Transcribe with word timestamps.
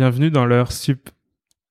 bienvenue 0.00 0.30
dans 0.30 0.46
l'heure 0.46 0.72
sup. 0.72 1.10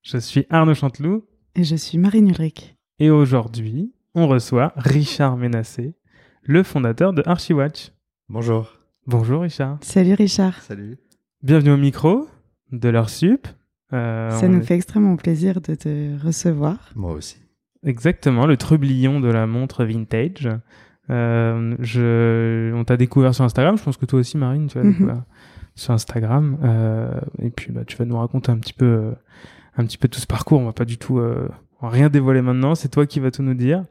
Je 0.04 0.20
suis 0.20 0.46
Arnaud 0.52 0.76
Chanteloup. 0.76 1.26
Et 1.56 1.64
je 1.64 1.76
suis 1.76 1.98
Marine 1.98 2.30
Ulrich. 2.30 2.76
Et 3.00 3.10
aujourd'hui, 3.10 3.92
on 4.14 4.28
reçoit 4.28 4.72
Richard 4.76 5.36
Ménassé, 5.36 5.96
le 6.44 6.62
fondateur 6.62 7.12
de 7.12 7.24
Archiwatch. 7.26 7.92
Bonjour. 8.28 8.72
Bonjour 9.08 9.42
Richard. 9.42 9.80
Salut 9.82 10.14
Richard. 10.14 10.62
Salut. 10.62 11.00
Bienvenue 11.42 11.72
au 11.72 11.78
micro 11.78 12.28
de 12.72 12.90
l'heure 12.90 13.10
sup. 13.10 13.48
Euh, 13.94 14.30
Ça 14.40 14.48
nous 14.48 14.62
fait 14.62 14.76
extrêmement 14.76 15.16
plaisir 15.16 15.60
de 15.60 15.74
te 15.74 16.24
recevoir. 16.24 16.92
Moi 16.96 17.14
aussi. 17.14 17.38
Exactement, 17.82 18.46
le 18.46 18.58
trublion 18.58 19.20
de 19.20 19.30
la 19.30 19.48
montre 19.48 19.86
vintage. 19.86 20.50
Euh, 21.10 21.76
je... 21.80 22.72
On 22.76 22.84
t'a 22.84 22.96
découvert 22.96 23.34
sur 23.34 23.44
Instagram, 23.44 23.76
je 23.76 23.84
pense 23.84 23.98
que 23.98 24.06
toi 24.06 24.20
aussi 24.20 24.38
Marine, 24.38 24.68
tu 24.68 24.78
l'as 24.78 24.84
mhm. 24.84 24.92
découvert 24.92 25.24
sur 25.76 25.94
Instagram. 25.94 26.58
Euh, 26.64 27.20
et 27.42 27.50
puis 27.50 27.72
bah, 27.72 27.82
tu 27.86 27.98
vas 27.98 28.06
nous 28.06 28.18
raconter 28.18 28.52
un 28.52 28.58
petit 28.58 28.74
peu, 28.74 28.86
euh, 28.86 29.12
un 29.78 29.86
petit 29.86 29.98
peu 29.98 30.08
tout 30.08 30.20
ce 30.20 30.28
parcours. 30.28 30.60
On 30.60 30.66
va 30.66 30.74
pas 30.74 30.86
du 30.86 30.98
tout, 30.98 31.20
euh, 31.20 31.50
rien 31.82 32.10
dévoiler 32.10 32.42
maintenant. 32.42 32.76
C'est 32.76 32.90
toi 32.90 33.06
qui 33.06 33.20
vas 33.20 33.32
tout 33.32 33.44
nous 33.44 33.54
dire. 33.54 33.86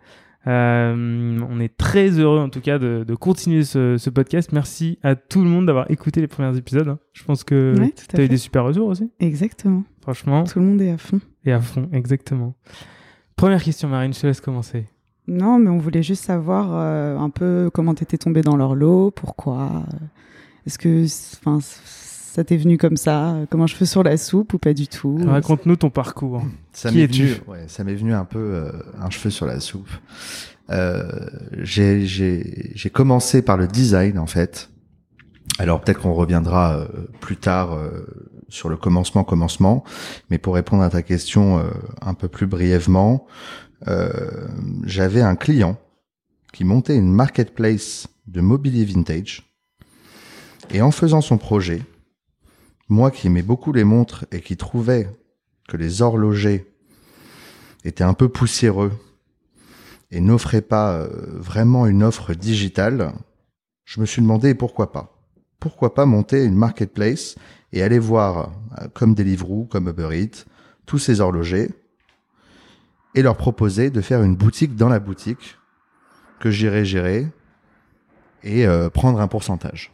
on 0.47 1.61
est 1.61 1.77
très 1.77 2.11
heureux 2.19 2.39
en 2.39 2.49
tout 2.49 2.61
cas 2.61 2.79
de, 2.79 3.05
de 3.07 3.15
continuer 3.15 3.65
ce, 3.65 3.97
ce, 3.99 4.11
podcast. 4.11 4.53
Merci 4.53 4.99
à 5.03 5.17
tout 5.17 5.43
le 5.43 5.49
monde 5.49 5.67
d'avoir 5.67 5.91
écouté 5.91 6.21
les 6.21 6.29
premiers 6.29 6.57
épisodes. 6.57 6.89
Hein. 6.89 6.99
Je 7.13 7.25
pense 7.25 7.45
que 7.45 7.75
tu 8.09 8.21
as 8.21 8.25
eu 8.25 8.29
des 8.29 8.37
super 8.37 8.65
retours 8.65 8.89
aussi. 8.89 9.11
Exactement. 9.21 9.85
Franchement. 10.03 10.45
Tout 10.45 10.61
le 10.61 10.67
monde 10.67 10.81
est 10.81 10.91
à 10.91 10.99
fond. 10.99 11.21
Et 11.45 11.53
à 11.53 11.61
fond, 11.61 11.89
exactement. 11.93 12.55
Première 13.37 13.63
question, 13.63 13.89
Marine, 13.89 14.13
je 14.13 14.21
te 14.21 14.27
laisse 14.27 14.41
commencer. 14.41 14.87
Non, 15.29 15.59
mais 15.59 15.69
on 15.69 15.77
voulait 15.79 16.03
juste 16.03 16.25
savoir 16.25 16.73
un 16.73 17.29
peu 17.29 17.71
comment 17.73 17.95
tu 17.95 18.03
étais 18.03 18.17
tombée 18.17 18.41
dans 18.41 18.57
leur 18.57 18.75
lot, 18.75 19.11
pourquoi. 19.11 19.85
Est-ce 20.69 20.79
que 20.79 21.07
enfin, 21.41 21.61
ça 21.63 22.45
t'est 22.45 22.59
venu 22.59 22.77
comme 22.77 22.99
ça, 22.99 23.37
comme 23.49 23.63
un 23.63 23.67
cheveu 23.67 23.87
sur 23.87 24.03
la 24.03 24.19
soupe 24.19 24.53
ou 24.53 24.59
pas 24.59 24.75
du 24.75 24.87
tout? 24.87 25.19
Raconte-nous 25.27 25.77
ton 25.77 25.89
parcours. 25.89 26.43
Ça 26.75 26.91
Qui 26.91 27.01
es-tu? 27.01 27.37
ouais, 27.47 27.65
Ça 27.69 27.85
m'est 27.85 27.95
venu 27.95 28.13
un 28.13 28.27
peu 28.27 28.39
euh, 28.39 28.73
un 29.01 29.09
cheveu 29.09 29.31
sur 29.31 29.47
la 29.47 29.61
soupe. 29.61 29.89
Euh, 30.69 31.11
j'ai 31.63 32.91
commencé 32.93 33.41
par 33.41 33.57
le 33.57 33.67
design 33.67 34.19
en 34.19 34.27
fait. 34.27 34.69
Alors 35.59 35.81
peut-être 35.81 36.01
qu'on 36.01 36.13
reviendra 36.13 36.77
euh, 36.81 36.87
plus 37.23 37.39
tard 37.39 37.73
euh, 37.73 38.07
sur 38.51 38.69
le 38.69 38.77
commencement 38.77 39.25
commencement, 39.25 39.85
mais 40.29 40.37
pour 40.37 40.55
répondre 40.55 40.83
à 40.83 40.91
ta 40.91 41.01
question 41.01 41.65
un 42.03 42.13
peu 42.13 42.29
plus 42.29 42.47
brièvement, 42.47 43.27
j'avais 44.85 45.23
un 45.23 45.35
client 45.35 45.79
qui 46.53 46.65
montait 46.65 46.97
une 46.97 47.13
marketplace 47.13 48.09
de 48.27 48.43
mobilier 48.43 48.85
vintage 48.85 49.48
et 50.71 50.83
en 50.83 50.91
faisant 50.91 51.21
son 51.21 51.39
projet, 51.39 51.83
moi 52.89 53.11
qui 53.11 53.27
aimais 53.27 53.43
beaucoup 53.43 53.73
les 53.73 53.85
montres 53.85 54.27
et 54.33 54.41
qui 54.41 54.57
trouvais 54.57 55.09
que 55.69 55.77
les 55.77 56.03
horlogers 56.03 56.67
étaient 57.85 58.05
un 58.05 58.15
peu 58.15 58.29
poussiéreux 58.29 58.93
et 60.11 60.21
n'offraient 60.21 60.63
pas 60.63 60.93
euh, 60.93 61.09
vraiment 61.39 61.87
une 61.87 62.03
offre 62.03 62.35
digitale, 62.35 63.13
je 63.85 64.01
me 64.01 64.07
suis 64.07 64.23
demandé 64.23 64.55
pourquoi 64.55 64.93
pas. 64.93 65.15
Pourquoi 65.61 65.95
pas 65.95 66.07
monter 66.07 66.45
une 66.45 66.55
marketplace 66.55 67.35
et 67.73 67.83
aller 67.83 67.99
voir, 67.99 68.53
euh, 68.81 68.89
comme 68.95 69.15
Deliveroo, 69.15 69.65
comme 69.65 69.89
Uber 69.89 70.11
Eats, 70.13 70.45
tous 70.87 70.99
ces 70.99 71.21
horlogers 71.21 71.71
et 73.15 73.23
leur 73.23 73.37
proposer 73.37 73.91
de 73.91 74.01
faire 74.01 74.23
une 74.23 74.37
boutique 74.37 74.77
dans 74.77 74.89
la 74.89 75.01
boutique 75.01 75.59
que 76.41 76.51
j'irais 76.51 76.85
gérer 76.85 77.27
et 78.45 78.67
euh, 78.67 78.89
prendre 78.89 79.21
un 79.21 79.29
pourcentage. 79.29 79.91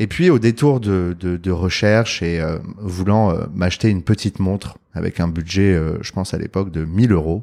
Et 0.00 0.06
puis 0.06 0.30
au 0.30 0.38
détour 0.38 0.78
de, 0.78 1.14
de, 1.18 1.36
de 1.36 1.50
recherche 1.50 2.22
et 2.22 2.40
euh, 2.40 2.58
voulant 2.76 3.32
euh, 3.32 3.46
m'acheter 3.52 3.90
une 3.90 4.04
petite 4.04 4.38
montre 4.38 4.78
avec 4.94 5.18
un 5.18 5.26
budget, 5.26 5.74
euh, 5.74 5.98
je 6.02 6.12
pense 6.12 6.32
à 6.34 6.38
l'époque 6.38 6.70
de 6.70 6.84
1000 6.84 7.10
euros, 7.10 7.42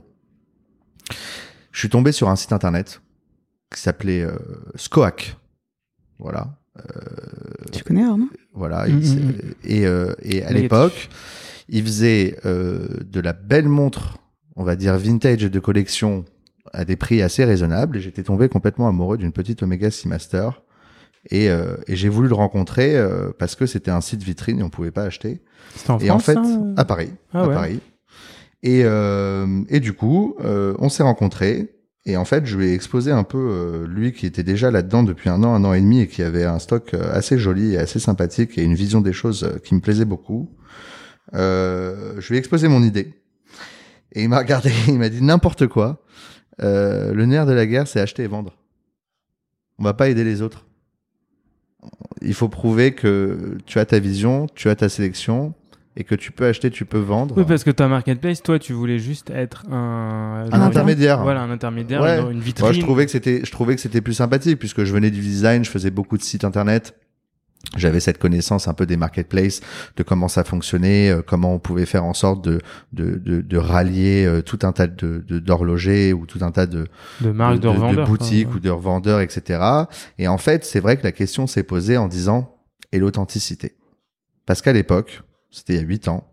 je 1.73 1.79
suis 1.79 1.89
tombé 1.89 2.13
sur 2.13 2.29
un 2.29 2.37
site 2.37 2.53
internet 2.53 3.01
qui 3.73 3.81
s'appelait 3.81 4.25
Scoac. 4.75 5.35
Voilà. 6.17 6.57
tu 7.73 7.83
connais 7.83 8.05
Arnaud? 8.05 8.29
Voilà. 8.53 8.87
Mm, 8.87 8.93
mm, 8.93 9.01
mm. 9.01 9.33
Et, 9.65 9.81
et 10.21 10.43
à 10.43 10.53
l'époque, 10.53 11.09
il 11.67 11.83
faisait 11.83 12.39
de 12.45 13.19
la 13.19 13.33
belle 13.33 13.67
montre, 13.67 14.17
on 14.55 14.63
va 14.63 14.77
dire 14.77 14.97
vintage 14.97 15.41
de 15.41 15.59
collection 15.59 16.23
à 16.71 16.85
des 16.85 16.95
prix 16.95 17.21
assez 17.21 17.43
raisonnables. 17.43 17.97
Et 17.97 18.01
j'étais 18.01 18.23
tombé 18.23 18.47
complètement 18.47 18.87
amoureux 18.87 19.17
d'une 19.17 19.33
petite 19.33 19.61
Omega 19.61 19.91
Seamaster 19.91 20.49
et, 21.29 21.49
euh, 21.49 21.75
et 21.87 21.95
j'ai 21.95 22.09
voulu 22.09 22.27
le 22.27 22.35
rencontrer 22.35 22.95
euh, 22.95 23.31
parce 23.37 23.55
que 23.55 23.65
c'était 23.65 23.91
un 23.91 24.01
site 24.01 24.21
vitrine 24.23 24.59
et 24.59 24.63
on 24.63 24.69
pouvait 24.69 24.91
pas 24.91 25.03
acheter. 25.03 25.41
C'était 25.75 25.91
en 25.91 25.99
et 25.99 26.05
France, 26.07 26.15
en 26.15 26.19
fait, 26.19 26.39
à 26.77 26.85
Paris, 26.85 27.11
ah 27.33 27.43
à 27.43 27.47
Paris. 27.47 27.79
Et, 28.63 28.81
euh, 28.83 29.61
et 29.69 29.79
du 29.79 29.93
coup, 29.93 30.35
on 30.39 30.89
s'est 30.89 31.03
rencontrés. 31.03 31.71
Et 32.07 32.17
en 32.17 32.25
fait, 32.25 32.45
je 32.45 32.55
lui 32.55 32.67
ai 32.67 32.73
exposé 32.73 33.11
un 33.11 33.23
peu 33.23 33.83
lui 33.87 34.13
qui 34.13 34.27
était 34.27 34.43
déjà 34.43 34.69
là-dedans 34.69 35.01
depuis 35.01 35.29
un 35.29 35.43
an, 35.43 35.55
un 35.55 35.63
an 35.63 35.73
et 35.73 35.81
demi 35.81 36.01
et 36.01 36.07
qui 36.07 36.21
avait 36.21 36.43
un 36.43 36.59
stock 36.59 36.93
assez 36.93 37.39
joli 37.39 37.73
et 37.73 37.77
assez 37.79 37.99
sympathique 37.99 38.59
et 38.59 38.63
une 38.63 38.75
vision 38.75 39.01
des 39.01 39.13
choses 39.13 39.49
qui 39.63 39.73
me 39.73 39.79
plaisait 39.79 40.05
beaucoup. 40.05 40.51
je 41.33 42.27
lui 42.27 42.35
ai 42.35 42.37
exposé 42.37 42.67
mon 42.67 42.83
idée. 42.83 43.13
Et 44.11 44.21
il 44.23 44.29
m'a 44.29 44.37
regardé, 44.37 44.71
il 44.87 44.99
m'a 44.99 45.09
dit 45.09 45.23
n'importe 45.23 45.65
quoi. 45.65 46.03
le 46.59 47.25
nerf 47.25 47.47
de 47.47 47.53
la 47.53 47.65
guerre, 47.65 47.87
c'est 47.87 47.99
acheter 47.99 48.23
et 48.23 48.27
vendre. 48.27 48.55
On 49.79 49.83
va 49.83 49.95
pas 49.95 50.07
aider 50.07 50.23
les 50.23 50.43
autres 50.43 50.65
il 52.21 52.33
faut 52.33 52.49
prouver 52.49 52.93
que 52.93 53.57
tu 53.65 53.79
as 53.79 53.85
ta 53.85 53.99
vision, 53.99 54.47
tu 54.55 54.69
as 54.69 54.75
ta 54.75 54.89
sélection 54.89 55.53
et 55.97 56.03
que 56.03 56.15
tu 56.15 56.31
peux 56.31 56.45
acheter, 56.45 56.69
tu 56.71 56.85
peux 56.85 56.99
vendre. 56.99 57.37
Oui, 57.37 57.45
parce 57.47 57.63
que 57.63 57.71
ta 57.71 57.87
marketplace, 57.87 58.43
toi, 58.43 58.59
tu 58.59 58.73
voulais 58.73 58.99
juste 58.99 59.29
être 59.29 59.63
un, 59.71 60.45
un 60.51 60.61
intermédiaire. 60.61 61.21
Voilà, 61.23 61.41
un 61.41 61.51
intermédiaire, 61.51 62.29
une 62.29 62.41
vitrine. 62.41 62.65
Moi, 62.65 62.73
je 62.73 62.81
trouvais 62.81 63.05
que 63.05 63.11
c'était, 63.11 63.41
je 63.45 63.51
trouvais 63.51 63.75
que 63.75 63.81
c'était 63.81 64.01
plus 64.01 64.13
sympathique 64.13 64.59
puisque 64.59 64.83
je 64.83 64.93
venais 64.93 65.11
du 65.11 65.21
design, 65.21 65.63
je 65.63 65.69
faisais 65.69 65.91
beaucoup 65.91 66.17
de 66.17 66.23
sites 66.23 66.43
internet 66.43 66.95
j'avais 67.77 67.99
cette 67.99 68.17
connaissance 68.17 68.67
un 68.67 68.73
peu 68.73 68.85
des 68.85 68.97
marketplaces, 68.97 69.61
de 69.97 70.03
comment 70.03 70.27
ça 70.27 70.43
fonctionnait, 70.43 71.09
euh, 71.09 71.21
comment 71.25 71.53
on 71.53 71.59
pouvait 71.59 71.85
faire 71.85 72.05
en 72.05 72.13
sorte 72.13 72.43
de 72.43 72.59
de, 72.93 73.15
de, 73.15 73.41
de 73.41 73.57
rallier 73.57 74.25
euh, 74.25 74.41
tout 74.41 74.59
un 74.63 74.71
tas 74.71 74.87
de 74.87 75.19
d'horlogers 75.27 76.13
ou 76.13 76.25
tout 76.25 76.39
un 76.41 76.51
tas 76.51 76.67
de 76.67 76.87
de 77.21 77.31
marques 77.31 77.59
de, 77.59 77.69
de, 77.69 78.05
boutiques 78.05 78.53
ou 78.53 78.59
de 78.59 78.69
revendeurs, 78.69 79.21
etc. 79.21 79.61
Et 80.17 80.27
en 80.27 80.37
fait, 80.37 80.65
c'est 80.65 80.79
vrai 80.79 80.97
que 80.97 81.03
la 81.03 81.11
question 81.11 81.47
s'est 81.47 81.63
posée 81.63 81.97
en 81.97 82.07
disant 82.07 82.55
et 82.91 82.99
l'authenticité, 82.99 83.75
parce 84.45 84.61
qu'à 84.61 84.73
l'époque, 84.73 85.21
c'était 85.51 85.73
il 85.73 85.77
y 85.77 85.79
a 85.79 85.85
huit 85.85 86.07
ans, 86.07 86.31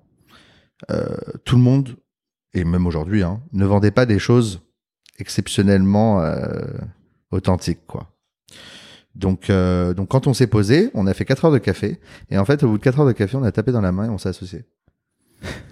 euh, 0.91 1.16
tout 1.44 1.56
le 1.56 1.62
monde 1.62 1.97
et 2.54 2.64
même 2.64 2.87
aujourd'hui, 2.87 3.22
hein, 3.22 3.41
ne 3.53 3.64
vendait 3.64 3.91
pas 3.91 4.06
des 4.06 4.19
choses 4.19 4.60
exceptionnellement 5.19 6.20
euh, 6.20 6.66
authentiques, 7.31 7.87
quoi. 7.87 8.09
Donc, 9.15 9.50
euh, 9.50 9.95
donc 9.95 10.09
quand 10.09 10.27
on 10.27 10.34
s'est 10.34 10.47
posé, 10.47 10.91
on 10.95 11.06
a 11.06 11.15
fait 11.15 11.25
4 11.25 11.45
heures 11.47 11.53
de 11.53 11.59
café. 11.59 11.99
Et 12.31 12.39
en 12.39 12.45
fait, 12.45 12.62
au 12.62 12.69
bout 12.69 12.78
de 12.78 12.83
4 12.83 13.00
heures 13.00 13.06
de 13.06 13.12
café, 13.12 13.37
on 13.37 13.43
a 13.43 13.53
tapé 13.53 13.73
dans 13.73 13.81
la 13.81 13.93
main 13.93 14.06
et 14.06 14.09
on 14.09 14.19
s'est 14.19 14.31
associé. 14.31 14.65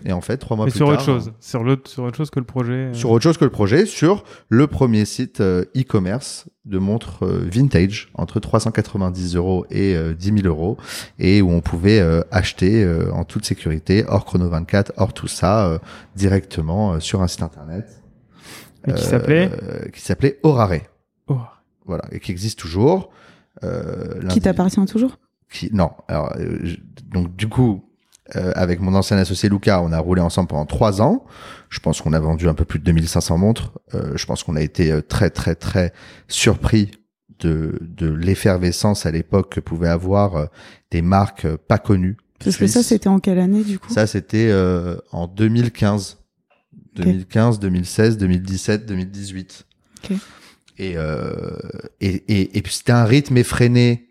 Et 0.05 0.13
en 0.13 0.21
fait, 0.21 0.37
trois 0.37 0.57
mois 0.57 0.67
plus 0.67 0.75
sur 0.75 0.87
tard. 0.87 0.95
Autre 0.95 1.05
chose, 1.05 1.33
sur, 1.39 1.63
l'autre, 1.63 1.89
sur 1.89 2.03
autre 2.03 2.17
chose 2.17 2.31
que 2.31 2.41
le 2.41 2.45
projet. 2.45 2.73
Euh. 2.73 2.95
Sur 2.95 3.11
autre 3.11 3.23
chose 3.23 3.39
que 3.39 3.45
le 3.45 3.53
projet, 3.53 3.87
sur 3.87 4.25
le 4.49 4.67
premier 4.67 5.05
site 5.05 5.41
euh, 5.41 5.65
e-commerce 5.77 6.49
de 6.65 6.79
montres 6.79 7.25
vintage 7.25 8.11
entre 8.15 8.41
390 8.41 9.37
euros 9.37 9.65
et 9.71 9.97
10 10.15 10.43
000 10.43 10.47
euros 10.47 10.77
et 11.19 11.41
où 11.41 11.51
on 11.51 11.61
pouvait 11.61 12.01
acheter 12.31 12.87
en 13.13 13.25
toute 13.25 13.45
sécurité, 13.45 14.05
hors 14.07 14.25
chrono 14.25 14.49
24, 14.49 14.93
hors 14.97 15.13
tout 15.13 15.27
ça, 15.27 15.81
directement 16.15 17.01
sur 17.01 17.23
un 17.23 17.29
site 17.29 17.43
internet. 17.43 18.03
Et 18.87 18.93
qui 18.93 19.03
s'appelait 19.03 19.51
Qui 19.93 20.01
s'appelait 20.01 20.39
Orare. 20.43 20.81
Orare. 21.27 21.65
Voilà, 21.87 22.05
et 22.13 22.21
qui 22.21 22.31
existe 22.31 22.59
toujours. 22.59 23.11
Euh, 23.63 24.27
qui 24.29 24.41
t'appartient 24.41 24.85
toujours 24.87 25.19
qui, 25.51 25.71
Non. 25.73 25.91
Alors, 26.09 26.33
euh, 26.39 26.59
donc 27.09 27.35
du 27.37 27.49
coup, 27.49 27.83
euh, 28.37 28.53
avec 28.55 28.81
mon 28.81 28.95
ancien 28.95 29.19
associé 29.19 29.49
Luca, 29.49 29.83
on 29.83 29.93
a 29.93 29.99
roulé 29.99 30.23
ensemble 30.23 30.49
pendant 30.49 30.67
trois 30.67 31.03
ans. 31.03 31.25
Je 31.69 31.81
pense 31.81 32.01
qu'on 32.01 32.13
a 32.13 32.21
vendu 32.21 32.49
un 32.49 32.55
peu 32.55 32.65
plus 32.65 32.79
de 32.79 32.85
2500 32.85 33.39
montres. 33.39 33.79
Euh, 33.95 34.17
je 34.17 34.27
pense 34.27 34.45
qu'on 34.45 34.57
a 34.57 34.63
été 34.63 35.01
très 35.03 35.31
très 35.31 35.55
très 35.55 35.93
surpris 36.29 36.93
de, 37.41 37.79
de 37.81 38.09
l'effervescence 38.09 39.07
à 39.07 39.11
l'époque 39.11 39.55
que 39.55 39.61
pouvaient 39.61 39.89
avoir 39.89 40.49
des 40.91 41.03
marques 41.03 41.47
pas 41.57 41.79
connues. 41.79 42.17
Parce 42.43 42.57
que 42.57 42.67
ça, 42.67 42.83
c'était 42.83 43.09
en 43.09 43.19
quelle 43.19 43.39
année 43.39 43.65
du 43.65 43.79
coup 43.79 43.93
Ça, 43.93 44.07
c'était 44.07 44.53
en 45.13 45.27
2015. 45.27 46.19
2015, 46.97 47.61
2016, 47.61 48.19
2017, 48.19 48.87
2018. 48.87 49.67
Okay. 50.03 50.17
Euh, 50.81 51.59
et, 52.01 52.09
et, 52.29 52.59
et, 52.59 52.63
puis 52.63 52.73
c'était 52.73 52.93
un 52.93 53.05
rythme 53.05 53.37
effréné. 53.37 54.09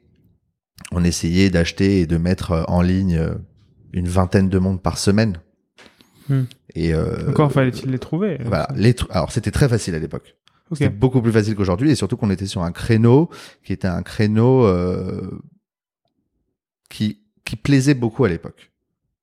On 0.92 1.04
essayait 1.04 1.50
d'acheter 1.50 2.02
et 2.02 2.08
de 2.08 2.18
mettre 2.18 2.52
euh, 2.52 2.64
en 2.68 2.82
ligne 2.82 3.18
euh, 3.18 3.34
une 3.94 4.08
vingtaine 4.08 4.50
de 4.50 4.60
montres 4.60 4.82
par 4.82 4.98
semaine. 4.98 5.40
Hmm. 6.28 6.44
Et 6.76 6.94
encore 7.28 7.52
fallait-il 7.52 7.90
les 7.90 7.98
trouver. 7.98 8.38
Voilà, 8.46 8.68
les 8.76 8.96
alors 9.10 9.32
c'était 9.32 9.50
très 9.50 9.68
facile 9.68 9.96
à 9.96 10.00
l'époque. 10.00 10.36
C'était 10.72 10.90
beaucoup 10.90 11.20
plus 11.20 11.32
facile 11.32 11.56
qu'aujourd'hui 11.56 11.90
et 11.90 11.96
surtout 11.96 12.16
qu'on 12.16 12.30
était 12.30 12.46
sur 12.46 12.62
un 12.62 12.72
créneau 12.72 13.32
qui 13.64 13.74
était 13.74 13.88
un 13.88 14.04
créneau 14.04 14.72
qui 16.88 17.24
qui 17.44 17.56
plaisait 17.56 17.96
beaucoup 17.96 18.24
à 18.24 18.30
l'époque. 18.30 18.69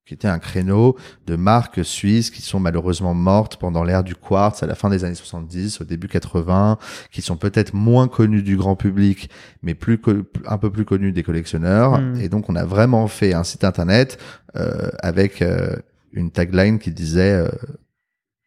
Qui 0.07 0.15
était 0.15 0.29
un 0.29 0.39
créneau 0.39 0.97
de 1.27 1.35
marques 1.35 1.85
suisses 1.85 2.31
qui 2.31 2.41
sont 2.41 2.61
malheureusement 2.61 3.13
mortes 3.13 3.57
pendant 3.57 3.83
l'ère 3.83 4.05
du 4.05 4.15
quartz 4.15 4.63
à 4.63 4.67
la 4.67 4.77
fin 4.77 4.89
des 4.89 5.03
années 5.05 5.17
70, 5.17 5.81
au 5.81 5.85
début 5.85 6.07
80, 6.07 6.79
qui 7.11 7.23
sont 7.23 7.37
peut-être 7.37 7.75
moins 7.75 8.07
connues 8.07 8.45
du 8.45 8.57
grand 8.57 8.77
public, 8.77 9.29
mais 9.63 9.75
plus 9.75 10.01
un 10.47 10.59
peu 10.59 10.71
plus 10.71 10.85
connues 10.85 11.11
des 11.11 11.25
collectionneurs. 11.25 12.01
Hmm. 12.01 12.21
Et 12.21 12.29
donc 12.29 12.49
on 12.49 12.55
a 12.55 12.65
vraiment 12.65 13.09
fait 13.09 13.35
un 13.35 13.43
site 13.43 13.65
internet 13.65 14.19
euh, 14.55 14.91
avec 15.01 15.43
euh, 15.43 15.75
une 16.13 16.31
tagline 16.31 16.79
qui 16.79 16.93
disait 16.93 17.33
euh, 17.33 17.49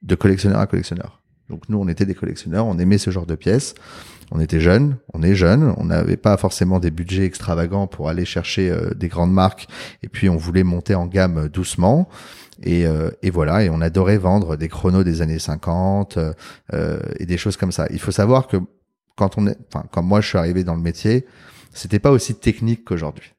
de 0.01 0.15
collectionneur 0.15 0.59
à 0.59 0.65
collectionneur. 0.65 1.21
Donc 1.49 1.67
nous, 1.69 1.77
on 1.79 1.87
était 1.87 2.05
des 2.05 2.15
collectionneurs, 2.15 2.65
on 2.65 2.77
aimait 2.77 2.97
ce 2.97 3.09
genre 3.09 3.25
de 3.25 3.35
pièces. 3.35 3.75
On 4.31 4.39
était 4.39 4.59
jeunes, 4.59 4.97
on 5.13 5.23
est 5.23 5.33
jeunes, 5.33 5.73
on 5.77 5.85
n'avait 5.85 6.17
pas 6.17 6.37
forcément 6.37 6.79
des 6.79 6.91
budgets 6.91 7.25
extravagants 7.25 7.87
pour 7.87 8.09
aller 8.09 8.25
chercher 8.25 8.69
euh, 8.69 8.93
des 8.93 9.07
grandes 9.07 9.33
marques, 9.33 9.67
et 10.03 10.07
puis 10.07 10.29
on 10.29 10.37
voulait 10.37 10.63
monter 10.63 10.93
en 10.93 11.07
gamme 11.07 11.49
doucement. 11.49 12.07
Et, 12.61 12.85
euh, 12.85 13.09
et 13.23 13.31
voilà, 13.31 13.63
et 13.63 13.69
on 13.69 13.81
adorait 13.81 14.17
vendre 14.17 14.55
des 14.55 14.67
chronos 14.67 15.03
des 15.03 15.21
années 15.21 15.39
50 15.39 16.19
euh, 16.73 16.99
et 17.17 17.25
des 17.25 17.37
choses 17.37 17.57
comme 17.57 17.71
ça. 17.71 17.87
Il 17.89 17.99
faut 17.99 18.11
savoir 18.11 18.47
que 18.47 18.57
quand 19.15 19.37
on 19.37 19.47
est, 19.47 19.57
enfin, 19.73 19.85
quand 19.91 20.03
moi 20.03 20.21
je 20.21 20.27
suis 20.27 20.37
arrivé 20.37 20.63
dans 20.63 20.75
le 20.75 20.81
métier, 20.81 21.25
c'était 21.73 21.99
pas 21.99 22.11
aussi 22.11 22.35
technique 22.35 22.83
qu'aujourd'hui. 22.85 23.33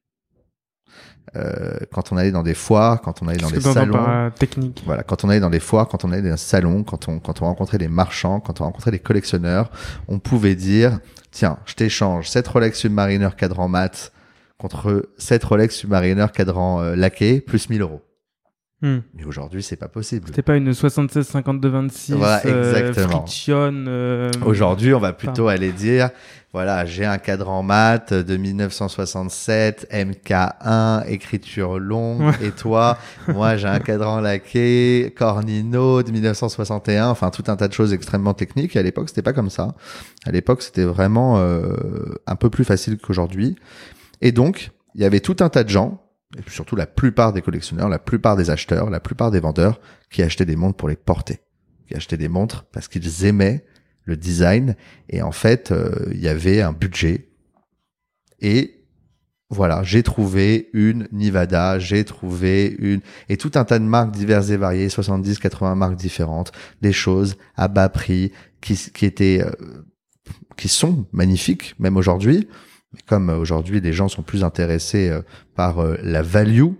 Euh, 1.36 1.78
quand 1.92 2.10
on 2.10 2.16
allait 2.16 2.32
dans 2.32 2.42
des 2.42 2.54
foires, 2.54 3.00
quand 3.00 3.22
on 3.22 3.28
allait 3.28 3.38
dans 3.38 3.50
des 3.50 3.60
salons, 3.60 3.92
par 3.92 4.34
technique 4.34 4.82
voilà, 4.84 5.04
quand 5.04 5.24
on 5.24 5.28
allait 5.28 5.38
dans 5.38 5.50
des 5.50 5.60
foires, 5.60 5.86
quand 5.86 6.04
on 6.04 6.10
allait 6.10 6.22
dans 6.22 6.30
des 6.30 6.36
salons, 6.36 6.82
quand 6.82 7.08
on 7.08 7.20
quand 7.20 7.40
on 7.40 7.44
rencontrait 7.44 7.78
des 7.78 7.86
marchands, 7.86 8.40
quand 8.40 8.60
on 8.60 8.64
rencontrait 8.64 8.90
des 8.90 8.98
collectionneurs, 8.98 9.70
on 10.08 10.18
pouvait 10.18 10.56
dire 10.56 10.98
tiens, 11.30 11.58
je 11.66 11.74
t'échange 11.74 12.28
cette 12.28 12.48
Rolex 12.48 12.80
Submariner 12.80 13.28
cadran 13.36 13.68
mat 13.68 14.10
contre 14.58 15.08
cette 15.18 15.44
Rolex 15.44 15.76
Submariner 15.76 16.26
cadran 16.34 16.82
euh, 16.82 16.96
laqué 16.96 17.40
plus 17.40 17.70
1000 17.70 17.82
euros. 17.82 18.02
Hmm. 18.82 19.00
Mais 19.14 19.24
aujourd'hui, 19.24 19.62
c'est 19.62 19.76
pas 19.76 19.88
possible. 19.88 20.26
C'était 20.28 20.40
pas 20.42 20.56
une 20.56 20.72
76 20.72 21.26
52 21.26 21.68
26 21.68 22.12
Voilà, 22.14 22.40
euh, 22.46 22.74
exactement. 22.74 23.18
friction. 23.26 23.72
euh, 23.86 24.30
Aujourd'hui, 24.44 24.94
on 24.94 24.98
va 25.00 25.12
plutôt 25.12 25.48
aller 25.48 25.70
dire, 25.72 26.08
voilà, 26.54 26.86
j'ai 26.86 27.04
un 27.04 27.18
cadran 27.18 27.62
mat 27.62 28.14
de 28.14 28.36
1967, 28.38 29.88
MK1, 29.92 31.06
écriture 31.08 31.78
longue, 31.78 32.20
Ouais. 32.22 32.46
et 32.46 32.50
toi, 32.52 32.96
moi, 33.28 33.56
j'ai 33.56 33.68
un 33.68 33.80
cadran 33.80 34.20
laqué, 34.20 35.12
Cornino 35.16 36.02
de 36.02 36.10
1961, 36.10 37.08
enfin, 37.08 37.30
tout 37.30 37.44
un 37.48 37.56
tas 37.56 37.68
de 37.68 37.72
choses 37.74 37.92
extrêmement 37.92 38.34
techniques. 38.34 38.76
Et 38.76 38.78
à 38.78 38.82
l'époque, 38.82 39.08
c'était 39.10 39.20
pas 39.22 39.32
comme 39.32 39.50
ça. 39.50 39.74
À 40.24 40.30
l'époque, 40.30 40.62
c'était 40.62 40.84
vraiment 40.84 41.38
euh, 41.38 41.74
un 42.26 42.36
peu 42.36 42.50
plus 42.50 42.64
facile 42.64 42.96
qu'aujourd'hui. 42.98 43.56
Et 44.22 44.32
donc, 44.32 44.70
il 44.94 45.02
y 45.02 45.04
avait 45.04 45.20
tout 45.20 45.36
un 45.40 45.48
tas 45.50 45.64
de 45.64 45.68
gens, 45.68 46.00
et 46.38 46.50
surtout 46.50 46.76
la 46.76 46.86
plupart 46.86 47.32
des 47.32 47.42
collectionneurs, 47.42 47.88
la 47.88 47.98
plupart 47.98 48.36
des 48.36 48.50
acheteurs, 48.50 48.90
la 48.90 49.00
plupart 49.00 49.30
des 49.30 49.40
vendeurs, 49.40 49.80
qui 50.10 50.22
achetaient 50.22 50.46
des 50.46 50.56
montres 50.56 50.76
pour 50.76 50.88
les 50.88 50.96
porter, 50.96 51.40
qui 51.86 51.94
achetaient 51.94 52.16
des 52.16 52.28
montres 52.28 52.64
parce 52.72 52.88
qu'ils 52.88 53.24
aimaient 53.24 53.64
le 54.04 54.16
design. 54.16 54.76
Et 55.08 55.22
en 55.22 55.32
fait 55.32 55.72
euh, 55.72 56.08
il 56.12 56.20
y 56.20 56.28
avait 56.28 56.60
un 56.60 56.72
budget. 56.72 57.28
Et 58.40 58.84
voilà 59.50 59.82
j'ai 59.82 60.02
trouvé 60.02 60.70
une 60.72 61.08
Nivada 61.10 61.78
j'ai 61.80 62.04
trouvé 62.04 62.76
une 62.78 63.00
et 63.28 63.36
tout 63.36 63.50
un 63.56 63.64
tas 63.64 63.80
de 63.80 63.84
marques 63.84 64.12
diverses 64.12 64.50
et 64.50 64.56
variées 64.56 64.88
70 64.88 65.40
80 65.40 65.74
marques 65.74 65.96
différentes 65.96 66.52
des 66.80 66.92
choses 66.92 67.36
à 67.56 67.66
bas 67.66 67.88
prix 67.88 68.32
qui 68.60 68.76
qui 68.76 69.04
étaient 69.04 69.42
euh, 69.44 69.50
qui 70.56 70.68
sont 70.68 71.06
magnifiques 71.12 71.74
même 71.80 71.96
aujourd'hui 71.96 72.48
mais 72.92 73.00
comme 73.06 73.30
euh, 73.30 73.36
aujourd'hui 73.36 73.80
les 73.80 73.92
gens 73.92 74.08
sont 74.08 74.22
plus 74.22 74.44
intéressés 74.44 75.08
euh, 75.08 75.22
par 75.54 75.80
euh, 75.80 75.96
la 76.02 76.22
value 76.22 76.72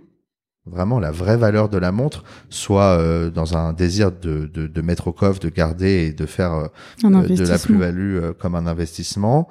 vraiment 0.65 0.99
la 0.99 1.11
vraie 1.11 1.37
valeur 1.37 1.69
de 1.69 1.79
la 1.79 1.91
montre, 1.91 2.23
soit 2.51 3.31
dans 3.31 3.57
un 3.57 3.73
désir 3.73 4.11
de, 4.11 4.45
de, 4.45 4.67
de 4.67 4.81
mettre 4.81 5.07
au 5.07 5.11
coffre, 5.11 5.39
de 5.39 5.49
garder 5.49 6.05
et 6.05 6.13
de 6.13 6.27
faire 6.27 6.69
de 7.01 7.47
la 7.47 7.57
plus-value 7.57 8.19
comme 8.37 8.53
un 8.53 8.67
investissement, 8.67 9.49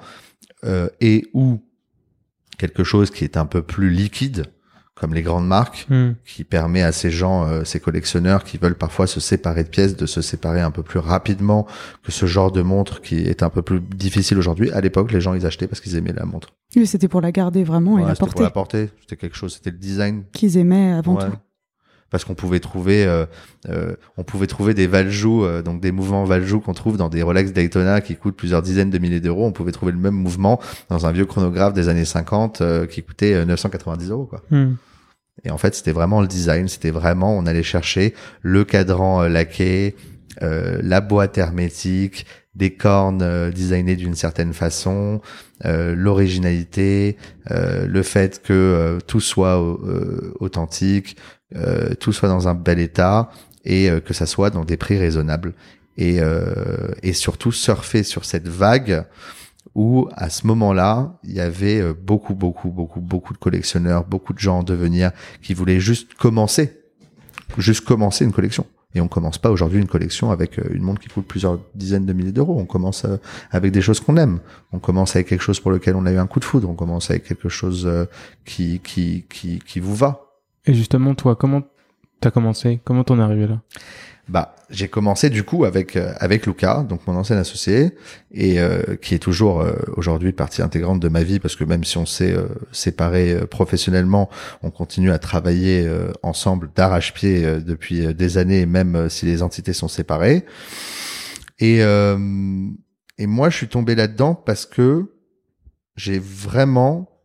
et 1.01 1.27
ou 1.33 1.61
quelque 2.57 2.85
chose 2.85 3.11
qui 3.11 3.25
est 3.25 3.35
un 3.35 3.45
peu 3.45 3.61
plus 3.61 3.89
liquide, 3.89 4.45
comme 5.01 5.15
les 5.15 5.23
grandes 5.23 5.47
marques, 5.47 5.87
hmm. 5.89 6.11
qui 6.25 6.43
permet 6.43 6.83
à 6.83 6.91
ces 6.91 7.09
gens, 7.09 7.47
euh, 7.47 7.63
ces 7.63 7.79
collectionneurs 7.79 8.43
qui 8.43 8.59
veulent 8.59 8.75
parfois 8.75 9.07
se 9.07 9.19
séparer 9.19 9.63
de 9.63 9.69
pièces, 9.69 9.95
de 9.95 10.05
se 10.05 10.21
séparer 10.21 10.61
un 10.61 10.69
peu 10.69 10.83
plus 10.83 10.99
rapidement 10.99 11.65
que 12.03 12.11
ce 12.11 12.27
genre 12.27 12.51
de 12.51 12.61
montre 12.61 13.01
qui 13.01 13.17
est 13.17 13.41
un 13.41 13.49
peu 13.49 13.63
plus 13.63 13.81
difficile 13.81 14.37
aujourd'hui. 14.37 14.69
À 14.71 14.79
l'époque, 14.79 15.11
les 15.11 15.19
gens 15.19 15.33
ils 15.33 15.43
achetaient 15.47 15.65
parce 15.65 15.81
qu'ils 15.81 15.95
aimaient 15.95 16.13
la 16.13 16.25
montre. 16.25 16.53
Oui, 16.75 16.85
c'était 16.85 17.07
pour 17.07 17.19
la 17.19 17.31
garder 17.31 17.63
vraiment 17.63 17.97
et 17.97 18.03
la 18.03 18.09
c'était 18.09 18.19
pour 18.19 18.27
porter. 18.27 18.43
la 18.43 18.49
porter. 18.51 18.89
C'était 19.01 19.15
quelque 19.15 19.35
chose. 19.35 19.55
C'était 19.55 19.71
le 19.71 19.77
design 19.77 20.23
Qu'ils 20.33 20.57
aimaient 20.57 20.91
avant 20.91 21.15
Ouais. 21.15 21.25
tout. 21.25 21.37
Parce 22.11 22.25
qu'on 22.25 22.35
pouvait 22.35 22.59
trouver, 22.59 23.05
euh, 23.05 23.25
euh, 23.69 23.95
on 24.17 24.23
pouvait 24.23 24.45
trouver 24.45 24.73
des 24.73 24.85
Valjoux, 24.85 25.45
euh, 25.45 25.61
donc 25.61 25.79
des 25.81 25.93
mouvements 25.93 26.25
Valjoux 26.25 26.59
qu'on 26.59 26.73
trouve 26.73 26.97
dans 26.97 27.07
des 27.07 27.23
Rolex 27.23 27.53
Daytona 27.53 28.01
qui 28.01 28.17
coûtent 28.17 28.35
plusieurs 28.35 28.61
dizaines 28.61 28.89
de 28.89 28.97
milliers 28.97 29.21
d'euros. 29.21 29.45
On 29.45 29.53
pouvait 29.53 29.71
trouver 29.71 29.93
le 29.93 29.97
même 29.97 30.13
mouvement 30.13 30.59
dans 30.89 31.05
un 31.05 31.11
vieux 31.13 31.25
chronographe 31.25 31.73
des 31.73 31.87
années 31.87 32.03
50 32.03 32.59
euh, 32.59 32.85
qui 32.85 33.01
coûtait 33.01 33.33
euh, 33.33 33.45
990 33.45 34.09
euros, 34.09 34.25
quoi. 34.25 34.43
Hmm. 34.51 34.73
Et 35.43 35.51
en 35.51 35.57
fait, 35.57 35.75
c'était 35.75 35.91
vraiment 35.91 36.21
le 36.21 36.27
design. 36.27 36.67
C'était 36.67 36.91
vraiment, 36.91 37.37
on 37.37 37.45
allait 37.45 37.63
chercher 37.63 38.13
le 38.41 38.63
cadran 38.63 39.23
euh, 39.23 39.29
laqué, 39.29 39.95
euh, 40.41 40.79
la 40.83 41.01
boîte 41.01 41.37
hermétique, 41.37 42.25
des 42.55 42.71
cornes 42.71 43.21
euh, 43.21 43.51
designées 43.51 43.95
d'une 43.95 44.15
certaine 44.15 44.53
façon, 44.53 45.21
euh, 45.65 45.95
l'originalité, 45.95 47.17
euh, 47.49 47.87
le 47.87 48.03
fait 48.03 48.41
que 48.41 48.99
tout 49.07 49.21
soit 49.21 49.59
authentique, 50.39 51.17
tout 51.99 52.13
soit 52.13 52.29
dans 52.29 52.47
un 52.47 52.53
bel 52.53 52.79
état 52.79 53.29
et 53.65 53.89
que 54.05 54.13
ça 54.13 54.25
soit 54.25 54.49
dans 54.49 54.63
des 54.63 54.77
prix 54.77 54.97
raisonnables. 54.97 55.53
Et, 55.97 56.19
et 57.03 57.11
surtout 57.11 57.51
surfer 57.51 58.03
sur 58.03 58.23
cette 58.23 58.47
vague 58.47 59.03
où 59.75 60.09
à 60.13 60.29
ce 60.29 60.47
moment-là, 60.47 61.17
il 61.23 61.33
y 61.33 61.39
avait 61.39 61.79
euh, 61.79 61.93
beaucoup, 61.93 62.35
beaucoup, 62.35 62.69
beaucoup, 62.69 62.99
beaucoup 62.99 63.33
de 63.33 63.37
collectionneurs, 63.37 64.05
beaucoup 64.05 64.33
de 64.33 64.39
gens 64.39 64.59
en 64.59 64.63
devenir 64.63 65.11
qui 65.41 65.53
voulaient 65.53 65.79
juste 65.79 66.13
commencer, 66.15 66.77
juste 67.57 67.85
commencer 67.85 68.25
une 68.25 68.33
collection. 68.33 68.65
Et 68.93 68.99
on 68.99 69.07
commence 69.07 69.37
pas 69.37 69.49
aujourd'hui 69.49 69.79
une 69.79 69.87
collection 69.87 70.31
avec 70.31 70.59
euh, 70.59 70.63
une 70.71 70.83
montre 70.83 70.99
qui 70.99 71.07
coûte 71.07 71.25
plusieurs 71.25 71.59
dizaines 71.75 72.05
de 72.05 72.11
milliers 72.11 72.33
d'euros. 72.33 72.57
On 72.59 72.65
commence 72.65 73.05
euh, 73.05 73.17
avec 73.49 73.71
des 73.71 73.81
choses 73.81 74.01
qu'on 74.01 74.17
aime. 74.17 74.39
On 74.73 74.79
commence 74.79 75.15
avec 75.15 75.27
quelque 75.27 75.43
chose 75.43 75.61
pour 75.61 75.71
lequel 75.71 75.95
on 75.95 76.05
a 76.05 76.11
eu 76.11 76.17
un 76.17 76.27
coup 76.27 76.41
de 76.41 76.45
foudre. 76.45 76.69
On 76.69 76.75
commence 76.75 77.09
avec 77.09 77.23
quelque 77.23 77.47
chose 77.47 77.89
qui, 78.43 78.79
qui, 78.79 79.25
qui, 79.29 79.59
qui 79.59 79.79
vous 79.79 79.95
va. 79.95 80.25
Et 80.65 80.73
justement, 80.73 81.15
toi, 81.15 81.37
comment 81.37 81.63
t'as 82.21 82.31
commencé 82.31 82.79
Comment 82.85 83.03
t'en 83.03 83.19
es 83.19 83.21
arrivé 83.21 83.47
là? 83.47 83.61
Bah, 84.29 84.55
j'ai 84.69 84.87
commencé 84.87 85.29
du 85.29 85.43
coup 85.43 85.65
avec 85.65 85.97
euh, 85.97 86.13
avec 86.19 86.45
Luca, 86.45 86.85
donc 86.87 87.05
mon 87.05 87.15
ancien 87.17 87.37
associé, 87.37 87.95
et 88.31 88.61
euh, 88.61 88.95
qui 88.95 89.13
est 89.15 89.19
toujours 89.19 89.59
euh, 89.59 89.73
aujourd'hui 89.97 90.31
partie 90.31 90.61
intégrante 90.61 91.01
de 91.01 91.09
ma 91.09 91.23
vie 91.23 91.39
parce 91.39 91.57
que 91.57 91.65
même 91.65 91.83
si 91.83 91.97
on 91.97 92.05
s'est 92.05 92.31
euh, 92.31 92.47
séparés 92.71 93.33
euh, 93.33 93.45
professionnellement, 93.45 94.29
on 94.61 94.71
continue 94.71 95.11
à 95.11 95.19
travailler 95.19 95.85
euh, 95.85 96.13
ensemble 96.23 96.69
d'arrache-pied 96.73 97.61
depuis 97.61 98.13
des 98.13 98.37
années, 98.37 98.65
même 98.65 99.09
si 99.09 99.25
les 99.25 99.41
entités 99.41 99.73
sont 99.73 99.89
séparées. 99.89 100.45
Et 101.59 101.79
et 103.17 103.27
moi, 103.27 103.49
je 103.49 103.57
suis 103.57 103.67
tombé 103.67 103.93
là-dedans 103.93 104.33
parce 104.33 104.65
que 104.65 105.13
j'ai 105.95 106.17
vraiment 106.17 107.21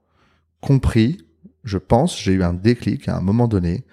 compris, 0.60 1.26
je 1.64 1.78
pense, 1.78 2.20
j'ai 2.20 2.32
eu 2.32 2.42
un 2.42 2.52
déclic 2.52 3.08
à 3.08 3.16
un 3.16 3.20
moment 3.20 3.48
donné 3.48 3.86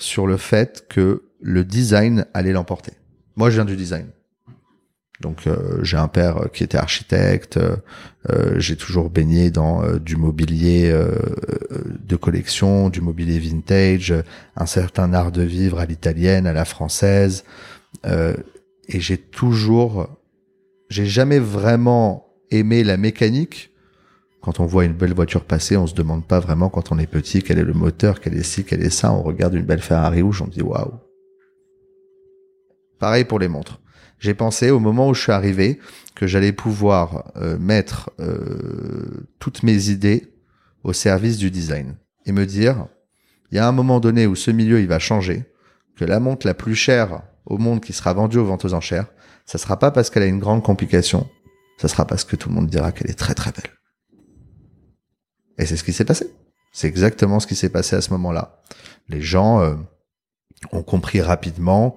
sur 0.00 0.26
le 0.26 0.36
fait 0.36 0.86
que 0.88 1.22
le 1.40 1.64
design 1.64 2.26
allait 2.34 2.52
l'emporter. 2.52 2.92
Moi, 3.36 3.50
je 3.50 3.56
viens 3.56 3.64
du 3.64 3.76
design. 3.76 4.06
Donc, 5.20 5.46
euh, 5.46 5.78
j'ai 5.82 5.98
un 5.98 6.08
père 6.08 6.38
euh, 6.38 6.46
qui 6.48 6.64
était 6.64 6.78
architecte. 6.78 7.58
euh, 8.30 8.58
j'ai 8.58 8.76
toujours 8.76 9.10
baigné 9.10 9.50
dans 9.50 9.96
du 9.98 10.16
mobilier 10.16 10.92
de 12.06 12.16
collection, 12.16 12.88
du 12.88 13.00
mobilier 13.00 13.38
vintage, 13.38 14.14
un 14.56 14.66
certain 14.66 15.12
art 15.14 15.32
de 15.32 15.42
vivre 15.42 15.78
à 15.78 15.86
l'italienne, 15.86 16.46
à 16.46 16.52
la 16.52 16.64
française. 16.64 17.44
Et 18.04 19.00
j'ai 19.00 19.16
toujours, 19.16 20.08
j'ai 20.90 21.06
jamais 21.06 21.38
vraiment 21.38 22.26
aimé 22.50 22.84
la 22.84 22.98
mécanique. 22.98 23.69
Quand 24.42 24.58
on 24.60 24.66
voit 24.66 24.84
une 24.84 24.94
belle 24.94 25.12
voiture 25.12 25.44
passer, 25.44 25.76
on 25.76 25.86
se 25.86 25.94
demande 25.94 26.26
pas 26.26 26.40
vraiment 26.40 26.70
quand 26.70 26.92
on 26.92 26.98
est 26.98 27.06
petit 27.06 27.42
quel 27.42 27.58
est 27.58 27.64
le 27.64 27.74
moteur, 27.74 28.20
quel 28.20 28.34
est 28.34 28.42
ci, 28.42 28.64
quel 28.64 28.82
est 28.82 28.90
ça. 28.90 29.12
On 29.12 29.22
regarde 29.22 29.54
une 29.54 29.66
belle 29.66 29.82
Ferrari 29.82 30.22
rouge, 30.22 30.42
on 30.42 30.46
dit 30.46 30.62
waouh. 30.62 30.94
Pareil 32.98 33.24
pour 33.24 33.38
les 33.38 33.48
montres. 33.48 33.80
J'ai 34.18 34.34
pensé 34.34 34.70
au 34.70 34.80
moment 34.80 35.08
où 35.08 35.14
je 35.14 35.22
suis 35.22 35.32
arrivé 35.32 35.78
que 36.14 36.26
j'allais 36.26 36.52
pouvoir 36.52 37.32
euh, 37.36 37.58
mettre 37.58 38.10
euh, 38.20 39.26
toutes 39.38 39.62
mes 39.62 39.88
idées 39.88 40.34
au 40.84 40.92
service 40.92 41.38
du 41.38 41.50
design 41.50 41.96
et 42.26 42.32
me 42.32 42.44
dire 42.44 42.86
il 43.50 43.56
y 43.56 43.58
a 43.58 43.66
un 43.66 43.72
moment 43.72 44.00
donné 44.00 44.26
où 44.26 44.36
ce 44.36 44.50
milieu 44.50 44.80
il 44.80 44.86
va 44.86 44.98
changer, 44.98 45.44
que 45.96 46.04
la 46.04 46.20
montre 46.20 46.46
la 46.46 46.54
plus 46.54 46.74
chère 46.74 47.22
au 47.46 47.58
monde 47.58 47.80
qui 47.80 47.92
sera 47.92 48.12
vendue 48.12 48.38
aux 48.38 48.44
ventes 48.44 48.64
aux 48.64 48.74
enchères, 48.74 49.06
ça 49.44 49.58
sera 49.58 49.78
pas 49.78 49.90
parce 49.90 50.08
qu'elle 50.08 50.22
a 50.22 50.26
une 50.26 50.38
grande 50.38 50.62
complication, 50.62 51.28
ça 51.78 51.88
sera 51.88 52.06
parce 52.06 52.24
que 52.24 52.36
tout 52.36 52.48
le 52.48 52.54
monde 52.54 52.68
dira 52.68 52.92
qu'elle 52.92 53.10
est 53.10 53.18
très 53.18 53.34
très 53.34 53.50
belle. 53.50 53.79
Et 55.60 55.66
c'est 55.66 55.76
ce 55.76 55.84
qui 55.84 55.92
s'est 55.92 56.04
passé. 56.04 56.30
C'est 56.72 56.88
exactement 56.88 57.38
ce 57.38 57.46
qui 57.46 57.54
s'est 57.54 57.68
passé 57.68 57.94
à 57.94 58.00
ce 58.00 58.10
moment-là. 58.10 58.60
Les 59.08 59.20
gens, 59.20 59.60
euh, 59.60 59.74
ont 60.72 60.82
compris 60.82 61.20
rapidement 61.20 61.96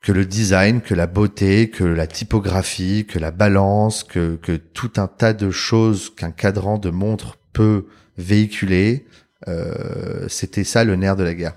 que 0.00 0.12
le 0.12 0.24
design, 0.24 0.80
que 0.80 0.94
la 0.94 1.06
beauté, 1.06 1.70
que 1.70 1.84
la 1.84 2.06
typographie, 2.06 3.06
que 3.06 3.18
la 3.18 3.30
balance, 3.30 4.02
que, 4.02 4.36
que 4.36 4.56
tout 4.56 4.92
un 4.96 5.06
tas 5.06 5.32
de 5.32 5.50
choses 5.50 6.10
qu'un 6.14 6.32
cadran 6.32 6.78
de 6.78 6.90
montre 6.90 7.38
peut 7.52 7.86
véhiculer, 8.18 9.06
euh, 9.48 10.26
c'était 10.28 10.64
ça 10.64 10.84
le 10.84 10.96
nerf 10.96 11.16
de 11.16 11.22
la 11.22 11.34
guerre. 11.34 11.54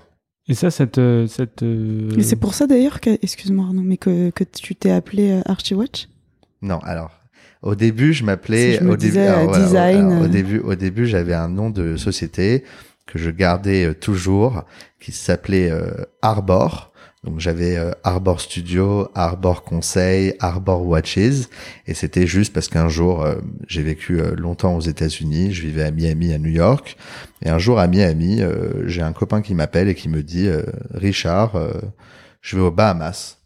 Et 0.48 0.54
ça, 0.54 0.70
cette. 0.70 0.98
euh, 0.98 1.26
cette 1.26 1.64
euh, 1.64 2.10
Et 2.16 2.22
c'est 2.22 2.36
pour 2.36 2.54
ça 2.54 2.68
d'ailleurs 2.68 3.00
que, 3.00 3.18
excuse-moi 3.20 3.64
Arnaud, 3.66 3.82
mais 3.82 3.96
que, 3.96 4.30
que 4.30 4.44
tu 4.44 4.76
t'es 4.76 4.92
appelé 4.92 5.42
Archie 5.44 5.74
Watch? 5.74 6.08
Non, 6.62 6.78
alors 6.80 7.10
au 7.66 7.74
début, 7.74 8.12
je 8.12 8.24
m'appelais 8.24 8.78
Si 8.78 8.84
me 8.84 8.92
au 8.92 8.96
début 8.96 9.12
disais, 9.12 9.26
alors, 9.26 9.48
voilà, 9.48 9.64
design, 9.64 10.12
alors, 10.12 10.24
au 10.24 10.28
début 10.28 10.58
au 10.60 10.74
début, 10.74 11.06
j'avais 11.06 11.34
un 11.34 11.48
nom 11.48 11.70
de 11.70 11.96
société 11.96 12.64
que 13.06 13.18
je 13.18 13.30
gardais 13.30 13.86
euh, 13.86 13.94
toujours 13.94 14.64
qui 15.00 15.12
s'appelait 15.12 15.70
euh, 15.70 15.90
Arbor. 16.22 16.92
Donc 17.26 17.40
j'avais 17.40 17.76
euh, 17.76 17.90
Arbor 18.04 18.40
Studio, 18.40 19.08
Arbor 19.16 19.64
Conseil, 19.64 20.34
Arbor 20.38 20.86
Watches. 20.86 21.48
Et 21.86 21.94
c'était 21.94 22.26
juste 22.26 22.52
parce 22.52 22.68
qu'un 22.68 22.88
jour 22.88 23.24
euh, 23.24 23.34
j'ai 23.66 23.82
vécu 23.82 24.20
euh, 24.20 24.36
longtemps 24.36 24.76
aux 24.76 24.80
États-Unis, 24.80 25.52
je 25.52 25.62
vivais 25.62 25.82
à 25.82 25.90
Miami 25.90 26.32
à 26.32 26.38
New 26.38 26.50
York. 26.50 26.96
Et 27.44 27.48
un 27.48 27.58
jour 27.58 27.80
à 27.80 27.88
Miami, 27.88 28.40
j'ai 28.86 29.02
un 29.02 29.12
copain 29.12 29.42
qui 29.42 29.54
m'appelle 29.54 29.88
et 29.88 29.94
qui 29.94 30.08
me 30.08 30.22
dit 30.22 30.48
Richard, 30.94 31.52
je 32.40 32.56
vais 32.56 32.62
aux 32.62 32.70
Bahamas. 32.70 33.36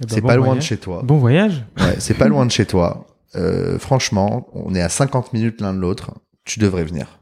Eh 0.00 0.06
ben, 0.06 0.14
C'est 0.14 0.20
bon 0.20 0.28
pas 0.28 0.36
loin 0.36 0.46
de 0.46 0.50
voyage. 0.50 0.64
chez 0.66 0.76
toi. 0.76 1.02
Bon 1.04 1.18
voyage. 1.18 1.64
Ouais, 1.78 1.96
c'est 1.98 2.14
pas 2.14 2.28
loin 2.28 2.46
de 2.46 2.50
chez 2.50 2.64
toi. 2.66 3.06
Euh, 3.34 3.78
franchement, 3.78 4.48
on 4.54 4.74
est 4.74 4.82
à 4.82 4.88
50 4.88 5.32
minutes 5.32 5.60
l'un 5.60 5.72
de 5.74 5.78
l'autre. 5.78 6.12
Tu 6.44 6.58
devrais 6.60 6.84
venir. 6.84 7.20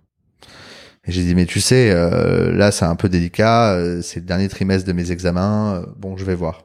Et 1.06 1.12
j'ai 1.12 1.22
dit, 1.22 1.34
mais 1.34 1.46
tu 1.46 1.60
sais, 1.60 1.90
euh, 1.90 2.52
là, 2.52 2.70
c'est 2.72 2.84
un 2.84 2.96
peu 2.96 3.08
délicat. 3.08 3.72
euh, 3.74 4.02
c'est 4.02 4.20
le 4.20 4.26
dernier 4.26 4.48
trimestre 4.48 4.86
de 4.86 4.92
mes 4.92 5.10
examens. 5.12 5.74
euh, 5.76 5.86
bon, 5.96 6.16
je 6.16 6.24
vais 6.24 6.34
voir. 6.34 6.64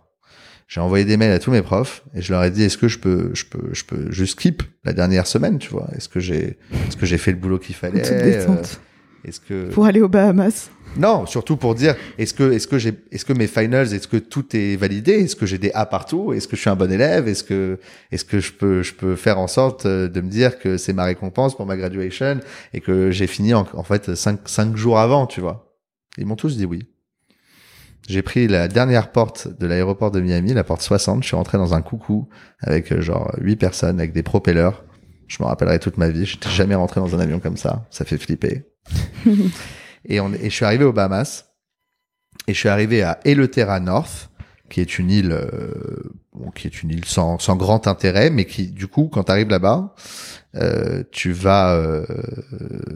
J'ai 0.67 0.81
envoyé 0.81 1.05
des 1.05 1.15
mails 1.15 1.31
à 1.31 1.37
tous 1.39 1.51
mes 1.51 1.61
profs 1.61 2.03
et 2.15 2.21
je 2.21 2.33
leur 2.33 2.43
ai 2.43 2.49
dit, 2.49 2.63
est-ce 2.63 2.77
que 2.77 2.87
je 2.87 2.97
peux, 2.97 3.29
je 3.35 3.45
peux, 3.45 3.69
je 3.73 3.83
peux 3.85 4.11
juste 4.11 4.33
skip 4.33 4.63
la 4.83 4.93
dernière 4.93 5.27
semaine, 5.27 5.59
tu 5.59 5.69
vois? 5.69 5.87
Est-ce 5.95 6.09
que 6.09 6.19
j'ai, 6.19 6.57
est-ce 6.87 6.97
que 6.97 7.05
j'ai 7.05 7.19
fait 7.19 7.31
le 7.31 7.37
boulot 7.37 7.59
qu'il 7.59 7.75
fallait? 7.75 8.01
Euh. 8.11 8.57
Est-ce 9.23 9.39
que 9.39 9.69
Pour 9.69 9.85
aller 9.85 10.01
aux 10.01 10.09
Bahamas. 10.09 10.69
Non, 10.97 11.25
surtout 11.25 11.57
pour 11.57 11.75
dire 11.75 11.95
est-ce 12.17 12.33
que 12.33 12.51
est-ce 12.51 12.67
que 12.67 12.77
j'ai 12.77 12.93
est-ce 13.11 13.25
que 13.25 13.33
mes 13.33 13.47
finals 13.47 13.93
est-ce 13.93 14.07
que 14.07 14.17
tout 14.17 14.55
est 14.55 14.75
validé? 14.75 15.13
Est-ce 15.13 15.35
que 15.35 15.45
j'ai 15.45 15.57
des 15.57 15.71
A 15.73 15.85
partout? 15.85 16.33
Est-ce 16.33 16.47
que 16.47 16.55
je 16.55 16.61
suis 16.61 16.69
un 16.69 16.75
bon 16.75 16.91
élève? 16.91 17.27
Est-ce 17.27 17.43
que 17.43 17.79
est-ce 18.11 18.25
que 18.25 18.39
je 18.39 18.53
peux 18.53 18.83
je 18.83 18.93
peux 18.93 19.15
faire 19.15 19.39
en 19.39 19.47
sorte 19.47 19.85
euh, 19.85 20.07
de 20.07 20.21
me 20.21 20.29
dire 20.29 20.59
que 20.59 20.77
c'est 20.77 20.93
ma 20.93 21.05
récompense 21.05 21.55
pour 21.55 21.65
ma 21.65 21.77
graduation 21.77 22.39
et 22.73 22.81
que 22.81 23.11
j'ai 23.11 23.27
fini 23.27 23.53
en, 23.53 23.67
en 23.73 23.83
fait 23.83 24.15
cinq 24.15 24.39
cinq 24.45 24.75
jours 24.75 24.99
avant 24.99 25.27
tu 25.27 25.41
vois? 25.41 25.75
Ils 26.17 26.25
m'ont 26.25 26.35
tous 26.35 26.57
dit 26.57 26.65
oui. 26.65 26.87
J'ai 28.07 28.21
pris 28.21 28.47
la 28.47 28.67
dernière 28.67 29.11
porte 29.11 29.47
de 29.59 29.65
l'aéroport 29.65 30.11
de 30.11 30.21
Miami 30.21 30.53
la 30.53 30.63
porte 30.63 30.81
60 30.81 31.23
je 31.23 31.27
suis 31.27 31.35
rentré 31.35 31.57
dans 31.57 31.73
un 31.73 31.81
coucou 31.81 32.29
avec 32.59 32.91
euh, 32.91 33.01
genre 33.01 33.33
huit 33.39 33.55
personnes 33.55 33.99
avec 33.99 34.13
des 34.13 34.23
propellers 34.23 34.69
je 35.27 35.41
me 35.41 35.47
rappellerai 35.47 35.79
toute 35.79 35.97
ma 35.97 36.09
vie. 36.09 36.25
J'étais 36.25 36.49
jamais 36.49 36.75
rentré 36.75 37.01
dans 37.01 37.15
un 37.15 37.19
avion 37.19 37.39
comme 37.39 37.57
ça. 37.57 37.85
Ça 37.89 38.05
fait 38.05 38.17
flipper 38.17 38.63
et, 40.07 40.19
on, 40.19 40.33
et 40.33 40.49
je 40.49 40.55
suis 40.55 40.65
arrivé 40.65 40.85
aux 40.85 40.93
Bahamas 40.93 41.45
et 42.47 42.53
je 42.53 42.59
suis 42.59 42.69
arrivé 42.69 43.01
à 43.01 43.19
Eleuthera 43.25 43.79
North, 43.79 44.29
qui 44.69 44.81
est 44.81 44.99
une 44.99 45.11
île, 45.11 45.31
euh, 45.31 46.03
bon, 46.33 46.51
qui 46.51 46.67
est 46.67 46.83
une 46.83 46.91
île 46.91 47.05
sans, 47.05 47.39
sans 47.39 47.55
grand 47.55 47.87
intérêt, 47.87 48.29
mais 48.29 48.45
qui, 48.45 48.67
du 48.67 48.87
coup, 48.87 49.09
quand 49.11 49.25
tu 49.25 49.31
arrives 49.31 49.49
là-bas, 49.49 49.93
euh, 50.55 51.03
tu 51.11 51.31
vas 51.31 51.75
euh, 51.75 52.05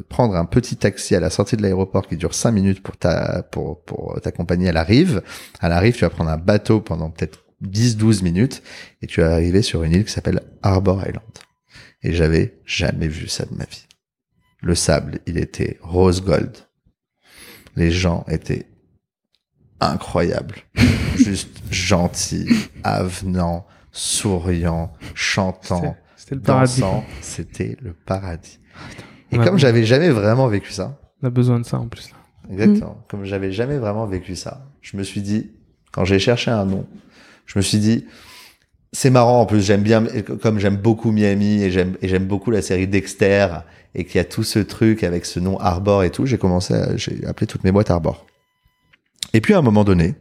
prendre 0.08 0.36
un 0.36 0.46
petit 0.46 0.78
taxi 0.78 1.16
à 1.16 1.20
la 1.20 1.30
sortie 1.30 1.58
de 1.58 1.62
l'aéroport 1.62 2.08
qui 2.08 2.18
dure 2.18 2.34
cinq 2.34 2.52
minutes 2.52 2.82
pour 2.82 2.98
ta, 2.98 3.44
pour, 3.44 3.84
pour 3.84 4.20
t'accompagner 4.22 4.70
à 4.70 4.74
la 4.74 4.84
rive. 4.84 5.22
À 5.60 5.70
la 5.70 5.80
rive, 5.80 5.96
tu 5.96 6.02
vas 6.02 6.10
prendre 6.10 6.30
un 6.30 6.38
bateau 6.38 6.80
pendant 6.82 7.12
peut-être 7.12 7.46
10-12 7.64 8.24
minutes 8.24 8.64
et 9.02 9.08
tu 9.08 9.22
vas 9.22 9.34
arriver 9.34 9.62
sur 9.62 9.84
une 9.84 9.94
île 9.94 10.06
qui 10.06 10.12
s'appelle 10.12 10.42
Harbor 10.62 11.00
Island. 11.00 11.24
Et 12.02 12.14
j'avais 12.14 12.60
jamais 12.66 13.08
vu 13.08 13.28
ça 13.28 13.46
de 13.46 13.56
ma 13.56 13.66
vie. 13.66 13.86
Le 14.62 14.76
sable, 14.76 15.20
il 15.26 15.38
était 15.38 15.78
rose 15.82 16.24
gold. 16.24 16.52
Les 17.76 17.92
gens 17.92 18.26
étaient 18.28 18.68
incroyables. 19.80 20.56
Juste 21.16 21.62
gentils, 21.72 22.48
avenants, 22.84 23.66
souriants, 23.92 24.94
chantants, 25.16 25.96
C'était 26.16 26.36
le 26.36 26.42
paradis. 26.42 26.82
dansant, 26.82 27.04
c'était 27.22 27.78
le 27.82 27.94
paradis. 27.94 28.60
Et 29.32 29.38
Ouais. 29.38 29.46
comme 29.46 29.58
j'avais 29.58 29.86
jamais 29.86 30.10
vraiment 30.10 30.48
vécu 30.48 30.72
ça, 30.72 30.98
On 31.22 31.28
a 31.28 31.30
besoin 31.30 31.60
de 31.60 31.66
ça 31.66 31.78
en 31.80 31.88
plus. 31.88 32.10
exactement, 32.50 33.04
comme 33.10 33.26
j'avais 33.26 33.52
jamais 33.52 33.78
vraiment 33.78 34.06
vécu 34.08 34.36
ça, 34.36 34.66
je 34.82 34.98
me 34.98 35.04
suis 35.04 35.22
dit, 35.22 35.52
quand 35.92 36.06
j'ai 36.06 36.20
cherché 36.20 36.50
un 36.52 36.66
nom, 36.66 36.88
je 37.46 37.60
me 37.60 37.62
suis 37.62 37.80
dit, 37.80 38.06
c'est 38.92 39.10
marrant 39.10 39.42
en 39.42 39.46
plus, 39.46 39.62
j'aime 39.62 39.84
bien, 39.84 40.06
comme 40.42 40.60
j'aime 40.60 40.78
beaucoup 40.78 41.12
Miami 41.12 41.64
et 41.64 41.72
j'aime 41.72 41.96
et 42.02 42.08
j'aime 42.08 42.26
beaucoup 42.26 42.52
la 42.52 42.62
série 42.62 42.88
Dexter 42.88 43.48
et 43.96 44.06
qu'il 44.06 44.16
y 44.16 44.20
a 44.20 44.26
tout 44.26 44.44
ce 44.44 44.60
truc 44.60 45.04
avec 45.04 45.26
ce 45.26 45.40
nom 45.40 45.60
Arbor 45.60 46.04
et 46.04 46.12
tout, 46.12 46.26
j'ai 46.26 46.38
commencé, 46.38 46.76
j'ai 46.96 47.26
appelé 47.26 47.48
toutes 47.48 47.64
mes 47.64 47.72
boîtes 47.72 47.92
Arbor. 47.92 48.26
Et 49.34 49.42
puis 49.42 49.54
à 49.54 49.60
un 49.60 49.62
moment 49.62 49.84
donné, 49.84 50.16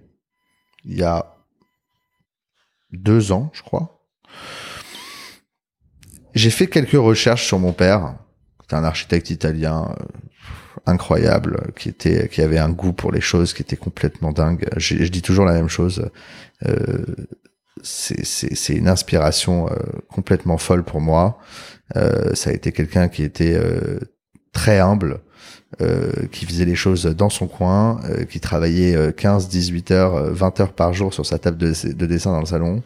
il 0.84 0.98
y 0.98 1.02
a 1.02 1.34
deux 2.92 3.32
ans, 3.32 3.50
je 3.52 3.62
crois, 3.62 3.98
j'ai 6.34 6.50
fait 6.50 6.66
quelques 6.66 6.92
recherches 6.92 7.46
sur 7.46 7.58
mon 7.58 7.72
père. 7.72 8.16
C'était 8.60 8.76
un 8.76 8.84
architecte 8.84 9.30
italien 9.30 9.94
euh, 9.98 10.04
incroyable, 10.86 11.72
qui 11.74 11.88
était, 11.88 12.28
qui 12.28 12.42
avait 12.42 12.58
un 12.58 12.68
goût 12.68 12.92
pour 12.92 13.12
les 13.12 13.20
choses 13.20 13.54
qui 13.54 13.62
était 13.62 13.76
complètement 13.76 14.32
dingue. 14.32 14.68
Je, 14.76 15.02
je 15.02 15.08
dis 15.10 15.22
toujours 15.22 15.46
la 15.46 15.54
même 15.54 15.68
chose. 15.68 16.10
Euh, 16.66 17.04
c'est 17.82 18.74
une 18.74 18.88
inspiration 18.88 19.68
euh, 19.68 19.74
complètement 20.08 20.58
folle 20.58 20.84
pour 20.84 21.00
moi. 21.00 21.38
Euh, 21.96 22.34
ça 22.34 22.50
a 22.50 22.52
été 22.52 22.72
quelqu'un 22.72 23.08
qui 23.08 23.22
était 23.22 23.54
euh, 23.54 23.98
très 24.52 24.78
humble, 24.78 25.20
euh, 25.80 26.10
qui 26.32 26.46
faisait 26.46 26.64
les 26.64 26.74
choses 26.74 27.04
dans 27.04 27.28
son 27.28 27.46
coin, 27.46 28.00
euh, 28.04 28.24
qui 28.24 28.40
travaillait 28.40 28.96
euh, 28.96 29.12
15, 29.12 29.48
18 29.48 29.90
heures, 29.90 30.14
euh, 30.16 30.32
20 30.32 30.60
heures 30.60 30.72
par 30.72 30.94
jour 30.94 31.12
sur 31.12 31.26
sa 31.26 31.38
table 31.38 31.58
de, 31.58 31.72
de 31.92 32.06
dessin 32.06 32.32
dans 32.32 32.40
le 32.40 32.46
salon. 32.46 32.82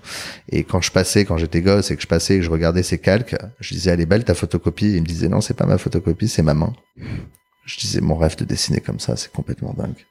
Et 0.48 0.64
quand 0.64 0.80
je 0.80 0.90
passais, 0.90 1.24
quand 1.24 1.36
j'étais 1.36 1.62
gosse 1.62 1.90
et 1.90 1.96
que 1.96 2.02
je 2.02 2.08
passais 2.08 2.34
et 2.34 2.38
que 2.38 2.44
je 2.44 2.50
regardais 2.50 2.82
ses 2.82 2.98
calques, 2.98 3.36
je 3.60 3.74
disais, 3.74 3.90
elle 3.90 4.00
est 4.00 4.06
belle 4.06 4.24
ta 4.24 4.34
photocopie. 4.34 4.94
Il 4.94 5.02
me 5.02 5.06
disait, 5.06 5.28
non, 5.28 5.40
c'est 5.40 5.54
pas 5.54 5.66
ma 5.66 5.78
photocopie, 5.78 6.28
c'est 6.28 6.42
ma 6.42 6.54
main. 6.54 6.72
Je 7.64 7.78
disais, 7.78 8.00
mon 8.00 8.16
rêve 8.16 8.36
de 8.36 8.44
dessiner 8.44 8.80
comme 8.80 8.98
ça, 8.98 9.16
c'est 9.16 9.30
complètement 9.30 9.74
dingue. 9.74 10.04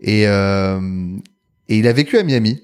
Et, 0.00 0.28
euh, 0.28 0.80
et 1.68 1.78
il 1.78 1.88
a 1.88 1.92
vécu 1.92 2.18
à 2.18 2.22
Miami 2.22 2.62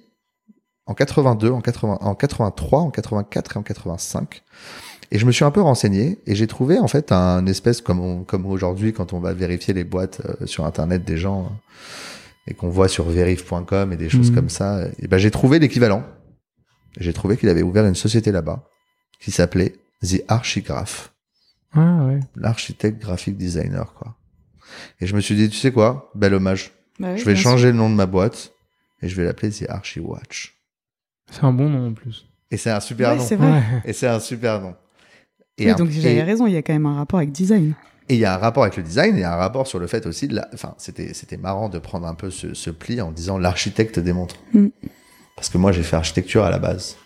en 0.86 0.94
82, 0.94 1.50
en, 1.50 1.60
80, 1.60 1.98
en 2.00 2.14
83, 2.14 2.80
en 2.80 2.90
84 2.90 3.56
et 3.56 3.58
en 3.58 3.62
85. 3.62 4.42
Et 5.12 5.18
je 5.18 5.26
me 5.26 5.32
suis 5.32 5.44
un 5.44 5.50
peu 5.50 5.60
renseigné 5.60 6.18
et 6.26 6.34
j'ai 6.34 6.46
trouvé 6.46 6.78
en 6.78 6.88
fait 6.88 7.12
un 7.12 7.46
espèce 7.46 7.80
comme 7.80 8.00
on- 8.00 8.24
comme 8.24 8.44
aujourd'hui 8.46 8.92
quand 8.92 9.12
on 9.12 9.20
va 9.20 9.32
vérifier 9.34 9.72
les 9.74 9.84
boîtes 9.84 10.20
euh, 10.24 10.46
sur 10.46 10.64
internet 10.66 11.04
des 11.04 11.16
gens 11.16 11.44
euh, 11.44 11.48
et 12.48 12.54
qu'on 12.54 12.68
voit 12.68 12.88
sur 12.88 13.04
verif.com 13.08 13.92
et 13.92 13.96
des 13.96 14.08
choses 14.08 14.30
Mhm. 14.30 14.34
comme 14.36 14.48
ça. 14.48 14.80
Et 14.98 15.06
ben 15.08 15.18
j'ai 15.18 15.30
trouvé 15.30 15.58
l'équivalent. 15.58 16.04
J'ai 16.98 17.12
trouvé 17.12 17.36
qu'il 17.36 17.48
avait 17.48 17.62
ouvert 17.62 17.84
une 17.86 17.94
société 17.94 18.32
là-bas 18.32 18.64
qui 19.20 19.30
s'appelait 19.30 19.74
The 20.02 20.22
Archigraph, 20.28 21.12
Ah 21.72 22.04
ouais. 22.06 22.20
l'architecte 22.36 23.00
graphic 23.00 23.36
designer 23.36 23.92
quoi. 23.94 24.16
Et 25.00 25.06
je 25.06 25.14
me 25.14 25.20
suis 25.20 25.34
dit 25.36 25.48
tu 25.48 25.56
sais 25.56 25.72
quoi, 25.72 26.10
bel 26.14 26.34
hommage. 26.34 26.72
Bah 26.98 27.08
oui, 27.12 27.18
je 27.18 27.24
vais 27.24 27.36
changer 27.36 27.68
le 27.72 27.76
nom 27.78 27.90
de 27.90 27.94
ma 27.94 28.06
boîte 28.06 28.52
et 29.02 29.08
je 29.08 29.14
vais 29.16 29.24
l'appeler 29.24 29.50
The 29.52 29.66
Archie 29.68 30.00
Watch. 30.00 30.55
C'est 31.30 31.44
un 31.44 31.52
bon 31.52 31.68
nom 31.68 31.88
en 31.88 31.92
plus. 31.92 32.26
Et 32.50 32.56
c'est 32.56 32.70
un 32.70 32.80
super 32.80 33.10
Ouais, 33.10 33.16
nom. 33.16 33.24
c'est 33.24 33.36
vrai. 33.36 33.50
Ouais. 33.50 33.62
Et 33.84 33.92
c'est 33.92 34.06
un 34.06 34.20
super 34.20 34.60
nom. 34.60 34.74
Et 35.58 35.64
Oui, 35.66 35.70
un- 35.70 35.74
donc 35.74 35.90
j'avais 35.90 36.16
et- 36.16 36.22
raison, 36.22 36.46
il 36.46 36.52
y 36.52 36.56
a 36.56 36.62
quand 36.62 36.72
même 36.72 36.86
un 36.86 36.96
rapport 36.96 37.18
avec 37.18 37.32
design. 37.32 37.74
Et 38.08 38.14
il 38.14 38.20
y 38.20 38.24
a 38.24 38.34
un 38.34 38.38
rapport 38.38 38.62
avec 38.62 38.76
le 38.76 38.84
design, 38.84 39.16
il 39.16 39.20
y 39.20 39.24
a 39.24 39.32
un 39.32 39.36
rapport 39.36 39.66
sur 39.66 39.80
le 39.80 39.88
fait 39.88 40.06
aussi 40.06 40.28
de 40.28 40.36
la, 40.36 40.48
enfin, 40.54 40.74
c'était, 40.78 41.12
c'était 41.12 41.36
marrant 41.38 41.68
de 41.68 41.78
prendre 41.80 42.06
un 42.06 42.14
peu 42.14 42.30
ce, 42.30 42.54
ce 42.54 42.70
pli 42.70 43.00
en 43.00 43.10
disant 43.10 43.36
l'architecte 43.38 43.98
des 43.98 44.12
montres. 44.12 44.36
Mm. 44.52 44.66
Parce 45.34 45.48
que 45.48 45.58
moi, 45.58 45.72
j'ai 45.72 45.82
fait 45.82 45.96
architecture 45.96 46.44
à 46.44 46.50
la 46.50 46.58
base. 46.60 46.96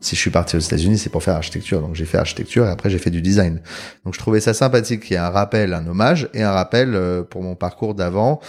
Si 0.00 0.16
je 0.16 0.20
suis 0.20 0.30
parti 0.30 0.56
aux 0.56 0.60
États-Unis, 0.60 0.98
c'est 0.98 1.10
pour 1.10 1.22
faire 1.22 1.34
architecture. 1.36 1.80
Donc 1.82 1.94
j'ai 1.94 2.06
fait 2.06 2.16
architecture 2.18 2.64
et 2.66 2.70
après 2.70 2.88
j'ai 2.90 2.98
fait 2.98 3.10
du 3.10 3.20
design. 3.22 3.60
Donc 4.04 4.14
je 4.14 4.18
trouvais 4.18 4.40
ça 4.40 4.54
sympathique 4.54 5.02
qu'il 5.02 5.12
y 5.12 5.14
ait 5.14 5.18
un 5.18 5.28
rappel, 5.28 5.74
un 5.74 5.86
hommage 5.86 6.28
et 6.32 6.42
un 6.42 6.52
rappel 6.52 6.94
euh, 6.94 7.22
pour 7.22 7.42
mon 7.42 7.54
parcours 7.54 7.94
d'avant 7.94 8.40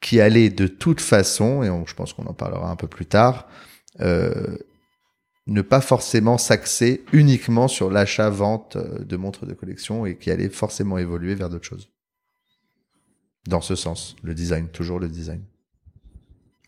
qui 0.00 0.20
allait 0.20 0.48
de 0.50 0.66
toute 0.68 1.00
façon, 1.00 1.62
et 1.64 1.70
on- 1.70 1.84
je 1.84 1.94
pense 1.94 2.12
qu'on 2.12 2.26
en 2.26 2.32
parlera 2.32 2.70
un 2.70 2.76
peu 2.76 2.86
plus 2.86 3.06
tard, 3.06 3.48
euh, 3.48 3.52
ne 5.46 5.62
pas 5.62 5.80
forcément 5.80 6.38
s'axer 6.38 7.04
uniquement 7.12 7.68
sur 7.68 7.90
l'achat-vente 7.90 8.76
euh, 8.76 8.98
de 9.04 9.16
montres 9.16 9.46
de 9.46 9.54
collection 9.54 10.06
et 10.06 10.16
qui 10.16 10.30
allait 10.30 10.48
forcément 10.48 10.98
évoluer 10.98 11.34
vers 11.34 11.48
d'autres 11.48 11.66
choses. 11.66 11.88
Dans 13.46 13.60
ce 13.60 13.76
sens, 13.76 14.16
le 14.22 14.34
design, 14.34 14.68
toujours 14.68 14.98
le 14.98 15.08
design. 15.08 15.42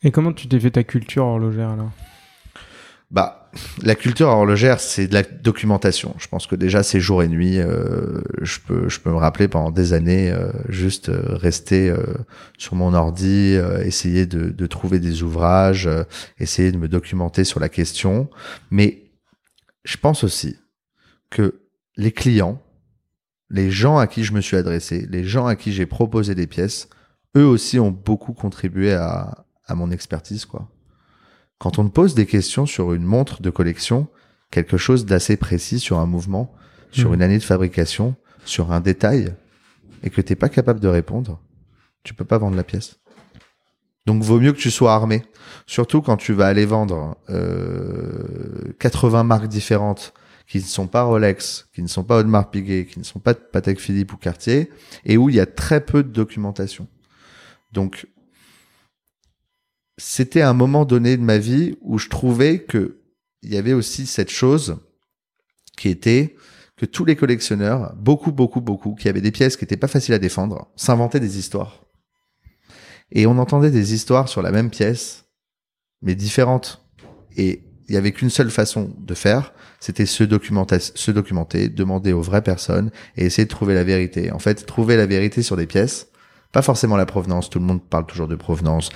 Et 0.02 0.12
comment 0.12 0.32
tu 0.32 0.46
t'es 0.46 0.60
fait 0.60 0.70
ta 0.70 0.84
culture 0.84 1.24
horlogère 1.24 1.76
là 1.76 1.90
Bah, 3.10 3.37
la 3.82 3.94
culture 3.94 4.28
horlogère, 4.28 4.80
c'est 4.80 5.06
de 5.06 5.14
la 5.14 5.22
documentation. 5.22 6.14
Je 6.18 6.28
pense 6.28 6.46
que 6.46 6.54
déjà 6.54 6.82
c'est 6.82 7.00
jour 7.00 7.22
et 7.22 7.28
nuit. 7.28 7.58
Euh, 7.58 8.20
je 8.42 8.58
peux, 8.60 8.88
je 8.88 9.00
peux 9.00 9.10
me 9.10 9.16
rappeler 9.16 9.48
pendant 9.48 9.70
des 9.70 9.92
années 9.92 10.30
euh, 10.30 10.50
juste 10.68 11.08
euh, 11.08 11.36
rester 11.36 11.88
euh, 11.88 12.02
sur 12.58 12.74
mon 12.76 12.94
ordi, 12.94 13.56
essayer 13.84 14.26
de, 14.26 14.50
de, 14.50 14.66
trouver 14.66 14.98
des 14.98 15.22
ouvrages, 15.22 15.88
essayer 16.38 16.72
de 16.72 16.76
me 16.76 16.88
documenter 16.88 17.44
sur 17.44 17.60
la 17.60 17.68
question. 17.68 18.28
Mais 18.70 19.04
je 19.84 19.96
pense 19.96 20.24
aussi 20.24 20.56
que 21.30 21.60
les 21.96 22.12
clients, 22.12 22.62
les 23.50 23.70
gens 23.70 23.98
à 23.98 24.06
qui 24.06 24.24
je 24.24 24.32
me 24.32 24.40
suis 24.40 24.56
adressé, 24.56 25.06
les 25.10 25.24
gens 25.24 25.46
à 25.46 25.56
qui 25.56 25.72
j'ai 25.72 25.86
proposé 25.86 26.34
des 26.34 26.46
pièces, 26.46 26.88
eux 27.36 27.46
aussi 27.46 27.78
ont 27.78 27.90
beaucoup 27.90 28.34
contribué 28.34 28.92
à, 28.92 29.44
à 29.66 29.74
mon 29.74 29.90
expertise, 29.90 30.44
quoi. 30.44 30.68
Quand 31.58 31.78
on 31.78 31.88
te 31.88 31.92
pose 31.92 32.14
des 32.14 32.26
questions 32.26 32.66
sur 32.66 32.92
une 32.92 33.04
montre 33.04 33.42
de 33.42 33.50
collection, 33.50 34.06
quelque 34.50 34.76
chose 34.76 35.06
d'assez 35.06 35.36
précis 35.36 35.80
sur 35.80 35.98
un 35.98 36.06
mouvement, 36.06 36.54
sur 36.92 37.08
Mhm. 37.08 37.14
une 37.14 37.22
année 37.22 37.38
de 37.38 37.42
fabrication, 37.42 38.14
sur 38.44 38.72
un 38.72 38.80
détail, 38.80 39.34
et 40.02 40.10
que 40.10 40.20
t'es 40.20 40.36
pas 40.36 40.48
capable 40.48 40.80
de 40.80 40.88
répondre, 40.88 41.40
tu 42.04 42.14
peux 42.14 42.24
pas 42.24 42.38
vendre 42.38 42.56
la 42.56 42.62
pièce. 42.64 42.98
Donc 44.06 44.22
vaut 44.22 44.40
mieux 44.40 44.52
que 44.52 44.58
tu 44.58 44.70
sois 44.70 44.94
armé. 44.94 45.22
Surtout 45.66 46.00
quand 46.00 46.16
tu 46.16 46.32
vas 46.32 46.46
aller 46.46 46.64
vendre 46.64 47.18
euh, 47.28 48.72
80 48.78 49.24
marques 49.24 49.48
différentes 49.48 50.14
qui 50.46 50.58
ne 50.58 50.62
sont 50.62 50.86
pas 50.86 51.02
Rolex, 51.02 51.68
qui 51.74 51.82
ne 51.82 51.88
sont 51.88 52.04
pas 52.04 52.18
Audemars 52.20 52.50
Piguet, 52.50 52.86
qui 52.86 52.98
ne 52.98 53.04
sont 53.04 53.18
pas 53.18 53.34
Patek 53.34 53.78
Philippe 53.78 54.14
ou 54.14 54.16
Cartier, 54.16 54.70
et 55.04 55.18
où 55.18 55.28
il 55.28 55.34
y 55.34 55.40
a 55.40 55.44
très 55.46 55.84
peu 55.84 56.02
de 56.02 56.08
documentation. 56.08 56.86
Donc 57.72 58.06
c'était 59.98 60.42
un 60.42 60.54
moment 60.54 60.84
donné 60.84 61.16
de 61.16 61.22
ma 61.22 61.38
vie 61.38 61.76
où 61.82 61.98
je 61.98 62.08
trouvais 62.08 62.62
que 62.62 63.00
il 63.42 63.52
y 63.52 63.58
avait 63.58 63.72
aussi 63.72 64.06
cette 64.06 64.30
chose 64.30 64.78
qui 65.76 65.88
était 65.88 66.36
que 66.76 66.86
tous 66.86 67.04
les 67.04 67.16
collectionneurs, 67.16 67.94
beaucoup, 67.96 68.32
beaucoup, 68.32 68.60
beaucoup, 68.60 68.94
qui 68.94 69.08
avaient 69.08 69.20
des 69.20 69.32
pièces 69.32 69.56
qui 69.56 69.64
étaient 69.64 69.76
pas 69.76 69.88
faciles 69.88 70.14
à 70.14 70.18
défendre, 70.18 70.68
s'inventaient 70.76 71.20
des 71.20 71.38
histoires. 71.38 71.84
Et 73.10 73.26
on 73.26 73.38
entendait 73.38 73.70
des 73.70 73.94
histoires 73.94 74.28
sur 74.28 74.42
la 74.42 74.52
même 74.52 74.70
pièce, 74.70 75.24
mais 76.02 76.14
différentes. 76.14 76.84
Et 77.36 77.64
il 77.88 77.94
y 77.94 77.96
avait 77.96 78.12
qu'une 78.12 78.30
seule 78.30 78.50
façon 78.50 78.94
de 78.98 79.14
faire, 79.14 79.52
c'était 79.80 80.06
se 80.06 80.22
documenter, 80.22 80.78
se 80.78 81.10
documenter, 81.10 81.68
demander 81.68 82.12
aux 82.12 82.22
vraies 82.22 82.42
personnes 82.42 82.90
et 83.16 83.24
essayer 83.24 83.44
de 83.46 83.50
trouver 83.50 83.74
la 83.74 83.84
vérité. 83.84 84.30
En 84.30 84.38
fait, 84.38 84.66
trouver 84.66 84.96
la 84.96 85.06
vérité 85.06 85.42
sur 85.42 85.56
des 85.56 85.66
pièces, 85.66 86.08
pas 86.52 86.62
forcément 86.62 86.96
la 86.96 87.06
provenance. 87.06 87.50
Tout 87.50 87.58
le 87.58 87.64
monde 87.64 87.82
parle 87.82 88.06
toujours 88.06 88.28
de 88.28 88.36
provenance. 88.36 88.90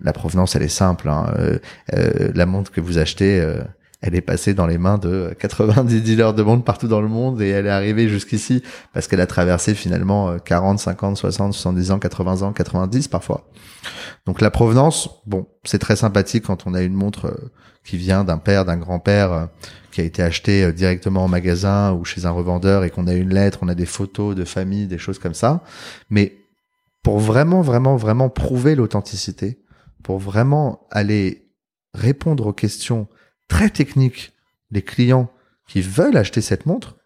La 0.00 0.12
provenance, 0.12 0.54
elle 0.56 0.62
est 0.62 0.68
simple. 0.68 1.08
Hein. 1.08 1.32
Euh, 1.38 1.58
euh, 1.94 2.30
la 2.34 2.46
montre 2.46 2.70
que 2.70 2.80
vous 2.80 2.98
achetez, 2.98 3.40
euh, 3.40 3.62
elle 4.00 4.14
est 4.14 4.20
passée 4.20 4.54
dans 4.54 4.66
les 4.66 4.78
mains 4.78 4.98
de 4.98 5.34
90 5.40 6.02
dealers 6.02 6.34
de 6.34 6.42
montres 6.42 6.64
partout 6.64 6.86
dans 6.86 7.00
le 7.00 7.08
monde 7.08 7.42
et 7.42 7.48
elle 7.48 7.66
est 7.66 7.70
arrivée 7.70 8.08
jusqu'ici 8.08 8.62
parce 8.94 9.08
qu'elle 9.08 9.20
a 9.20 9.26
traversé 9.26 9.74
finalement 9.74 10.30
euh, 10.30 10.38
40, 10.38 10.78
50, 10.78 11.16
60, 11.16 11.52
70 11.52 11.90
ans, 11.90 11.98
80 11.98 12.42
ans, 12.42 12.52
90 12.52 13.08
parfois. 13.08 13.48
Donc 14.24 14.40
la 14.40 14.50
provenance, 14.50 15.10
bon, 15.26 15.48
c'est 15.64 15.78
très 15.80 15.96
sympathique 15.96 16.44
quand 16.44 16.66
on 16.66 16.74
a 16.74 16.82
une 16.82 16.94
montre 16.94 17.26
euh, 17.26 17.50
qui 17.84 17.96
vient 17.96 18.22
d'un 18.22 18.38
père, 18.38 18.64
d'un 18.64 18.76
grand-père 18.76 19.32
euh, 19.32 19.46
qui 19.90 20.00
a 20.00 20.04
été 20.04 20.22
achetée 20.22 20.64
euh, 20.64 20.72
directement 20.72 21.24
en 21.24 21.28
magasin 21.28 21.92
ou 21.92 22.04
chez 22.04 22.24
un 22.24 22.30
revendeur 22.30 22.84
et 22.84 22.90
qu'on 22.90 23.08
a 23.08 23.14
une 23.14 23.34
lettre, 23.34 23.58
on 23.62 23.68
a 23.68 23.74
des 23.74 23.86
photos 23.86 24.36
de 24.36 24.44
famille, 24.44 24.86
des 24.86 24.98
choses 24.98 25.18
comme 25.18 25.34
ça. 25.34 25.64
Mais 26.08 26.36
pour 27.02 27.18
vraiment, 27.18 27.62
vraiment, 27.62 27.96
vraiment 27.96 28.28
prouver 28.28 28.76
l'authenticité, 28.76 29.58
pour 30.02 30.18
vraiment 30.18 30.86
aller 30.90 31.50
répondre 31.94 32.46
aux 32.46 32.52
questions 32.52 33.08
très 33.48 33.70
techniques 33.70 34.32
des 34.70 34.82
clients 34.82 35.30
qui 35.66 35.80
veulent 35.80 36.16
acheter 36.16 36.40
cette 36.40 36.66
montre 36.66 36.96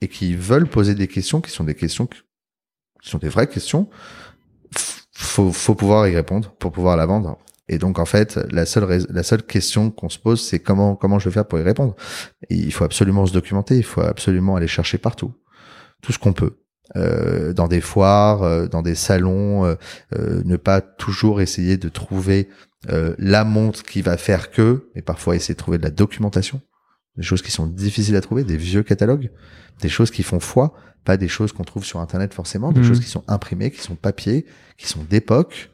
et 0.00 0.08
qui 0.08 0.34
veulent 0.34 0.68
poser 0.68 0.94
des 0.94 1.08
questions 1.08 1.40
qui 1.40 1.50
sont 1.50 1.64
des 1.64 1.74
questions 1.74 2.06
qui 2.06 2.20
sont 3.02 3.18
des 3.18 3.28
vraies 3.28 3.48
questions, 3.48 3.88
faut, 5.12 5.52
faut 5.52 5.74
pouvoir 5.74 6.08
y 6.08 6.14
répondre 6.14 6.52
pour 6.58 6.72
pouvoir 6.72 6.96
la 6.96 7.06
vendre. 7.06 7.38
Et 7.68 7.78
donc 7.78 7.98
en 7.98 8.06
fait, 8.06 8.36
la 8.50 8.64
seule 8.64 9.06
la 9.10 9.22
seule 9.22 9.42
question 9.42 9.90
qu'on 9.90 10.08
se 10.08 10.18
pose, 10.18 10.40
c'est 10.42 10.58
comment 10.58 10.96
comment 10.96 11.18
je 11.18 11.28
vais 11.28 11.34
faire 11.34 11.46
pour 11.46 11.58
y 11.58 11.62
répondre. 11.62 11.94
Il 12.48 12.72
faut 12.72 12.84
absolument 12.84 13.26
se 13.26 13.32
documenter, 13.32 13.76
il 13.76 13.84
faut 13.84 14.00
absolument 14.00 14.56
aller 14.56 14.68
chercher 14.68 14.96
partout, 14.96 15.34
tout 16.00 16.12
ce 16.12 16.18
qu'on 16.18 16.32
peut. 16.32 16.56
Euh, 16.96 17.52
dans 17.52 17.68
des 17.68 17.82
foires, 17.82 18.42
euh, 18.42 18.66
dans 18.66 18.80
des 18.82 18.94
salons, 18.94 19.66
euh, 19.66 19.74
euh, 20.16 20.42
ne 20.44 20.56
pas 20.56 20.80
toujours 20.80 21.40
essayer 21.42 21.76
de 21.76 21.88
trouver 21.90 22.48
euh, 22.90 23.14
la 23.18 23.44
montre 23.44 23.82
qui 23.82 24.00
va 24.00 24.16
faire 24.16 24.50
que, 24.50 24.88
mais 24.94 25.02
parfois 25.02 25.36
essayer 25.36 25.54
de 25.54 25.58
trouver 25.58 25.76
de 25.78 25.82
la 25.82 25.90
documentation, 25.90 26.62
des 27.16 27.22
choses 27.22 27.42
qui 27.42 27.50
sont 27.50 27.66
difficiles 27.66 28.16
à 28.16 28.20
trouver, 28.22 28.42
des 28.44 28.56
vieux 28.56 28.82
catalogues, 28.82 29.30
des 29.82 29.90
choses 29.90 30.10
qui 30.10 30.22
font 30.22 30.40
foi, 30.40 30.72
pas 31.04 31.16
des 31.18 31.28
choses 31.28 31.52
qu'on 31.52 31.64
trouve 31.64 31.84
sur 31.84 32.00
internet 32.00 32.32
forcément, 32.32 32.72
des 32.72 32.80
Mhm. 32.80 32.86
choses 32.86 33.00
qui 33.00 33.10
sont 33.10 33.24
imprimées, 33.28 33.70
qui 33.70 33.80
sont 33.82 33.94
papier, 33.96 34.46
qui 34.78 34.86
sont 34.86 35.04
d'époque, 35.10 35.70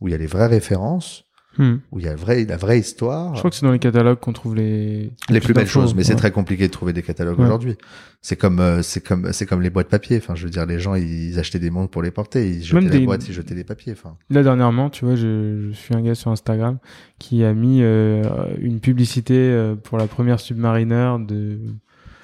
où 0.00 0.08
il 0.08 0.12
y 0.12 0.14
a 0.14 0.18
les 0.18 0.26
vraies 0.26 0.46
références, 0.48 1.25
Hmm. 1.58 1.76
où 1.92 1.98
il 1.98 2.04
y 2.04 2.08
a 2.08 2.10
la 2.10 2.16
vraie, 2.16 2.44
la 2.44 2.56
vraie 2.56 2.78
histoire. 2.78 3.34
Je 3.34 3.38
crois 3.38 3.50
que 3.50 3.56
c'est 3.56 3.64
dans 3.66 3.72
les 3.72 3.78
catalogues 3.78 4.18
qu'on 4.20 4.32
trouve 4.32 4.54
les 4.54 5.12
les 5.30 5.40
plus 5.40 5.54
belles 5.54 5.66
choses, 5.66 5.94
mais 5.94 6.04
c'est 6.04 6.14
très 6.16 6.30
compliqué 6.30 6.66
de 6.66 6.72
trouver 6.72 6.92
des 6.92 7.02
catalogues 7.02 7.38
Ouais. 7.38 7.46
aujourd'hui. 7.46 7.76
C'est 8.22 8.36
comme, 8.36 8.58
euh, 8.60 8.82
c'est 8.82 9.00
comme, 9.06 9.32
c'est 9.32 9.46
comme 9.46 9.62
les 9.62 9.70
boîtes 9.70 9.88
papier. 9.88 10.16
Enfin, 10.18 10.34
je 10.34 10.44
veux 10.44 10.50
dire, 10.50 10.66
les 10.66 10.80
gens, 10.80 10.94
ils 10.96 11.38
achetaient 11.38 11.58
des 11.60 11.70
montres 11.70 11.90
pour 11.90 12.02
les 12.02 12.10
porter, 12.10 12.48
ils 12.48 12.62
jetaient 12.64 12.74
Même 12.80 12.84
la 12.92 12.98
des- 12.98 13.04
boîte, 13.06 13.28
ils 13.28 13.32
jetaient 13.34 13.54
des 13.54 13.62
papiers. 13.64 13.92
Enfin, 13.92 14.16
Là 14.30 14.42
dernièrement, 14.42 14.90
tu 14.90 15.04
vois, 15.04 15.14
je, 15.16 15.68
je 15.70 15.74
suis 15.76 15.94
un 15.94 16.02
gars 16.02 16.14
sur 16.14 16.30
Instagram 16.30 16.78
qui 17.18 17.44
a 17.44 17.54
mis 17.54 17.82
euh, 17.82 18.22
une 18.60 18.80
publicité 18.80 19.34
euh, 19.36 19.74
pour 19.76 19.96
la 19.98 20.06
première 20.08 20.40
Submariner 20.40 21.16
de 21.26 21.58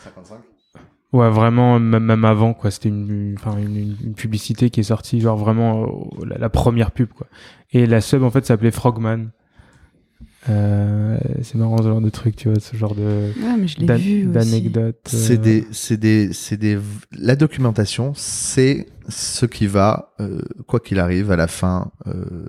55. 0.05 0.39
Ouais 1.13 1.31
vraiment 1.31 1.79
même, 1.79 2.05
même 2.05 2.25
avant 2.25 2.55
quoi. 2.55 2.71
C'était 2.71 2.89
une 2.89 3.35
enfin 3.39 3.57
une, 3.59 3.77
une- 3.77 3.97
une 4.05 4.15
publicité 4.15 4.71
qui 4.71 4.81
est 4.81 4.85
sortie 4.85 5.21
genre 5.21 5.37
vraiment 5.37 5.85
euh, 6.21 6.27
la, 6.27 6.39
la 6.39 6.49
première 6.51 6.91
pub 6.91 7.09
quoi. 7.09 7.27
Et 7.73 7.87
la 7.87 8.01
sub 8.01 8.23
en 8.23 8.31
fait 8.31 8.45
s'appelait 8.47 8.71
Frogman. 8.71 9.27
Euh, 10.49 11.19
c'est 11.43 11.55
marrant 11.57 11.79
ce 11.79 11.85
genre 11.85 12.01
de 12.01 12.11
truc, 12.11 12.35
tu 12.35 12.49
vois, 12.51 12.59
ce 12.59 12.77
genre 12.77 12.97
de 12.97 13.33
Ouais, 13.41 13.57
mais 13.57 13.69
je 13.69 13.79
l'ai 13.79 13.87
d'an- 13.87 13.95
vu 13.97 14.23
aussi. 14.25 14.33
d'anecdotes. 14.33 15.01
C'est 15.07 15.35
euh, 15.39 15.43
des, 15.43 15.67
c'est 15.71 15.97
des, 15.97 16.33
c'est 16.33 16.57
des. 16.57 16.79
La 17.13 17.37
documentation, 17.37 18.13
c'est 18.17 18.89
ce 19.09 19.47
qui 19.47 19.69
va, 19.69 20.15
euh, 20.21 20.41
quoi 20.67 20.81
qu'il 20.81 20.99
arrive, 20.99 21.31
à 21.31 21.37
la 21.37 21.47
fin, 21.47 21.93
euh, 22.09 22.47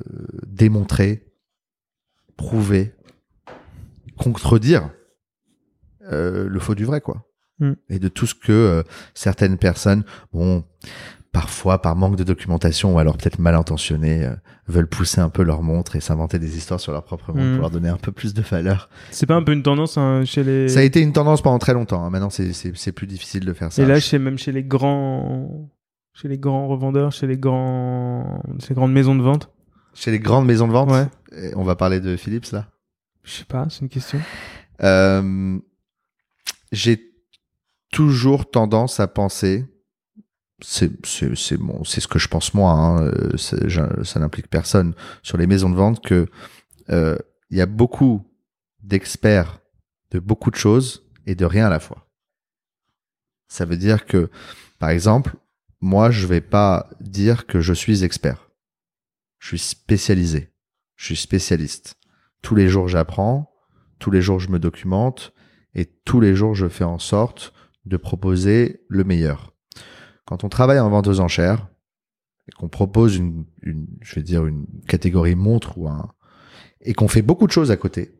démontrer, 0.47 1.23
prouver, 2.35 2.93
contredire 4.17 4.89
euh, 6.11 6.47
le 6.49 6.59
faux 6.59 6.73
du 6.75 6.85
vrai, 6.85 6.99
quoi. 6.99 7.23
Mm. 7.59 7.73
Et 7.89 7.99
de 7.99 8.07
tout 8.07 8.25
ce 8.27 8.35
que 8.35 8.51
euh, 8.51 8.83
certaines 9.13 9.57
personnes, 9.57 10.03
bon, 10.33 10.63
parfois 11.31 11.81
par 11.81 11.95
manque 11.95 12.15
de 12.15 12.23
documentation 12.23 12.93
ou 12.95 12.99
alors 12.99 13.17
peut-être 13.17 13.39
mal 13.39 13.55
intentionnées, 13.55 14.25
euh, 14.25 14.35
veulent 14.67 14.87
pousser 14.87 15.19
un 15.21 15.29
peu 15.29 15.43
leur 15.43 15.61
montre 15.63 15.95
et 15.95 15.99
s'inventer 15.99 16.39
des 16.39 16.57
histoires 16.57 16.79
sur 16.79 16.91
leur 16.91 17.03
propre 17.03 17.31
montre 17.33 17.45
Mm. 17.47 17.51
pour 17.53 17.61
leur 17.61 17.69
donner 17.71 17.89
un 17.89 17.97
peu 17.97 18.11
plus 18.11 18.33
de 18.33 18.41
valeur. 18.41 18.89
C'est 19.11 19.25
pas 19.25 19.35
un 19.35 19.43
peu 19.43 19.51
une 19.53 19.63
tendance 19.63 19.97
hein, 19.97 20.23
chez 20.25 20.43
les 20.43 20.67
Ça 20.69 20.79
a 20.79 20.83
été 20.83 21.01
une 21.01 21.11
tendance 21.13 21.41
pendant 21.41 21.59
très 21.59 21.73
longtemps. 21.73 22.03
hein. 22.05 22.09
Maintenant, 22.09 22.29
c'est, 22.29 22.91
plus 22.91 23.07
difficile 23.07 23.45
de 23.45 23.53
faire 23.53 23.71
ça. 23.71 23.81
Et 23.81 23.85
là, 23.85 23.99
chez, 23.99 24.19
même 24.19 24.37
chez 24.37 24.51
les 24.51 24.63
grands, 24.63 25.69
chez 26.13 26.27
les 26.27 26.37
grands 26.37 26.67
revendeurs, 26.67 27.11
chez 27.11 27.25
les 27.27 27.37
grands, 27.37 28.43
ces 28.59 28.73
grandes 28.73 28.93
maisons 28.93 29.15
de 29.15 29.23
vente. 29.23 29.49
Chez 29.95 30.11
les 30.11 30.19
grandes 30.19 30.45
maisons 30.47 30.67
de 30.67 30.73
vente, 30.73 30.91
Ouais. 30.91 31.07
et 31.35 31.55
on 31.55 31.63
va 31.63 31.75
parler 31.75 31.99
de 31.99 32.15
Philips 32.15 32.51
là. 32.51 32.67
Je 33.23 33.31
sais 33.31 33.45
pas, 33.45 33.67
c'est 33.69 33.81
une 33.81 33.89
question. 33.89 34.19
Euh, 34.83 35.57
j'ai 36.71 37.12
toujours 37.93 38.49
tendance 38.49 38.99
à 38.99 39.07
penser, 39.07 39.65
c'est 40.61 40.89
bon, 41.57 41.83
ce 41.83 42.07
que 42.07 42.19
je 42.19 42.27
pense 42.27 42.53
moi, 42.53 42.71
hein, 42.71 43.03
euh, 43.03 43.37
ça 43.37 44.19
n'implique 44.19 44.49
personne 44.49 44.95
sur 45.21 45.37
les 45.37 45.45
maisons 45.45 45.69
de 45.69 45.75
vente 45.75 46.03
que 46.03 46.27
euh, 46.89 47.17
il 47.51 47.57
y 47.57 47.61
a 47.61 47.65
beaucoup 47.67 48.27
d'experts 48.81 49.59
de 50.11 50.19
beaucoup 50.19 50.51
de 50.51 50.55
choses 50.55 51.07
et 51.25 51.35
de 51.35 51.45
rien 51.45 51.67
à 51.67 51.69
la 51.69 51.79
fois. 51.79 52.07
Ça 53.47 53.65
veut 53.65 53.77
dire 53.77 54.05
que, 54.05 54.29
par 54.79 54.89
exemple, 54.89 55.35
moi, 55.79 56.09
je 56.09 56.25
vais 56.25 56.41
pas 56.41 56.89
dire 56.99 57.45
que 57.45 57.61
je 57.61 57.73
suis 57.73 58.03
expert. 58.03 58.49
Je 59.39 59.49
suis 59.49 59.59
spécialisé. 59.59 60.51
Je 60.95 61.05
suis 61.05 61.15
spécialiste. 61.15 61.95
Tous 62.41 62.55
les 62.55 62.69
jours, 62.69 62.87
j'apprends. 62.87 63.53
Tous 63.99 64.11
les 64.11 64.21
jours, 64.21 64.39
je 64.39 64.49
me 64.49 64.59
documente. 64.59 65.33
Et 65.75 65.85
tous 65.85 66.19
les 66.19 66.35
jours, 66.35 66.55
je 66.55 66.67
fais 66.67 66.83
en 66.83 66.99
sorte 66.99 67.53
de 67.85 67.97
proposer 67.97 68.81
le 68.87 69.03
meilleur. 69.03 69.53
Quand 70.25 70.43
on 70.43 70.49
travaille 70.49 70.79
en 70.79 70.89
vente 70.89 71.07
aux 71.07 71.19
enchères 71.19 71.67
et 72.47 72.51
qu'on 72.51 72.69
propose 72.69 73.17
une, 73.17 73.45
je 74.01 74.15
vais 74.15 74.23
dire 74.23 74.45
une 74.45 74.65
catégorie 74.87 75.35
montre 75.35 75.77
ou 75.77 75.87
un, 75.87 76.11
et 76.81 76.93
qu'on 76.93 77.07
fait 77.07 77.21
beaucoup 77.21 77.47
de 77.47 77.51
choses 77.51 77.71
à 77.71 77.77
côté, 77.77 78.15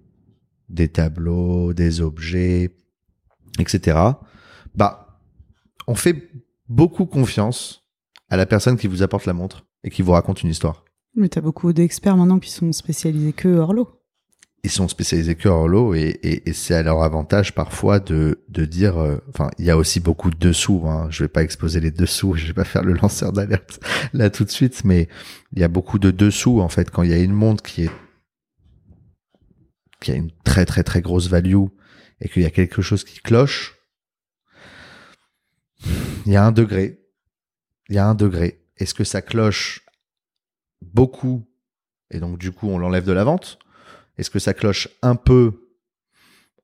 des 0.69 0.89
tableaux, 0.89 1.73
des 1.73 2.02
objets, 2.02 2.76
etc. 3.60 3.99
Bah, 4.76 5.19
on 5.88 5.95
fait 5.95 6.30
beaucoup 6.69 7.06
confiance 7.06 7.84
à 8.30 8.38
la 8.38 8.45
personne 8.45 8.78
qui 8.78 8.88
vous 8.88 9.04
apporte 9.04 9.26
la 9.26 9.34
montre 9.34 9.65
et 9.84 9.89
qui 9.89 10.02
vous 10.02 10.12
raconte 10.12 10.43
une 10.43 10.49
histoire. 10.49 10.86
Mais 11.15 11.30
t'as 11.30 11.41
beaucoup 11.41 11.73
d'experts 11.73 12.17
maintenant 12.17 12.39
qui 12.39 12.49
sont 12.49 12.71
spécialisés 12.71 13.34
que 13.34 13.49
horlo. 13.49 14.03
Ils 14.63 14.71
sont 14.71 14.88
spécialisés 14.88 15.36
que 15.36 15.49
horlo 15.49 15.93
et, 15.93 16.19
et, 16.23 16.49
et 16.49 16.54
c'est 16.54 16.73
à 16.73 16.84
leur 16.84 17.04
avantage 17.04 17.54
parfois 17.54 17.99
de, 17.99 18.43
de 18.47 18.63
dire, 18.63 18.97
euh, 18.97 19.17
enfin, 19.28 19.52
il 19.60 19.65
y 19.65 19.69
a 19.69 19.76
aussi 19.76 19.99
beaucoup 19.99 20.30
de 20.30 20.38
dessous. 20.38 20.84
Hein, 20.88 21.08
je 21.10 21.26
vais 21.26 21.30
pas 21.30 21.43
exposer 21.43 21.82
les 21.82 21.91
dessous, 21.91 22.34
je 22.38 22.47
vais 22.47 22.54
pas 22.54 22.63
faire 22.63 22.84
le 22.84 22.93
lanceur 22.93 23.34
d'alerte 23.34 23.82
là 24.13 24.30
tout 24.30 24.45
de 24.45 24.49
suite, 24.49 24.86
mais 24.86 25.10
il 25.52 25.60
y 25.60 25.63
a 25.63 25.67
beaucoup 25.67 25.99
de 25.99 26.12
dessous 26.12 26.62
en 26.62 26.69
fait 26.69 26.89
quand 26.89 27.04
il 27.04 27.10
y 27.12 27.13
a 27.13 27.17
une 27.17 27.34
montre 27.34 27.63
qui 27.63 27.84
est 27.84 27.91
qui 29.99 30.12
a 30.12 30.15
une 30.15 30.32
très 30.43 30.65
très 30.65 30.84
très 30.84 31.02
grosse 31.02 31.28
value 31.28 31.65
et 32.21 32.30
qu'il 32.30 32.41
y 32.41 32.45
a 32.45 32.49
quelque 32.52 32.82
chose 32.82 33.04
qui 33.04 33.19
cloche. 33.19 33.76
Il 36.26 36.32
y 36.32 36.38
a 36.38 36.45
un 36.45 36.54
degré. 36.54 37.02
Il 37.89 37.95
y 37.95 37.97
a 37.97 38.08
un 38.08 38.15
degré. 38.15 38.65
Est-ce 38.78 38.93
que 38.93 39.04
ça 39.04 39.21
cloche 39.21 39.86
beaucoup 40.82 41.49
et 42.12 42.19
donc 42.19 42.38
du 42.38 42.52
coup 42.52 42.69
on 42.69 42.78
l'enlève 42.78 43.06
de 43.06 43.12
la 43.12 43.26
vente? 43.26 43.60
Est-ce 44.17 44.30
que 44.30 44.39
ça 44.39 44.54
cloche 44.54 44.88
un 45.02 45.15
peu? 45.15 45.54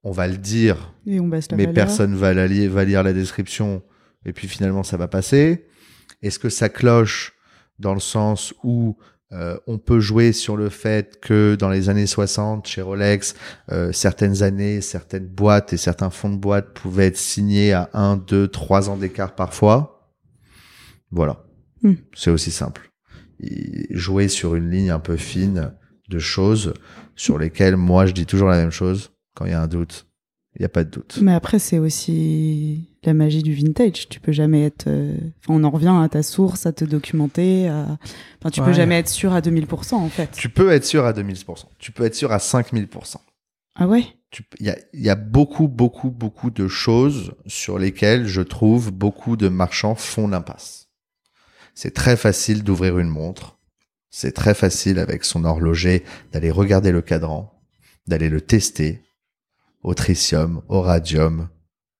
On 0.03 0.11
va 0.11 0.27
le 0.27 0.37
dire, 0.37 0.93
Et 1.05 1.19
on 1.19 1.27
baisse 1.27 1.51
la 1.51 1.57
mais 1.57 1.63
valeur. 1.65 1.73
personne 1.85 2.15
va, 2.15 2.33
la 2.33 2.47
li- 2.47 2.67
va 2.67 2.85
lire 2.85 3.03
la 3.03 3.11
description 3.13 3.83
et 4.25 4.31
puis 4.33 4.47
finalement 4.47 4.83
ça 4.83 4.95
va 4.97 5.07
passer. 5.07 5.65
Est-ce 6.21 6.39
que 6.39 6.49
ça 6.49 6.69
cloche 6.69 7.33
dans 7.79 7.93
le 7.93 7.99
sens 7.99 8.53
où 8.63 8.97
euh, 9.31 9.57
on 9.67 9.77
peut 9.77 9.99
jouer 9.99 10.31
sur 10.31 10.57
le 10.57 10.69
fait 10.69 11.19
que 11.21 11.55
dans 11.55 11.69
les 11.69 11.89
années 11.89 12.07
60, 12.07 12.65
chez 12.65 12.81
Rolex, 12.81 13.35
euh, 13.71 13.91
certaines 13.91 14.41
années, 14.41 14.81
certaines 14.81 15.27
boîtes 15.27 15.71
et 15.73 15.77
certains 15.77 16.09
fonds 16.09 16.31
de 16.31 16.37
boîtes 16.37 16.73
pouvaient 16.73 17.07
être 17.07 17.17
signés 17.17 17.73
à 17.73 17.89
1, 17.93 18.17
2, 18.17 18.47
3 18.47 18.89
ans 18.89 18.97
d'écart 18.97 19.35
parfois? 19.35 20.09
Voilà. 21.11 21.43
Hmm. 21.83 21.93
C'est 22.15 22.31
aussi 22.31 22.51
simple. 22.51 22.89
Et 23.39 23.87
jouer 23.95 24.27
sur 24.29 24.55
une 24.55 24.69
ligne 24.69 24.91
un 24.91 24.99
peu 24.99 25.15
fine 25.17 25.73
de 26.09 26.19
choses 26.19 26.73
sur 27.19 27.37
lesquelles 27.37 27.75
moi 27.75 28.05
je 28.05 28.13
dis 28.13 28.25
toujours 28.25 28.47
la 28.49 28.55
même 28.57 28.71
chose. 28.71 29.11
Quand 29.35 29.45
il 29.45 29.51
y 29.51 29.53
a 29.53 29.61
un 29.61 29.67
doute, 29.67 30.07
il 30.55 30.61
n'y 30.61 30.65
a 30.65 30.69
pas 30.69 30.83
de 30.85 30.89
doute. 30.89 31.19
Mais 31.21 31.33
après, 31.33 31.59
c'est 31.59 31.79
aussi 31.79 32.89
la 33.03 33.13
magie 33.13 33.43
du 33.43 33.53
vintage. 33.53 34.07
Tu 34.09 34.19
peux 34.19 34.31
jamais 34.31 34.63
être. 34.63 34.85
euh, 34.87 35.15
Enfin, 35.39 35.53
on 35.59 35.63
en 35.63 35.69
revient 35.69 35.93
à 36.01 36.07
ta 36.09 36.23
source, 36.23 36.65
à 36.65 36.71
te 36.71 36.85
documenter. 36.85 37.67
à- 37.67 37.97
Enfin, 38.39 38.49
tu 38.51 38.61
peux 38.61 38.67
Ouais. 38.67 38.73
jamais 38.73 38.95
être 38.99 39.09
sûr 39.09 39.33
à 39.33 39.41
2000% 39.41 39.97
en 39.97 40.09
fait. 40.09 40.31
Tu 40.31 40.49
peux 40.49 40.71
être 40.71 40.85
sûr 40.85 41.05
à 41.05 41.11
2000%. 41.13 41.69
Tu 41.77 41.91
peux 41.91 42.03
être 42.05 42.15
sûr 42.15 42.31
à 42.31 42.39
5000%. 42.39 43.21
Ah 43.75 43.87
ouais? 43.87 44.05
Tu- 44.31 44.43
Il 44.59 44.65
y 44.65 44.69
a, 44.69 44.77
il 44.93 45.01
y 45.01 45.09
a 45.09 45.15
beaucoup, 45.15 45.67
beaucoup, 45.67 46.09
beaucoup 46.11 46.51
de 46.51 46.67
choses 46.67 47.33
sur 47.47 47.79
lesquelles 47.79 48.27
je 48.27 48.41
trouve 48.41 48.91
beaucoup 48.91 49.35
de 49.37 49.49
marchands 49.49 49.95
font 49.95 50.27
l'impasse. 50.27 50.87
C'est 51.75 51.93
très 51.93 52.15
facile 52.17 52.63
d'ouvrir 52.63 52.97
une 52.99 53.07
montre. 53.09 53.57
C'est 54.11 54.33
très 54.33 54.53
facile 54.53 54.99
avec 54.99 55.23
son 55.23 55.45
horloger 55.45 56.03
d'aller 56.31 56.51
regarder 56.51 56.91
le 56.91 57.01
cadran, 57.01 57.61
d'aller 58.07 58.29
le 58.29 58.41
tester 58.41 59.03
au 59.83 59.93
tritium, 59.93 60.61
au 60.67 60.81
radium, 60.81 61.49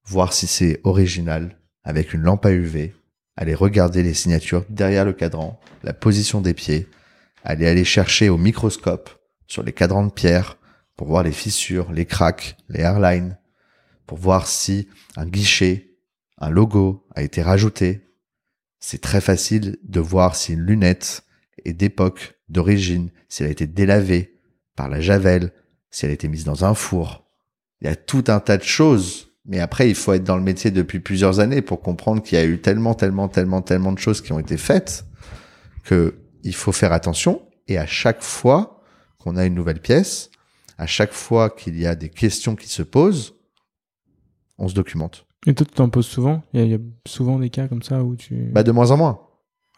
voir 0.06 0.34
si 0.34 0.48
c'est 0.48 0.82
original 0.84 1.58
avec 1.84 2.14
une 2.14 2.22
lampe 2.22 2.46
à 2.46 2.52
UV, 2.52 2.94
aller 3.38 3.56
regarder 3.56 4.04
les 4.04 4.14
signatures 4.14 4.66
derrière 4.70 5.06
le 5.06 5.14
cadran, 5.14 5.60
la 5.84 5.94
position 5.94 6.42
des 6.42 6.54
pieds, 6.54 6.90
aller 7.44 7.68
aller 7.68 7.86
chercher 7.86 8.30
au 8.30 8.38
microscope 8.38 9.10
sur 9.48 9.64
les 9.64 9.72
cadrans 9.72 10.06
de 10.06 10.12
pierre 10.12 10.58
pour 10.96 11.08
voir 11.08 11.24
les 11.24 11.32
fissures, 11.32 11.92
les 11.92 12.06
cracks, 12.06 12.58
les 12.68 12.82
airlines, 12.82 13.38
pour 14.06 14.18
voir 14.18 14.48
si 14.48 14.90
un 15.16 15.26
guichet, 15.26 15.96
un 16.40 16.50
logo 16.50 17.08
a 17.16 17.22
été 17.22 17.42
rajouté. 17.42 18.02
C'est 18.80 19.02
très 19.02 19.22
facile 19.22 19.78
de 19.84 20.00
voir 20.00 20.36
si 20.36 20.54
une 20.54 20.62
lunette 20.62 21.24
est 21.66 21.74
d'époque, 21.74 22.36
d'origine, 22.50 23.10
si 23.28 23.44
elle 23.44 23.50
a 23.50 23.52
été 23.52 23.68
délavée 23.68 24.40
par 24.76 24.90
la 24.90 25.02
javel, 25.02 25.52
si 25.92 26.06
elle 26.06 26.12
a 26.12 26.14
été 26.14 26.28
mise 26.28 26.44
dans 26.44 26.66
un 26.66 26.74
four. 26.74 27.26
Il 27.82 27.88
y 27.88 27.90
a 27.90 27.96
tout 27.96 28.24
un 28.28 28.40
tas 28.40 28.58
de 28.58 28.64
choses. 28.64 29.32
Mais 29.46 29.60
après, 29.60 29.90
il 29.90 29.96
faut 29.96 30.14
être 30.14 30.24
dans 30.24 30.36
le 30.36 30.44
métier 30.44 30.70
depuis 30.70 31.00
plusieurs 31.00 31.40
années 31.40 31.62
pour 31.62 31.82
comprendre 31.82 32.22
qu'il 32.22 32.38
y 32.38 32.42
a 32.42 32.46
eu 32.46 32.60
tellement, 32.62 32.94
tellement, 32.94 33.28
tellement, 33.28 33.62
tellement 33.62 33.92
de 33.92 34.00
choses 34.00 34.22
qui 34.22 34.32
ont 34.34 34.40
été 34.40 34.58
faites 34.58 35.06
que 35.84 36.16
il 36.44 36.56
faut 36.56 36.72
faire 36.72 36.94
attention. 36.94 37.42
Et 37.68 37.78
à 37.78 37.86
chaque 37.86 38.22
fois 38.22 38.82
qu'on 39.18 39.38
a 39.38 39.46
une 39.46 39.56
nouvelle 39.56 39.82
pièce, 39.82 40.30
à 40.78 40.86
chaque 40.86 41.14
fois 41.14 41.50
qu'il 41.50 41.80
y 41.80 41.86
a 41.86 41.96
des 41.96 42.10
questions 42.10 42.56
qui 42.56 42.70
se 42.70 42.84
posent, 42.84 43.36
on 44.58 44.68
se 44.68 44.74
documente. 44.74 45.26
Et 45.48 45.54
toi, 45.54 45.66
tu 45.66 45.74
t'en 45.74 45.90
poses 45.90 46.08
souvent? 46.08 46.44
Il 46.54 46.60
y, 46.60 46.64
a, 46.64 46.66
il 46.66 46.72
y 46.72 46.76
a 46.76 46.80
souvent 47.08 47.40
des 47.40 47.50
cas 47.50 47.68
comme 47.68 47.82
ça 47.82 48.04
où 48.04 48.16
tu. 48.16 48.50
Bah 48.52 48.64
de 48.64 48.72
moins 48.72 48.92
en 48.92 48.98
moins, 48.98 49.22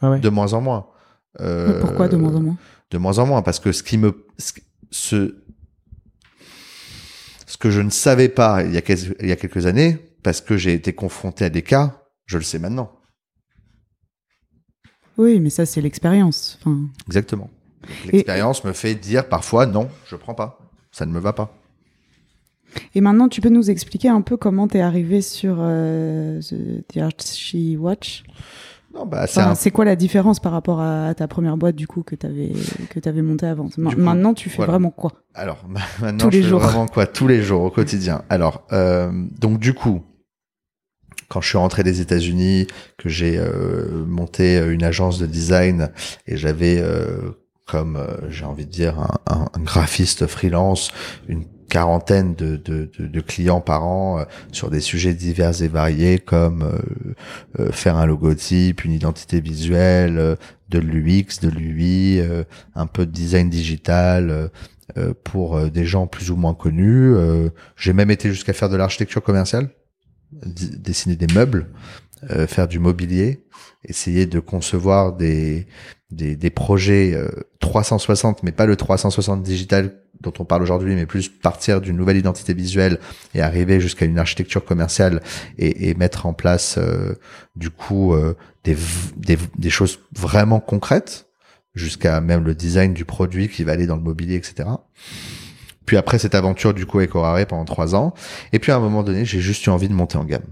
ah 0.01 0.11
ouais? 0.11 0.19
de 0.19 0.29
moins 0.29 0.53
en 0.53 0.61
moins. 0.61 0.87
Euh, 1.39 1.79
Pourquoi 1.79 2.07
de 2.07 2.17
moins 2.17 2.35
en 2.35 2.41
moins? 2.41 2.57
De 2.91 2.97
moins 2.97 3.19
en 3.19 3.25
moins, 3.25 3.41
parce 3.41 3.59
que 3.59 3.71
ce 3.71 3.83
qui 3.83 3.97
me, 3.97 4.25
ce, 4.37 4.53
ce, 4.91 5.33
que 7.57 7.69
je 7.69 7.81
ne 7.81 7.89
savais 7.89 8.27
pas 8.27 8.63
il 8.63 8.73
y 8.73 8.77
a 8.77 8.81
quelques, 8.81 9.15
il 9.21 9.27
y 9.27 9.31
a 9.31 9.35
quelques 9.35 9.65
années, 9.65 9.97
parce 10.23 10.41
que 10.41 10.57
j'ai 10.57 10.73
été 10.73 10.93
confronté 10.93 11.45
à 11.45 11.49
des 11.49 11.61
cas, 11.61 12.03
je 12.25 12.37
le 12.37 12.43
sais 12.43 12.59
maintenant. 12.59 12.91
Oui, 15.17 15.39
mais 15.39 15.49
ça, 15.49 15.65
c'est 15.65 15.81
l'expérience. 15.81 16.57
Enfin, 16.61 16.89
Exactement. 17.07 17.49
L'expérience 18.11 18.63
me 18.63 18.73
fait 18.73 18.95
dire 18.95 19.27
parfois 19.27 19.65
non, 19.65 19.89
je 20.05 20.15
prends 20.15 20.35
pas, 20.35 20.59
ça 20.91 21.05
ne 21.05 21.11
me 21.11 21.19
va 21.19 21.33
pas. 21.33 21.55
Et 22.95 23.01
maintenant, 23.01 23.27
tu 23.27 23.41
peux 23.41 23.49
nous 23.49 23.69
expliquer 23.69 24.09
un 24.09 24.21
peu 24.21 24.37
comment 24.37 24.67
t'es 24.67 24.81
arrivé 24.81 25.21
sur 25.21 25.57
euh, 25.59 26.39
The 26.87 26.97
Archie 26.97 27.75
Watch? 27.77 28.23
Non, 28.93 29.05
bah 29.05 29.25
c'est 29.27 29.39
Enfin, 29.39 29.51
un 29.51 29.55
C'est 29.55 29.71
quoi 29.71 29.85
la 29.85 29.95
différence 29.95 30.39
par 30.39 30.51
rapport 30.51 30.81
à 30.81 31.13
ta 31.15 31.27
première 31.27 31.55
boîte 31.57 31.75
du 31.75 31.87
coup 31.87 32.03
que 32.03 32.15
t'avais 32.15 32.51
que 32.89 32.99
t'avais 32.99 33.21
montée 33.21 33.45
avant 33.47 33.69
coup, 33.69 33.79
Maintenant, 34.01 34.33
tu 34.33 34.49
fais 34.49 34.57
voilà. 34.57 34.71
vraiment 34.73 34.91
quoi? 34.91 35.13
Alors 35.33 35.63
ma- 35.69 35.79
maintenant, 36.01 36.25
Tous 36.25 36.29
les 36.29 36.39
je 36.39 36.43
fais 36.43 36.49
jours. 36.49 36.59
vraiment 36.59 36.87
quoi? 36.87 37.07
Tous 37.07 37.27
les 37.27 37.41
jours 37.41 37.61
au 37.63 37.69
quotidien. 37.69 38.23
Alors 38.29 38.63
euh, 38.73 39.11
donc 39.39 39.59
du 39.59 39.73
coup, 39.73 40.01
quand 41.29 41.39
je 41.41 41.47
suis 41.47 41.57
rentré 41.57 41.83
des 41.83 42.01
États-Unis, 42.01 42.67
que 42.97 43.07
j'ai 43.07 43.37
euh, 43.37 44.03
monté 44.05 44.57
une 44.59 44.83
agence 44.83 45.17
de 45.19 45.25
design 45.25 45.89
et 46.27 46.35
j'avais 46.35 46.79
euh, 46.81 47.31
comme 47.67 47.95
euh, 47.95 48.29
j'ai 48.29 48.43
envie 48.43 48.65
de 48.65 48.71
dire 48.71 48.99
un, 48.99 49.17
un- 49.33 49.47
un 49.53 49.59
graphiste 49.63 50.27
freelance 50.27 50.91
une 51.29 51.45
quarantaine 51.71 52.35
de, 52.35 53.21
clients 53.21 53.61
par 53.61 53.85
an 53.85 54.19
euh, 54.19 54.23
sur 54.51 54.69
des 54.69 54.81
sujets 54.81 55.13
divers 55.13 55.63
et 55.63 55.69
variés 55.69 56.19
comme 56.19 56.63
euh, 56.63 57.13
euh, 57.59 57.71
faire 57.71 57.95
un 57.95 58.05
logotype, 58.05 58.83
une 58.83 58.91
identité 58.91 59.39
visuelle, 59.39 60.19
euh, 60.19 60.35
de 60.69 60.79
l'UX, 60.79 61.39
de 61.41 61.49
l'UI, 61.49 62.21
un 62.75 62.87
peu 62.87 63.05
de 63.05 63.11
design 63.11 63.49
digital, 63.49 64.49
pour 65.25 65.69
des 65.69 65.83
gens 65.83 66.07
plus 66.07 66.31
ou 66.31 66.37
moins 66.37 66.53
connus. 66.53 67.13
J'ai 67.75 67.91
même 67.91 68.09
été 68.09 68.29
jusqu'à 68.29 68.53
faire 68.53 68.69
de 68.69 68.77
l'architecture 68.77 69.21
commerciale, 69.21 69.71
dessiner 70.31 71.17
des 71.17 71.27
meubles, 71.33 71.67
faire 72.47 72.69
du 72.69 72.79
mobilier, 72.79 73.43
essayer 73.83 74.27
de 74.27 74.39
concevoir 74.39 75.11
des 75.11 75.67
des, 76.11 76.49
projets 76.49 77.13
euh, 77.13 77.29
360, 77.59 78.43
mais 78.43 78.51
pas 78.51 78.65
le 78.65 78.75
360 78.75 79.43
digital 79.43 80.01
dont 80.21 80.33
on 80.39 80.45
parle 80.45 80.61
aujourd'hui, 80.61 80.95
mais 80.95 81.05
plus 81.05 81.29
partir 81.29 81.81
d'une 81.81 81.97
nouvelle 81.97 82.17
identité 82.17 82.53
visuelle 82.53 82.99
et 83.33 83.41
arriver 83.41 83.79
jusqu'à 83.79 84.05
une 84.05 84.19
architecture 84.19 84.63
commerciale 84.63 85.21
et, 85.57 85.89
et 85.89 85.93
mettre 85.95 86.25
en 86.25 86.33
place 86.33 86.77
euh, 86.77 87.15
du 87.55 87.69
coup 87.69 88.13
euh, 88.13 88.35
des, 88.63 88.77
des, 89.17 89.37
des 89.57 89.69
choses 89.69 89.99
vraiment 90.13 90.59
concrètes 90.59 91.27
jusqu'à 91.73 92.21
même 92.21 92.43
le 92.43 92.53
design 92.53 92.93
du 92.93 93.05
produit 93.05 93.49
qui 93.49 93.63
va 93.63 93.71
aller 93.71 93.87
dans 93.87 93.95
le 93.95 94.01
mobilier, 94.01 94.35
etc. 94.35 94.69
Puis 95.85 95.97
après 95.97 96.19
cette 96.19 96.35
aventure 96.35 96.73
du 96.73 96.85
coup 96.85 96.99
avec 96.99 97.15
Orare 97.15 97.45
pendant 97.47 97.65
trois 97.65 97.95
ans, 97.95 98.13
et 98.53 98.59
puis 98.59 98.71
à 98.71 98.77
un 98.77 98.79
moment 98.79 99.03
donné, 99.03 99.25
j'ai 99.25 99.41
juste 99.41 99.65
eu 99.65 99.69
envie 99.69 99.89
de 99.89 99.93
monter 99.93 100.17
en 100.17 100.25
gamme. 100.25 100.45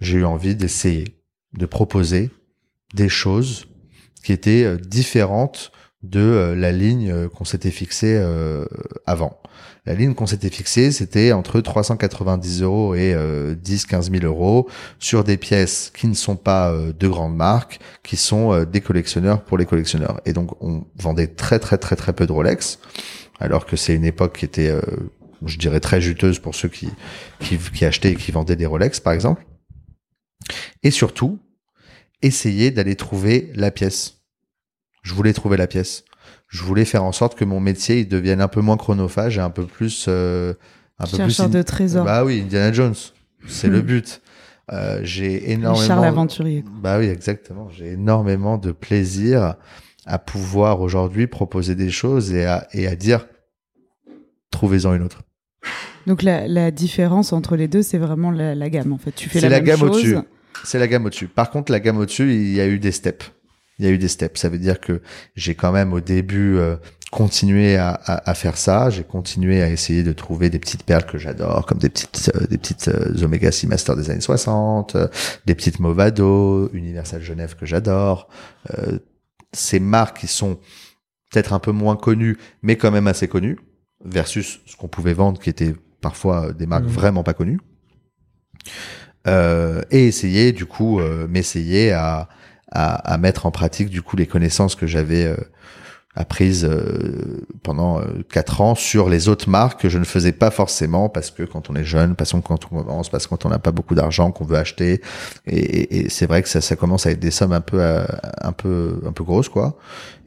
J'ai 0.00 0.18
eu 0.18 0.24
envie 0.24 0.54
d'essayer, 0.54 1.04
de 1.54 1.66
proposer 1.66 2.30
des 2.94 3.08
choses 3.08 3.66
qui 4.22 4.32
étaient 4.32 4.64
euh, 4.64 4.76
différentes 4.76 5.72
de 6.02 6.20
euh, 6.20 6.54
la 6.54 6.72
ligne 6.72 7.10
euh, 7.10 7.28
qu'on 7.28 7.44
s'était 7.44 7.70
fixée 7.70 8.16
euh, 8.16 8.64
avant. 9.06 9.40
La 9.84 9.94
ligne 9.94 10.14
qu'on 10.14 10.26
s'était 10.26 10.50
fixée, 10.50 10.92
c'était 10.92 11.32
entre 11.32 11.60
390 11.60 12.62
euros 12.62 12.94
et 12.94 13.14
euh, 13.14 13.54
10-15 13.54 14.20
000 14.20 14.24
euros 14.24 14.68
sur 14.98 15.24
des 15.24 15.36
pièces 15.36 15.90
qui 15.96 16.06
ne 16.06 16.14
sont 16.14 16.36
pas 16.36 16.72
de 16.76 17.08
grandes 17.08 17.34
marques, 17.34 17.80
qui 18.02 18.16
sont 18.16 18.64
des 18.64 18.82
collectionneurs 18.82 19.42
pour 19.44 19.56
les 19.56 19.64
collectionneurs. 19.64 20.20
Et 20.26 20.34
donc, 20.34 20.50
on 20.60 20.84
vendait 20.96 21.26
très 21.26 21.58
très 21.58 21.78
très 21.78 21.96
très 21.96 22.12
peu 22.12 22.26
de 22.26 22.32
Rolex, 22.32 22.78
alors 23.40 23.64
que 23.64 23.76
c'est 23.76 23.94
une 23.94 24.04
époque 24.04 24.36
qui 24.36 24.44
était, 24.44 24.70
je 25.46 25.56
dirais, 25.56 25.80
très 25.80 26.02
juteuse 26.02 26.38
pour 26.38 26.54
ceux 26.54 26.68
qui, 26.68 26.90
qui, 27.40 27.56
qui 27.56 27.86
achetaient 27.86 28.12
et 28.12 28.16
qui 28.16 28.30
vendaient 28.30 28.56
des 28.56 28.66
Rolex, 28.66 29.00
par 29.00 29.14
exemple. 29.14 29.46
Et 30.82 30.90
surtout, 30.90 31.38
essayer 32.20 32.70
d'aller 32.70 32.94
trouver 32.94 33.50
la 33.54 33.70
pièce. 33.70 34.17
Je 35.08 35.14
voulais 35.14 35.32
trouver 35.32 35.56
la 35.56 35.66
pièce. 35.66 36.04
Je 36.48 36.62
voulais 36.62 36.84
faire 36.84 37.02
en 37.04 37.12
sorte 37.12 37.34
que 37.38 37.44
mon 37.46 37.60
métier 37.60 38.00
il 38.00 38.08
devienne 38.08 38.42
un 38.42 38.48
peu 38.48 38.60
moins 38.60 38.76
chronophage 38.76 39.38
et 39.38 39.40
un 39.40 39.48
peu 39.50 39.64
plus 39.64 40.04
euh, 40.08 40.52
un 40.98 41.04
peu 41.04 41.10
plus 41.12 41.16
Chercheur 41.16 41.46
in- 41.46 41.48
de 41.50 41.62
trésors. 41.62 42.04
bah 42.04 42.24
oui, 42.24 42.42
Indiana 42.44 42.72
Jones. 42.72 42.94
C'est 43.46 43.68
le 43.68 43.78
Hmm. 43.80 43.86
but. 43.86 44.20
Euh, 44.70 45.00
j'ai 45.02 45.38
Charles 45.40 45.50
énormément. 45.52 46.00
l'aventurier. 46.02 46.60
quoi. 46.62 46.72
Bah 46.82 46.98
oui, 46.98 47.06
exactement. 47.06 47.70
J'ai 47.70 47.92
énormément 47.92 48.58
de 48.58 48.70
plaisir 48.72 49.54
à 50.04 50.18
pouvoir 50.18 50.82
aujourd'hui 50.82 51.26
proposer 51.26 51.74
des 51.74 51.90
choses 51.90 52.34
et 52.34 52.44
à, 52.44 52.66
et 52.72 52.86
à 52.86 52.94
dire 52.94 53.26
trouvez-en 54.50 54.94
une 54.94 55.02
autre. 55.02 55.22
Donc 56.06 56.22
la, 56.22 56.46
la 56.48 56.70
différence 56.70 57.32
entre 57.32 57.56
les 57.56 57.68
deux, 57.68 57.82
c'est 57.82 57.98
vraiment 57.98 58.30
la, 58.30 58.54
la 58.54 58.70
gamme 58.70 58.92
en 58.92 58.98
fait. 58.98 59.12
Tu 59.12 59.28
fais 59.28 59.40
la, 59.40 59.48
la 59.48 59.56
même 59.56 59.64
gamme 59.64 59.78
chose. 59.80 59.90
au-dessus. 59.90 60.16
C'est 60.64 60.78
la 60.78 60.88
gamme 60.88 61.04
au-dessus. 61.06 61.28
Par 61.28 61.50
contre, 61.50 61.70
la 61.72 61.80
gamme 61.80 61.98
au-dessus, 61.98 62.32
il 62.34 62.52
y 62.54 62.60
a 62.60 62.66
eu 62.66 62.78
des 62.78 62.92
steps. 62.92 63.32
Il 63.78 63.84
y 63.84 63.88
a 63.88 63.90
eu 63.90 63.98
des 63.98 64.08
steps. 64.08 64.40
Ça 64.40 64.48
veut 64.48 64.58
dire 64.58 64.80
que 64.80 65.00
j'ai 65.36 65.54
quand 65.54 65.72
même 65.72 65.92
au 65.92 66.00
début 66.00 66.56
euh, 66.56 66.76
continué 67.10 67.76
à, 67.76 67.90
à, 67.90 68.30
à 68.30 68.34
faire 68.34 68.56
ça. 68.56 68.90
J'ai 68.90 69.04
continué 69.04 69.62
à 69.62 69.70
essayer 69.70 70.02
de 70.02 70.12
trouver 70.12 70.50
des 70.50 70.58
petites 70.58 70.82
perles 70.84 71.06
que 71.06 71.16
j'adore, 71.18 71.64
comme 71.66 71.78
des 71.78 71.88
petites 71.88 72.30
euh, 72.34 72.46
des 72.46 72.58
petites 72.58 72.88
euh, 72.88 73.24
Omega 73.24 73.50
Seamaster 73.52 73.94
des 73.96 74.10
années 74.10 74.20
60, 74.20 74.96
euh, 74.96 75.08
des 75.46 75.54
petites 75.54 75.78
Movado, 75.80 76.68
Universal 76.72 77.22
Genève 77.22 77.54
que 77.56 77.66
j'adore. 77.66 78.28
Euh, 78.76 78.98
ces 79.52 79.80
marques 79.80 80.18
qui 80.20 80.26
sont 80.26 80.58
peut-être 81.30 81.52
un 81.52 81.58
peu 81.58 81.72
moins 81.72 81.96
connues, 81.96 82.36
mais 82.62 82.76
quand 82.76 82.90
même 82.90 83.06
assez 83.06 83.28
connues, 83.28 83.58
versus 84.04 84.60
ce 84.66 84.76
qu'on 84.76 84.88
pouvait 84.88 85.14
vendre 85.14 85.40
qui 85.40 85.50
était 85.50 85.74
parfois 86.00 86.46
euh, 86.48 86.52
des 86.52 86.66
marques 86.66 86.84
Mhm. 86.84 86.90
vraiment 86.90 87.22
pas 87.22 87.34
connues. 87.34 87.60
Euh, 89.26 89.82
et 89.90 90.06
essayer 90.06 90.52
du 90.52 90.64
coup 90.66 91.00
euh, 91.00 91.26
m'essayer 91.28 91.92
à, 91.92 92.28
à 92.72 92.94
à 93.14 93.18
mettre 93.18 93.46
en 93.46 93.50
pratique 93.50 93.90
du 93.90 94.02
coup 94.02 94.16
les 94.16 94.26
connaissances 94.26 94.74
que 94.74 94.86
j'avais 94.86 95.24
euh, 95.26 95.36
apprises 96.14 96.64
euh, 96.64 97.46
pendant 97.62 98.00
euh, 98.00 98.04
quatre 98.32 98.60
ans 98.60 98.74
sur 98.74 99.08
les 99.08 99.28
autres 99.28 99.48
marques 99.48 99.82
que 99.82 99.88
je 99.88 99.98
ne 99.98 100.04
faisais 100.04 100.32
pas 100.32 100.50
forcément 100.50 101.08
parce 101.08 101.30
que 101.30 101.44
quand 101.44 101.70
on 101.70 101.76
est 101.76 101.84
jeune, 101.84 102.16
parce 102.16 102.32
que 102.32 102.38
quand 102.38 102.64
on 102.72 102.82
commence, 102.82 103.08
parce 103.08 103.26
que 103.26 103.30
quand 103.30 103.46
on 103.46 103.50
n'a 103.50 103.58
pas 103.60 103.70
beaucoup 103.72 103.94
d'argent 103.94 104.32
qu'on 104.32 104.44
veut 104.44 104.56
acheter 104.56 105.00
et, 105.46 105.56
et- 105.58 105.96
et 106.06 106.08
c'est 106.08 106.26
vrai 106.26 106.42
que 106.42 106.48
ça, 106.48 106.60
ça 106.60 106.74
commence 106.76 107.06
à 107.06 107.10
être 107.12 107.20
des 107.20 107.30
sommes 107.30 107.52
un 107.52 107.60
peu 107.60 107.80
euh, 107.80 108.04
un 108.42 108.52
peu 108.52 109.00
un 109.06 109.12
peu 109.12 109.22
grosses 109.24 109.48
quoi. 109.48 109.76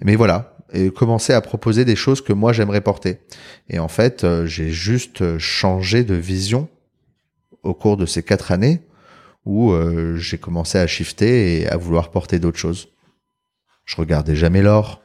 Mais 0.03 0.15
voilà 0.15 0.55
et 0.73 0.89
commencer 0.91 1.33
à 1.33 1.41
proposer 1.41 1.83
des 1.83 1.97
choses 1.97 2.21
que 2.21 2.31
moi 2.31 2.53
j'aimerais 2.53 2.79
porter. 2.79 3.19
Et 3.69 3.77
en 3.79 3.89
fait, 3.89 4.23
euh, 4.23 4.45
j'ai 4.45 4.69
juste 4.69 5.37
changé 5.37 6.05
de 6.05 6.15
vision 6.15 6.69
au 7.63 7.73
cours 7.73 7.97
de 7.97 8.05
ces 8.05 8.23
quatre 8.23 8.53
années 8.53 8.79
où 9.45 9.71
euh, 9.71 10.15
j'ai 10.17 10.37
commencé 10.37 10.77
à 10.77 10.87
shifter 10.87 11.61
et 11.61 11.67
à 11.67 11.77
vouloir 11.77 12.11
porter 12.11 12.39
d'autres 12.39 12.59
choses. 12.59 12.89
Je 13.85 13.95
regardais 13.95 14.35
jamais 14.35 14.61
l'or, 14.61 15.01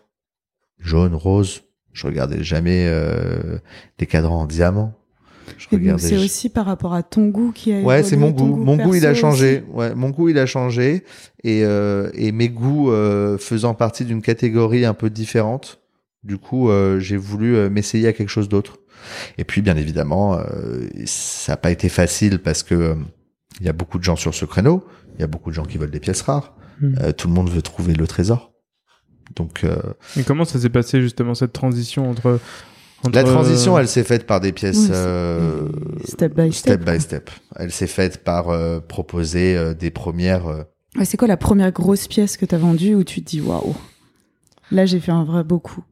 jaune, 0.79 1.15
rose. 1.15 1.63
Je 1.93 2.07
regardais 2.07 2.45
jamais 2.45 2.87
euh, 2.89 3.59
des 3.99 4.07
cadrans 4.07 4.43
en 4.43 4.47
diamant. 4.47 4.95
Je 5.59 5.97
c'est 5.99 6.19
aussi 6.19 6.49
par 6.49 6.67
rapport 6.67 6.93
à 6.93 7.03
ton 7.03 7.29
goût 7.29 7.53
qui 7.53 7.73
a 7.73 7.81
Ouais, 7.81 8.03
c'est 8.03 8.17
mon 8.17 8.31
goût. 8.31 8.57
Mon 8.57 8.77
goût, 8.77 8.95
il 8.95 9.07
a 9.07 9.15
changé. 9.15 9.63
aussi. 9.63 9.77
Ouais, 9.77 9.95
mon 9.95 10.11
goût, 10.11 10.29
il 10.29 10.39
a 10.39 10.47
changé. 10.47 11.05
Et, 11.45 11.65
euh, 11.65 12.11
et 12.15 12.33
mes 12.33 12.49
goûts 12.49 12.91
euh, 12.91 13.39
faisant 13.39 13.75
partie 13.75 14.05
d'une 14.05 14.23
catégorie 14.23 14.85
un 14.85 14.95
peu 14.95 15.09
différente. 15.11 15.81
Du 16.25 16.39
coup, 16.39 16.71
euh, 16.71 16.99
j'ai 16.99 17.17
voulu 17.17 17.57
euh, 17.57 17.71
m'essayer 17.71 18.09
à 18.09 18.13
quelque 18.13 18.29
chose 18.29 18.49
d'autre. 18.49 18.79
Et 19.39 19.45
puis, 19.45 19.63
bien 19.63 19.77
évidemment, 19.77 20.35
euh, 20.37 20.89
ça 21.07 21.53
n'a 21.53 21.57
pas 21.57 21.71
été 21.71 21.89
facile 21.89 22.41
parce 22.41 22.63
que 22.63 22.75
euh, 22.75 22.95
il 23.61 23.67
y 23.67 23.69
a 23.69 23.73
beaucoup 23.73 23.99
de 23.99 24.05
gens 24.05 24.17
sur 24.17 24.35
ce 24.35 24.45
créneau. 24.45 24.85
Il 25.15 25.21
y 25.21 25.25
a 25.25 25.27
beaucoup 25.27 25.51
de 25.51 25.55
gens 25.55 25.65
qui 25.65 25.79
veulent 25.79 25.91
des 25.91 26.01
pièces 26.01 26.23
rares. 26.23 26.55
Hmm. 26.81 26.95
Euh, 27.01 27.13
tout 27.13 27.29
le 27.29 27.35
monde 27.35 27.49
veut 27.49 27.63
trouver 27.63 27.95
le 27.95 28.07
trésor. 28.07 28.53
Donc, 29.35 29.65
euh, 29.65 29.77
Et 30.17 30.23
comment 30.25 30.45
ça 30.45 30.59
s'est 30.61 30.69
passé 30.71 31.01
justement 31.01 31.35
cette 31.35 31.53
transition 31.53 32.09
entre, 32.11 32.39
entre 33.03 33.15
la 33.17 33.25
transition, 33.25 33.77
euh, 33.77 33.81
elle 33.81 33.89
s'est 33.89 34.05
faite 34.05 34.27
par 34.27 34.41
des 34.41 34.53
pièces 34.53 34.77
Oui, 34.85 34.91
euh, 34.93 35.69
Step 36.05 36.35
by 36.35 36.53
step. 36.53 36.81
step 36.83 36.85
by 36.91 37.01
step. 37.01 37.31
Elle 37.57 37.73
s'est 37.73 37.87
faite 37.87 38.23
par 38.25 38.51
euh, 38.51 38.79
proposer 38.81 39.57
euh, 39.57 39.75
des 39.75 39.91
premières. 39.91 40.47
euh, 40.47 40.63
Ouais, 40.97 41.05
c'est 41.05 41.17
quoi 41.17 41.29
la 41.29 41.37
première 41.37 41.73
grosse 41.73 42.09
pièce 42.09 42.37
que 42.37 42.47
t'as 42.47 42.57
vendue 42.59 42.95
où 42.95 43.05
tu 43.05 43.23
te 43.23 43.29
dis 43.31 43.41
waouh, 43.43 43.75
là 44.71 44.87
j'ai 44.87 44.99
fait 45.01 45.13
un 45.13 45.25
vrai 45.25 45.45
beau 45.45 45.59
coup. 45.59 45.85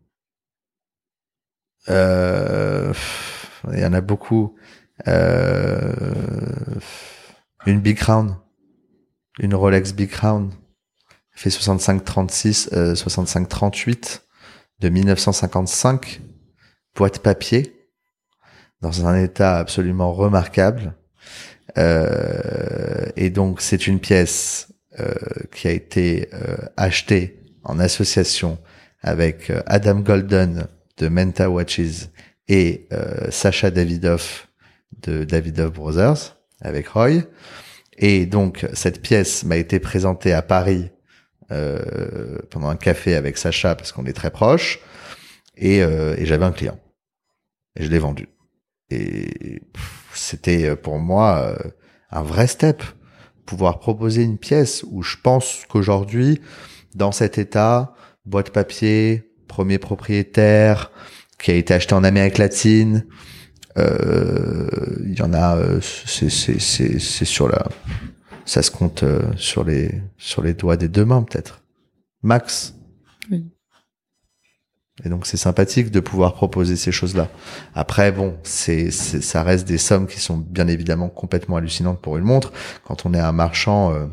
Euh, 1.90 2.92
il 3.72 3.78
y 3.80 3.84
en 3.84 3.92
a 3.92 4.00
beaucoup. 4.00 4.54
Euh, 5.08 5.92
une 7.66 7.80
Big 7.80 7.96
Crown. 7.96 8.36
Une 9.38 9.54
Rolex 9.54 9.92
Big 9.92 10.10
Crown. 10.10 10.52
Fait 11.32 11.50
65-36, 11.50 12.68
euh, 12.72 12.94
65-38 12.94 14.20
de 14.80 14.88
1955. 14.88 16.20
Boîte 16.94 17.18
papier. 17.20 17.76
Dans 18.80 19.06
un 19.06 19.20
état 19.20 19.58
absolument 19.58 20.12
remarquable. 20.12 20.94
Euh, 21.78 23.06
et 23.16 23.30
donc, 23.30 23.60
c'est 23.60 23.86
une 23.86 24.00
pièce 24.00 24.68
euh, 25.00 25.14
qui 25.52 25.68
a 25.68 25.72
été 25.72 26.28
euh, 26.32 26.56
achetée 26.76 27.40
en 27.64 27.78
association 27.78 28.58
avec 29.02 29.52
Adam 29.66 30.00
Golden 30.00 30.66
de 30.98 31.08
Menta 31.08 31.50
Watches 31.50 32.08
et 32.48 32.88
Sacha 33.30 33.70
Davidoff 33.70 34.48
de 35.02 35.24
Davidoff 35.24 35.72
Brothers 35.72 36.33
avec 36.64 36.88
Roy. 36.88 37.22
Et 37.96 38.26
donc 38.26 38.66
cette 38.72 39.00
pièce 39.02 39.44
m'a 39.44 39.56
été 39.56 39.78
présentée 39.78 40.32
à 40.32 40.42
Paris 40.42 40.90
euh, 41.52 42.38
pendant 42.50 42.68
un 42.68 42.76
café 42.76 43.14
avec 43.14 43.36
Sacha 43.38 43.74
parce 43.74 43.92
qu'on 43.92 44.06
est 44.06 44.12
très 44.12 44.30
proches 44.30 44.80
et, 45.56 45.82
euh, 45.82 46.16
et 46.18 46.26
j'avais 46.26 46.44
un 46.44 46.52
client 46.52 46.78
et 47.76 47.84
je 47.84 47.90
l'ai 47.90 47.98
vendu. 47.98 48.28
Et 48.90 49.60
c'était 50.14 50.70
euh, 50.70 50.76
pour 50.76 50.98
moi 50.98 51.38
euh, 51.38 51.70
un 52.10 52.22
vrai 52.22 52.46
step 52.46 52.82
pouvoir 53.46 53.78
proposer 53.78 54.22
une 54.22 54.38
pièce 54.38 54.84
où 54.90 55.02
je 55.02 55.16
pense 55.22 55.64
qu'aujourd'hui 55.68 56.40
dans 56.94 57.12
cet 57.12 57.38
état 57.38 57.94
boîte 58.24 58.50
papier 58.50 59.30
premier 59.48 59.78
propriétaire 59.78 60.90
qui 61.38 61.50
a 61.50 61.54
été 61.54 61.74
acheté 61.74 61.94
en 61.94 62.04
Amérique 62.04 62.38
latine. 62.38 63.06
Euh, 63.78 64.68
Il 65.04 65.18
y 65.18 65.22
en 65.22 65.32
a, 65.32 65.56
euh, 65.56 65.80
c'est 65.80 66.28
sur 67.24 67.48
la, 67.48 67.66
ça 68.44 68.62
se 68.62 68.70
compte 68.70 69.02
euh, 69.02 69.22
sur 69.36 69.64
les 69.64 70.00
sur 70.18 70.42
les 70.42 70.54
doigts 70.54 70.76
des 70.76 70.88
deux 70.88 71.04
mains 71.04 71.22
peut-être, 71.22 71.62
max. 72.22 72.74
Oui. 73.30 73.46
Et 75.04 75.08
donc 75.08 75.26
c'est 75.26 75.36
sympathique 75.36 75.90
de 75.90 76.00
pouvoir 76.00 76.34
proposer 76.34 76.76
ces 76.76 76.92
choses-là. 76.92 77.28
Après 77.74 78.12
bon, 78.12 78.36
c'est 78.44 78.90
c'est- 78.90 79.20
ça 79.20 79.42
reste 79.42 79.66
des 79.66 79.78
sommes 79.78 80.06
qui 80.06 80.20
sont 80.20 80.36
bien 80.38 80.68
évidemment 80.68 81.08
complètement 81.08 81.56
hallucinantes 81.56 82.00
pour 82.00 82.16
une 82.16 82.24
montre. 82.24 82.52
Quand 82.84 83.04
on 83.06 83.12
est 83.14 83.18
un 83.20 83.32
marchand, 83.32 83.92
euh, 83.92 84.06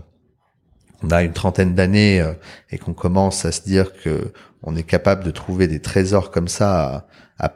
on 1.03 1.11
a 1.11 1.23
une 1.23 1.33
trentaine 1.33 1.75
d'années 1.75 2.19
euh, 2.21 2.33
et 2.71 2.77
qu'on 2.79 2.93
commence 2.93 3.45
à 3.45 3.51
se 3.51 3.61
dire 3.61 3.93
que 3.93 4.33
on 4.63 4.75
est 4.75 4.83
capable 4.83 5.23
de 5.23 5.31
trouver 5.31 5.67
des 5.67 5.81
trésors 5.81 6.31
comme 6.31 6.47
ça 6.47 7.07
à, 7.39 7.45
à 7.47 7.53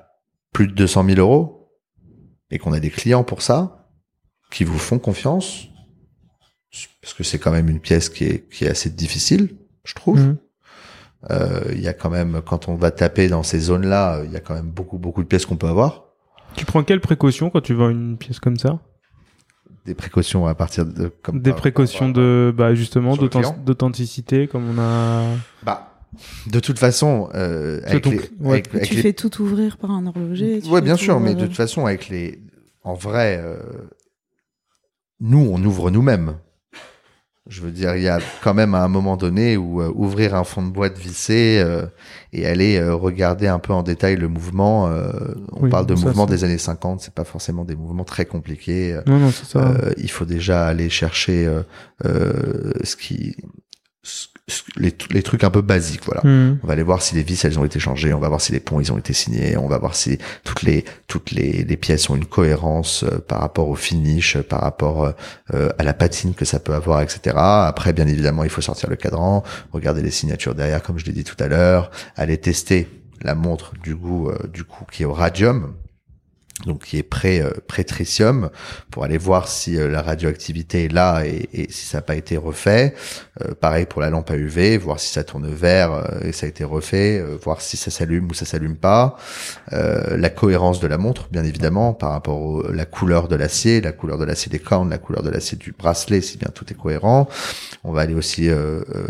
plus 0.53 0.67
de 0.67 0.73
200 0.73 1.05
000 1.05 1.19
euros 1.19 1.64
et 2.51 2.59
qu'on 2.59 2.73
a 2.73 2.79
des 2.79 2.89
clients 2.89 3.23
pour 3.23 3.41
ça 3.41 3.89
qui 4.51 4.63
vous 4.63 4.77
font 4.77 4.99
confiance 4.99 5.67
parce 7.01 7.13
que 7.13 7.23
c'est 7.23 7.39
quand 7.39 7.51
même 7.51 7.69
une 7.69 7.79
pièce 7.79 8.09
qui 8.09 8.25
est 8.25 8.49
qui 8.49 8.65
est 8.65 8.69
assez 8.69 8.89
difficile, 8.89 9.55
je 9.83 9.93
trouve. 9.93 10.19
Mhm. 10.19 10.37
Euh, 11.31 11.71
Il 11.71 11.81
y 11.81 11.87
a 11.87 11.93
quand 11.93 12.09
même 12.09 12.41
quand 12.45 12.67
on 12.67 12.75
va 12.75 12.91
taper 12.91 13.27
dans 13.27 13.43
ces 13.43 13.59
zones-là, 13.59 14.23
il 14.25 14.31
y 14.31 14.35
a 14.35 14.39
quand 14.39 14.53
même 14.53 14.69
beaucoup 14.69 14.97
beaucoup 14.97 15.23
de 15.23 15.27
pièces 15.27 15.45
qu'on 15.45 15.57
peut 15.57 15.67
avoir. 15.67 16.05
Tu 16.55 16.65
prends 16.65 16.83
quelles 16.83 17.01
précautions 17.01 17.49
quand 17.49 17.61
tu 17.61 17.73
vends 17.73 17.89
une 17.89 18.17
pièce 18.17 18.39
comme 18.39 18.57
ça? 18.57 18.79
Des 19.85 19.95
précautions 19.95 20.47
à 20.47 20.55
partir 20.55 20.85
de 20.85 21.11
comme 21.21 21.41
Des 21.41 21.53
précautions 21.53 22.09
de 22.09 22.53
bah 22.55 22.73
justement 22.75 23.15
d'authenticité 23.15 24.47
comme 24.47 24.69
on 24.69 24.79
a. 24.79 25.23
Bah, 25.63 25.94
de 26.47 26.59
toute 26.59 26.79
façon, 26.79 27.29
euh, 27.35 27.81
avec 27.85 28.05
les, 28.05 28.17
ouais. 28.39 28.49
avec- 28.53 28.73
avec 28.75 28.87
tu 28.87 28.95
les 28.95 29.01
fais 29.01 29.13
tout 29.13 29.41
ouvrir 29.41 29.77
par 29.77 29.91
un 29.91 30.05
horloger. 30.07 30.61
fais 30.61 30.81
bien 30.81 30.95
sûr, 30.97 31.19
mais 31.19 31.35
de 31.35 31.45
toute 31.45 31.55
façon, 31.55 31.85
avec 31.85 32.09
les, 32.09 32.39
en 32.83 32.93
vrai, 32.93 33.39
euh, 33.43 33.57
nous, 35.19 35.49
on 35.51 35.63
ouvre 35.63 35.91
nous-mêmes. 35.91 36.35
Je 37.47 37.61
veux 37.61 37.69
dire, 37.69 37.95
il 37.95 38.01
y 38.01 38.07
a 38.09 38.17
quand 38.43 38.55
même 38.55 38.73
à 38.73 38.83
un 38.83 38.87
moment 38.87 39.17
donné 39.17 39.55
où 39.55 39.79
euh, 39.79 39.91
ouvrir 39.93 40.33
un 40.33 40.43
fond 40.43 40.63
de 40.65 40.71
boîte 40.71 40.97
vissé 40.97 41.61
euh, 41.63 41.85
et 42.33 42.47
aller 42.47 42.77
euh, 42.77 42.95
regarder 42.95 43.45
un 43.45 43.59
peu 43.59 43.71
en 43.71 43.83
détail 43.83 44.15
le 44.15 44.27
mouvement. 44.27 44.87
euh, 44.87 45.11
on 45.51 45.65
Oui, 45.65 45.69
parle 45.69 45.85
de 45.85 45.95
ça, 45.95 46.07
mouvements 46.07 46.25
ça. 46.25 46.33
des 46.33 46.43
années 46.43 46.57
50, 46.57 47.01
c'est 47.01 47.13
pas 47.13 47.23
forcément 47.23 47.63
des 47.63 47.75
mouvements 47.75 48.03
très 48.03 48.25
compliqués. 48.25 48.93
euh, 48.93 49.01
Non 49.05 49.19
non 49.19 49.29
c'est 49.29 49.45
ça. 49.45 49.59
euh, 49.59 49.93
il 49.97 50.09
faut 50.09 50.25
déjà 50.25 50.65
aller 50.65 50.89
chercher 50.89 51.45
euh, 51.45 51.61
euh, 52.05 52.71
ce 52.83 52.95
qui, 52.95 53.35
ce- 54.01 54.27
les, 54.77 54.93
les 55.09 55.23
trucs 55.23 55.43
un 55.43 55.49
peu 55.49 55.61
basiques, 55.61 56.03
voilà. 56.05 56.21
Mhm. 56.23 56.59
On 56.63 56.67
va 56.67 56.73
aller 56.73 56.83
voir 56.83 57.01
si 57.01 57.15
les 57.15 57.23
vis 57.23 57.43
elles 57.45 57.57
ont 57.57 57.65
été 57.65 57.79
changées, 57.79 58.13
on 58.13 58.19
va 58.19 58.29
voir 58.29 58.41
si 58.41 58.51
les 58.51 58.59
ponts 58.59 58.79
ils 58.79 58.91
ont 58.91 58.97
été 58.97 59.13
signés, 59.13 59.57
on 59.57 59.67
va 59.67 59.79
voir 59.79 59.95
si 59.95 60.19
toutes 60.43 60.61
les 60.61 60.85
toutes 61.07 61.31
les, 61.31 61.63
les 61.63 61.77
pièces 61.77 62.09
ont 62.09 62.15
une 62.15 62.25
cohérence 62.25 63.03
euh, 63.03 63.17
par 63.19 63.39
rapport 63.39 63.69
au 63.69 63.75
finish, 63.75 64.35
euh, 64.35 64.43
par 64.43 64.61
rapport 64.61 65.05
euh, 65.05 65.11
euh, 65.53 65.69
à 65.79 65.83
la 65.83 65.93
patine 65.93 66.35
que 66.35 66.45
ça 66.45 66.59
peut 66.59 66.73
avoir, 66.73 67.01
etc. 67.01 67.35
Après, 67.37 67.91
bien 67.91 68.07
évidemment, 68.07 68.43
il 68.43 68.51
faut 68.51 68.61
sortir 68.61 68.89
le 68.89 68.95
cadran, 68.95 69.43
regarder 69.71 70.03
les 70.03 70.11
signatures 70.11 70.53
derrière, 70.53 70.83
comme 70.83 70.99
je 70.99 71.05
l'ai 71.05 71.13
dit 71.13 71.23
tout 71.23 71.37
à 71.39 71.47
l'heure, 71.47 71.89
aller 72.15 72.37
tester 72.37 72.87
la 73.21 73.33
montre 73.33 73.73
du 73.83 73.95
goût 73.95 74.29
euh, 74.29 74.47
du 74.47 74.63
coup 74.63 74.85
qui 74.91 75.03
est 75.03 75.05
au 75.07 75.13
radium. 75.13 75.73
Donc 76.63 76.85
qui 76.85 76.97
est 76.97 77.03
pré 77.03 77.41
euh, 77.41 77.51
tritium 77.67 78.49
pour 78.89 79.03
aller 79.03 79.17
voir 79.17 79.49
si 79.49 79.77
euh, 79.77 79.89
la 79.89 80.01
radioactivité 80.01 80.85
est 80.85 80.93
là 80.93 81.25
et, 81.25 81.49
et 81.53 81.69
si 81.69 81.85
ça 81.85 81.97
n'a 81.97 82.01
pas 82.01 82.15
été 82.15 82.37
refait. 82.37 82.95
Euh, 83.41 83.53
pareil 83.53 83.85
pour 83.85 84.01
la 84.01 84.09
lampe 84.09 84.31
à 84.31 84.37
UV, 84.37 84.77
voir 84.77 84.99
si 84.99 85.11
ça 85.11 85.25
tourne 85.25 85.47
vert 85.47 86.19
et 86.23 86.31
ça 86.31 86.45
a 86.45 86.49
été 86.49 86.63
refait, 86.63 87.21
voir 87.43 87.59
si 87.59 87.75
ça 87.75 87.91
s'allume 87.91 88.29
ou 88.29 88.33
ça 88.33 88.45
s'allume 88.45 88.77
pas. 88.77 89.17
la 89.71 90.29
cohérence 90.29 90.79
de 90.79 90.87
la 90.87 90.97
montre, 90.97 91.27
bien 91.31 91.43
évidemment, 91.43 91.93
par 91.93 92.11
rapport 92.11 92.65
à 92.65 92.71
la 92.71 92.85
couleur 92.85 93.27
de 93.27 93.35
l'acier, 93.35 93.81
la 93.81 93.91
couleur 93.91 94.17
de 94.17 94.25
l'acier 94.25 94.49
des 94.49 94.59
cornes, 94.59 94.89
la 94.89 94.97
couleur 94.97 95.23
de 95.23 95.29
l'acier 95.29 95.57
du 95.57 95.73
bracelet, 95.73 96.21
si 96.21 96.37
bien 96.37 96.49
tout 96.53 96.65
est 96.71 96.75
cohérent. 96.75 97.27
On 97.83 97.91
va 97.91 98.01
aller 98.01 98.13
aussi 98.13 98.49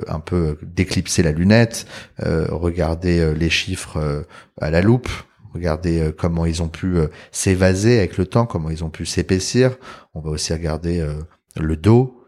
un 0.08 0.20
peu 0.20 0.58
déclipser 0.64 1.24
la 1.24 1.32
lunette, 1.32 1.86
regarder 2.20 3.34
les 3.36 3.50
chiffres 3.50 4.26
à 4.60 4.70
la 4.70 4.82
loupe 4.82 5.10
regarder 5.56 6.00
euh, 6.00 6.12
comment 6.16 6.46
ils 6.46 6.62
ont 6.62 6.68
pu 6.68 6.98
euh, 6.98 7.08
s'évaser 7.32 7.98
avec 7.98 8.18
le 8.18 8.26
temps, 8.26 8.46
comment 8.46 8.70
ils 8.70 8.84
ont 8.84 8.90
pu 8.90 9.06
s'épaissir. 9.06 9.78
On 10.14 10.22
va 10.22 10.30
aussi 10.30 10.54
regarder 10.54 11.00
euh, 11.00 11.14
le 11.56 11.76
dos 11.76 12.22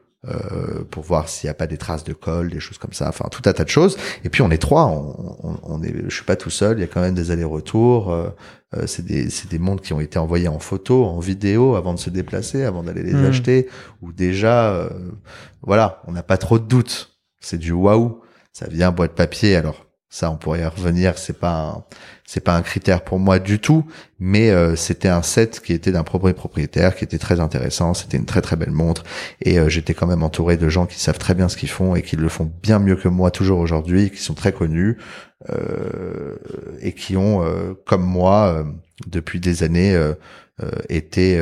pour 0.92 1.04
voir 1.04 1.30
s'il 1.30 1.48
n'y 1.48 1.52
a 1.52 1.54
pas 1.54 1.68
des 1.68 1.78
traces 1.78 2.04
de 2.04 2.12
colle, 2.12 2.50
des 2.50 2.60
choses 2.60 2.78
comme 2.78 2.92
ça. 2.92 3.08
Enfin, 3.08 3.30
tout 3.32 3.44
un 3.46 3.54
tas 3.54 3.63
de 3.63 3.70
choses. 3.70 3.98
Et 4.26 4.30
puis 4.30 4.42
on 4.42 4.52
est 4.52 4.58
trois. 4.58 4.84
On, 4.88 5.58
on, 5.63 5.82
est, 5.82 5.94
je 6.06 6.13
suis 6.13 6.26
pas 6.26 6.36
tout 6.36 6.50
seul. 6.50 6.80
Il 6.80 6.82
y 6.82 6.84
a 6.84 6.88
quand 6.88 7.00
même 7.00 7.13
des 7.13 7.32
allers-retours. 7.32 8.13
c'est 8.88 9.06
des, 9.06 9.30
c'est 9.30 9.50
des 9.50 9.60
montres 9.60 9.84
qui 9.84 9.94
ont 9.94 10.02
été 10.02 10.20
envoyés 10.20 10.50
en 10.50 10.60
photo, 10.60 11.06
en 11.06 11.20
vidéo, 11.20 11.76
avant 11.76 11.94
de 11.94 12.00
se 12.00 12.10
déplacer, 12.10 12.66
avant 12.66 12.84
d'aller 12.84 13.04
les 13.04 13.13
mmh. 13.13 13.26
acheter. 13.26 13.70
Ou 14.02 14.12
déjà, 14.12 14.90
voilà, 15.62 16.02
on 16.08 16.12
n'a 16.12 16.24
pas 16.24 16.38
trop 16.38 16.60
de 16.60 16.66
doutes. 16.66 17.18
C'est 17.40 17.60
du 17.60 17.72
waouh. 17.72 18.20
Ça 18.52 18.68
vient 18.68 18.92
boîte 18.92 19.13
papier. 19.13 19.56
Alors 19.56 19.87
ça, 20.10 20.32
on 20.32 20.38
pourrait 20.38 20.62
y 20.62 20.65
revenir. 20.65 21.17
C'est 21.17 21.38
pas 21.38 21.86
c'est 22.26 22.41
pas 22.41 22.56
un 22.56 22.62
critère 22.62 23.04
pour 23.04 23.20
moi 23.20 23.39
du 23.39 23.60
tout, 23.60 23.86
mais 24.20 24.50
euh, 24.52 24.76
c'était 24.76 25.08
un 25.08 25.22
set 25.22 25.62
qui 25.62 25.74
était 25.74 25.91
d'un 25.91 26.04
propriétaire, 26.04 26.96
qui 26.96 27.04
était 27.04 27.17
très 27.17 27.39
intéressant. 27.39 27.93
C'était 27.93 28.17
une 28.17 28.26
très 28.26 28.41
très 28.41 28.56
belle 28.56 28.72
montre, 28.72 29.04
et 29.41 29.60
euh, 29.60 29.70
j'étais 29.70 29.93
quand 29.93 30.08
même 30.08 30.24
entouré 30.24 30.58
de 30.58 30.70
gens 30.70 30.86
qui 30.86 31.00
savent 31.00 31.17
très 31.17 31.34
bien 31.36 31.50
ce 31.50 31.58
qu'ils 31.58 31.70
font 31.70 31.96
et 31.96 32.02
qui 32.02 32.15
le 32.15 32.30
font 32.30 32.52
bien 32.62 32.80
mieux 32.80 32.96
que 32.96 33.08
moi 33.08 33.32
toujours 33.32 33.60
aujourd'hui, 33.60 34.10
qui 34.12 34.22
sont 34.22 34.34
très 34.34 34.52
connus 34.54 34.98
euh, 35.50 36.36
et 36.82 36.93
qui 36.93 37.15
ont, 37.17 37.43
comme 37.86 38.04
moi, 38.04 38.65
depuis 39.08 39.39
des 39.39 39.63
années, 39.63 39.98
été 40.89 41.41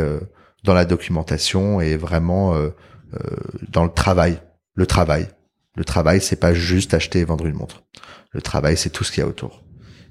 dans 0.63 0.73
la 0.73 0.85
documentation 0.85 1.81
et 1.81 1.97
vraiment 1.97 2.53
dans 3.69 3.83
le 3.83 3.91
travail. 3.91 4.39
Le 4.75 4.85
travail. 4.85 5.27
Le 5.75 5.83
travail, 5.83 6.21
c'est 6.21 6.39
pas 6.39 6.53
juste 6.53 6.93
acheter 6.93 7.19
et 7.19 7.25
vendre 7.25 7.45
une 7.45 7.55
montre. 7.55 7.83
Le 8.31 8.41
travail, 8.41 8.77
c'est 8.77 8.89
tout 8.89 9.03
ce 9.03 9.11
qu'il 9.11 9.21
y 9.21 9.23
a 9.23 9.27
autour. 9.27 9.61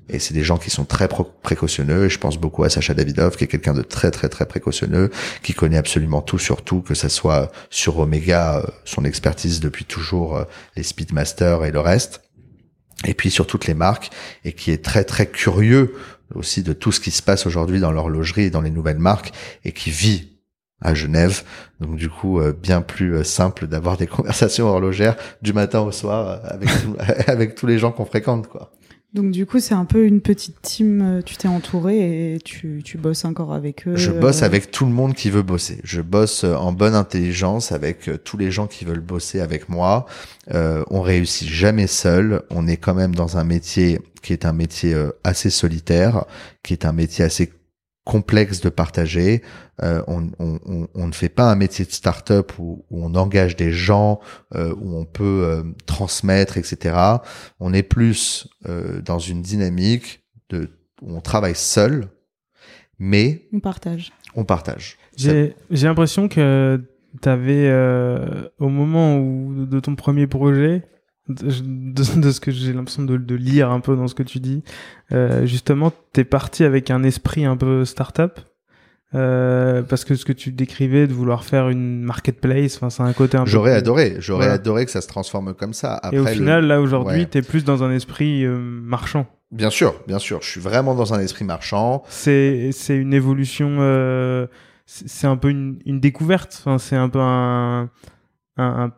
Et 0.09 0.19
c'est 0.19 0.35
des 0.35 0.45
gens 0.45 0.59
qui 0.59 0.71
sont 0.71 0.85
très 0.85 1.09
précautionneux. 1.09 2.05
Et 2.07 2.11
je 2.11 2.19
pense 2.19 2.37
beaucoup 2.37 2.65
à 2.65 2.71
Sacha 2.71 2.93
Davidov, 2.93 3.37
qui 3.37 3.45
est 3.45 3.49
quelqu'un 3.49 3.73
de 3.73 3.83
très 3.83 4.11
très 4.11 4.29
très 4.29 4.47
précautionneux, 4.47 5.11
qui 5.43 5.55
connaît 5.55 5.79
absolument 5.79 6.21
tout 6.21 6.39
sur 6.39 6.63
tout, 6.63 6.83
que 6.83 6.95
ça 6.95 7.09
soit 7.09 7.51
sur 7.71 7.99
Omega, 7.99 8.59
euh, 8.59 8.67
son 8.85 9.05
expertise 9.05 9.61
depuis 9.61 9.85
toujours, 9.85 10.37
euh, 10.37 10.45
les 10.77 10.83
Speedmasters 10.83 11.65
et 11.65 11.71
le 11.71 11.81
reste. 11.81 12.23
Et 13.07 13.15
puis 13.15 13.31
sur 13.31 13.47
toutes 13.47 13.67
les 13.67 13.75
marques, 13.75 14.11
et 14.45 14.53
qui 14.53 14.71
est 14.71 14.85
très 14.85 15.05
très 15.05 15.27
curieux 15.27 15.95
aussi 16.35 16.63
de 16.63 16.73
tout 16.73 16.93
ce 16.93 17.01
qui 17.01 17.11
se 17.11 17.23
passe 17.23 17.47
aujourd'hui 17.47 17.81
dans 17.81 17.93
l'horlogerie 17.93 18.45
et 18.45 18.51
dans 18.51 18.61
les 18.61 18.71
nouvelles 18.71 18.99
marques, 18.99 19.33
et 19.65 19.73
qui 19.73 19.91
vit 19.91 20.34
à 20.81 20.95
Genève. 20.95 21.43
Donc 21.81 21.97
du 21.97 22.09
coup, 22.09 22.41
euh, 22.41 22.53
bien 22.53 22.83
plus 22.83 23.15
euh, 23.15 23.25
simple 23.25 23.67
d'avoir 23.67 23.97
des 23.97 24.07
conversations 24.07 24.67
horlogères 24.67 25.17
du 25.43 25.53
matin 25.53 25.81
au 25.81 25.93
soir 25.93 26.29
euh, 26.29 26.49
avec, 26.49 26.69
avec 27.29 27.55
tous 27.55 27.67
les 27.67 27.79
gens 27.79 27.91
qu'on 27.91 28.05
fréquente, 28.05 28.47
quoi. 28.49 28.71
Donc 29.13 29.31
du 29.31 29.47
coup, 29.47 29.61
c'est 29.61 29.75
un 29.75 29.85
peu 29.85 30.07
une 30.07 30.21
petite 30.21 30.61
team, 30.61 31.23
tu 31.25 31.37
t'es 31.37 31.47
entouré 31.47 32.35
et 32.35 32.39
tu, 32.41 32.83
tu 32.85 32.99
bosses 32.99 33.25
encore 33.25 33.53
avec 33.53 33.87
eux. 33.87 33.95
Je 33.95 34.11
bosse 34.11 34.43
avec 34.43 34.73
tout 34.73 34.87
le 34.87 34.91
monde 34.91 35.15
qui 35.15 35.31
veut 35.31 35.43
bosser. 35.43 35.81
Je 35.85 36.01
bosse 36.01 36.43
en 36.43 36.73
bonne 36.73 36.97
intelligence 36.97 37.71
avec 37.71 38.11
tous 38.25 38.37
les 38.37 38.51
gens 38.51 38.67
qui 38.67 38.85
veulent 38.85 38.99
bosser 38.99 39.39
avec 39.39 39.69
moi. 39.69 40.07
Euh, 40.53 40.83
on 40.91 41.01
réussit 41.01 41.49
jamais 41.49 41.87
seul. 41.87 42.43
On 42.51 42.67
est 42.67 42.77
quand 42.77 42.95
même 42.95 43.15
dans 43.15 43.39
un 43.39 43.45
métier 43.45 44.01
qui 44.21 44.33
est 44.33 44.45
un 44.45 44.53
métier 44.53 44.97
assez 45.23 45.49
solitaire, 45.49 46.25
qui 46.65 46.73
est 46.73 46.85
un 46.85 46.93
métier 46.93 47.25
assez 47.25 47.53
complexe 48.05 48.61
de 48.61 48.69
partager. 48.69 49.43
Euh, 49.83 50.03
on, 50.07 50.31
on, 50.39 50.89
on, 50.95 51.07
ne 51.07 51.13
fait 51.13 51.29
pas 51.31 51.51
un 51.51 51.57
métier 51.57 51.85
de 51.85 51.91
start-up 51.91 52.53
où, 52.59 52.85
où 52.91 53.05
on 53.05 53.15
engage 53.15 53.57
des 53.57 53.73
gens, 53.73 54.21
euh, 54.55 54.75
où 54.81 54.97
on 54.97 55.05
peut 55.05 55.43
euh, 55.45 55.63
transmettre, 55.87 56.59
etc. 56.59 56.97
On 57.61 57.73
est 57.73 57.83
plus 57.83 58.47
euh, 58.67 59.01
dans 59.01 59.19
une 59.19 59.43
dynamique 59.43 60.23
de 60.51 60.69
où 61.03 61.17
on 61.17 61.21
travaille 61.21 61.57
seul, 61.57 62.09
mais 62.99 63.49
on 63.53 63.61
partage. 63.61 64.13
On 64.37 64.45
partage. 64.45 64.97
J'ai 65.17 65.55
l'impression 65.71 66.29
que 66.29 66.81
tu 67.21 67.29
avais 67.29 67.71
au 68.59 68.69
moment 68.69 69.19
où 69.19 69.67
de 69.67 69.81
ton 69.81 69.97
premier 69.97 70.27
projet 70.27 70.83
de, 71.29 71.51
de, 72.21 72.31
ce 72.31 72.41
que 72.41 72.51
j'ai 72.51 72.73
l'impression 72.73 73.03
de, 73.03 73.17
de, 73.17 73.35
lire 73.35 73.71
un 73.71 73.81
peu 73.81 73.97
dans 73.97 74.09
ce 74.09 74.15
que 74.15 74.23
tu 74.23 74.41
dis. 74.41 74.63
Euh, 75.13 75.47
justement, 75.47 75.93
t'es 76.13 76.25
parti 76.25 76.65
avec 76.65 76.91
un 76.91 77.03
esprit 77.03 77.45
un 77.45 77.57
peu 77.57 77.85
start-up. 77.85 78.41
Euh, 79.15 79.83
parce 79.83 80.05
que 80.05 80.17
ce 80.17 80.25
que 80.25 80.33
tu 80.33 80.51
décrivais 80.51 81.07
de 81.07 81.13
vouloir 81.13 81.45
faire 81.45 81.69
une 81.69 82.03
marketplace, 82.03 82.77
enfin 82.77 82.91
c'est 82.91 83.03
un 83.03 83.13
côté 83.13 83.37
un 83.37 83.47
J'aurais 83.47 83.73
adoré, 83.73 84.17
j'aurais 84.19 84.49
adoré 84.49 84.85
que 84.87 84.91
ça 84.91 85.01
se 85.01 85.07
transforme 85.07 85.55
comme 85.55 85.73
ça. 85.73 85.95
Après, 85.95 86.17
Et 86.17 86.19
au 86.19 86.27
final, 86.27 86.67
là 86.67 86.81
aujourd'hui, 86.81 87.29
t'es 87.29 87.43
plus 87.43 87.63
dans 87.63 87.85
un 87.85 87.93
esprit 87.93 88.45
euh, 88.45 88.59
marchand. 88.59 89.27
Bien 89.53 89.71
sûr, 89.71 89.95
bien 90.09 90.19
sûr, 90.19 90.43
je 90.43 90.49
suis 90.49 90.61
vraiment 90.61 90.97
dans 90.97 91.15
un 91.15 91.21
esprit 91.21 91.45
marchand. 91.45 92.03
C'est 92.09 92.71
c'est 92.73 92.97
une 92.97 93.15
évolution, 93.15 93.77
euh, 93.79 94.49
c'est 94.87 95.29
un 95.29 95.37
peu 95.37 95.51
une, 95.51 95.79
une 95.87 96.01
découverte. 96.01 96.57
Enfin, 96.59 96.79
c'est 96.79 96.97
un 96.97 97.09
peu 97.09 97.21
un, 97.21 97.83
un, 97.83 97.89
un 98.57 98.93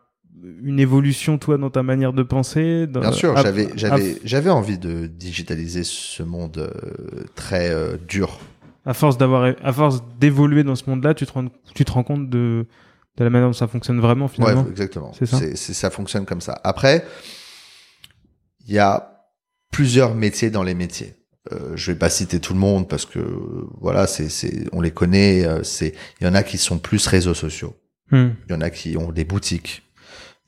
une 0.63 0.81
évolution 0.81 1.39
toi 1.39 1.59
dans 1.59 1.71
ta 1.71 1.83
manière 1.83 2.13
de 2.13 2.23
penser 2.23 2.87
Bien 2.87 3.13
sûr, 3.13 3.37
j'avais 3.37 3.69
j'avais 3.77 4.17
j'avais 4.25 4.51
envie 4.51 4.79
de 4.79 5.07
digitaliser 5.07 5.83
ce 5.85 6.23
monde 6.23 6.59
euh, 6.59 7.25
très 7.35 7.71
euh, 7.71 7.97
dur. 8.09 8.39
À 8.85 8.95
force 8.95 9.19
d'avoir 9.19 9.55
à 9.63 9.73
force 9.73 10.03
d'évoluer 10.19 10.63
dans 10.63 10.77
ce 10.77 10.89
monde-là, 10.89 11.15
tu 11.15 11.27
te 11.27 11.33
rends 11.33 11.49
tu 11.75 11.85
te 11.85 11.93
rends 11.93 12.05
compte 12.05 12.31
de 12.31 12.67
de 13.17 13.25
la 13.25 13.31
manière 13.31 13.49
dont 13.49 13.55
ça 13.55 13.67
fonctionne 13.67 14.01
vraiment 14.01 14.29
finalement. 14.29 14.63
Ouais, 14.63 14.71
exactement. 14.71 15.13
C'est 15.19 15.27
ça. 15.27 15.39
C'est 15.39 15.75
ça 15.75 15.91
fonctionne 15.91 16.27
comme 16.27 16.41
ça. 16.41 16.61
Après, 16.65 17.05
il 18.67 18.75
y 18.75 18.79
a 18.79 19.25
plusieurs 19.71 20.15
métiers 20.15 20.51
dans 20.51 20.63
les 20.63 20.75
métiers. 20.75 21.15
Euh, 21.53 21.77
je 21.77 21.93
vais 21.93 21.99
pas 21.99 22.11
citer 22.11 22.41
tout 22.41 22.55
le 22.55 22.59
monde 22.59 22.89
parce 22.89 23.07
que 23.07 23.21
voilà, 23.81 24.07
c'est 24.07 24.29
c'est 24.29 24.67
on 24.73 24.81
les 24.81 24.91
connaît. 24.91 25.45
Euh, 25.45 25.63
c'est 25.63 25.95
il 26.21 26.27
y 26.27 26.31
en 26.31 26.35
a 26.35 26.43
qui 26.43 26.59
sont 26.59 26.79
plus 26.79 27.07
réseaux 27.07 27.35
sociaux. 27.35 27.75
Hmm. 28.11 28.31
Il 28.49 28.53
y 28.53 28.55
en 28.55 28.61
a 28.61 28.71
qui 28.71 28.97
ont 28.97 29.13
des 29.13 29.25
boutiques. 29.25 29.83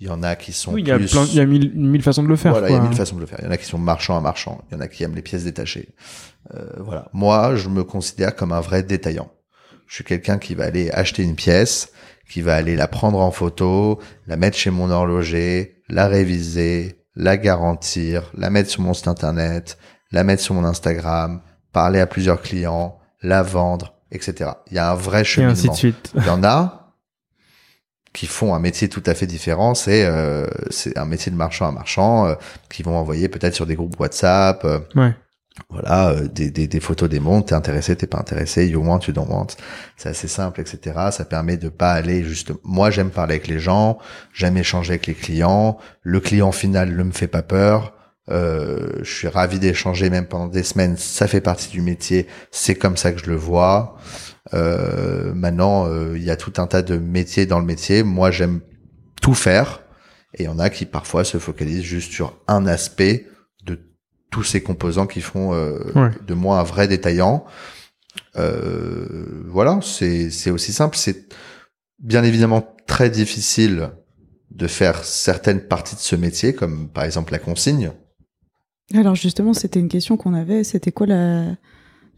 Il 0.00 0.06
y 0.06 0.10
en 0.10 0.22
a 0.22 0.36
qui 0.36 0.52
sont 0.52 0.72
oui, 0.72 0.82
il 0.82 0.88
y 0.88 0.92
a 0.92 0.98
plein, 0.98 1.24
il 1.24 1.34
y 1.34 1.40
a 1.40 1.46
mille, 1.46 1.72
mille, 1.74 2.02
façons 2.02 2.22
de 2.22 2.28
le 2.28 2.36
faire. 2.36 2.52
Voilà, 2.52 2.68
il 2.68 2.72
y 2.72 2.76
a 2.76 2.80
mille 2.80 2.94
façons 2.94 3.16
de 3.16 3.20
le 3.20 3.26
faire. 3.26 3.38
Il 3.40 3.46
y 3.46 3.48
en 3.48 3.50
a 3.50 3.56
qui 3.56 3.64
sont 3.64 3.78
marchands 3.78 4.16
à 4.16 4.20
marchands. 4.20 4.62
Il 4.70 4.74
y 4.74 4.76
en 4.76 4.80
a 4.80 4.86
qui 4.86 5.02
aiment 5.02 5.16
les 5.16 5.22
pièces 5.22 5.44
détachées. 5.44 5.88
Euh, 6.54 6.66
voilà. 6.78 7.08
Moi, 7.12 7.56
je 7.56 7.68
me 7.68 7.82
considère 7.82 8.36
comme 8.36 8.52
un 8.52 8.60
vrai 8.60 8.84
détaillant. 8.84 9.30
Je 9.88 9.96
suis 9.96 10.04
quelqu'un 10.04 10.38
qui 10.38 10.54
va 10.54 10.64
aller 10.64 10.90
acheter 10.90 11.24
une 11.24 11.34
pièce, 11.34 11.90
qui 12.30 12.42
va 12.42 12.54
aller 12.54 12.76
la 12.76 12.86
prendre 12.86 13.18
en 13.18 13.32
photo, 13.32 13.98
la 14.26 14.36
mettre 14.36 14.56
chez 14.56 14.70
mon 14.70 14.90
horloger, 14.90 15.82
la 15.88 16.06
réviser, 16.06 17.04
la 17.16 17.36
garantir, 17.36 18.30
la 18.36 18.50
mettre 18.50 18.70
sur 18.70 18.82
mon 18.82 18.94
site 18.94 19.08
internet, 19.08 19.78
la 20.12 20.22
mettre 20.22 20.42
sur 20.42 20.54
mon 20.54 20.64
Instagram, 20.64 21.40
parler 21.72 22.00
à 22.00 22.06
plusieurs 22.06 22.40
clients, 22.40 22.98
la 23.22 23.42
vendre, 23.42 23.94
etc. 24.12 24.50
Il 24.70 24.74
y 24.74 24.78
a 24.78 24.92
un 24.92 24.94
vrai 24.94 25.24
cheminement. 25.24 25.54
Et 25.54 25.58
ainsi 25.58 25.68
de 25.68 25.74
suite. 25.74 26.12
Il 26.14 26.24
y 26.24 26.30
en 26.30 26.44
a 26.44 26.77
qui 28.12 28.26
font 28.26 28.54
un 28.54 28.58
métier 28.58 28.88
tout 28.88 29.02
à 29.06 29.14
fait 29.14 29.26
différent. 29.26 29.74
C'est 29.74 30.04
euh, 30.04 30.46
c'est 30.70 30.96
un 30.98 31.04
métier 31.04 31.30
de 31.30 31.36
marchand 31.36 31.68
à 31.68 31.72
marchand 31.72 32.26
euh, 32.26 32.34
qui 32.70 32.82
vont 32.82 32.96
envoyer 32.96 33.28
peut-être 33.28 33.54
sur 33.54 33.66
des 33.66 33.74
groupes 33.74 33.98
WhatsApp. 33.98 34.64
Euh, 34.64 34.80
ouais. 34.96 35.14
Voilà, 35.70 36.10
euh, 36.10 36.28
des, 36.28 36.50
des, 36.50 36.66
des, 36.66 36.80
photos 36.80 37.08
des 37.08 37.20
montres, 37.20 37.48
t'es 37.48 37.54
intéressé, 37.54 37.96
t'es 37.96 38.06
pas 38.06 38.18
intéressé, 38.18 38.66
you 38.68 38.80
want, 38.80 39.00
you 39.06 39.12
don't 39.12 39.28
want. 39.28 39.48
C'est 39.96 40.08
assez 40.08 40.28
simple, 40.28 40.60
etc. 40.60 41.08
Ça 41.10 41.24
permet 41.24 41.56
de 41.56 41.68
pas 41.68 41.92
aller 41.92 42.22
juste. 42.22 42.52
Moi, 42.64 42.90
j'aime 42.90 43.10
parler 43.10 43.34
avec 43.34 43.48
les 43.48 43.58
gens, 43.58 43.98
j'aime 44.32 44.56
échanger 44.56 44.92
avec 44.92 45.06
les 45.06 45.14
clients. 45.14 45.78
Le 46.02 46.20
client 46.20 46.52
final 46.52 46.94
ne 46.96 47.02
me 47.02 47.12
fait 47.12 47.26
pas 47.26 47.42
peur. 47.42 47.94
Euh, 48.30 48.98
je 49.02 49.10
suis 49.10 49.28
ravi 49.28 49.58
d'échanger 49.58 50.10
même 50.10 50.26
pendant 50.26 50.48
des 50.48 50.62
semaines. 50.62 50.96
Ça 50.96 51.26
fait 51.26 51.40
partie 51.40 51.70
du 51.70 51.80
métier. 51.80 52.26
C'est 52.50 52.74
comme 52.74 52.96
ça 52.96 53.12
que 53.12 53.18
je 53.18 53.26
le 53.26 53.36
vois. 53.36 53.96
Euh, 54.54 55.32
maintenant, 55.34 55.86
euh, 55.86 56.16
il 56.16 56.24
y 56.24 56.30
a 56.30 56.36
tout 56.36 56.52
un 56.58 56.66
tas 56.66 56.82
de 56.82 56.96
métiers 56.96 57.46
dans 57.46 57.58
le 57.58 57.66
métier. 57.66 58.02
Moi, 58.02 58.30
j'aime 58.30 58.60
tout 59.20 59.34
faire. 59.34 59.82
Et 60.34 60.42
il 60.42 60.46
y 60.46 60.48
en 60.48 60.58
a 60.58 60.70
qui 60.70 60.84
parfois 60.84 61.24
se 61.24 61.38
focalisent 61.38 61.82
juste 61.82 62.12
sur 62.12 62.38
un 62.48 62.66
aspect 62.66 63.26
de 63.64 63.80
tous 64.30 64.44
ces 64.44 64.62
composants 64.62 65.06
qui 65.06 65.20
font 65.20 65.54
euh, 65.54 66.10
de 66.26 66.34
moi 66.34 66.60
un 66.60 66.62
vrai 66.62 66.86
détaillant. 66.86 67.44
voilà, 68.34 69.80
c'est 69.82 70.30
c'est 70.30 70.50
aussi 70.50 70.72
simple. 70.72 70.96
C'est 70.96 71.28
bien 71.98 72.22
évidemment 72.22 72.76
très 72.86 73.10
difficile 73.10 73.90
de 74.50 74.66
faire 74.66 75.04
certaines 75.04 75.60
parties 75.60 75.94
de 75.94 76.00
ce 76.00 76.16
métier, 76.16 76.54
comme 76.54 76.88
par 76.88 77.04
exemple 77.04 77.32
la 77.32 77.38
consigne. 77.38 77.90
Alors 78.94 79.14
justement, 79.14 79.52
c'était 79.52 79.80
une 79.80 79.88
question 79.88 80.16
qu'on 80.16 80.34
avait. 80.34 80.64
C'était 80.64 80.92
quoi 80.92 81.06
la 81.06 81.56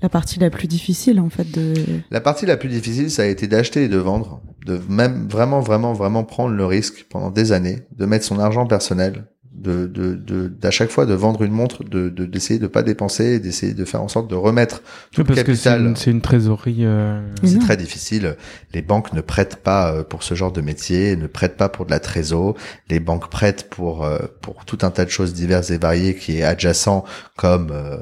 la 0.02 0.08
partie 0.08 0.38
la 0.38 0.50
plus 0.50 0.66
difficile 0.66 1.20
en 1.20 1.28
fait 1.28 1.50
de. 1.50 1.74
La 2.10 2.20
partie 2.20 2.46
la 2.46 2.56
plus 2.56 2.68
difficile, 2.68 3.10
ça 3.10 3.22
a 3.22 3.26
été 3.26 3.46
d'acheter 3.46 3.84
et 3.84 3.88
de 3.88 3.98
vendre, 3.98 4.42
de 4.66 4.80
même 4.88 5.28
vraiment 5.28 5.60
vraiment 5.60 5.92
vraiment 5.92 6.24
prendre 6.24 6.54
le 6.54 6.64
risque 6.64 7.06
pendant 7.10 7.30
des 7.30 7.52
années 7.52 7.80
de 7.92 8.06
mettre 8.06 8.24
son 8.24 8.38
argent 8.38 8.66
personnel 8.66 9.26
de 9.52 9.86
de 9.88 10.14
de 10.14 10.46
d'à 10.46 10.70
chaque 10.70 10.90
fois 10.90 11.06
de 11.06 11.14
vendre 11.14 11.42
une 11.42 11.50
montre 11.52 11.82
de 11.82 12.08
d'essayer 12.08 12.60
de, 12.60 12.68
pas 12.68 12.84
dépenser 12.84 13.40
d'essayer 13.40 13.74
de 13.74 13.84
faire 13.84 14.00
en 14.00 14.06
sorte 14.06 14.30
de 14.30 14.36
remettre 14.36 14.80
tout 15.12 15.22
Oui, 15.22 15.24
parce 15.26 15.38
le 15.40 15.44
que 15.44 15.54
c'est 15.54 15.70
capital. 15.70 15.86
une, 15.88 15.96
c'est 15.96 16.10
une 16.12 16.20
trésorerie. 16.20 16.84
euh, 16.86 17.20
c'est 17.42 17.58
très 17.58 17.76
difficile. 17.76 18.36
Les 18.74 18.80
banques 18.80 19.12
ne 19.12 19.20
prêtent 19.20 19.56
pas 19.56 19.92
euh, 19.92 20.04
pour 20.04 20.22
ce 20.22 20.34
genre 20.34 20.52
de 20.52 20.60
métier 20.60 21.16
ne 21.16 21.26
prêtent 21.26 21.56
pas 21.56 21.68
pour 21.68 21.84
de 21.84 21.90
la 21.90 21.98
trésor 21.98 22.54
les 22.88 23.00
banques 23.00 23.28
prêtent 23.28 23.68
pour 23.70 24.04
euh, 24.04 24.18
pour 24.40 24.64
tout 24.64 24.78
un 24.82 24.90
tas 24.92 25.04
de 25.04 25.10
choses 25.10 25.34
diverses 25.34 25.70
et 25.70 25.78
variées 25.78 26.14
qui 26.14 26.38
est 26.38 26.42
adjacent 26.44 27.02
comme 27.36 27.70
euh, 27.72 27.98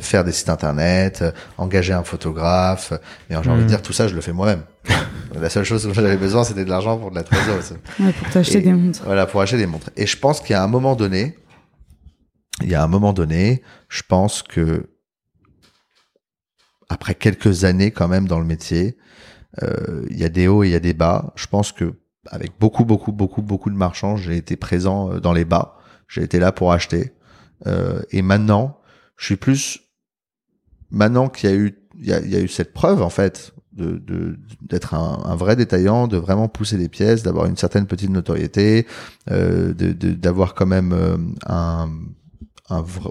faire 0.00 0.24
des 0.24 0.32
sites 0.32 0.48
internet 0.48 1.24
engager 1.56 1.92
un 1.92 2.02
photographe. 2.02 2.92
Mais 3.30 3.36
j'ai 3.42 3.50
envie 3.50 3.62
de 3.62 3.68
dire 3.68 3.82
tout 3.82 3.92
ça 3.92 4.08
je 4.08 4.14
le 4.16 4.20
fais 4.20 4.32
moi-même 4.32 4.62
la 5.34 5.48
seule 5.50 5.64
chose 5.64 5.84
dont 5.84 5.92
j'avais 5.94 6.16
besoin 6.16 6.44
c'était 6.44 6.64
de 6.64 6.70
l'argent 6.70 6.98
pour 6.98 7.10
de 7.10 7.14
la 7.16 7.22
trésor 7.22 7.56
Ouais, 8.00 8.12
pour 8.12 8.28
t'acheter 8.30 8.58
Et- 8.58 8.62
des 8.62 8.72
montres. 8.72 9.02
voilà, 9.04 9.26
pour 9.26 9.40
acheter 9.40 9.56
des 9.58 9.66
montres. 9.66 9.90
Et 9.96 10.06
je 10.06 10.16
pense 10.18 10.40
qu'il 10.40 10.50
y 10.50 10.54
a 10.54 10.62
un 10.62 10.66
moment 10.68 10.96
donné, 10.96 11.36
il 12.62 12.68
y 12.68 12.74
a 12.74 12.82
un 12.82 12.88
moment 12.88 13.12
donné, 13.12 13.62
je 13.88 14.02
pense 14.06 14.42
que 14.42 14.90
après 16.88 17.14
quelques 17.14 17.64
années 17.64 17.90
quand 17.90 18.08
même 18.08 18.26
dans 18.26 18.38
le 18.40 18.44
métier, 18.46 18.96
euh, 19.62 20.04
il 20.10 20.18
y 20.18 20.24
a 20.24 20.28
des 20.28 20.48
hauts 20.48 20.64
et 20.64 20.68
il 20.68 20.72
y 20.72 20.76
a 20.76 20.80
des 20.80 20.94
bas. 20.94 21.32
Je 21.36 21.46
pense 21.46 21.72
que 21.72 21.94
avec 22.26 22.52
beaucoup, 22.58 22.84
beaucoup, 22.84 23.12
beaucoup, 23.12 23.42
beaucoup 23.42 23.70
de 23.70 23.76
marchands, 23.76 24.16
j'ai 24.16 24.36
été 24.36 24.56
présent 24.56 25.12
euh, 25.12 25.20
dans 25.20 25.32
les 25.32 25.44
bas. 25.44 25.78
J'ai 26.08 26.22
été 26.22 26.38
là 26.38 26.52
pour 26.52 26.72
acheter. 26.72 27.12
Euh, 27.66 28.02
et 28.10 28.22
maintenant, 28.22 28.78
je 29.16 29.26
suis 29.26 29.36
plus 29.36 29.80
maintenant 30.90 31.28
qu'il 31.28 31.50
y 31.50 31.52
a 31.52 31.56
eu, 31.56 31.78
il 31.98 32.06
y 32.06 32.12
a, 32.12 32.20
il 32.20 32.30
y 32.30 32.36
a 32.36 32.40
eu 32.40 32.48
cette 32.48 32.72
preuve 32.72 33.02
en 33.02 33.10
fait 33.10 33.52
de 33.80 33.98
de- 34.10 34.36
d'être 34.70 34.94
un, 34.94 35.22
un 35.24 35.36
vrai 35.36 35.56
détaillant, 35.56 36.06
de 36.08 36.16
vraiment 36.16 36.48
pousser 36.48 36.76
les 36.76 36.88
pièces, 36.88 37.22
d'avoir 37.22 37.46
une 37.46 37.56
certaine 37.56 37.86
petite 37.86 38.10
notoriété, 38.10 38.86
euh, 39.30 39.72
de 39.74 39.92
de- 39.92 40.12
d'avoir 40.24 40.54
quand 40.54 40.66
même 40.66 40.92
euh, 40.92 41.16
un, 41.46 41.88
un 42.68 42.80
vrai- 42.82 43.10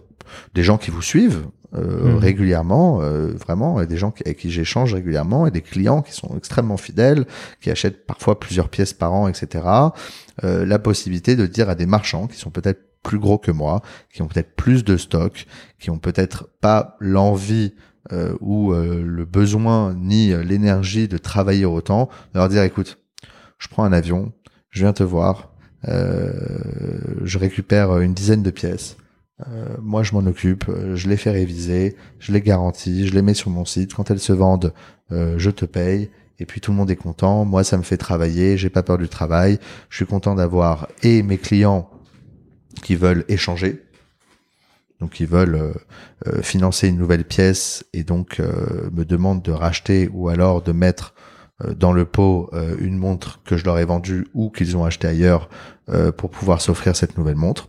des 0.53 0.63
gens 0.63 0.77
qui 0.77 0.91
vous 0.91 1.01
suivent 1.01 1.45
euh, 1.75 2.13
Mhm. 2.13 2.17
régulièrement, 2.17 2.99
euh, 3.03 3.31
vraiment, 3.45 3.79
et 3.79 3.85
des 3.85 3.95
gens 3.97 4.09
qui- 4.09 4.23
avec 4.25 4.37
qui 4.39 4.49
j'échange 4.49 4.91
régulièrement, 4.95 5.45
et 5.45 5.51
des 5.51 5.61
clients 5.61 6.01
qui 6.01 6.13
sont 6.13 6.35
extrêmement 6.35 6.77
fidèles, 6.77 7.27
qui 7.61 7.69
achètent 7.69 8.07
parfois 8.07 8.39
plusieurs 8.39 8.69
pièces 8.69 8.93
par 8.93 9.13
an, 9.13 9.27
etc. 9.27 9.45
Euh, 10.43 10.65
la 10.65 10.79
possibilité 10.79 11.35
de 11.35 11.45
dire 11.45 11.69
à 11.69 11.75
des 11.75 11.85
marchands 11.85 12.25
qui 12.25 12.37
sont 12.39 12.49
peut-être 12.49 12.81
plus 13.03 13.19
gros 13.19 13.37
que 13.37 13.51
moi, 13.51 13.81
qui 14.11 14.23
ont 14.23 14.27
peut-être 14.27 14.55
plus 14.55 14.83
de 14.83 14.97
stock, 14.97 15.45
qui 15.79 15.91
ont 15.91 15.99
peut-être 15.99 16.49
pas 16.59 16.97
l'envie 16.99 17.75
euh, 18.11 18.33
ou 18.39 18.73
euh, 18.73 19.03
le 19.05 19.25
besoin 19.25 19.93
ni 19.93 20.31
euh, 20.31 20.43
l'énergie 20.43 21.07
de 21.07 21.17
travailler 21.17 21.65
autant, 21.65 22.09
de 22.33 22.39
leur 22.39 22.49
dire 22.49 22.63
écoute, 22.63 22.97
je 23.59 23.67
prends 23.67 23.83
un 23.83 23.93
avion, 23.93 24.31
je 24.71 24.81
viens 24.81 24.93
te 24.93 25.03
voir, 25.03 25.51
je 25.85 27.37
récupère 27.37 27.99
une 27.99 28.13
dizaine 28.13 28.43
de 28.43 28.51
pièces. 28.51 28.97
Moi, 29.81 30.03
je 30.03 30.13
m'en 30.13 30.25
occupe, 30.25 30.65
je 30.93 31.07
les 31.07 31.17
fais 31.17 31.31
réviser, 31.31 31.95
je 32.19 32.31
les 32.31 32.41
garantis, 32.41 33.07
je 33.07 33.13
les 33.13 33.21
mets 33.21 33.33
sur 33.33 33.49
mon 33.49 33.65
site. 33.65 33.93
Quand 33.93 34.11
elles 34.11 34.19
se 34.19 34.33
vendent, 34.33 34.73
je 35.09 35.49
te 35.49 35.65
paye. 35.65 36.09
Et 36.39 36.45
puis 36.45 36.61
tout 36.61 36.71
le 36.71 36.77
monde 36.77 36.91
est 36.91 36.95
content. 36.95 37.43
Moi, 37.45 37.63
ça 37.63 37.77
me 37.77 37.83
fait 37.83 37.97
travailler. 37.97 38.57
J'ai 38.57 38.69
pas 38.69 38.83
peur 38.83 38.97
du 38.97 39.09
travail. 39.09 39.59
Je 39.89 39.97
suis 39.97 40.05
content 40.05 40.35
d'avoir 40.35 40.87
et 41.03 41.23
mes 41.23 41.37
clients 41.37 41.89
qui 42.81 42.95
veulent 42.95 43.25
échanger, 43.27 43.81
donc 44.99 45.11
qui 45.11 45.25
veulent 45.25 45.55
euh, 45.55 45.73
euh, 46.27 46.41
financer 46.41 46.87
une 46.87 46.97
nouvelle 46.97 47.23
pièce 47.23 47.85
et 47.93 48.03
donc 48.03 48.39
euh, 48.39 48.89
me 48.91 49.05
demandent 49.05 49.41
de 49.41 49.51
racheter 49.51 50.09
ou 50.13 50.29
alors 50.29 50.61
de 50.61 50.71
mettre 50.71 51.13
dans 51.75 51.91
le 51.91 52.05
pot 52.05 52.49
une 52.79 52.97
montre 52.97 53.43
que 53.43 53.57
je 53.57 53.65
leur 53.65 53.77
ai 53.79 53.83
vendue 53.83 54.25
ou 54.33 54.49
qu'ils 54.49 54.77
ont 54.77 54.85
acheté 54.85 55.09
ailleurs 55.09 55.49
pour 56.15 56.29
pouvoir 56.29 56.61
s'offrir 56.61 56.95
cette 56.95 57.17
nouvelle 57.17 57.35
montre. 57.35 57.67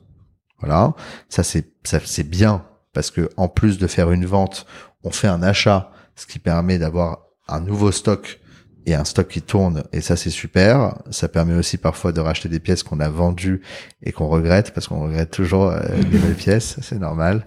Voilà, 0.61 0.95
ça 1.29 1.43
c'est 1.43 1.73
ça 1.83 1.99
c'est 2.05 2.23
bien 2.23 2.65
parce 2.93 3.11
que 3.11 3.29
en 3.37 3.49
plus 3.49 3.79
de 3.79 3.89
faire 3.89 4.13
une 4.13 4.27
vente, 4.27 4.65
on 5.03 5.11
fait 5.11 5.27
un 5.27 5.43
achat, 5.43 5.91
ce 6.15 6.29
qui 6.29 6.39
permet 6.39 6.79
d'avoir 6.79 7.27
un 7.49 7.59
nouveau 7.59 7.91
stock 7.91 8.39
et 8.87 8.95
un 8.95 9.05
stock 9.05 9.29
qui 9.29 9.43
tourne 9.43 9.83
et 9.93 10.01
ça 10.01 10.17
c'est 10.17 10.31
super. 10.31 10.95
Ça 11.11 11.29
permet 11.29 11.55
aussi 11.55 11.77
parfois 11.77 12.13
de 12.13 12.21
racheter 12.21 12.49
des 12.49 12.61
pièces 12.61 12.83
qu'on 12.83 13.01
a 13.01 13.09
vendues 13.09 13.63
et 14.03 14.13
qu'on 14.13 14.29
regrette 14.29 14.73
parce 14.73 14.89
qu'on 14.89 15.01
regrette 15.01 15.31
toujours 15.31 15.67
euh, 15.67 15.81
les 16.11 16.19
belles 16.19 16.35
pièces, 16.35 16.77
c'est 16.81 16.99
normal. 16.99 17.47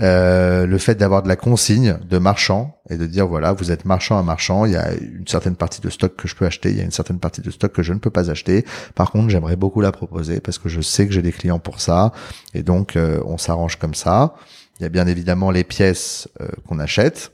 Euh, 0.00 0.66
le 0.66 0.78
fait 0.78 0.94
d'avoir 0.94 1.22
de 1.22 1.28
la 1.28 1.34
consigne 1.34 1.98
de 2.08 2.18
marchand 2.18 2.80
et 2.90 2.96
de 2.96 3.06
dire 3.06 3.26
voilà 3.26 3.52
vous 3.52 3.72
êtes 3.72 3.84
marchand 3.84 4.16
à 4.18 4.22
marchand 4.22 4.64
il 4.64 4.72
y 4.72 4.76
a 4.76 4.92
une 4.94 5.26
certaine 5.26 5.56
partie 5.56 5.80
de 5.80 5.90
stock 5.90 6.14
que 6.14 6.28
je 6.28 6.36
peux 6.36 6.46
acheter 6.46 6.70
il 6.70 6.76
y 6.76 6.80
a 6.80 6.84
une 6.84 6.92
certaine 6.92 7.18
partie 7.18 7.40
de 7.40 7.50
stock 7.50 7.72
que 7.72 7.82
je 7.82 7.92
ne 7.92 7.98
peux 7.98 8.10
pas 8.10 8.30
acheter 8.30 8.64
par 8.94 9.10
contre 9.10 9.30
j'aimerais 9.30 9.56
beaucoup 9.56 9.80
la 9.80 9.90
proposer 9.90 10.38
parce 10.38 10.58
que 10.58 10.68
je 10.68 10.80
sais 10.80 11.08
que 11.08 11.12
j'ai 11.12 11.22
des 11.22 11.32
clients 11.32 11.58
pour 11.58 11.80
ça 11.80 12.12
et 12.54 12.62
donc 12.62 12.94
euh, 12.94 13.20
on 13.24 13.36
s'arrange 13.36 13.76
comme 13.76 13.94
ça 13.94 14.34
il 14.78 14.84
y 14.84 14.86
a 14.86 14.90
bien 14.90 15.08
évidemment 15.08 15.50
les 15.50 15.64
pièces 15.64 16.28
euh, 16.40 16.46
qu'on 16.68 16.78
achète 16.78 17.32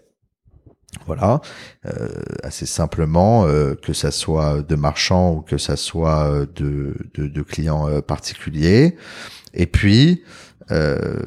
voilà, 1.07 1.40
euh, 1.86 2.09
assez 2.42 2.66
simplement, 2.66 3.47
euh, 3.47 3.74
que 3.74 3.92
ça 3.92 4.11
soit 4.11 4.62
de 4.62 4.74
marchands 4.74 5.34
ou 5.34 5.40
que 5.40 5.59
ça 5.59 5.76
soit 5.76 6.30
euh, 6.30 6.47
de, 6.55 6.94
de, 7.14 7.26
de 7.28 7.42
clients 7.42 7.88
euh, 7.88 8.01
particuliers. 8.01 8.97
Et 9.55 9.66
puis, 9.66 10.24
euh, 10.70 11.22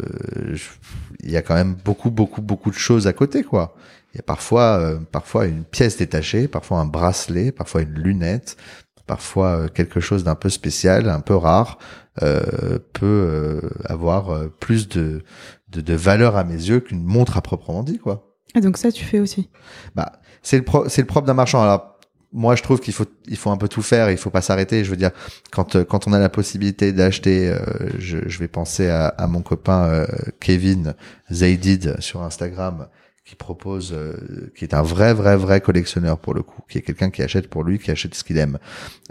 il 1.23 1.31
y 1.31 1.37
a 1.37 1.41
quand 1.41 1.55
même 1.55 1.75
beaucoup, 1.75 2.11
beaucoup, 2.11 2.41
beaucoup 2.41 2.71
de 2.71 2.75
choses 2.77 3.07
à 3.07 3.13
côté, 3.13 3.43
quoi. 3.43 3.75
Il 4.13 4.17
y 4.17 4.19
a 4.19 4.23
parfois, 4.23 4.99
parfois 5.11 5.45
une 5.45 5.63
pièce 5.63 5.97
détachée, 5.97 6.47
parfois 6.47 6.79
un 6.79 6.85
bracelet, 6.85 7.51
parfois 7.51 7.83
une 7.83 7.93
lunette, 7.93 8.57
parfois 9.05 9.69
quelque 9.69 9.99
chose 9.99 10.23
d'un 10.23 10.33
peu 10.33 10.49
spécial, 10.49 11.09
un 11.09 11.19
peu 11.19 11.35
rare, 11.35 11.77
peut 12.15 13.61
avoir 13.85 14.49
plus 14.59 14.89
de, 14.89 15.21
de, 15.67 15.81
de 15.81 15.93
valeur 15.93 16.37
à 16.37 16.43
mes 16.43 16.55
yeux 16.55 16.79
qu'une 16.79 17.03
montre 17.03 17.37
à 17.37 17.41
proprement 17.41 17.83
dit, 17.83 17.99
quoi. 17.99 18.28
Et 18.55 18.61
donc 18.61 18.77
ça, 18.77 18.91
tu 18.91 19.03
fais 19.05 19.19
aussi. 19.19 19.49
Bah, 19.95 20.13
c'est 20.41 20.57
le 20.57 20.63
pro- 20.63 20.85
le 20.85 21.05
propre 21.05 21.27
d'un 21.27 21.33
marchand. 21.33 21.61
Alors 21.61 21.97
moi, 22.31 22.55
je 22.55 22.63
trouve 22.63 22.79
qu'il 22.79 22.93
faut 22.93 23.05
il 23.27 23.37
faut 23.37 23.49
un 23.51 23.57
peu 23.57 23.67
tout 23.67 23.81
faire. 23.81 24.09
Il 24.11 24.17
faut 24.17 24.29
pas 24.29 24.41
s'arrêter. 24.41 24.83
Je 24.83 24.89
veux 24.89 24.95
dire, 24.97 25.11
quand 25.51 25.75
euh, 25.75 25.83
quand 25.83 26.07
on 26.07 26.13
a 26.13 26.19
la 26.19 26.29
possibilité 26.29 26.91
d'acheter, 26.93 27.49
euh, 27.49 27.59
je, 27.99 28.17
je 28.27 28.39
vais 28.39 28.47
penser 28.47 28.87
à, 28.89 29.07
à 29.07 29.27
mon 29.27 29.41
copain 29.41 29.85
euh, 29.85 30.07
Kevin 30.39 30.95
Zaydid 31.31 31.99
sur 31.99 32.21
Instagram 32.23 32.87
qui 33.25 33.35
propose, 33.35 33.93
euh, 33.93 34.51
qui 34.57 34.65
est 34.65 34.73
un 34.73 34.81
vrai 34.81 35.13
vrai 35.13 35.37
vrai 35.37 35.61
collectionneur 35.61 36.17
pour 36.19 36.33
le 36.33 36.41
coup, 36.41 36.61
qui 36.67 36.79
est 36.79 36.81
quelqu'un 36.81 37.11
qui 37.11 37.21
achète 37.21 37.47
pour 37.49 37.63
lui, 37.63 37.77
qui 37.77 37.91
achète 37.91 38.15
ce 38.15 38.23
qu'il 38.23 38.37
aime. 38.39 38.57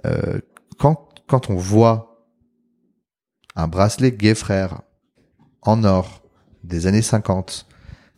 Euh, 0.06 0.40
quand 0.78 1.08
quand 1.28 1.50
on 1.50 1.56
voit 1.56 2.24
un 3.54 3.68
bracelet 3.68 4.10
Gay 4.12 4.34
Frère 4.34 4.82
en 5.62 5.84
or 5.84 6.22
des 6.64 6.86
années 6.88 7.02
50 7.02 7.66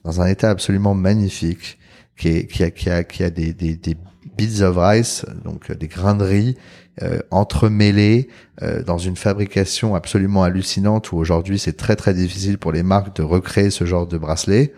dans 0.05 0.21
un 0.21 0.27
état 0.27 0.51
absolument 0.51 0.95
magnifique, 0.95 1.79
qui, 2.17 2.29
est, 2.29 2.47
qui 2.47 2.63
a, 2.65 2.71
qui 2.71 2.91
a, 2.91 3.05
qui 3.05 3.25
a 3.25 3.31
des, 3.31 3.53
des, 3.55 3.77
des 3.77 3.97
bits 4.37 4.63
of 4.63 4.77
rice, 4.77 5.25
donc 5.45 5.71
euh, 5.71 5.75
des 5.75 5.89
grains 5.89 6.15
de 6.15 6.25
riz 6.25 6.57
euh, 7.03 7.21
entremêlés 7.31 8.29
euh, 8.63 8.83
dans 8.83 8.99
une 8.99 9.17
fabrication 9.17 9.95
absolument 9.95 10.43
hallucinante 10.43 11.13
où 11.13 11.17
aujourd'hui 11.17 11.59
c'est 11.59 11.77
très 11.77 11.97
très 11.97 12.13
difficile 12.13 12.59
pour 12.59 12.73
les 12.73 12.83
marques 12.83 13.17
de 13.17 13.23
recréer 13.23 13.71
ce 13.71 13.85
genre 13.87 14.07
de 14.07 14.19
bracelet. 14.19 14.75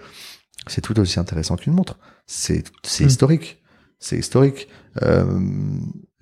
C'est 0.68 0.80
tout 0.80 0.98
aussi 1.00 1.18
intéressant 1.18 1.56
qu'une 1.56 1.72
montre. 1.72 1.98
C'est 2.26 2.62
c'est 2.84 3.04
Mm. 3.04 3.08
historique. 3.08 3.62
C'est 3.98 4.16
historique. 4.18 4.68
Euh, 5.02 5.24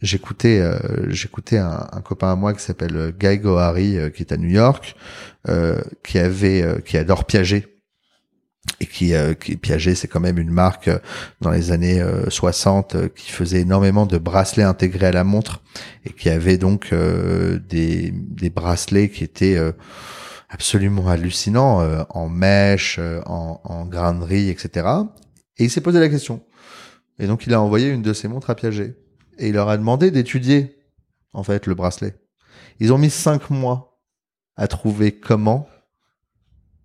j'écoutais 0.01 0.61
euh, 0.61 1.11
j'écoutais 1.11 1.59
un, 1.59 1.86
un 1.92 2.01
copain 2.01 2.32
à 2.32 2.36
moi 2.36 2.55
qui 2.55 2.62
s'appelle 2.62 2.96
euh, 2.96 3.11
Guy 3.12 3.38
Gohary 3.38 3.98
euh, 3.98 4.11
qui 4.11 4.22
est 4.22 4.32
à 4.32 4.36
New 4.38 4.48
York, 4.48 4.94
euh, 5.48 5.80
qui 6.03 6.18
avait 6.18 6.62
euh, 6.62 6.78
qui 6.80 6.96
adore 6.96 7.24
Piaget 7.26 7.66
et 8.80 8.86
qui, 8.86 9.14
euh, 9.14 9.34
qui 9.34 9.56
Piaget 9.56 9.94
c'est 9.94 10.08
quand 10.08 10.20
même 10.20 10.38
une 10.38 10.50
marque 10.50 10.88
euh, 10.88 10.98
dans 11.40 11.50
les 11.50 11.70
années 11.70 12.00
euh, 12.00 12.28
60 12.28 12.94
euh, 12.94 13.08
qui 13.08 13.30
faisait 13.30 13.61
énormément 13.61 14.06
de 14.06 14.18
bracelets 14.18 14.62
intégrés 14.62 15.06
à 15.06 15.12
la 15.12 15.24
montre 15.24 15.62
et 16.04 16.11
qui 16.11 16.28
avait 16.28 16.58
donc 16.58 16.92
euh, 16.92 17.58
des, 17.58 18.11
des 18.12 18.50
bracelets 18.50 19.08
qui 19.08 19.24
étaient 19.24 19.56
euh, 19.56 19.72
absolument 20.50 21.08
hallucinants 21.08 22.04
en 22.08 22.28
mèche, 22.28 22.98
en, 22.98 23.61
en 23.62 23.86
grain 23.86 24.14
de 24.14 24.24
riz, 24.24 24.48
etc. 24.48 24.84
Et 25.58 25.64
il 25.64 25.70
s'est 25.70 25.80
posé 25.80 26.00
la 26.00 26.08
question. 26.08 26.42
Et 27.20 27.28
donc 27.28 27.46
il 27.46 27.54
a 27.54 27.61
envoyé 27.61 27.88
une 27.88 28.02
de 28.02 28.12
ses 28.12 28.26
montres 28.26 28.50
à 28.50 28.56
Piaget 28.56 28.96
et 29.38 29.48
il 29.48 29.54
leur 29.54 29.68
a 29.68 29.76
demandé 29.76 30.11
d'étudier 30.11 30.76
en 31.32 31.44
fait 31.44 31.66
le 31.66 31.76
bracelet. 31.76 32.16
Ils 32.80 32.92
ont 32.92 32.98
mis 32.98 33.11
cinq 33.11 33.50
mois 33.50 34.00
à 34.56 34.66
trouver 34.66 35.12
comment 35.12 35.68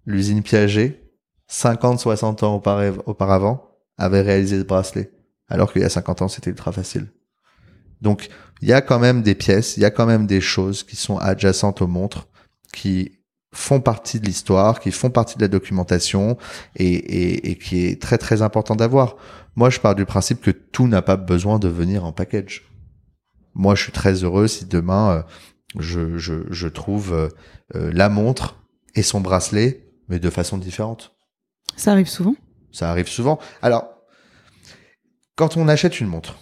l'usine 0.05 0.43
Piaget 0.43 1.04
50, 1.47 1.99
60 1.99 2.43
ans 2.43 2.61
auparavant, 3.05 3.69
avait 3.97 4.21
réalisé 4.21 4.59
ce 4.59 4.63
bracelet. 4.63 5.11
Alors 5.47 5.71
qu'il 5.71 5.81
y 5.81 5.85
a 5.85 5.89
50 5.89 6.23
ans, 6.23 6.27
c'était 6.27 6.49
ultra 6.49 6.71
facile. 6.71 7.07
Donc, 8.01 8.29
il 8.61 8.67
y 8.67 8.73
a 8.73 8.81
quand 8.81 8.99
même 8.99 9.21
des 9.21 9.35
pièces, 9.35 9.77
il 9.77 9.81
y 9.81 9.85
a 9.85 9.91
quand 9.91 10.05
même 10.05 10.27
des 10.27 10.41
choses 10.41 10.83
qui 10.83 10.95
sont 10.95 11.17
adjacentes 11.17 11.81
aux 11.81 11.87
montres 11.87 12.27
qui 12.73 13.19
font 13.53 13.79
partie 13.79 14.19
de 14.19 14.25
l'histoire, 14.25 14.79
qui 14.79 14.91
font 14.91 15.09
partie 15.09 15.37
de 15.37 15.41
la 15.41 15.47
documentation 15.47 16.37
et, 16.75 17.57
qui 17.57 17.85
est 17.85 18.01
très 18.01 18.17
très 18.17 18.41
important 18.41 18.75
d'avoir. 18.75 19.15
Moi, 19.55 19.69
je 19.69 19.79
pars 19.79 19.95
du 19.95 20.05
principe 20.05 20.41
que 20.41 20.51
tout 20.51 20.87
n'a 20.87 21.01
pas 21.01 21.15
besoin 21.15 21.57
de 21.57 21.69
venir 21.69 22.03
en 22.03 22.11
package. 22.11 22.63
Moi, 23.53 23.75
je 23.75 23.83
suis 23.83 23.93
très 23.93 24.23
heureux 24.23 24.47
si 24.47 24.65
demain 24.65 25.25
euh, 25.79 26.19
je 26.19 26.67
trouve 26.67 27.13
euh, 27.13 27.29
euh, 27.75 27.91
la 27.93 28.09
montre 28.09 28.57
et 28.93 29.01
son 29.01 29.21
bracelet, 29.21 29.87
mais 30.09 30.19
de 30.19 30.29
façon 30.29 30.57
différente. 30.57 31.14
Ça 31.75 31.91
arrive 31.91 32.07
souvent 32.07 32.35
Ça 32.71 32.89
arrive 32.89 33.07
souvent. 33.07 33.39
Alors, 33.61 33.87
quand 35.35 35.57
on 35.57 35.67
achète 35.67 35.99
une 35.99 36.07
montre 36.07 36.37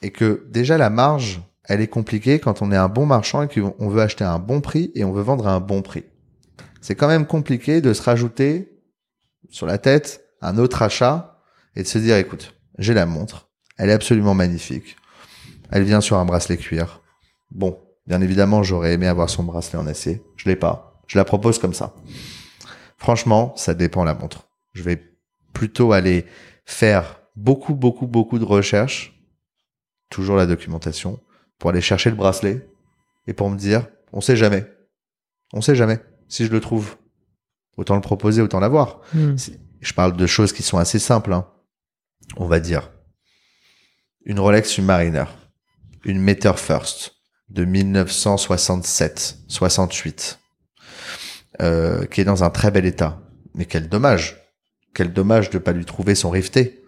et 0.00 0.10
que 0.10 0.46
déjà 0.50 0.78
la 0.78 0.90
marge, 0.90 1.42
elle 1.64 1.80
est 1.80 1.88
compliquée 1.88 2.38
quand 2.38 2.62
on 2.62 2.72
est 2.72 2.76
un 2.76 2.88
bon 2.88 3.06
marchand 3.06 3.42
et 3.42 3.48
qu'on 3.48 3.88
veut 3.88 4.02
acheter 4.02 4.24
à 4.24 4.32
un 4.32 4.38
bon 4.38 4.60
prix 4.60 4.90
et 4.94 5.04
on 5.04 5.12
veut 5.12 5.22
vendre 5.22 5.46
à 5.46 5.54
un 5.54 5.60
bon 5.60 5.82
prix. 5.82 6.04
C'est 6.80 6.94
quand 6.94 7.08
même 7.08 7.26
compliqué 7.26 7.80
de 7.80 7.92
se 7.92 8.02
rajouter 8.02 8.80
sur 9.48 9.66
la 9.66 9.78
tête 9.78 10.24
un 10.40 10.58
autre 10.58 10.82
achat 10.82 11.40
et 11.76 11.82
de 11.82 11.88
se 11.88 11.98
dire, 11.98 12.16
écoute, 12.16 12.54
j'ai 12.78 12.94
la 12.94 13.06
montre, 13.06 13.48
elle 13.78 13.90
est 13.90 13.94
absolument 13.94 14.34
magnifique, 14.34 14.96
elle 15.70 15.84
vient 15.84 16.00
sur 16.00 16.16
un 16.16 16.24
bracelet 16.24 16.56
cuir. 16.56 17.00
Bon, 17.50 17.78
bien 18.06 18.20
évidemment, 18.20 18.62
j'aurais 18.62 18.94
aimé 18.94 19.06
avoir 19.06 19.30
son 19.30 19.44
bracelet 19.44 19.78
en 19.78 19.86
acier, 19.86 20.22
je 20.36 20.48
l'ai 20.48 20.56
pas, 20.56 21.00
je 21.06 21.18
la 21.18 21.24
propose 21.24 21.58
comme 21.58 21.74
ça. 21.74 21.94
Franchement, 22.98 23.52
ça 23.56 23.74
dépend 23.74 24.04
la 24.04 24.14
montre. 24.14 24.48
Je 24.72 24.82
vais 24.82 25.12
plutôt 25.52 25.92
aller 25.92 26.26
faire 26.64 27.20
beaucoup, 27.36 27.74
beaucoup, 27.74 28.06
beaucoup 28.06 28.38
de 28.38 28.44
recherches, 28.44 29.20
toujours 30.10 30.36
la 30.36 30.46
documentation, 30.46 31.20
pour 31.58 31.70
aller 31.70 31.80
chercher 31.80 32.10
le 32.10 32.16
bracelet 32.16 32.68
et 33.26 33.32
pour 33.32 33.50
me 33.50 33.56
dire, 33.56 33.86
on 34.12 34.20
sait 34.20 34.36
jamais. 34.36 34.66
On 35.52 35.60
sait 35.60 35.76
jamais 35.76 36.00
si 36.28 36.46
je 36.46 36.50
le 36.50 36.60
trouve. 36.60 36.96
Autant 37.76 37.94
le 37.94 38.00
proposer, 38.00 38.42
autant 38.42 38.60
l'avoir. 38.60 39.00
Hmm. 39.14 39.36
Je 39.80 39.94
parle 39.94 40.16
de 40.16 40.26
choses 40.26 40.52
qui 40.52 40.62
sont 40.62 40.78
assez 40.78 40.98
simples. 40.98 41.32
Hein. 41.32 41.46
On 42.36 42.46
va 42.46 42.60
dire 42.60 42.90
une 44.24 44.38
Rolex 44.38 44.68
Submariner, 44.68 45.24
une 46.04 46.20
Meter 46.20 46.52
First 46.56 47.16
de 47.48 47.64
1967-68, 47.64 50.36
euh, 51.60 52.06
qui 52.06 52.20
est 52.20 52.24
dans 52.24 52.44
un 52.44 52.50
très 52.50 52.70
bel 52.70 52.86
état. 52.86 53.20
Mais 53.54 53.64
quel 53.64 53.88
dommage 53.88 54.41
Quel 54.94 55.12
dommage 55.12 55.50
de 55.50 55.58
pas 55.58 55.72
lui 55.72 55.84
trouver 55.84 56.14
son 56.14 56.30
rifté. 56.30 56.82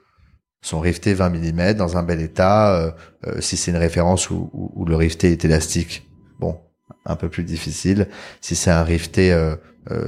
Son 0.60 0.80
rifté 0.80 1.14
20 1.14 1.30
mm 1.30 1.74
dans 1.74 1.96
un 1.96 2.02
bel 2.02 2.20
état, 2.20 2.74
euh, 2.74 2.90
euh, 3.26 3.40
si 3.40 3.56
c'est 3.56 3.70
une 3.70 3.76
référence 3.76 4.30
où, 4.30 4.84
le 4.86 4.96
rifté 4.96 5.32
est 5.32 5.44
élastique. 5.44 6.08
Bon, 6.38 6.58
un 7.04 7.16
peu 7.16 7.28
plus 7.28 7.44
difficile. 7.44 8.08
Si 8.40 8.56
c'est 8.56 8.70
un 8.70 8.82
rifté 8.82 9.32
euh, 9.32 9.56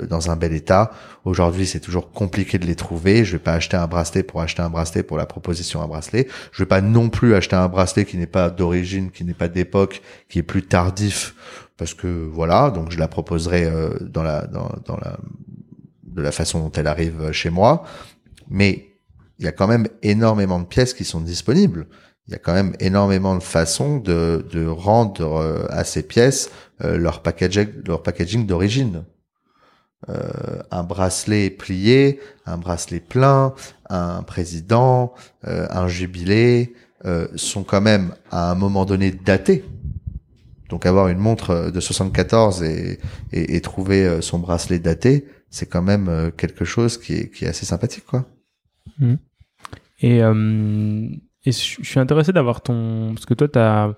dans 0.09 0.31
un 0.31 0.37
bel 0.37 0.55
état, 0.55 0.93
aujourd'hui 1.27 1.67
c'est 1.67 1.81
toujours 1.81 2.11
compliqué 2.11 2.59
de 2.59 2.67
les 2.67 2.75
trouver. 2.75 3.25
Je 3.25 3.33
vais 3.33 3.39
pas 3.39 3.53
acheter 3.53 3.77
un 3.77 3.87
bracelet 3.87 4.23
pour 4.23 4.41
acheter 4.41 4.63
un 4.63 4.71
bracelet 4.71 5.03
pour 5.03 5.19
la 5.19 5.27
proposition 5.27 5.83
un 5.83 5.89
bracelet. 5.89 6.27
Je 6.53 6.63
vais 6.63 6.69
pas 6.69 6.81
non 6.81 7.11
plus 7.11 7.35
acheter 7.35 7.57
un 7.57 7.69
bracelet 7.69 8.07
qui 8.07 8.17
n'est 8.17 8.27
pas 8.27 8.49
d'origine, 8.49 9.11
qui 9.11 9.25
n'est 9.25 9.35
pas 9.35 9.49
d'époque, 9.49 10.01
qui 10.31 10.39
est 10.39 10.43
plus 10.43 10.63
tardif, 10.63 11.35
parce 11.77 11.93
que 11.93 12.07
voilà. 12.07 12.71
Donc 12.71 12.91
je 12.91 12.99
la 12.99 13.09
proposerai 13.09 13.71
dans 14.01 14.23
la 14.23 14.47
dans 14.47 14.97
la 15.03 15.19
de 16.17 16.23
la 16.23 16.33
façon 16.33 16.59
dont 16.59 16.73
elle 16.73 16.89
arrive 16.89 17.31
chez 17.31 17.51
moi. 17.51 17.85
Mais 18.49 18.89
il 19.39 19.45
y 19.45 19.49
a 19.49 19.53
quand 19.53 19.69
même 19.69 19.87
énormément 20.03 20.59
de 20.59 20.65
pièces 20.65 20.95
qui 20.95 21.05
sont 21.05 21.21
disponibles 21.21 21.87
il 22.29 22.33
y 22.33 22.35
a 22.35 22.39
quand 22.39 22.55
même 22.55 22.75
énormément 22.81 23.37
de 23.37 23.43
façons 23.43 23.99
de, 23.99 24.67
rendre 24.67 25.37
euh, 25.37 25.67
à 25.71 25.85
ces 25.85 26.03
pièces 26.03 26.51
euh, 26.85 26.97
leur 26.97 27.23
packaging, 27.23 27.69
leur 27.87 28.03
packaging 28.03 28.47
d'origine. 28.47 29.05
Euh, 30.09 30.63
un 30.71 30.83
bracelet 30.83 31.51
plié, 31.51 32.21
un 32.45 32.59
bracelet 32.59 33.01
plein, 33.01 33.55
un 33.89 34.23
président, 34.23 35.15
un 35.45 35.89
jubilé 35.89 36.75
sont 37.37 37.63
quand 37.63 37.81
même 37.81 38.15
à 38.31 38.51
un 38.51 38.57
moment 38.57 38.85
donné 38.85 39.13
datés. 39.13 39.65
Donc 40.69 40.87
avoir 40.87 41.09
une 41.09 41.19
montre 41.19 41.71
de 41.71 41.81
74 41.81 42.65
et, 42.65 42.99
et, 43.33 43.57
et 43.57 43.61
trouver 43.61 44.21
son 44.21 44.41
bracelet 44.41 44.81
daté, 44.81 45.25
c'est 45.51 45.67
quand 45.67 45.83
même 45.83 46.33
quelque 46.37 46.65
chose 46.65 46.99
qui 46.99 47.15
est, 47.15 47.31
qui 47.31 47.45
est 47.45 47.49
assez 47.49 47.67
sympathique, 47.67 48.05
quoi. 48.07 48.27
Mmh. 48.99 49.15
Et 50.01 50.23
euh, 50.23 51.09
et 51.47 51.53
je 51.53 51.83
suis 51.83 52.01
intéressé 52.01 52.33
d'avoir 52.33 52.61
ton. 52.61 53.13
Parce 53.15 53.25
que 53.25 53.35
toi, 53.35 53.49
tu 53.49 53.59
as. 53.59 53.95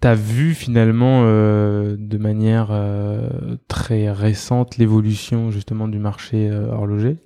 T'as 0.00 0.14
vu 0.14 0.54
finalement 0.54 1.24
euh, 1.24 1.94
de 1.98 2.16
manière 2.16 2.68
euh, 2.70 3.28
très 3.68 4.10
récente 4.10 4.78
l'évolution 4.78 5.50
justement 5.50 5.88
du 5.88 5.98
marché 5.98 6.48
euh, 6.50 6.70
horloger 6.70 7.18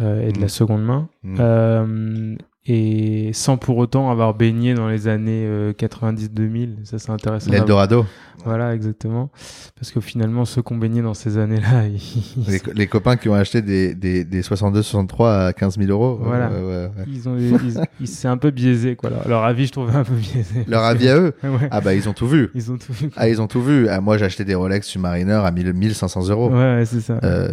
euh, 0.00 0.26
et 0.26 0.32
de 0.32 0.40
la 0.40 0.48
seconde 0.48 0.82
main. 0.82 1.10
Mmh. 1.22 2.36
et 2.64 3.32
sans 3.34 3.58
pour 3.58 3.76
autant 3.76 4.10
avoir 4.10 4.32
baigné 4.32 4.72
dans 4.72 4.88
les 4.88 5.08
années 5.08 5.46
90-2000. 5.72 6.86
Ça, 6.86 6.98
c'est 6.98 7.10
intéressant. 7.10 7.50
L'Eldorado. 7.50 8.06
Voilà, 8.44 8.74
exactement. 8.74 9.30
Parce 9.76 9.90
que 9.90 10.00
finalement, 10.00 10.44
ceux 10.44 10.62
qui 10.62 10.72
ont 10.72 10.76
baigné 10.76 11.02
dans 11.02 11.14
ces 11.14 11.38
années-là, 11.38 11.86
ils... 11.88 12.44
les, 12.48 12.60
les, 12.74 12.86
copains 12.86 13.16
qui 13.16 13.28
ont 13.28 13.34
acheté 13.34 13.62
des, 13.62 13.94
des, 13.94 14.24
des 14.24 14.42
62-63 14.42 15.46
à 15.48 15.52
15 15.52 15.78
000 15.78 15.90
euros. 15.90 16.18
Voilà. 16.22 16.50
Ouais, 16.50 16.62
ouais. 16.62 16.90
Ils 17.06 17.28
ont, 17.28 17.36
ils, 17.36 17.80
ils 18.00 18.08
c'est 18.08 18.28
un 18.28 18.36
peu 18.36 18.50
biaisé, 18.50 18.96
quoi. 18.96 19.10
Leur, 19.10 19.28
leur, 19.28 19.44
avis, 19.44 19.66
je 19.66 19.72
trouvais 19.72 19.94
un 19.94 20.04
peu 20.04 20.14
biaisé. 20.14 20.64
Leur 20.68 20.84
avis 20.84 21.08
à 21.08 21.16
eux? 21.18 21.34
Ah 21.70 21.80
bah, 21.80 21.94
ils 21.94 22.08
ont 22.08 22.12
tout 22.12 22.28
vu. 22.28 22.50
Ils 22.54 22.70
ont 22.70 22.76
tout 22.76 22.92
vu. 22.92 23.10
Ah, 23.16 23.28
ils 23.28 23.40
ont 23.40 23.46
tout 23.46 23.62
vu. 23.62 23.88
Ah, 23.88 24.00
moi, 24.00 24.18
j'ai 24.18 24.24
acheté 24.24 24.44
des 24.44 24.54
Rolex 24.54 24.86
Submariner 24.86 25.40
à 25.44 25.50
1000, 25.50 25.72
1500 25.72 26.28
euros. 26.28 26.50
Ouais, 26.50 26.84
c'est 26.86 27.00
ça. 27.00 27.18
Euh, 27.24 27.48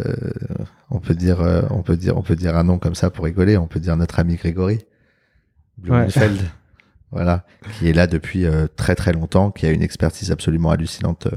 on 0.90 1.00
peut 1.00 1.14
dire, 1.14 1.40
euh, 1.40 1.62
on 1.70 1.82
peut 1.82 1.96
dire, 1.96 2.16
on 2.16 2.22
peut 2.22 2.36
dire 2.36 2.56
un 2.56 2.64
nom 2.64 2.78
comme 2.78 2.94
ça 2.94 3.10
pour 3.10 3.24
rigoler. 3.24 3.56
On 3.56 3.66
peut 3.66 3.80
dire 3.80 3.96
notre 3.96 4.18
ami 4.18 4.36
Grégory. 4.36 4.80
Blumenfeld. 5.78 6.38
Voilà, 7.14 7.44
qui 7.78 7.88
est 7.88 7.92
là 7.92 8.06
depuis 8.06 8.44
euh, 8.44 8.66
très 8.76 8.94
très 8.94 9.12
longtemps, 9.12 9.50
qui 9.50 9.66
a 9.66 9.70
une 9.70 9.82
expertise 9.82 10.30
absolument 10.30 10.70
hallucinante 10.70 11.28
euh, 11.28 11.36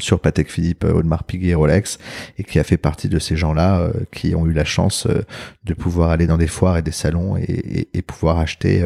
sur 0.00 0.20
Patek 0.20 0.50
Philippe, 0.50 0.84
euh, 0.84 0.92
Audemars 0.92 1.24
Piguet 1.24 1.48
et 1.48 1.54
Rolex, 1.54 1.98
et 2.38 2.44
qui 2.44 2.58
a 2.58 2.64
fait 2.64 2.76
partie 2.76 3.08
de 3.08 3.18
ces 3.18 3.36
gens-là 3.36 3.80
euh, 3.80 3.92
qui 4.12 4.34
ont 4.34 4.46
eu 4.46 4.52
la 4.52 4.64
chance 4.64 5.06
euh, 5.06 5.22
de 5.64 5.74
pouvoir 5.74 6.10
aller 6.10 6.26
dans 6.26 6.38
des 6.38 6.46
foires 6.46 6.78
et 6.78 6.82
des 6.82 6.90
salons 6.90 7.36
et, 7.36 7.42
et, 7.42 7.98
et 7.98 8.02
pouvoir 8.02 8.38
acheter 8.38 8.82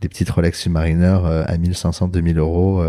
des 0.00 0.08
petites 0.08 0.28
Rolex 0.30 0.60
Submariner 0.60 1.18
à 1.46 1.56
1500, 1.56 2.08
2000 2.08 2.38
euros, 2.38 2.82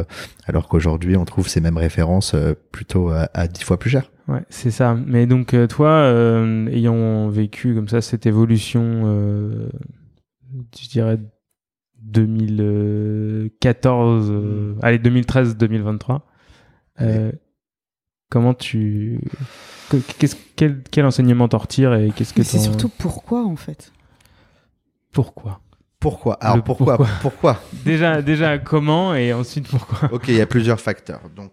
alors 0.46 0.68
qu'aujourd'hui 0.68 1.16
on 1.18 1.26
trouve 1.26 1.48
ces 1.48 1.62
mêmes 1.62 1.78
références 1.78 2.36
plutôt 2.72 3.10
à, 3.10 3.30
à 3.34 3.48
10 3.48 3.64
fois 3.64 3.78
plus 3.80 3.90
cher. 3.90 4.12
Ouais, 4.28 4.42
c'est 4.50 4.72
ça. 4.72 4.98
Mais 5.06 5.26
donc 5.26 5.56
toi, 5.70 6.12
ayant 6.72 7.30
vécu 7.30 7.76
comme 7.76 7.88
ça 7.88 8.02
cette 8.02 8.26
évolution, 8.26 9.70
je 10.80 10.90
dirais 10.90 11.20
2014, 12.08 14.32
euh, 14.32 14.76
allez 14.82 15.00
2013-2023. 15.00 16.22
Euh, 17.02 17.32
comment 18.30 18.54
tu, 18.54 19.20
qu'est-ce, 20.18 20.36
quel, 20.56 20.84
quel 20.90 21.06
enseignement 21.06 21.48
t'en 21.48 21.60
retires 21.60 21.94
et 21.94 22.12
qu'est-ce 22.16 22.34
que 22.34 22.44
c'est 22.44 22.60
surtout 22.60 22.90
pourquoi 22.90 23.46
en 23.46 23.56
fait? 23.56 23.92
Pourquoi? 25.12 25.62
Pourquoi? 26.00 26.36
Alors 26.36 26.64
pourquoi 26.64 26.98
pourquoi, 26.98 27.16
pourquoi? 27.22 27.62
Déjà 27.84 28.22
déjà 28.22 28.60
comment 28.60 29.16
et 29.16 29.34
ensuite 29.34 29.68
pourquoi 29.68 30.14
Ok, 30.14 30.28
il 30.28 30.36
y 30.36 30.42
a 30.42 30.46
plusieurs 30.46 30.80
facteurs. 30.80 31.22
Donc 31.36 31.52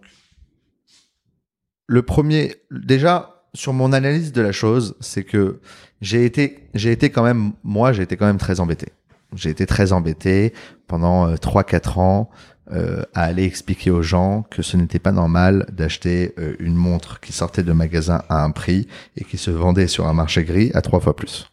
le 1.87 2.03
premier, 2.03 2.55
déjà 2.71 3.43
sur 3.53 3.73
mon 3.73 3.91
analyse 3.91 4.33
de 4.33 4.41
la 4.41 4.51
chose, 4.51 4.95
c'est 4.99 5.23
que 5.23 5.61
j'ai 6.01 6.25
été 6.25 6.69
j'ai 6.75 6.91
été 6.91 7.09
quand 7.09 7.23
même 7.23 7.53
moi 7.63 7.91
j'ai 7.91 8.03
été 8.03 8.17
quand 8.17 8.27
même 8.27 8.37
très 8.37 8.59
embêté. 8.59 8.89
J'ai 9.33 9.49
été 9.49 9.65
très 9.65 9.91
embêté 9.91 10.53
pendant 10.87 11.27
euh, 11.27 11.35
3-4 11.35 11.99
ans 11.99 12.29
euh, 12.71 13.03
à 13.13 13.25
aller 13.25 13.43
expliquer 13.43 13.91
aux 13.91 14.01
gens 14.01 14.41
que 14.49 14.63
ce 14.63 14.75
n'était 14.75 14.97
pas 14.97 15.11
normal 15.11 15.67
d'acheter 15.71 16.33
euh, 16.39 16.55
une 16.57 16.73
montre 16.73 17.19
qui 17.19 17.31
sortait 17.31 17.61
de 17.61 17.71
magasin 17.71 18.23
à 18.27 18.43
un 18.43 18.49
prix 18.49 18.87
et 19.15 19.23
qui 19.23 19.37
se 19.37 19.51
vendait 19.51 19.85
sur 19.85 20.07
un 20.07 20.13
marché 20.13 20.43
gris 20.43 20.71
à 20.73 20.81
trois 20.81 20.99
fois 20.99 21.15
plus. 21.15 21.51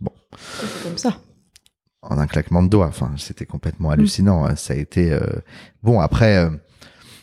Bon. 0.00 0.10
C'est 0.36 0.82
comme 0.82 0.98
ça. 0.98 1.20
En 2.02 2.18
un 2.18 2.26
claquement 2.26 2.64
de 2.64 2.68
doigts. 2.68 2.88
Enfin, 2.88 3.12
c'était 3.18 3.46
complètement 3.46 3.90
hallucinant. 3.90 4.48
Mmh. 4.48 4.56
Ça 4.56 4.74
a 4.74 4.76
été 4.78 5.12
euh, 5.12 5.20
bon. 5.84 6.00
Après, 6.00 6.50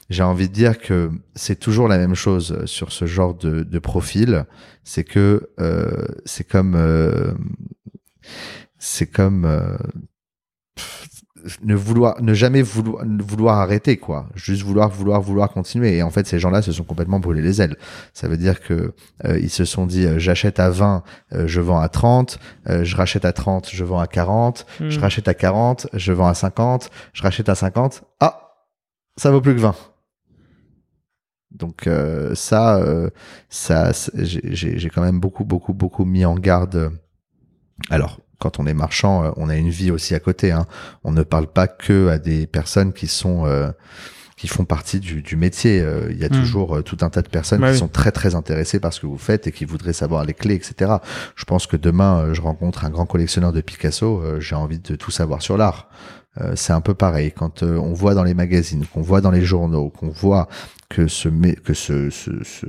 j'ai 0.10 0.24
envie 0.24 0.48
de 0.48 0.54
dire 0.54 0.80
que 0.80 1.12
c'est 1.36 1.60
toujours 1.60 1.90
la 1.90 1.98
même 1.98 2.16
chose 2.16 2.64
sur 2.64 2.94
ce 2.94 3.06
genre 3.06 3.34
de, 3.34 3.64
de 3.64 3.80
profil. 3.80 4.46
C'est 4.86 5.04
que 5.04 5.50
c'est 6.24 6.48
comme 6.48 6.78
c'est 8.86 9.08
comme 9.08 9.46
euh, 9.46 9.78
ne 11.64 11.76
vouloir 11.76 12.22
ne 12.22 12.34
jamais 12.34 12.62
vouloir 12.62 13.04
vouloir 13.20 13.60
arrêter 13.60 13.98
quoi 13.98 14.28
juste 14.36 14.62
vouloir 14.62 14.90
vouloir 14.90 15.22
vouloir 15.22 15.50
continuer 15.50 15.98
et 15.98 16.04
en 16.04 16.10
fait 16.12 16.28
ces 16.28 16.40
gens-là 16.40 16.62
se 16.62 16.72
sont 16.72 16.84
complètement 16.84 17.20
brûlés 17.20 17.42
les 17.42 17.62
ailes 17.62 17.78
ça 18.14 18.28
veut 18.28 18.38
dire 18.38 18.62
que 18.62 18.94
euh, 19.26 19.40
ils 19.40 19.50
se 19.50 19.66
sont 19.66 19.86
dit 19.86 20.06
euh, 20.06 20.20
j'achète 20.20 20.60
à 20.60 20.70
20 20.70 21.04
euh, 21.34 21.48
je 21.48 21.62
vends 21.62 21.80
à 21.80 21.90
30 21.90 22.40
je 22.68 22.96
rachète 22.96 23.26
à 23.26 23.34
30 23.34 23.70
je 23.72 23.84
vends 23.84 24.00
à 24.00 24.08
40 24.08 24.66
Hmm. 24.80 24.86
mm. 24.86 24.90
je 24.90 25.00
rachète 25.00 25.28
à 25.28 25.34
40 25.34 25.88
je 25.94 26.14
vends 26.14 26.28
à 26.28 26.34
50 26.34 26.90
je 27.14 27.24
rachète 27.24 27.50
à 27.50 27.56
50 27.56 28.04
ah 28.20 28.56
ça 29.18 29.32
vaut 29.32 29.42
plus 29.42 29.56
que 29.56 29.62
20 29.62 29.76
Donc 31.52 31.88
euh, 31.88 32.36
ça, 32.36 32.78
euh, 32.78 33.10
ça, 33.50 33.92
j'ai 34.14 34.90
quand 34.90 35.02
même 35.02 35.20
beaucoup, 35.20 35.46
beaucoup, 35.46 35.74
beaucoup 35.74 36.06
mis 36.06 36.26
en 36.26 36.36
garde. 36.36 36.92
Alors, 37.90 38.20
quand 38.40 38.60
on 38.60 38.68
est 38.68 38.74
marchand, 38.74 39.24
euh, 39.24 39.32
on 39.38 39.50
a 39.50 39.56
une 39.56 39.70
vie 39.70 39.92
aussi 39.92 40.16
à 40.16 40.20
côté. 40.20 40.52
Hein. 40.52 40.66
On 41.04 41.12
ne 41.12 41.24
parle 41.24 41.48
pas 41.48 41.68
que 41.68 42.10
à 42.10 42.18
des 42.18 42.48
personnes 42.48 42.94
qui 42.94 43.08
sont 43.08 43.46
qui 44.38 44.50
font 44.50 44.66
partie 44.66 45.00
du, 45.00 45.22
du 45.22 45.38
métier. 45.38 45.78
Il 46.10 46.18
y 46.18 46.26
a 46.26 46.28
hmm. 46.28 46.42
toujours 46.42 46.84
tout 46.84 46.98
un 47.02 47.10
tas 47.10 47.22
de 47.22 47.30
personnes 47.30 47.62
bah 47.62 47.72
qui 47.72 47.78
sont 47.78 47.88
très 47.88 48.12
très 48.12 48.36
intéressées 48.36 48.82
par 48.82 48.92
ce 48.92 49.00
que 49.00 49.08
vous 49.08 49.18
faites 49.18 49.48
et 49.48 49.54
qui 49.54 49.64
voudraient 49.64 49.94
savoir 49.94 50.26
les 50.26 50.34
clés, 50.34 50.56
etc. 50.56 50.96
Je 51.36 51.46
pense 51.46 51.68
que 51.68 51.78
demain, 51.78 52.34
je 52.34 52.42
rencontre 52.42 52.84
un 52.84 52.90
grand 52.90 53.06
collectionneur 53.06 53.54
de 53.54 53.62
Picasso, 53.62 54.22
j'ai 54.40 54.56
envie 54.56 54.80
de 54.80 54.96
tout 54.96 55.12
savoir 55.12 55.42
sur 55.42 55.56
l'art. 55.58 55.88
c'est 56.56 56.74
un 56.74 56.82
peu 56.82 56.94
pareil. 56.94 57.32
Quand 57.32 57.64
on 57.64 57.94
voit 57.94 58.14
dans 58.14 58.26
les 58.26 58.34
magazines, 58.34 58.86
qu'on 58.86 59.02
voit 59.02 59.22
dans 59.22 59.32
les 59.32 59.42
journaux, 59.42 59.90
qu'on 59.90 60.10
voit 60.10 60.50
que, 60.90 61.08
ce, 61.08 61.30
que 61.30 61.74
ce, 61.74 62.10
ce, 62.10 62.44
ce, 62.44 62.66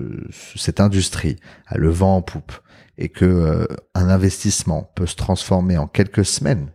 cette 0.55 0.81
industrie 0.81 1.37
a 1.67 1.79
le 1.79 1.91
vent 1.91 2.17
en 2.17 2.23
poupe 2.23 2.53
et 2.99 3.09
que 3.09 3.25
euh, 3.25 3.67
un 3.95 4.09
investissement 4.09 4.91
peut 4.95 5.07
se 5.07 5.17
transformer 5.17 5.79
en 5.79 5.87
quelques 5.87 6.25
semaines 6.25 6.71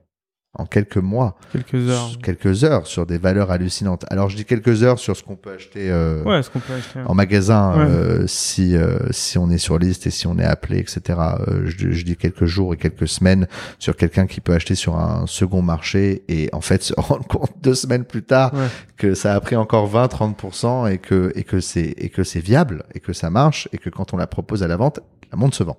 en 0.58 0.66
quelques 0.66 0.98
mois, 0.98 1.38
quelques 1.54 1.90
heures, 1.90 2.12
quelques 2.22 2.64
heures 2.66 2.86
sur 2.86 3.06
des 3.06 3.18
valeurs 3.18 3.52
hallucinantes. 3.52 4.04
Alors 4.10 4.30
je 4.30 4.36
dis 4.36 4.44
quelques 4.44 4.84
heures 4.84 5.00
sur 5.00 5.16
ce 5.16 5.24
qu'on 5.24 5.38
peut 5.38 5.54
acheter, 5.54 5.90
euh, 5.90 6.24
ouais, 6.24 6.44
ce 6.44 6.50
qu'on 6.50 6.60
peut 6.60 6.74
acheter 6.74 7.00
en 7.06 7.14
magasin 7.14 7.74
euh, 7.78 8.26
si 8.28 8.76
euh, 8.76 9.00
si 9.12 9.38
on 9.38 9.50
est 9.50 9.58
sur 9.58 9.80
liste 9.80 10.08
et 10.08 10.10
si 10.10 10.28
on 10.28 10.38
est 10.38 10.44
appelé, 10.44 10.80
etc. 10.80 11.02
Euh, 11.48 11.62
je, 11.66 11.92
je, 11.92 12.04
dis 12.04 12.18
quelques 12.18 12.46
jours 12.46 12.74
et 12.74 12.78
quelques 12.78 13.08
semaines 13.08 13.48
sur 13.80 13.96
quelqu'un 13.96 14.28
qui 14.28 14.42
peut 14.42 14.54
acheter 14.54 14.76
sur 14.76 14.98
un 14.98 15.26
second 15.26 15.62
marché 15.62 16.24
et 16.28 16.50
en 16.52 16.62
fait 16.62 16.84
se 16.92 16.94
rendre 16.98 17.26
compte 17.28 17.52
deux 17.62 17.76
semaines 17.76 18.04
plus 18.04 18.24
tard 18.24 18.52
que 18.98 19.14
ça 19.14 19.34
a 19.36 19.40
pris 19.40 19.56
encore 19.56 19.90
20-30% 19.90 20.92
et 20.92 20.98
que 20.98 21.32
et 21.36 21.46
que 21.46 21.62
c'est 21.62 21.94
et 21.98 22.10
que 22.10 22.26
c'est 22.26 22.42
viable 22.42 22.84
et 22.94 23.00
que 23.00 23.14
ça 23.14 23.30
marche 23.30 23.70
et 23.72 23.78
que 23.78 23.90
quand 23.90 24.14
on 24.14 24.18
la 24.18 24.28
propose 24.28 24.64
à 24.64 24.68
la 24.68 24.76
vente, 24.76 25.00
la 25.32 25.38
montre 25.38 25.56
se 25.56 25.64
vend. 25.64 25.78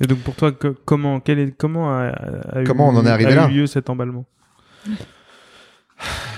Et 0.00 0.06
donc 0.06 0.18
pour 0.20 0.34
toi, 0.34 0.50
comment, 0.84 1.20
quel 1.20 1.38
est, 1.38 1.56
comment 1.56 1.90
a, 1.92 2.12
comment 2.64 2.88
on 2.88 2.96
en 2.96 3.04
est 3.04 3.10
arrivé 3.10 3.32
a 3.32 3.34
là 3.34 3.48
eu 3.48 3.54
lieu 3.54 3.66
cet 3.66 3.90
emballement? 3.90 4.24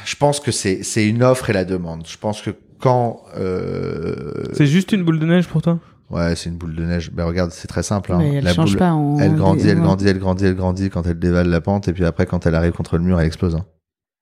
Je 0.05 0.17
pense 0.17 0.41
que 0.41 0.51
c'est 0.51 0.83
c'est 0.83 1.07
une 1.07 1.23
offre 1.23 1.51
et 1.51 1.53
la 1.53 1.65
demande. 1.65 2.07
Je 2.07 2.19
pense 2.19 2.43
que 2.43 2.51
quand 2.81 3.23
euh... 3.37 4.45
c'est 4.53 4.67
juste 4.67 4.91
une 4.93 5.05
boule 5.05 5.21
de 5.21 5.27
neige 5.27 5.47
pour 5.47 5.63
toi? 5.63 5.79
Ouais, 6.11 6.35
c'est 6.35 6.51
une 6.51 6.57
boule 6.57 6.75
de 6.75 6.85
neige. 6.85 7.13
Ben 7.13 7.25
regarde, 7.25 7.53
c'est 7.53 7.69
très 7.69 7.85
simple. 7.85 8.13
Hein. 8.13 8.21
elle 8.21 8.45
la 8.45 8.53
change 8.53 8.71
boule, 8.71 8.79
pas 8.79 8.93
en 8.93 9.19
elle 9.21 9.37
grandit, 9.37 9.69
elle 9.69 9.81
grandit, 9.81 10.09
elle 10.09 10.19
grandit, 10.19 10.45
elle 10.47 10.57
grandit 10.57 10.91
quand 10.91 11.07
elle 11.07 11.19
dévale 11.19 11.49
la 11.49 11.61
pente 11.61 11.87
et 11.87 11.93
puis 11.93 12.05
après 12.05 12.27
quand 12.27 12.45
elle 12.47 12.57
arrive 12.57 12.73
contre 12.73 12.99
le 12.99 13.05
mur, 13.05 13.21
elle 13.21 13.27
explose. 13.27 13.55
Hein. 13.55 13.65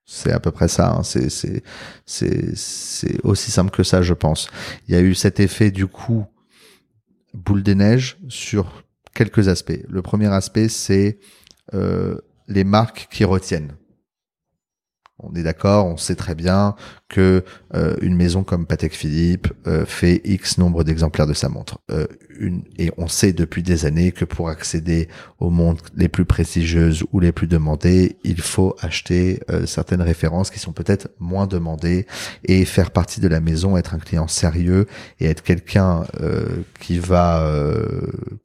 C'est 0.04 0.32
à 0.32 0.40
peu 0.40 0.50
près 0.50 0.68
ça. 0.68 0.92
Hein. 0.92 1.02
C'est 1.02 1.30
c'est 1.30 1.62
c'est 2.04 2.54
c'est 2.54 3.24
aussi 3.24 3.50
simple 3.50 3.70
que 3.70 3.82
ça, 3.82 4.02
je 4.02 4.12
pense. 4.12 4.50
Il 4.86 4.94
y 4.94 4.98
a 4.98 5.00
eu 5.00 5.14
cet 5.14 5.40
effet 5.40 5.70
du 5.70 5.86
coup 5.86 6.26
boule 7.32 7.62
de 7.62 7.72
neige 7.72 8.18
sur 8.28 8.84
quelques 9.14 9.48
aspects. 9.48 9.80
Le 9.88 10.02
premier 10.02 10.28
aspect, 10.28 10.68
c'est 10.68 11.18
euh, 11.74 12.16
les 12.48 12.64
marques 12.64 13.08
qui 13.10 13.24
retiennent. 13.24 13.76
On 15.22 15.34
est 15.34 15.42
d'accord, 15.42 15.86
on 15.86 15.96
sait 15.96 16.14
très 16.14 16.34
bien 16.34 16.74
que 17.08 17.44
euh, 17.74 17.96
une 18.00 18.16
maison 18.16 18.42
comme 18.42 18.66
Patek 18.66 18.94
Philippe 18.94 19.48
euh, 19.66 19.84
fait 19.84 20.20
X 20.24 20.58
nombre 20.58 20.82
d'exemplaires 20.82 21.26
de 21.26 21.34
sa 21.34 21.48
montre. 21.48 21.78
Euh, 21.90 22.06
et 22.78 22.90
on 22.96 23.06
sait 23.06 23.32
depuis 23.34 23.62
des 23.62 23.84
années 23.84 24.12
que 24.12 24.24
pour 24.24 24.48
accéder 24.48 25.08
aux 25.38 25.50
montres 25.50 25.84
les 25.94 26.08
plus 26.08 26.24
prestigieuses 26.24 27.04
ou 27.12 27.20
les 27.20 27.32
plus 27.32 27.46
demandées, 27.46 28.16
il 28.24 28.40
faut 28.40 28.76
acheter 28.80 29.40
certaines 29.66 30.00
références 30.00 30.48
qui 30.48 30.58
sont 30.58 30.72
peut-être 30.72 31.10
moins 31.18 31.46
demandées 31.46 32.06
et 32.44 32.64
faire 32.64 32.92
partie 32.92 33.20
de 33.20 33.28
la 33.28 33.40
maison, 33.40 33.76
être 33.76 33.92
un 33.92 33.98
client 33.98 34.26
sérieux 34.26 34.86
et 35.18 35.26
être 35.26 35.42
quelqu'un 35.42 36.04
qui 36.80 36.98
va, 36.98 37.46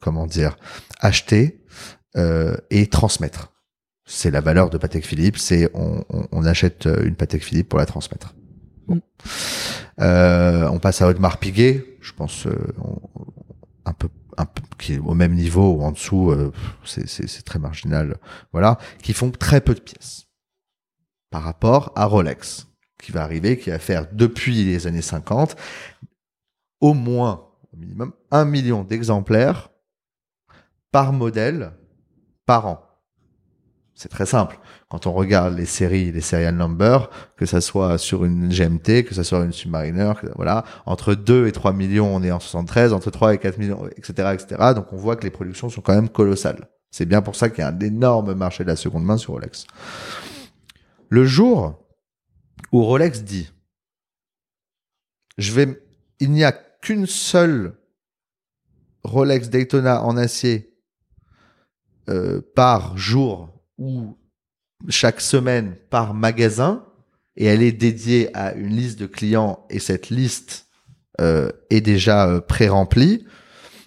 comment 0.02 0.28
dire, 0.28 0.58
acheter 1.00 1.62
et 2.70 2.88
transmettre 2.88 3.55
c'est 4.06 4.32
la 4.32 4.42
valeur 4.42 4.70
de 4.70 4.78
Patek 4.78 5.06
Philippe, 5.06 5.38
c'est 5.38 5.70
on, 5.74 6.04
on, 6.32 6.46
achète 6.46 6.86
euh, 6.86 7.06
une 7.06 7.16
Patek 7.16 7.44
Philippe 7.44 7.70
pour 7.70 7.80
la 7.80 7.86
transmettre. 7.86 8.36
Bon. 8.88 9.02
Euh, 10.00 10.68
on 10.70 10.80
passe 10.80 11.02
à 11.02 11.08
Audemars 11.08 11.38
Piguet, 11.38 11.98
je 12.02 12.14
pense 12.14 12.46
euh, 12.48 12.74
un 13.86 13.94
peu 13.94 14.10
un 14.38 14.46
peu 14.46 14.62
qui 14.78 14.94
est 14.94 15.00
au 15.00 15.14
même 15.14 15.34
niveau 15.34 15.74
ou 15.76 15.82
en 15.84 15.92
dessous, 15.92 16.32
euh, 16.32 16.52
c'est 16.84 17.44
très 17.46 17.60
marginal, 17.60 18.18
voilà, 18.52 18.78
qui 19.02 19.14
font 19.14 19.32
très 19.32 19.62
peu 19.62 19.74
de 19.74 19.80
pièces 19.80 20.28
par 21.30 21.44
rapport 21.44 21.92
à 21.96 22.06
Rolex, 22.06 22.68
qui 23.02 23.12
va 23.12 23.24
arriver, 23.24 23.58
qui 23.58 23.70
va 23.70 23.80
faire 23.80 24.08
depuis 24.12 24.66
les 24.66 24.88
années 24.88 25.02
50 25.02 25.56
au 26.82 26.94
moins 26.94 27.48
au 27.74 27.78
minimum 27.78 28.14
un 28.32 28.46
million 28.46 28.84
d'exemplaires 28.84 29.70
par 30.92 31.14
modèle 31.14 31.74
par 32.46 32.68
an. 32.68 32.85
C'est 33.96 34.10
très 34.10 34.26
simple. 34.26 34.60
Quand 34.90 35.08
on 35.08 35.14
regarde 35.14 35.58
les 35.58 35.66
séries, 35.66 36.12
les 36.12 36.20
serial 36.20 36.56
numbers, 36.56 37.10
que 37.38 37.46
ça 37.46 37.62
soit 37.62 37.98
sur 37.98 38.26
une 38.26 38.50
GMT, 38.50 39.06
que 39.06 39.16
ça 39.16 39.24
soit 39.24 39.46
une 39.46 39.54
Submariner, 39.54 40.12
voilà, 40.36 40.66
entre 40.86 41.16
2 41.16 41.48
et 41.48 41.54
3 41.54 41.72
millions, 41.72 42.14
on 42.14 42.22
est 42.22 42.32
en 42.32 42.42
73, 42.42 42.92
entre 42.92 43.10
3 43.10 43.36
et 43.36 43.38
4 43.38 43.58
millions, 43.58 43.88
etc., 43.96 44.34
etc. 44.34 44.74
Donc 44.76 44.92
on 44.92 44.98
voit 44.98 45.16
que 45.16 45.24
les 45.24 45.32
productions 45.32 45.70
sont 45.70 45.80
quand 45.80 45.96
même 45.96 46.10
colossales. 46.10 46.68
C'est 46.92 47.06
bien 47.06 47.22
pour 47.22 47.38
ça 47.38 47.50
qu'il 47.50 47.60
y 47.60 47.62
a 47.62 47.70
un 47.70 47.80
énorme 47.80 48.34
marché 48.34 48.66
de 48.66 48.70
la 48.70 48.76
seconde 48.76 49.06
main 49.06 49.18
sur 49.18 49.34
Rolex. 49.34 49.66
Le 51.08 51.24
jour 51.24 51.80
où 52.74 52.84
Rolex 52.84 53.24
dit, 53.24 53.50
je 55.38 55.54
vais, 55.54 55.82
il 56.20 56.32
n'y 56.32 56.44
a 56.44 56.52
qu'une 56.52 57.06
seule 57.06 57.78
Rolex 59.06 59.50
Daytona 59.50 60.04
en 60.04 60.18
acier 60.18 60.74
euh, 62.10 62.42
par 62.56 62.98
jour 62.98 63.55
ou 63.78 64.18
chaque 64.90 65.22
semaine 65.22 65.76
par 65.90 66.14
magasin 66.14 66.86
et 67.38 67.46
elle 67.46 67.62
est 67.62 67.72
dédiée 67.72 68.36
à 68.36 68.54
une 68.54 68.76
liste 68.76 69.00
de 69.00 69.06
clients 69.06 69.66
et 69.70 69.80
cette 69.80 70.10
liste 70.10 70.68
euh, 71.22 71.50
est 71.70 71.82
déjà 71.82 72.28
euh, 72.28 72.42
pré-remplie 72.42 73.26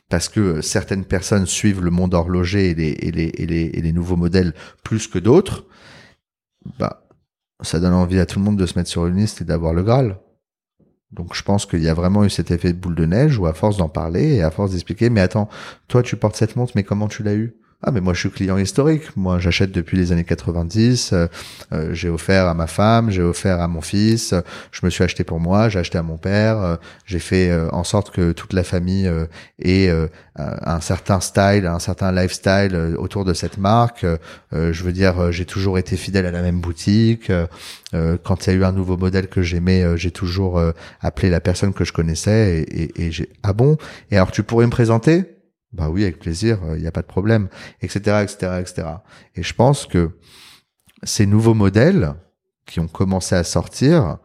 parce 0.09 0.29
que 0.29 0.61
certaines 0.61 1.05
personnes 1.05 1.47
suivent 1.47 1.83
le 1.83 1.91
monde 1.91 2.15
horloger 2.15 2.71
et 2.71 2.75
les, 2.75 2.93
et 2.93 3.47
les 3.83 3.93
nouveaux 3.93 4.17
modèles 4.17 4.55
plus 4.83 5.07
que 5.07 5.19
d'autres, 5.19 5.67
bah, 6.79 7.07
ça 7.61 7.79
donne 7.79 7.93
envie 7.93 8.19
à 8.19 8.25
tout 8.25 8.39
le 8.39 8.45
monde 8.45 8.59
de 8.59 8.65
se 8.65 8.79
mettre 8.79 8.89
sur 8.89 9.07
une 9.07 9.17
liste 9.17 9.43
et 9.43 9.45
d'avoir 9.45 9.75
le 9.75 9.83
Graal. 9.83 10.19
Donc 11.11 11.35
je 11.35 11.43
pense 11.43 11.67
qu'il 11.67 11.83
y 11.83 11.89
a 11.89 11.95
vraiment 11.95 12.25
eu 12.25 12.31
cet 12.31 12.51
effet 12.51 12.73
de 12.73 12.79
boule 12.79 12.95
de 12.95 13.07
neige 13.07 13.39
où 13.39 13.47
à 13.47 13.55
force 13.55 13.77
d'en 13.77 13.89
parler 13.89 14.37
et 14.37 14.43
à 14.43 14.51
force 14.51 14.73
d'expliquer, 14.73 15.11
mais 15.11 15.21
attends, 15.21 15.49
toi 15.89 16.03
tu 16.03 16.17
portes 16.17 16.37
cette 16.37 16.57
montre, 16.57 16.73
mais 16.75 16.85
comment 16.85 17.09
tu 17.09 17.23
l'as 17.23 17.35
eu 17.35 17.57
ah 17.85 17.93
mais 17.93 18.01
moi 18.01 18.13
je 18.13 18.19
suis 18.19 18.31
client 18.31 18.59
historique. 18.59 19.17
Moi 19.17 19.39
j'achète 19.39 19.71
depuis 19.71 19.97
les 19.97 20.11
années 20.11 20.25
90. 20.25 21.13
Euh, 21.13 21.27
euh, 21.73 21.95
j'ai 21.95 22.09
offert 22.09 22.49
à 22.49 22.55
ma 22.55 22.67
femme, 22.67 23.11
j'ai 23.11 23.23
offert 23.23 23.61
à 23.61 23.69
mon 23.69 23.81
fils. 23.81 24.35
je 24.73 24.81
me 24.85 24.91
suis 24.91 25.05
acheté 25.05 25.23
pour 25.23 25.39
moi, 25.39 25.69
j'ai 25.69 25.79
acheté 25.79 25.97
à 25.97 26.03
mon 26.03 26.17
père. 26.17 26.59
Euh, 26.59 26.77
j'ai 27.07 27.21
fait 27.21 27.53
en 27.73 27.85
sorte 27.85 28.11
que 28.11 28.33
toute 28.33 28.53
la 28.53 28.65
famille 28.65 29.11
ait 29.63 29.91
un 30.37 30.81
certain 30.81 31.21
style, 31.21 31.67
un 31.67 31.79
certain 31.79 32.11
lifestyle 32.13 32.75
autour 32.99 33.25
de 33.25 33.33
cette 33.33 33.59
marque. 33.59 34.05
je 34.53 34.83
veux 34.83 34.93
dire, 34.93 35.31
j'ai 35.33 35.45
toujours 35.45 35.79
été 35.79 35.97
fidèle 35.97 36.27
à 36.27 36.31
la 36.31 36.43
même 36.43 36.61
boutique. 36.61 37.31
quand 37.93 38.47
il 38.47 38.51
y 38.51 38.53
a 38.53 38.57
eu 38.57 38.65
un 38.65 38.73
nouveau 38.73 38.97
modèle 38.97 39.29
que 39.29 39.43
j'aimais, 39.43 39.97
j'ai 39.97 40.11
toujours 40.11 40.61
appelé 41.01 41.31
la 41.31 41.41
personne 41.41 41.73
que 41.73 41.85
je 41.85 41.93
connaissais 41.93 42.67
et, 42.69 42.83
et, 42.83 43.07
et 43.07 43.13
j'ai 43.13 43.31
ah 43.43 43.53
bon? 43.53 43.77
Et 44.11 44.17
alors 44.17 44.33
tu 44.33 44.43
pourrais 44.43 44.67
me 44.67 44.71
présenter? 44.71 45.38
Bah 45.73 45.91
oui, 45.91 46.03
avec 46.03 46.19
plaisir, 46.19 46.59
il 46.63 46.71
euh, 46.71 46.79
n'y 46.79 46.87
a 46.87 46.93
pas 46.93 47.03
de 47.03 47.07
problème, 47.07 47.49
etc., 47.83 48.23
etc., 48.23 48.61
etc. 48.61 48.89
Et 49.35 49.43
je 49.43 49.55
pense 49.55 49.87
que 49.87 50.17
ces 51.03 51.27
nouveaux 51.27 51.55
modèles 51.55 52.15
qui 52.67 52.81
ont 52.81 52.89
commencé 52.89 53.35
à 53.35 53.45
sortir, 53.45 54.19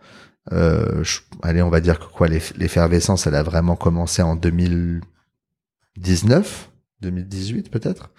euh, 0.51 1.03
allez, 1.41 1.61
on 1.61 1.69
va 1.69 1.79
dire 1.81 1.99
que 1.99 2.05
quoi, 2.05 2.27
l'effervescence, 2.27 3.27
elle 3.27 3.35
a 3.35 3.43
vraiment 3.43 3.75
commencé 3.75 4.21
en 4.21 4.35
2019, 4.35 6.71
2018 7.01 7.69
peut-être. 7.69 8.09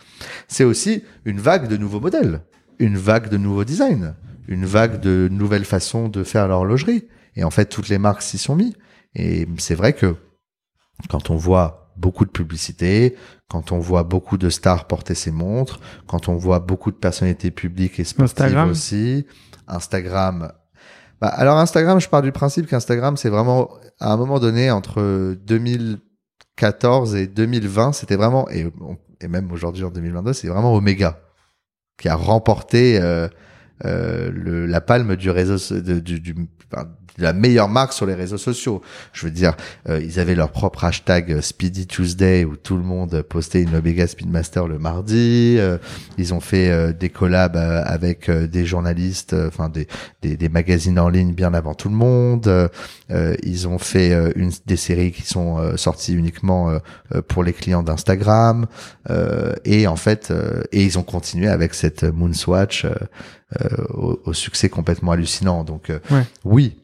C'est 0.48 0.64
aussi 0.64 1.04
une 1.24 1.40
vague 1.40 1.68
de 1.68 1.76
nouveaux 1.76 2.00
modèles, 2.00 2.42
une 2.78 2.98
vague 2.98 3.28
de 3.28 3.38
nouveaux 3.38 3.64
designs, 3.64 4.14
une 4.48 4.66
vague 4.66 5.00
de 5.00 5.28
nouvelles 5.30 5.64
façons 5.64 6.08
de 6.08 6.24
faire 6.24 6.48
l'horlogerie. 6.48 7.08
Et 7.36 7.44
en 7.44 7.50
fait, 7.50 7.66
toutes 7.66 7.88
les 7.88 7.98
marques 7.98 8.22
s'y 8.22 8.38
sont 8.38 8.54
mis. 8.54 8.76
Et 9.14 9.48
c'est 9.58 9.74
vrai 9.74 9.94
que 9.94 10.14
quand 11.08 11.30
on 11.30 11.36
voit 11.36 11.84
beaucoup 11.97 12.24
de 12.24 12.30
publicité, 12.30 13.16
quand 13.49 13.72
on 13.72 13.78
voit 13.78 14.05
beaucoup 14.05 14.38
de 14.38 14.51
stars 14.51 14.86
porter 14.86 15.14
ses 15.14 15.30
montres, 15.30 15.80
quand 16.07 16.28
on 16.28 16.36
voit 16.36 16.61
beaucoup 16.61 16.90
de 16.90 16.97
personnalités 16.97 17.51
publiques 17.51 18.01
et 18.01 18.05
sportives 18.05 18.45
Instagram. 18.45 18.70
aussi, 18.70 19.26
Instagram. 19.66 20.53
Bah, 21.20 21.28
alors 21.28 21.59
Instagram, 21.59 22.01
je 22.01 22.09
pars 22.09 22.22
du 22.22 22.32
principe 22.32 22.66
qu'Instagram, 22.66 23.16
c'est 23.16 23.28
vraiment 23.28 23.70
à 24.01 24.12
un 24.12 24.16
moment 24.16 24.40
donné 24.40 24.70
entre 24.70 25.36
2014 25.47 27.14
et 27.14 27.26
2020, 27.26 27.92
c'était 27.92 28.16
vraiment 28.16 28.49
et, 28.51 28.66
et 29.20 29.28
même 29.28 29.51
aujourd'hui 29.53 29.84
en 29.84 29.90
2022, 29.90 30.32
c'est 30.32 30.49
vraiment 30.49 30.74
Omega 30.74 31.20
qui 31.99 32.09
a 32.09 32.16
remporté 32.16 33.01
euh, 33.01 33.28
euh, 33.84 34.30
le, 34.32 34.66
la 34.66 34.80
palme 34.80 35.16
du 35.16 35.30
réseau 35.30 35.57
de, 35.74 36.01
du, 36.01 36.20
du 36.20 36.34
la 37.18 37.32
meilleure 37.32 37.68
marque 37.68 37.92
sur 37.92 38.06
les 38.06 38.14
réseaux 38.14 38.38
sociaux. 38.38 38.82
Je 39.12 39.26
veux 39.26 39.32
dire, 39.32 39.56
euh, 39.88 40.00
ils 40.02 40.18
avaient 40.18 40.34
leur 40.34 40.50
propre 40.50 40.84
hashtag 40.84 41.32
euh, 41.32 41.40
Speedy 41.40 41.86
Tuesday 41.86 42.44
où 42.44 42.56
tout 42.56 42.76
le 42.76 42.82
monde 42.82 43.22
postait 43.22 43.62
une 43.62 43.74
Omega 43.76 44.06
Speedmaster 44.06 44.66
le 44.66 44.78
mardi. 44.78 45.56
Euh, 45.58 45.78
ils 46.18 46.34
ont 46.34 46.40
fait 46.40 46.92
des 46.94 47.10
collabs 47.10 47.56
avec 47.56 48.30
des 48.30 48.66
journalistes, 48.66 49.34
enfin 49.34 49.68
des, 49.68 49.86
des, 50.22 50.36
des, 50.36 50.48
magazines 50.48 50.98
en 50.98 51.08
ligne 51.08 51.32
bien 51.32 51.54
avant 51.54 51.74
tout 51.74 51.88
le 51.88 51.94
monde. 51.94 52.70
ils 53.10 53.68
ont 53.68 53.78
fait 53.78 54.12
une 54.36 54.50
des 54.66 54.76
séries 54.76 55.12
qui 55.12 55.22
sont 55.22 55.76
sorties 55.76 56.14
uniquement 56.14 56.78
pour 57.28 57.42
les 57.42 57.52
clients 57.52 57.82
d'Instagram. 57.82 58.66
et 59.64 59.86
en 59.86 59.96
fait, 59.96 60.32
et 60.72 60.84
ils 60.84 60.98
ont 60.98 61.02
continué 61.02 61.48
avec 61.48 61.74
cette 61.74 62.04
Moonswatch 62.04 62.86
au, 63.94 64.20
au, 64.24 64.32
succès 64.32 64.68
complètement 64.68 65.12
hallucinant. 65.12 65.64
Donc 65.64 65.90
ouais. 66.10 66.22
oui, 66.44 66.76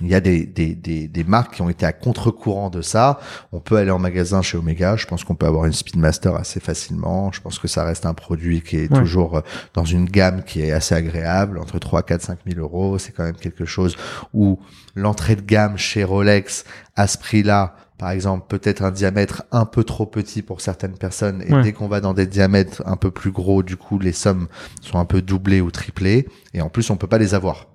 il 0.00 0.08
y 0.08 0.14
a 0.14 0.20
des, 0.20 0.46
des, 0.46 0.74
des, 0.74 1.08
des, 1.08 1.24
marques 1.24 1.54
qui 1.54 1.62
ont 1.62 1.68
été 1.68 1.84
à 1.84 1.92
contre-courant 1.92 2.70
de 2.70 2.80
ça. 2.80 3.20
On 3.52 3.60
peut 3.60 3.76
aller 3.76 3.90
en 3.90 3.98
magasin 3.98 4.40
chez 4.40 4.56
Omega. 4.56 4.96
Je 4.96 5.06
pense 5.06 5.24
qu'on 5.24 5.34
peut 5.34 5.46
avoir 5.46 5.66
une 5.66 5.72
Speedmaster 5.72 6.34
assez 6.36 6.60
facilement. 6.60 7.32
Je 7.32 7.40
pense 7.40 7.58
que 7.58 7.68
ça 7.68 7.84
reste 7.84 8.06
un 8.06 8.14
produit 8.14 8.62
qui 8.62 8.76
est 8.76 8.88
toujours 8.88 9.38
euh, 9.38 9.40
dans 9.74 9.84
une 9.84 10.06
gamme 10.06 10.42
qui 10.44 10.62
est 10.62 10.72
assez 10.72 10.94
agréable. 10.94 11.58
Entre 11.58 11.78
3, 11.78 12.02
4, 12.04 12.22
5 12.22 12.38
000 12.46 12.60
euros, 12.60 12.98
c'est 12.98 13.12
quand 13.12 13.24
même 13.24 13.34
quelque 13.34 13.64
chose 13.64 13.96
où 14.32 14.58
l'entrée 14.94 15.36
de 15.36 15.42
gamme 15.42 15.76
chez 15.76 16.04
Rolex 16.04 16.64
à 16.96 17.06
ce 17.06 17.18
prix-là, 17.18 17.74
par 17.98 18.10
exemple, 18.10 18.46
peut-être 18.48 18.82
un 18.82 18.92
diamètre 18.92 19.42
un 19.52 19.66
peu 19.66 19.84
trop 19.84 20.06
petit 20.06 20.40
pour 20.40 20.62
certaines 20.62 20.96
personnes. 20.96 21.42
Et 21.42 21.62
dès 21.62 21.72
qu'on 21.72 21.88
va 21.88 22.00
dans 22.00 22.14
des 22.14 22.26
diamètres 22.26 22.82
un 22.86 22.96
peu 22.96 23.10
plus 23.10 23.32
gros, 23.32 23.62
du 23.62 23.76
coup, 23.76 23.98
les 23.98 24.12
sommes 24.12 24.48
sont 24.80 24.98
un 24.98 25.04
peu 25.04 25.20
doublées 25.20 25.60
ou 25.60 25.70
triplées. 25.70 26.26
Et 26.54 26.62
en 26.62 26.70
plus, 26.70 26.88
on 26.88 26.96
peut 26.96 27.08
pas 27.08 27.18
les 27.18 27.34
avoir. 27.34 27.66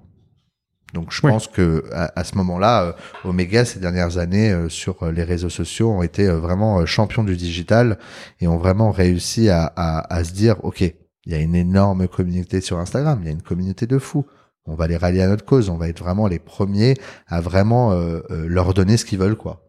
Donc 0.96 1.12
je 1.12 1.20
pense 1.20 1.48
que 1.48 1.84
à, 1.92 2.24
ce 2.24 2.36
moment-là, 2.38 2.84
euh, 2.86 3.30
Omega 3.30 3.66
ces 3.66 3.80
dernières 3.80 4.18
années 4.18 4.52
euh, 4.52 4.70
sur 4.70 5.04
euh, 5.04 5.12
les 5.12 5.24
réseaux 5.24 5.50
sociaux 5.50 5.92
ont 5.92 6.02
été 6.02 6.26
vraiment 6.26 6.86
champions 6.86 7.26
du 7.26 7.36
digital 7.36 8.00
et 8.40 8.48
ont 8.48 8.58
vraiment 8.58 8.92
réussi 8.92 9.50
à, 9.50 9.66
à, 9.76 10.24
se 10.24 10.32
dire 10.32 10.56
ok, 10.64 10.80
il 10.82 11.32
y 11.32 11.36
a 11.36 11.40
une 11.40 11.54
énorme 11.54 12.08
communauté 12.08 12.62
sur 12.62 12.80
Instagram, 12.80 13.20
il 13.22 13.26
y 13.26 13.30
a 13.30 13.34
une 13.34 13.42
communauté 13.42 13.88
de 13.88 14.00
fous. 14.00 14.26
On 14.66 14.74
va 14.74 14.88
les 14.88 14.96
rallier 14.96 15.22
à 15.22 15.28
notre 15.28 15.44
cause, 15.44 15.70
on 15.70 15.78
va 15.78 15.90
être 15.90 16.00
vraiment 16.00 16.28
les 16.28 16.40
premiers 16.40 16.96
à 17.28 17.42
vraiment 17.42 17.94
leur 18.30 18.74
donner 18.74 18.98
ce 18.98 19.06
qu'ils 19.06 19.20
veulent 19.20 19.36
quoi 19.36 19.62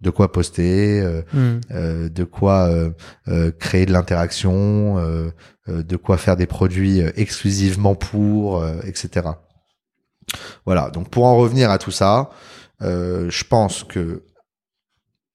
de 0.00 0.10
quoi 0.10 0.32
poster, 0.32 1.02
hmm. 1.32 1.60
de 1.70 2.24
quoi 2.24 2.68
créer 3.58 3.86
de 3.86 3.92
l'interaction, 3.92 4.96
de 5.66 5.96
quoi 5.96 6.18
faire 6.18 6.36
des 6.36 6.46
produits 6.46 7.00
exclusivement 7.16 7.94
pour, 7.94 8.62
etc. 8.84 9.22
Voilà. 10.66 10.90
Donc 10.90 11.10
pour 11.10 11.24
en 11.24 11.36
revenir 11.36 11.70
à 11.70 11.78
tout 11.78 11.90
ça, 11.90 12.30
euh, 12.82 13.28
je 13.30 13.44
pense 13.44 13.84
que 13.84 14.24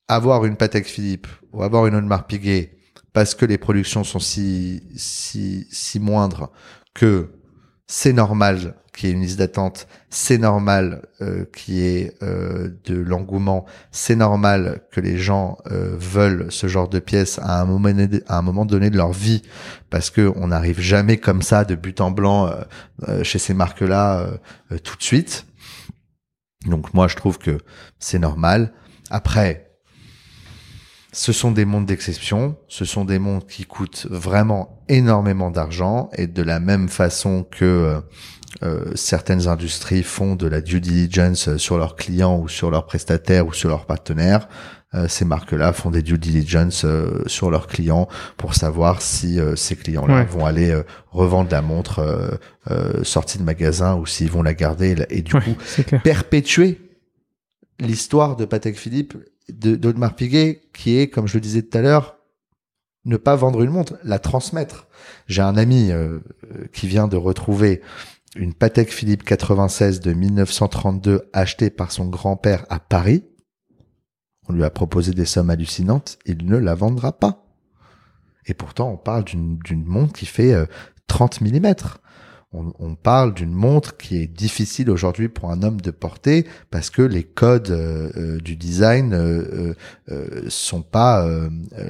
avoir 0.07 0.45
une 0.45 0.57
Patek 0.57 0.85
Philippe 0.87 1.27
ou 1.53 1.63
avoir 1.63 1.85
une 1.87 1.95
Audemars 1.95 2.27
Piguet 2.27 2.77
parce 3.13 3.35
que 3.35 3.45
les 3.45 3.57
productions 3.57 4.03
sont 4.03 4.19
si 4.19 4.83
si 4.95 5.67
si 5.71 5.99
moindres 5.99 6.51
que 6.93 7.38
c'est 7.91 8.13
normal 8.13 8.75
qu'il 8.93 9.09
y 9.09 9.11
ait 9.11 9.15
une 9.15 9.21
liste 9.21 9.39
d'attente, 9.39 9.87
c'est 10.11 10.37
normal 10.37 11.07
euh, 11.21 11.45
qu'il 11.45 11.73
y 11.73 11.87
ait 11.87 12.13
euh, 12.21 12.69
de 12.85 12.95
l'engouement, 12.95 13.65
c'est 13.91 14.15
normal 14.15 14.83
que 14.91 15.01
les 15.01 15.17
gens 15.17 15.57
euh, 15.71 15.95
veulent 15.97 16.51
ce 16.51 16.67
genre 16.67 16.87
de 16.87 16.99
pièces 16.99 17.39
à 17.39 17.61
un 17.61 17.65
moment 17.65 18.65
donné 18.65 18.89
de 18.91 18.97
leur 18.97 19.11
vie 19.11 19.41
parce 19.89 20.11
que 20.11 20.31
on 20.35 20.47
n'arrive 20.49 20.79
jamais 20.79 21.17
comme 21.17 21.41
ça 21.41 21.65
de 21.65 21.73
but 21.73 21.99
en 21.99 22.11
blanc 22.11 22.45
euh, 22.45 22.61
euh, 23.07 23.23
chez 23.23 23.39
ces 23.39 23.55
marques-là 23.55 24.27
tout 24.83 24.95
de 24.95 25.03
suite. 25.03 25.47
Donc 26.67 26.93
moi 26.93 27.07
je 27.07 27.15
trouve 27.15 27.39
que 27.39 27.57
c'est 27.97 28.19
normal. 28.19 28.71
Après 29.09 29.68
ce 31.11 31.33
sont 31.33 31.51
des 31.51 31.65
montres 31.65 31.87
d'exception, 31.87 32.55
ce 32.67 32.85
sont 32.85 33.03
des 33.03 33.19
montres 33.19 33.47
qui 33.47 33.65
coûtent 33.65 34.05
vraiment 34.09 34.83
énormément 34.89 35.49
d'argent 35.49 36.09
et 36.13 36.27
de 36.27 36.43
la 36.43 36.59
même 36.59 36.87
façon 36.87 37.45
que 37.49 37.65
euh, 37.65 37.99
euh, 38.63 38.91
certaines 38.95 39.47
industries 39.47 40.03
font 40.03 40.35
de 40.35 40.47
la 40.47 40.61
due 40.61 40.81
diligence 40.81 41.55
sur 41.57 41.77
leurs 41.77 41.95
clients 41.95 42.39
ou 42.39 42.47
sur 42.47 42.69
leurs 42.69 42.85
prestataires 42.85 43.47
ou 43.47 43.53
sur 43.53 43.69
leurs 43.69 43.85
partenaires, 43.85 44.47
euh, 44.93 45.07
ces 45.07 45.25
marques-là 45.25 45.73
font 45.73 45.89
des 45.89 46.03
due 46.03 46.19
diligence 46.19 46.85
sur 47.25 47.49
leurs 47.49 47.67
clients 47.67 48.07
pour 48.37 48.53
savoir 48.53 49.01
si 49.01 49.39
ces 49.55 49.75
clients-là 49.75 50.25
vont 50.25 50.45
aller 50.45 50.79
revendre 51.09 51.51
la 51.51 51.61
montre 51.61 52.39
sortie 53.03 53.39
de 53.39 53.43
magasin 53.43 53.95
ou 53.95 54.05
s'ils 54.05 54.31
vont 54.31 54.43
la 54.43 54.53
garder. 54.53 54.95
Et, 55.09 55.21
du 55.21 55.33
coup 55.33 55.55
perpétuer 56.03 56.79
l'histoire 57.79 58.35
de 58.35 58.45
Patek 58.45 58.77
Philippe 58.77 59.15
d'Audemars 59.51 60.15
Piguet, 60.15 60.61
qui 60.73 60.97
est, 60.97 61.09
comme 61.09 61.27
je 61.27 61.35
le 61.35 61.41
disais 61.41 61.61
tout 61.61 61.77
à 61.77 61.81
l'heure, 61.81 62.17
ne 63.05 63.17
pas 63.17 63.35
vendre 63.35 63.61
une 63.61 63.71
montre, 63.71 63.97
la 64.03 64.19
transmettre. 64.19 64.87
J'ai 65.27 65.41
un 65.41 65.57
ami 65.57 65.91
euh, 65.91 66.19
qui 66.73 66.87
vient 66.87 67.07
de 67.07 67.17
retrouver 67.17 67.81
une 68.35 68.53
Patek 68.53 68.91
Philippe 68.91 69.23
96 69.23 69.99
de 69.99 70.13
1932 70.13 71.29
achetée 71.33 71.69
par 71.69 71.91
son 71.91 72.07
grand-père 72.07 72.65
à 72.69 72.79
Paris. 72.79 73.23
On 74.47 74.53
lui 74.53 74.63
a 74.63 74.69
proposé 74.69 75.13
des 75.13 75.25
sommes 75.25 75.49
hallucinantes, 75.49 76.19
il 76.25 76.45
ne 76.45 76.57
la 76.57 76.75
vendra 76.75 77.17
pas. 77.17 77.45
Et 78.45 78.53
pourtant, 78.53 78.89
on 78.89 78.97
parle 78.97 79.23
d'une 79.23 79.85
montre 79.85 80.13
qui 80.13 80.25
fait 80.25 80.55
30 81.07 81.39
euh, 81.41 81.45
mm 81.45 81.75
on, 82.51 82.73
on 82.79 82.95
parle 82.95 83.33
d'une 83.33 83.53
montre 83.53 83.97
qui 83.97 84.17
est 84.17 84.27
difficile 84.27 84.89
aujourd'hui 84.89 85.29
pour 85.29 85.51
un 85.51 85.61
homme 85.61 85.81
de 85.81 85.91
porter 85.91 86.47
parce 86.71 86.89
que 86.89 87.03
les 87.03 87.23
codes 87.23 87.69
euh, 87.69 88.11
euh, 88.17 88.37
du 88.39 88.55
design 88.55 89.13
euh, 89.13 89.73
sont 90.47 90.81
pas 90.81 91.27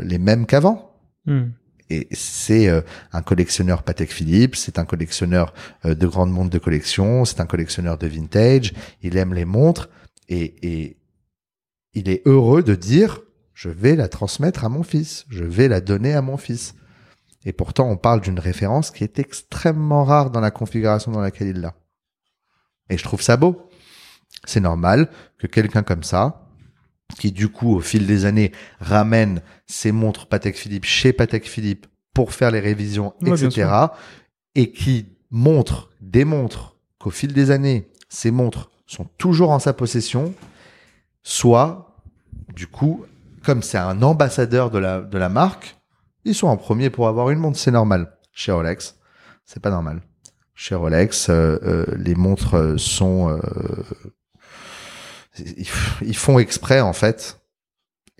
les 0.03 0.18
mêmes 0.18 0.45
qu'avant. 0.45 0.93
Hmm. 1.26 1.49
Et 1.91 2.07
c'est 2.12 2.70
un 3.14 3.22
collectionneur 3.24 3.82
Patek 3.82 4.12
Philippe, 4.12 4.55
c'est 4.55 4.78
un 4.78 4.86
collectionneur 4.86 5.55
de 5.86 6.07
grandes 6.07 6.32
montres 6.32 6.51
de 6.51 6.60
collection, 6.60 7.26
c'est 7.26 7.41
un 7.41 7.47
collectionneur 7.47 7.97
de 7.97 8.05
vintage. 8.05 8.74
Il 9.01 9.18
aime 9.18 9.34
les 9.34 9.45
montres 9.45 9.89
et, 10.28 10.53
et 10.62 10.97
il 11.95 12.10
est 12.10 12.22
heureux 12.28 12.62
de 12.62 12.76
dire 12.76 13.22
je 13.55 13.70
vais 13.70 13.95
la 13.95 14.07
transmettre 14.07 14.66
à 14.66 14.70
mon 14.70 14.84
fils, 14.84 15.26
je 15.30 15.43
vais 15.43 15.68
la 15.68 15.82
donner 15.82 16.14
à 16.14 16.22
mon 16.22 16.38
fils. 16.38 16.76
Et 17.46 17.54
pourtant, 17.54 17.90
on 17.90 17.98
parle 17.98 18.22
d'une 18.22 18.40
référence 18.40 18.92
qui 18.92 19.04
est 19.04 19.20
extrêmement 19.20 20.04
rare 20.04 20.30
dans 20.30 20.42
la 20.42 20.52
configuration 20.52 21.12
dans 21.12 21.22
laquelle 21.22 21.48
il 21.48 21.62
l'a. 21.62 21.76
Et 22.90 22.98
je 22.98 23.04
trouve 23.04 23.22
ça 23.22 23.38
beau. 23.38 23.70
C'est 24.46 24.60
normal 24.60 25.10
que 25.38 25.48
quelqu'un 25.48 25.84
comme 25.84 26.04
ça, 26.04 26.50
qui 27.18 27.32
du 27.32 27.50
coup, 27.50 27.76
au 27.76 27.80
fil 27.80 28.06
des 28.06 28.26
années, 28.26 28.52
ramène 28.80 29.42
ses 29.68 29.92
montres 29.92 30.28
Patek 30.28 30.58
Philippe 30.58 30.86
chez 30.86 31.14
Patek 31.14 31.48
Philippe 31.48 31.88
pour 32.14 32.34
faire 32.34 32.52
les 32.52 32.60
révisions, 32.60 33.14
etc., 33.26 33.70
et 34.56 34.72
qui 34.72 35.08
montre, 35.30 35.90
démontre 36.02 36.76
qu'au 37.00 37.12
fil 37.12 37.34
des 37.34 37.52
années, 37.52 37.90
ces 38.10 38.32
montres 38.32 38.72
sont 38.88 39.06
toujours 39.18 39.52
en 39.52 39.60
sa 39.60 39.74
possession, 39.74 40.34
soit, 41.24 41.96
du 42.56 42.68
coup, 42.68 43.06
comme 43.44 43.62
c'est 43.62 43.78
un 43.78 44.02
ambassadeur 44.02 44.72
de 44.72 44.80
la, 44.80 45.02
de 45.02 45.18
la 45.18 45.30
marque, 45.30 45.79
ils 46.30 46.36
sont 46.36 46.48
en 46.48 46.58
premier 46.58 46.90
pour 46.90 47.08
avoir 47.08 47.30
une 47.32 47.40
montre, 47.40 47.58
c'est 47.58 47.72
normal. 47.72 48.16
Chez 48.32 48.52
Rolex, 48.52 48.96
c'est 49.46 49.62
pas 49.62 49.72
normal. 49.72 50.02
Chez 50.54 50.76
Rolex, 50.76 51.30
euh, 51.30 51.58
euh, 51.64 51.86
les 51.98 52.16
montres 52.16 52.80
sont, 52.80 53.30
euh, 53.30 53.40
ils 56.02 56.16
font 56.16 56.38
exprès 56.38 56.82
en 56.82 56.94
fait. 56.94 57.40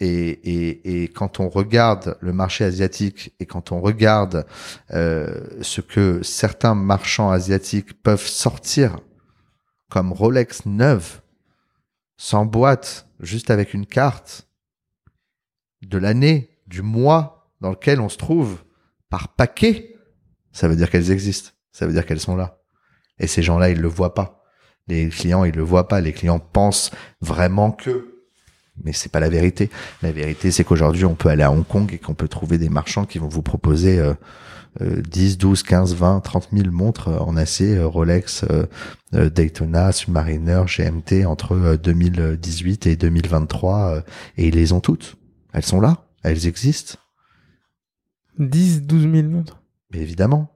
Et, 0.02 1.12
quand 1.14 1.42
on 1.42 1.50
regarde 1.50 2.18
le 2.22 2.32
marché 2.32 2.64
asiatique 2.64 3.36
et 3.42 3.46
quand 3.46 3.74
on 3.74 3.82
regarde 3.82 4.46
ce 4.90 5.82
que 5.82 6.24
certains 6.24 6.74
marchands 6.74 7.32
asiatiques 7.32 8.02
peuvent 8.02 8.26
sortir 8.26 8.96
comme 9.90 10.14
Rolex 10.14 10.66
neuve, 10.66 11.20
sans 12.16 12.46
boîte, 12.46 13.08
juste 13.20 13.50
avec 13.50 13.74
une 13.74 13.86
carte, 13.86 14.48
de 15.82 15.98
l'année, 15.98 16.58
du 16.68 16.82
mois, 16.82 17.39
dans 17.62 17.72
lequel 17.72 18.00
on 18.00 18.10
se 18.10 18.18
trouve 18.18 18.58
par 19.10 19.30
paquet, 19.30 19.96
ça 20.52 20.68
veut 20.68 20.76
dire 20.76 20.90
qu'elles 20.90 21.12
existent. 21.12 21.52
Ça 21.72 21.86
veut 21.86 21.94
dire 21.94 22.06
qu'elles 22.06 22.20
sont 22.20 22.36
là. 22.36 22.60
Et 23.20 23.28
ces 23.28 23.42
gens-là, 23.42 23.70
ils 23.70 23.80
le 23.80 23.88
voient 23.88 24.14
pas. 24.14 24.44
Les 24.88 25.10
clients, 25.10 25.44
ils 25.44 25.56
le 25.56 25.64
voient 25.64 25.88
pas. 25.88 26.02
Les 26.02 26.14
clients 26.14 26.40
pensent 26.40 26.92
vraiment 27.22 27.72
que. 27.72 28.16
Mais 28.84 28.94
c'est 28.94 29.12
pas 29.12 29.20
la 29.20 29.30
vérité. 29.30 29.70
La 30.02 30.12
vérité, 30.12 30.52
c'est 30.52 30.64
qu'aujourd'hui, 30.64 31.06
on 31.06 31.16
peut 31.16 31.30
aller 31.30 31.44
à 31.44 31.52
Hong 31.52 31.68
Kong 31.68 31.94
et 31.94 31.98
qu'on 31.98 32.14
peut 32.14 32.30
trouver 32.30 32.58
des 32.58 32.70
marchands 32.70 33.06
qui 33.06 33.20
vont 33.20 33.28
vous 33.28 33.42
proposer 33.42 34.00
euh, 34.00 34.14
10, 34.80 35.38
12, 35.38 35.64
15, 35.64 35.96
20, 35.96 36.20
30 36.22 36.50
000 36.54 36.72
montres 36.72 37.10
en 37.10 37.36
acier, 37.36 37.76
euh, 37.76 37.88
Rolex, 37.88 38.46
euh, 38.50 38.66
euh, 39.14 39.30
Daytona, 39.30 39.92
Submariner, 39.92 40.64
GMT 40.68 41.26
entre 41.26 41.76
2018 41.76 42.88
et 42.88 42.96
2023. 42.96 44.04
et 44.38 44.48
ils 44.48 44.56
les 44.56 44.72
ont 44.72 44.80
toutes. 44.80 45.16
Elles 45.54 45.66
sont 45.66 45.82
là. 45.82 46.06
Elles 46.24 46.48
existent. 46.48 46.96
10, 48.40 48.84
12 48.84 49.12
000 49.12 49.28
montres. 49.30 49.62
Mais 49.94 50.00
évidemment. 50.00 50.50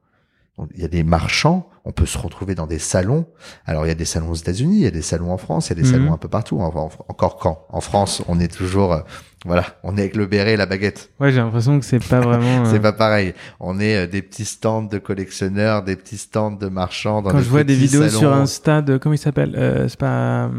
Il 0.76 0.82
y 0.84 0.86
a 0.86 0.88
des 0.88 1.04
marchands, 1.04 1.68
on 1.84 1.92
peut 1.92 2.06
se 2.06 2.16
retrouver 2.16 2.54
dans 2.54 2.68
des 2.68 2.78
salons. 2.78 3.26
Alors 3.66 3.86
il 3.86 3.88
y 3.88 3.92
a 3.92 3.96
des 3.96 4.06
salons 4.06 4.30
aux 4.30 4.36
États-Unis, 4.36 4.76
il 4.78 4.84
y 4.84 4.88
a 4.88 4.92
des 4.92 5.02
salons 5.02 5.32
en 5.32 5.38
France, 5.40 5.68
il 5.68 5.70
y 5.72 5.80
a 5.80 5.82
des 5.82 5.88
Mhm. 5.90 5.94
salons 5.96 6.14
un 6.14 6.18
peu 6.18 6.28
partout. 6.28 6.60
En- 6.60 6.68
en- 6.68 6.92
encore 7.08 7.38
quand? 7.38 7.66
En 7.70 7.82
France, 7.82 8.22
on 8.28 8.40
est 8.40 8.54
toujours, 8.56 8.94
euh, 8.94 9.00
voilà, 9.48 9.66
on 9.82 9.98
est 9.98 10.02
avec 10.02 10.16
le 10.16 10.28
béret 10.28 10.54
et 10.54 10.58
la 10.58 10.68
baguette. 10.68 11.10
Ouais, 11.20 11.32
j'ai 11.32 11.40
l'impression 11.40 11.80
que 11.80 11.86
c'est 11.88 12.08
pas 12.08 12.20
vraiment. 12.22 12.66
C'est 12.66 12.76
euh, 12.78 12.80
pas 12.82 12.94
pareil. 12.94 13.34
On 13.60 13.80
est 13.80 13.96
euh, 14.04 14.08
des 14.08 14.22
petits 14.22 14.46
stands 14.46 14.84
de 14.84 15.00
collectionneurs, 15.00 15.82
des 15.84 15.96
petits 15.96 16.20
stands 16.20 16.52
de 16.52 16.68
marchands. 16.68 17.24
Dans 17.24 17.32
Quand 17.32 17.40
je 17.40 17.50
vois 17.50 17.64
des 17.64 17.74
vidéos 17.76 18.04
salons. 18.04 18.20
sur 18.20 18.32
Insta 18.34 18.84
de 18.84 18.98
comment 18.98 19.16
il 19.16 19.18
s'appelle 19.18 19.88
C'est 19.90 20.00
pas 20.00 20.52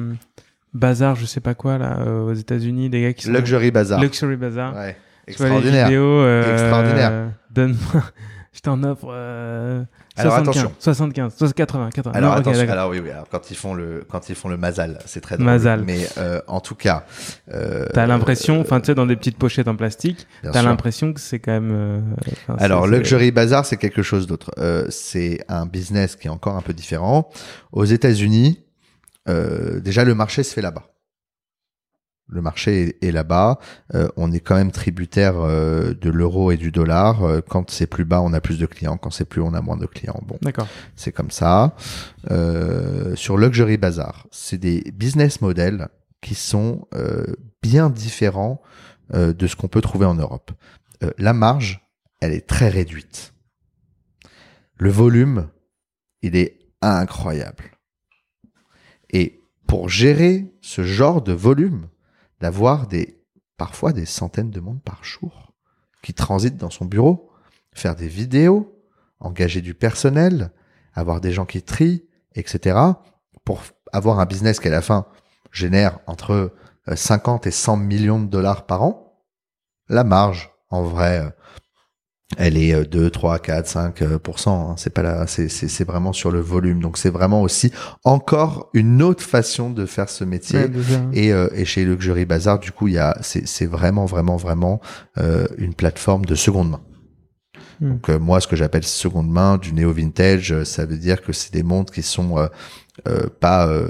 Bazar, 0.72 1.14
je 1.14 1.24
sais 1.24 1.40
pas 1.40 1.54
quoi 1.54 1.78
là 1.78 2.04
aux 2.04 2.34
États-Unis, 2.34 2.90
des 2.90 3.00
gars 3.00 3.12
qui 3.12 3.26
sont 3.26 3.32
Luxury 3.32 3.70
Bazaar. 3.70 4.00
Luxury 4.00 4.36
Bazar. 4.36 4.74
Ouais. 4.74 4.96
Extraordinaire. 5.26 5.86
vidéos. 5.86 6.02
euh, 6.20 6.52
Extraordinaire. 6.52 7.30
Donne-moi. 7.50 8.02
Je 8.52 8.60
t'en 8.60 8.80
offre. 8.84 9.08
Euh, 9.10 9.82
Alors, 10.16 10.34
75, 10.34 10.62
attention. 10.62 10.72
75, 10.78 11.52
80, 11.54 11.90
80. 11.90 12.12
Alors 12.16 12.30
Non, 12.34 12.36
attention, 12.38 12.68
alors 12.70 12.88
oui, 12.90 13.00
oui, 13.02 13.10
alors 13.10 13.26
quand 13.28 13.50
ils 13.50 13.56
font 13.56 13.74
le 13.74 14.04
quand 14.08 14.28
ils 14.28 14.36
font 14.36 14.48
le 14.48 14.56
mazal, 14.56 15.00
c'est 15.06 15.20
très 15.20 15.34
drôle. 15.36 15.46
Mazal. 15.46 15.82
Mais 15.84 16.06
euh, 16.18 16.40
en 16.46 16.60
tout 16.60 16.76
cas, 16.76 17.04
euh, 17.52 17.86
T'as 17.92 18.06
l'impression, 18.06 18.60
enfin 18.60 18.78
tu 18.80 18.86
sais, 18.86 18.94
dans 18.94 19.06
des 19.06 19.16
petites 19.16 19.38
pochettes 19.38 19.66
en 19.66 19.74
plastique, 19.74 20.28
t'as 20.52 20.62
l'impression 20.62 21.12
que 21.12 21.18
c'est 21.20 21.40
quand 21.40 21.50
même. 21.50 21.72
euh, 21.72 22.00
Alors 22.58 22.86
Luxury 22.86 23.32
Bazaar, 23.32 23.66
c'est 23.66 23.76
quelque 23.76 24.02
chose 24.02 24.28
d'autre. 24.28 24.52
Euh, 24.58 24.86
c'est 24.88 25.44
un 25.48 25.66
business 25.66 26.14
qui 26.14 26.28
est 26.28 26.30
encore 26.30 26.56
un 26.56 26.62
peu 26.62 26.74
différent. 26.74 27.28
Aux 27.72 27.84
États-Unis, 27.84 28.60
euh, 29.28 29.80
déjà 29.80 30.04
le 30.04 30.14
marché 30.14 30.44
se 30.44 30.54
fait 30.54 30.62
là-bas. 30.62 30.84
Le 32.26 32.40
marché 32.40 32.96
est, 33.02 33.10
là-bas. 33.12 33.58
Euh, 33.94 34.08
on 34.16 34.32
est 34.32 34.40
quand 34.40 34.54
même 34.54 34.72
tributaire 34.72 35.34
euh, 35.36 35.92
de 35.92 36.08
l'euro 36.10 36.50
et 36.50 36.56
du 36.56 36.70
dollar. 36.70 37.22
Euh, 37.22 37.40
quand 37.46 37.70
c'est 37.70 37.86
plus 37.86 38.06
bas, 38.06 38.22
on 38.22 38.32
a 38.32 38.40
plus 38.40 38.58
de 38.58 38.66
clients. 38.66 38.96
Quand 38.96 39.10
c'est 39.10 39.26
plus, 39.26 39.42
on 39.42 39.52
a 39.52 39.60
moins 39.60 39.76
de 39.76 39.86
clients. 39.86 40.20
Bon, 40.26 40.38
D'accord. 40.40 40.66
c'est 40.96 41.12
comme 41.12 41.30
ça. 41.30 41.76
Euh, 42.30 43.14
sur 43.14 43.36
Luxury 43.36 43.76
Bazaar, 43.76 44.26
c'est 44.30 44.58
des 44.58 44.80
business 44.92 45.42
models 45.42 45.88
qui 46.22 46.34
sont 46.34 46.88
euh, 46.94 47.26
bien 47.62 47.90
différents 47.90 48.62
euh, 49.12 49.34
de 49.34 49.46
ce 49.46 49.54
qu'on 49.54 49.68
peut 49.68 49.82
trouver 49.82 50.06
en 50.06 50.14
Europe. 50.14 50.50
Euh, 51.02 51.10
la 51.18 51.34
marge, 51.34 51.86
elle 52.22 52.32
est 52.32 52.46
très 52.46 52.70
réduite. 52.70 53.34
Le 54.78 54.90
volume, 54.90 55.48
il 56.22 56.36
est 56.36 56.58
incroyable. 56.80 57.64
Et 59.10 59.42
pour 59.66 59.90
gérer 59.90 60.52
ce 60.62 60.82
genre 60.82 61.20
de 61.20 61.32
volume, 61.32 61.88
d'avoir 62.45 62.86
des 62.88 63.24
parfois 63.57 63.95
des 63.95 64.05
centaines 64.05 64.51
de 64.51 64.61
monde 64.61 64.82
par 64.82 65.03
jour 65.03 65.55
qui 66.03 66.12
transitent 66.12 66.59
dans 66.59 66.68
son 66.68 66.84
bureau, 66.84 67.30
faire 67.72 67.97
des 67.97 68.07
vidéos, 68.07 68.78
engager 69.18 69.62
du 69.62 69.72
personnel, 69.72 70.51
avoir 70.92 71.22
des 71.22 71.32
gens 71.32 71.47
qui 71.47 71.62
trient, 71.62 72.05
etc. 72.34 72.78
pour 73.47 73.62
avoir 73.95 74.20
un 74.20 74.26
business 74.26 74.61
qui 74.61 74.68
à 74.68 74.72
la 74.72 74.82
fin 74.82 75.07
génère 75.53 76.01
entre 76.07 76.53
euh, 76.86 76.95
50 76.95 77.47
et 77.47 77.51
100 77.51 77.78
millions 77.78 78.20
de 78.20 78.26
dollars 78.26 78.66
par 78.66 78.82
an. 78.82 79.24
La 79.88 80.05
marge, 80.05 80.53
en 80.68 80.82
vrai, 80.82 81.20
euh, 81.20 81.30
elle 82.37 82.57
est 82.57 82.74
euh, 82.74 82.85
2, 82.85 83.11
3, 83.11 83.39
4, 83.39 83.66
5 83.66 84.03
euh, 84.03 84.18
pourcents, 84.18 84.70
hein. 84.70 84.74
C'est 84.76 84.91
pas 84.91 85.03
là, 85.03 85.26
c'est, 85.26 85.85
vraiment 85.85 86.12
sur 86.12 86.30
le 86.30 86.41
volume. 86.41 86.80
Donc 86.80 86.99
c'est 86.99 87.11
vraiment 87.11 87.43
aussi 87.43 87.72
encore 88.05 88.70
une 88.74 89.03
autre 89.03 89.22
façon 89.22 89.70
de 89.70 89.87
faire 89.87 90.09
ce 90.09 90.24
métier. 90.24 90.61
Ouais, 90.61 90.68
déjà. 90.68 91.01
Et, 91.12 91.32
euh, 91.32 91.49
et 91.55 91.64
chez 91.64 91.85
Luxury 91.85 92.24
Bazaar, 92.24 92.59
du 92.59 92.72
coup, 92.72 92.89
il 92.89 92.95
y 92.95 92.99
a, 92.99 93.16
c'est, 93.22 93.66
vraiment, 93.66 94.07
vraiment, 94.07 94.37
vraiment 94.37 94.80
euh, 95.18 95.47
une 95.59 95.74
plateforme 95.74 96.24
de 96.24 96.35
seconde 96.35 96.70
main. 96.70 96.80
Hmm. 97.80 97.91
Donc 97.91 98.11
euh, 98.11 98.18
moi, 98.18 98.41
ce 98.41 98.49
que 98.49 98.57
j'appelle 98.57 98.85
seconde 98.85 99.30
main, 99.30 99.59
du 99.59 99.72
néo 99.72 99.93
vintage, 99.93 100.62
ça 100.64 100.87
veut 100.87 100.99
dire 100.99 101.22
que 101.22 101.32
c'est 101.32 101.53
des 101.53 101.62
montres 101.62 101.93
qui 101.93 102.03
sont 102.03 102.49
pas 103.41 103.66
euh, 103.66 103.89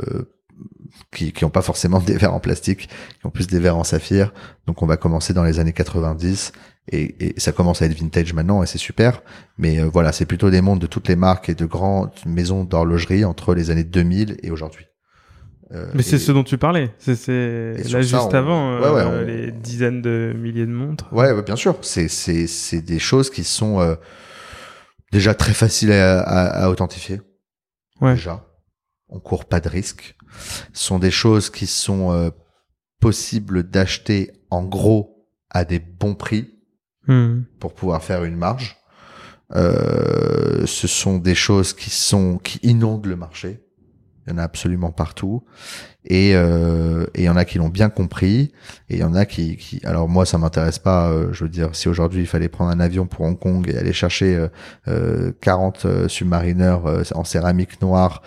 qui 1.13 1.33
qui 1.33 1.45
ont 1.45 1.51
pas 1.51 1.63
forcément 1.63 2.01
des 2.07 2.17
verres 2.17 2.35
en 2.35 2.41
plastique, 2.41 2.89
qui 2.89 3.27
ont 3.27 3.31
plus 3.31 3.47
des 3.47 3.59
verres 3.59 3.77
en 3.77 3.85
saphir. 3.85 4.33
Donc 4.67 4.83
on 4.83 4.87
va 4.87 4.97
commencer 4.97 5.33
dans 5.33 5.45
les 5.45 5.59
années 5.59 5.73
90 5.73 6.53
et, 6.89 7.37
et 7.37 7.41
ça 7.41 7.53
commence 7.53 7.81
à 7.83 7.87
être 7.87 7.95
vintage 7.99 8.33
maintenant 8.35 8.63
et 8.63 8.67
c'est 8.67 8.79
super. 8.79 9.23
Mais 9.59 9.81
euh, 9.81 9.85
voilà, 9.93 10.13
c'est 10.13 10.27
plutôt 10.27 10.51
des 10.51 10.61
montres 10.61 10.81
de 10.81 10.87
toutes 10.87 11.09
les 11.09 11.17
marques 11.17 11.49
et 11.49 11.55
de 11.55 11.65
grandes 11.67 12.11
maisons 12.27 12.65
d'horlogerie 12.65 13.25
entre 13.25 13.55
les 13.55 13.71
années 13.71 13.85
2000 13.85 14.37
et 14.43 14.51
aujourd'hui. 14.51 14.87
Euh, 15.73 15.87
Mais 15.95 16.03
c'est 16.03 16.19
ce 16.19 16.31
dont 16.31 16.45
tu 16.45 16.59
parlais. 16.59 16.91
C'est, 16.99 17.15
là 17.79 17.83
ça, 17.85 18.01
juste 18.03 18.15
on- 18.15 18.29
avant 18.35 18.75
ouais, 18.81 18.89
ouais, 18.91 19.01
euh, 19.01 19.23
on- 19.23 19.27
les 19.27 19.51
dizaines 19.51 20.03
de 20.03 20.35
milliers 20.37 20.67
de 20.67 20.71
montres. 20.73 21.11
Ouais, 21.13 21.33
ouais, 21.33 21.43
bien 21.43 21.57
sûr. 21.57 21.77
C'est 21.81 22.09
c'est 22.09 22.47
c'est 22.47 22.83
des 22.83 22.99
choses 22.99 23.31
qui 23.31 23.45
sont 23.45 23.81
euh, 23.81 23.95
déjà 25.11 25.35
très 25.35 25.55
faciles 25.55 25.93
à, 25.93 26.21
à, 26.21 26.65
à 26.65 26.69
authentifier. 26.71 27.21
Ouais. 28.03 28.15
Déjà, 28.15 28.45
on 29.09 29.21
court 29.21 29.47
pas 29.47 29.61
de 29.61 29.69
risque. 29.71 30.17
Ce 30.75 30.85
sont 30.87 30.99
des 30.99 31.11
choses 31.11 31.49
qui 31.49 31.67
sont 31.67 32.13
euh, 32.13 32.29
possibles 33.01 33.63
d'acheter 33.63 34.33
en 34.51 34.65
gros 34.65 35.27
à 35.51 35.65
des 35.65 35.79
bons 35.79 36.15
prix 36.15 36.54
Hmm. 37.07 37.43
pour 37.61 37.75
pouvoir 37.75 38.03
faire 38.03 38.25
une 38.25 38.37
marge. 38.37 38.77
Euh, 39.55 40.67
ce 40.67 40.87
sont 40.87 41.19
des 41.19 41.35
choses 41.35 41.75
qui 41.75 41.91
sont 41.91 42.39
qui 42.39 42.59
inondent 42.63 43.07
le 43.07 43.17
marché. 43.17 43.64
Il 44.27 44.33
y 44.33 44.35
en 44.35 44.39
a 44.39 44.43
absolument 44.43 44.91
partout. 44.91 45.43
Et 46.07 46.33
euh, 46.35 47.07
et 47.15 47.23
il 47.23 47.25
y 47.25 47.29
en 47.31 47.37
a 47.37 47.45
qui 47.45 47.59
l'ont 47.59 47.69
bien 47.71 47.89
compris. 47.89 48.53
Et 48.91 48.97
il 48.97 49.05
en 49.05 49.15
a 49.15 49.25
qui, 49.25 49.57
qui 49.57 49.81
alors 49.85 50.09
moi 50.09 50.27
ça 50.27 50.39
m'intéresse 50.39 50.79
pas. 50.79 51.09
euh, 51.11 51.33
je 51.33 51.45
veux 51.45 51.51
dire, 51.51 51.71
si 51.73 51.89
aujourd'hui 51.89 52.21
il 52.23 52.27
fallait 52.27 52.49
prendre 52.49 52.71
un 52.71 52.81
avion 52.81 53.07
pour 53.07 53.23
Hong 53.23 53.39
Kong 53.39 53.69
et 53.69 53.77
aller 53.79 53.93
chercher 53.93 54.37
euh, 54.37 54.49
euh, 54.89 55.33
40 55.41 55.85
euh, 55.87 56.09
submarineurs 56.09 56.87
euh, 56.87 57.03
en 57.15 57.25
céramique 57.25 57.81
noire 57.83 58.23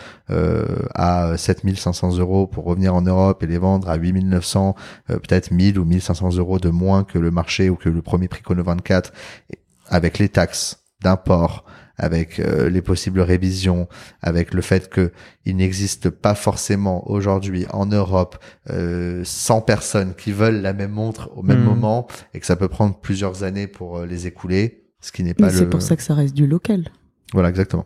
à 0.93 1.37
7500 1.37 2.17
euros 2.17 2.47
pour 2.47 2.65
revenir 2.65 2.93
en 2.93 3.01
Europe 3.01 3.43
et 3.43 3.47
les 3.47 3.57
vendre 3.57 3.89
à 3.89 3.95
8900, 3.95 4.75
euh, 5.09 5.19
peut-être 5.19 5.51
1000 5.51 5.79
ou 5.79 5.85
1500 5.85 6.35
euros 6.37 6.59
de 6.59 6.69
moins 6.69 7.03
que 7.03 7.17
le 7.17 7.31
marché 7.31 7.69
ou 7.69 7.75
que 7.75 7.89
le 7.89 8.01
premier 8.01 8.27
prix 8.27 8.41
Chrono 8.41 8.63
24, 8.63 9.13
et 9.51 9.59
avec 9.87 10.19
les 10.19 10.29
taxes 10.29 10.79
d'import, 11.01 11.63
avec 11.97 12.39
euh, 12.39 12.69
les 12.69 12.81
possibles 12.81 13.21
révisions, 13.21 13.87
avec 14.21 14.53
le 14.53 14.61
fait 14.61 14.89
que 14.89 15.11
il 15.45 15.55
n'existe 15.57 16.09
pas 16.09 16.35
forcément 16.35 17.09
aujourd'hui 17.09 17.65
en 17.71 17.85
Europe 17.87 18.37
euh, 18.69 19.21
100 19.23 19.61
personnes 19.61 20.13
qui 20.15 20.31
veulent 20.31 20.61
la 20.61 20.73
même 20.73 20.91
montre 20.91 21.29
au 21.35 21.41
même 21.43 21.59
Mhm. 21.59 21.65
moment 21.65 22.07
et 22.33 22.39
que 22.39 22.45
ça 22.45 22.55
peut 22.55 22.67
prendre 22.67 22.99
plusieurs 22.99 23.43
années 23.43 23.67
pour 23.67 23.97
euh, 23.97 24.05
les 24.05 24.27
écouler, 24.27 24.85
ce 25.01 25.11
qui 25.11 25.23
n'est 25.23 25.33
pas 25.33 25.47
le 25.51 25.57
c'est 25.57 25.69
pour 25.69 25.81
ça 25.81 25.95
que 25.95 26.03
ça 26.03 26.13
reste 26.13 26.33
du 26.35 26.45
local. 26.47 26.89
voilà, 27.33 27.49
exactement. 27.49 27.85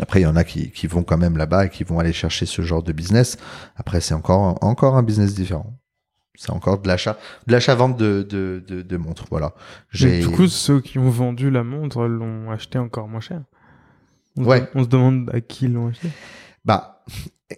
Après, 0.00 0.20
il 0.20 0.24
y 0.24 0.26
en 0.26 0.36
a 0.36 0.44
qui, 0.44 0.70
qui 0.72 0.86
vont 0.86 1.02
quand 1.02 1.16
même 1.16 1.38
là-bas 1.38 1.66
et 1.66 1.70
qui 1.70 1.82
vont 1.82 1.98
aller 1.98 2.12
chercher 2.12 2.44
ce 2.44 2.60
genre 2.60 2.82
de 2.82 2.92
business. 2.92 3.38
Après, 3.76 4.02
c'est 4.02 4.12
encore, 4.12 4.62
encore 4.62 4.94
un 4.96 5.02
business 5.02 5.34
différent. 5.34 5.72
C'est 6.36 6.50
encore 6.50 6.78
de 6.78 6.86
l'achat, 6.88 7.16
de 7.46 7.52
l'achat-vente 7.52 7.96
de, 7.96 8.22
de, 8.28 8.62
de, 8.66 8.82
de 8.82 8.96
montres. 8.96 9.24
Voilà. 9.30 9.52
Mais 10.02 10.20
du 10.20 10.28
coup, 10.28 10.46
ceux 10.48 10.80
qui 10.80 10.98
ont 10.98 11.08
vendu 11.10 11.50
la 11.50 11.64
montre 11.64 12.04
l'ont 12.06 12.50
acheté 12.50 12.78
encore 12.78 13.08
moins 13.08 13.20
cher. 13.20 13.40
On 14.36 14.42
se- 14.44 14.48
Ouais. 14.48 14.68
on 14.74 14.82
se 14.84 14.88
demande 14.88 15.30
à 15.32 15.40
qui 15.40 15.64
ils 15.64 15.72
l'ont 15.72 15.88
acheté. 15.88 16.08
bah, 16.64 17.02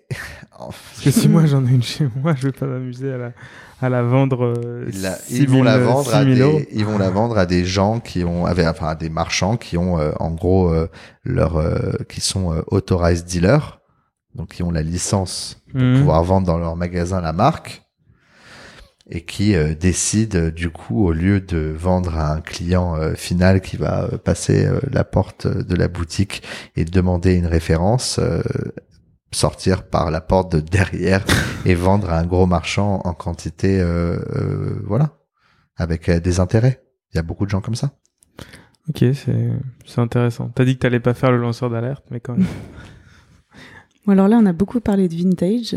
Parce 0.58 1.00
que 1.02 1.10
si 1.10 1.28
moi 1.28 1.46
j'en 1.46 1.64
ai 1.66 1.70
une 1.70 1.82
chez 1.82 2.08
moi, 2.16 2.34
je 2.34 2.48
vais 2.48 2.52
pas 2.52 2.66
m'amuser 2.66 3.12
à 3.12 3.16
la, 3.18 3.32
à 3.80 3.88
la 3.88 4.02
vendre. 4.02 4.44
euh, 4.44 4.88
ils, 4.92 5.02
la- 5.02 5.14
6 5.16 5.38
ils 5.42 5.46
vont 5.48 5.54
000, 5.54 5.64
la 5.64 5.78
vendre 5.78 6.14
à 6.14 6.22
6 6.24 6.34
000 6.36 6.48
euros. 6.50 6.58
des, 6.58 6.68
ils 6.72 6.84
vont 6.84 6.98
la 6.98 7.10
vendre 7.10 7.38
à 7.38 7.46
des 7.46 7.64
gens 7.64 8.00
qui 8.00 8.22
ont, 8.24 8.44
enfin, 8.44 8.88
à 8.88 8.94
des 8.94 9.08
marchands 9.08 9.56
qui 9.56 9.76
ont, 9.78 9.98
euh, 9.98 10.12
en 10.20 10.30
gros, 10.32 10.68
euh, 10.72 10.88
leur, 11.24 11.56
euh, 11.56 11.92
qui 12.08 12.20
sont 12.20 12.62
authorized 12.70 13.24
dealers. 13.26 13.80
Donc, 14.34 14.50
qui 14.54 14.62
ont 14.62 14.70
la 14.70 14.82
licence 14.82 15.62
Mhm. 15.74 15.98
pouvoir 15.98 16.22
vendre 16.22 16.46
dans 16.46 16.58
leur 16.58 16.76
magasin 16.76 17.20
la 17.20 17.32
marque 17.32 17.82
et 19.08 19.22
qui 19.22 19.54
euh, 19.54 19.74
décident 19.74 20.38
euh, 20.38 20.50
du 20.50 20.70
coup 20.70 21.06
au 21.06 21.12
lieu 21.12 21.40
de 21.40 21.74
vendre 21.76 22.16
à 22.16 22.34
un 22.34 22.40
client 22.40 22.96
euh, 22.96 23.14
final 23.14 23.60
qui 23.60 23.76
va 23.76 24.08
passer 24.22 24.66
euh, 24.66 24.80
la 24.90 25.04
porte 25.04 25.46
de 25.46 25.74
la 25.74 25.88
boutique 25.88 26.42
et 26.76 26.84
demander 26.84 27.34
une 27.34 27.46
référence 27.46 28.18
euh, 28.18 28.42
sortir 29.32 29.84
par 29.84 30.10
la 30.10 30.20
porte 30.20 30.52
de 30.52 30.60
derrière 30.60 31.24
et 31.64 31.74
vendre 31.74 32.10
à 32.10 32.18
un 32.18 32.26
gros 32.26 32.46
marchand 32.46 33.00
en 33.04 33.14
quantité 33.14 33.80
euh, 33.80 34.18
euh, 34.36 34.82
voilà 34.86 35.10
avec 35.76 36.08
euh, 36.08 36.20
des 36.20 36.40
intérêts 36.40 36.82
il 37.12 37.16
y 37.16 37.18
a 37.18 37.22
beaucoup 37.22 37.46
de 37.46 37.50
gens 37.50 37.60
comme 37.60 37.74
ça 37.74 37.92
Ok, 38.88 39.04
c'est 39.12 39.50
c'est 39.84 40.00
intéressant. 40.00 40.50
T'as 40.54 40.64
dit 40.64 40.74
que 40.74 40.80
t'allais 40.80 41.00
pas 41.00 41.12
faire 41.12 41.30
le 41.30 41.36
lanceur 41.38 41.68
d'alerte, 41.68 42.04
mais 42.10 42.20
quand 42.20 42.36
même. 42.36 42.46
Bon, 44.06 44.12
alors 44.12 44.28
là, 44.28 44.38
on 44.38 44.46
a 44.46 44.54
beaucoup 44.54 44.80
parlé 44.80 45.06
de 45.06 45.14
vintage, 45.14 45.76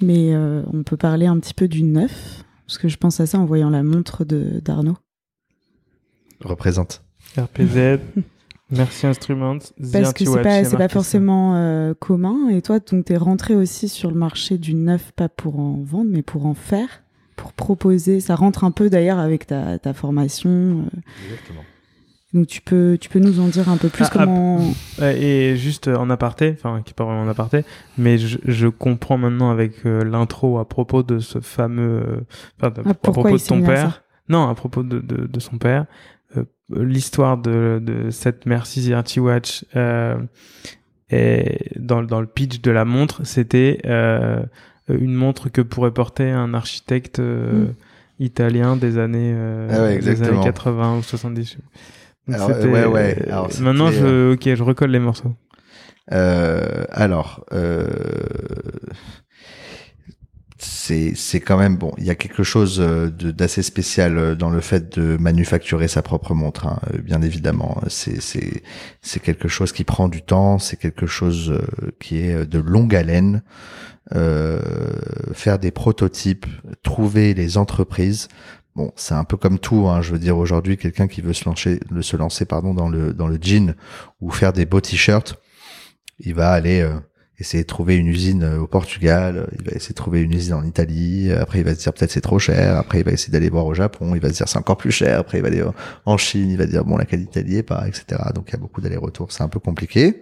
mais 0.00 0.32
euh, 0.32 0.62
on 0.72 0.84
peut 0.84 0.96
parler 0.96 1.26
un 1.26 1.36
petit 1.40 1.54
peu 1.54 1.66
du 1.66 1.82
neuf, 1.82 2.44
parce 2.68 2.78
que 2.78 2.88
je 2.88 2.98
pense 2.98 3.18
à 3.18 3.26
ça 3.26 3.38
en 3.38 3.46
voyant 3.46 3.70
la 3.70 3.82
montre 3.82 4.24
de 4.24 4.60
d'Arnaud. 4.62 4.98
représente 6.44 7.02
RPZ, 7.36 7.98
Merci 8.70 9.06
Instruments, 9.06 9.58
Parce 9.92 10.12
que 10.12 10.26
c'est 10.26 10.42
pas, 10.42 10.62
c'est 10.62 10.76
pas 10.76 10.88
forcément 10.88 11.56
euh, 11.56 11.94
commun. 11.98 12.50
Et 12.50 12.60
toi, 12.60 12.78
donc, 12.80 13.06
t'es 13.06 13.16
rentré 13.16 13.54
aussi 13.54 13.88
sur 13.88 14.10
le 14.10 14.16
marché 14.16 14.58
du 14.58 14.74
neuf, 14.74 15.12
pas 15.12 15.30
pour 15.30 15.58
en 15.58 15.78
vendre, 15.82 16.10
mais 16.10 16.20
pour 16.20 16.44
en 16.44 16.52
faire, 16.52 17.02
pour 17.36 17.54
proposer. 17.54 18.20
Ça 18.20 18.34
rentre 18.34 18.64
un 18.64 18.70
peu 18.70 18.90
d'ailleurs 18.90 19.18
avec 19.18 19.46
ta, 19.46 19.78
ta 19.78 19.94
formation. 19.94 20.50
euh, 20.50 21.00
exactement 21.24 21.62
Donc 22.34 22.46
tu 22.46 22.60
peux, 22.60 22.98
tu 23.00 23.08
peux 23.08 23.20
nous 23.20 23.40
en 23.40 23.46
dire 23.48 23.68
un 23.70 23.78
peu 23.78 23.88
plus 23.88 24.04
Ah, 24.04 24.10
comment. 24.12 24.60
Et 25.00 25.56
juste 25.56 25.88
en 25.88 26.10
aparté, 26.10 26.54
enfin 26.56 26.82
qui 26.84 26.90
est 26.90 26.94
pas 26.94 27.04
vraiment 27.04 27.22
en 27.22 27.28
aparté, 27.28 27.64
mais 27.96 28.18
je, 28.18 28.38
je 28.44 28.68
comprends 28.68 29.16
maintenant 29.16 29.50
avec 29.50 29.86
euh, 29.86 30.04
l'intro 30.04 30.58
à 30.58 30.68
propos 30.68 31.02
de 31.02 31.20
ce 31.20 31.40
fameux, 31.40 32.02
euh, 32.06 32.20
enfin, 32.60 32.72
Ah, 32.84 32.90
à 32.90 32.94
propos 32.94 33.30
de 33.30 33.38
ton 33.42 33.62
père. 33.62 34.02
Non, 34.28 34.46
à 34.46 34.54
propos 34.54 34.82
de, 34.82 34.98
de, 35.00 35.26
de 35.26 35.40
son 35.40 35.56
père, 35.56 35.86
euh, 36.36 36.44
l'histoire 36.70 37.38
de, 37.38 37.80
de 37.82 38.10
cette 38.10 38.44
Merci 38.44 38.82
Zerty 38.82 39.20
Watch 39.20 39.64
euh, 39.74 40.16
et 41.10 41.70
dans, 41.78 42.02
dans 42.02 42.20
le 42.20 42.26
pitch 42.26 42.60
de 42.60 42.70
la 42.70 42.84
montre, 42.84 43.24
c'était 43.24 43.80
euh, 43.86 44.42
une 44.90 45.14
montre 45.14 45.48
que 45.48 45.62
pourrait 45.62 45.92
porter 45.92 46.30
un 46.30 46.52
architecte 46.54 47.20
euh, 47.20 47.68
Mm. 48.20 48.24
italien 48.24 48.76
des 48.76 48.98
années, 48.98 49.32
euh, 49.34 49.68
Ah 49.70 49.82
ouais, 49.84 49.98
des 49.98 50.08
années 50.08 50.10
exactement. 50.10 50.42
80 50.42 50.98
ou 50.98 51.02
70. 51.02 51.56
Alors, 52.32 52.48
c'était- 52.54 52.66
ouais, 52.68 52.84
ouais. 52.86 53.16
Alors, 53.28 53.50
c'était, 53.50 53.64
maintenant, 53.64 53.90
je, 53.90 54.32
ok, 54.34 54.54
je 54.54 54.62
recolle 54.62 54.90
les 54.90 54.98
morceaux. 54.98 55.34
Euh, 56.12 56.84
alors, 56.90 57.44
euh, 57.52 57.86
c'est 60.60 61.12
c'est 61.14 61.40
quand 61.40 61.56
même 61.58 61.76
bon. 61.76 61.92
Il 61.98 62.04
y 62.04 62.10
a 62.10 62.14
quelque 62.16 62.42
chose 62.42 62.80
euh, 62.80 63.10
d'assez 63.10 63.62
spécial 63.62 64.18
euh, 64.18 64.34
dans 64.34 64.50
le 64.50 64.60
fait 64.60 64.98
de 64.98 65.16
manufacturer 65.18 65.86
sa 65.86 66.02
propre 66.02 66.34
montre. 66.34 66.66
hein, 66.66 66.80
euh, 66.94 66.98
bien 66.98 67.22
évidemment, 67.22 67.80
c'est 67.88 68.20
c'est 68.20 68.62
c'est 69.02 69.20
quelque 69.20 69.46
chose 69.48 69.72
qui 69.72 69.84
prend 69.84 70.08
du 70.08 70.22
temps. 70.22 70.58
C'est 70.58 70.76
quelque 70.76 71.06
chose 71.06 71.50
euh, 71.52 71.90
qui 72.00 72.18
est 72.18 72.44
de 72.46 72.58
longue 72.58 72.94
haleine. 72.96 73.42
Euh, 74.14 74.62
faire 75.34 75.58
des 75.58 75.70
prototypes, 75.70 76.46
trouver 76.82 77.34
les 77.34 77.58
entreprises. 77.58 78.28
Bon, 78.78 78.92
c'est 78.96 79.14
un 79.14 79.24
peu 79.24 79.36
comme 79.36 79.58
tout. 79.58 79.88
Hein, 79.88 80.00
je 80.00 80.12
veux 80.12 80.18
dire 80.18 80.38
aujourd'hui, 80.38 80.78
quelqu'un 80.78 81.08
qui 81.08 81.20
veut 81.20 81.34
se 81.34 81.44
lancer, 81.44 81.80
se 82.00 82.16
lancer 82.16 82.46
pardon 82.46 82.72
dans 82.72 82.88
le 82.88 83.12
dans 83.12 83.26
le 83.26 83.38
jean 83.40 83.74
ou 84.20 84.30
faire 84.30 84.52
des 84.52 84.64
beaux 84.64 84.80
t-shirts 84.80 85.36
il 86.20 86.34
va 86.34 86.50
aller 86.50 86.80
euh, 86.80 86.98
essayer 87.38 87.62
de 87.62 87.68
trouver 87.68 87.96
une 87.96 88.08
usine 88.08 88.42
euh, 88.42 88.60
au 88.60 88.66
Portugal, 88.66 89.36
euh, 89.38 89.46
il 89.58 89.64
va 89.64 89.72
essayer 89.72 89.90
de 89.90 89.94
trouver 89.94 90.22
une 90.22 90.32
usine 90.32 90.54
en 90.54 90.64
Italie, 90.64 91.30
euh, 91.30 91.42
après 91.42 91.60
il 91.60 91.64
va 91.64 91.74
se 91.74 91.80
dire 91.80 91.92
peut-être 91.92 92.10
c'est 92.10 92.20
trop 92.20 92.38
cher, 92.38 92.76
après 92.76 93.00
il 93.00 93.04
va 93.04 93.12
essayer 93.12 93.32
d'aller 93.32 93.50
voir 93.50 93.66
au 93.66 93.74
Japon, 93.74 94.14
il 94.14 94.20
va 94.20 94.28
se 94.28 94.34
dire 94.34 94.48
c'est 94.48 94.58
encore 94.58 94.76
plus 94.76 94.90
cher, 94.90 95.20
après 95.20 95.38
il 95.38 95.42
va 95.42 95.48
aller 95.48 95.62
en 96.04 96.16
Chine, 96.16 96.50
il 96.50 96.58
va 96.58 96.66
dire 96.66 96.84
bon 96.84 96.96
la 96.96 97.04
qualité 97.04 97.44
n'y 97.44 97.56
est 97.56 97.62
pas, 97.62 97.86
etc. 97.86 98.20
Donc 98.34 98.46
il 98.48 98.52
y 98.52 98.56
a 98.56 98.58
beaucoup 98.58 98.80
d'allers-retours, 98.80 99.30
c'est 99.32 99.42
un 99.42 99.48
peu 99.48 99.60
compliqué. 99.60 100.20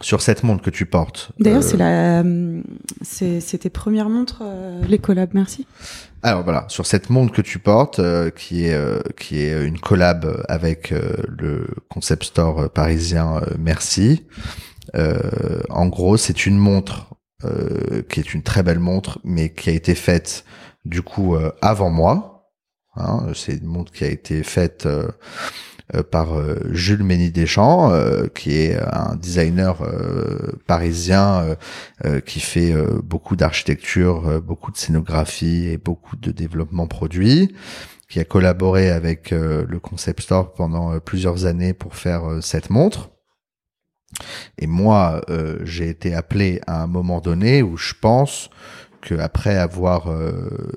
Sur 0.00 0.20
cette 0.20 0.42
montre 0.42 0.62
que 0.62 0.70
tu 0.70 0.84
portes. 0.84 1.32
D'ailleurs, 1.38 1.58
euh, 1.58 1.62
c'est 1.62 1.76
la, 1.76 2.20
euh, 2.20 2.62
c'est 3.02 3.40
c'est 3.40 3.58
tes 3.58 3.70
premières 3.70 4.10
montres, 4.10 4.42
euh, 4.42 4.82
les 4.86 4.98
collabs, 4.98 5.30
merci. 5.32 5.66
Alors 6.22 6.42
voilà, 6.42 6.66
sur 6.68 6.86
cette 6.86 7.08
montre 7.08 7.32
que 7.32 7.40
tu 7.40 7.58
portes, 7.58 8.00
qui 8.34 8.66
est 8.66 9.16
qui 9.16 9.38
est 9.38 9.64
une 9.64 9.78
collab 9.78 10.44
avec 10.48 10.90
le 10.90 11.66
concept 11.88 12.24
store 12.24 12.68
parisien 12.68 13.40
Merci. 13.58 14.24
Euh, 14.94 15.60
en 15.68 15.86
gros, 15.86 16.16
c'est 16.16 16.46
une 16.46 16.58
montre 16.58 17.14
euh, 17.44 18.02
qui 18.08 18.20
est 18.20 18.34
une 18.34 18.42
très 18.42 18.62
belle 18.62 18.78
montre, 18.78 19.18
mais 19.24 19.52
qui 19.52 19.70
a 19.70 19.72
été 19.72 19.94
faite 19.94 20.44
du 20.84 21.02
coup 21.02 21.34
euh, 21.34 21.52
avant 21.60 21.90
moi. 21.90 22.50
Hein, 22.96 23.26
c'est 23.34 23.56
une 23.56 23.66
montre 23.66 23.92
qui 23.92 24.04
a 24.04 24.08
été 24.08 24.42
faite 24.42 24.88
par 26.10 26.36
euh, 26.36 26.56
Jules 26.72 27.04
Mény 27.04 27.30
Deschamps, 27.30 27.92
euh, 27.92 28.26
qui 28.26 28.56
est 28.56 28.76
un 28.92 29.14
designer 29.16 29.82
euh, 29.82 30.52
parisien 30.66 31.40
euh, 31.40 31.54
euh, 32.04 32.20
qui 32.20 32.40
fait 32.40 32.72
euh, 32.72 33.00
beaucoup 33.02 33.36
d'architecture, 33.36 34.28
euh, 34.28 34.40
beaucoup 34.40 34.72
de 34.72 34.76
scénographie 34.76 35.68
et 35.68 35.78
beaucoup 35.78 36.16
de 36.16 36.30
développement 36.32 36.86
produit, 36.86 37.54
qui 38.08 38.20
a 38.20 38.24
collaboré 38.24 38.90
avec 38.90 39.32
euh, 39.32 39.64
le 39.68 39.78
Concept 39.78 40.22
Store 40.22 40.52
pendant 40.52 40.92
euh, 40.92 41.00
plusieurs 41.00 41.46
années 41.46 41.72
pour 41.72 41.94
faire 41.94 42.30
euh, 42.30 42.40
cette 42.40 42.70
montre. 42.70 43.10
Et 44.58 44.66
moi, 44.66 45.20
euh, 45.30 45.58
j'ai 45.64 45.88
été 45.88 46.14
appelé 46.14 46.60
à 46.66 46.82
un 46.82 46.86
moment 46.86 47.20
donné 47.20 47.62
où 47.62 47.76
je 47.76 47.94
pense 48.00 48.50
que 49.02 49.14
après 49.14 49.56
avoir 49.56 50.10
euh, 50.10 50.72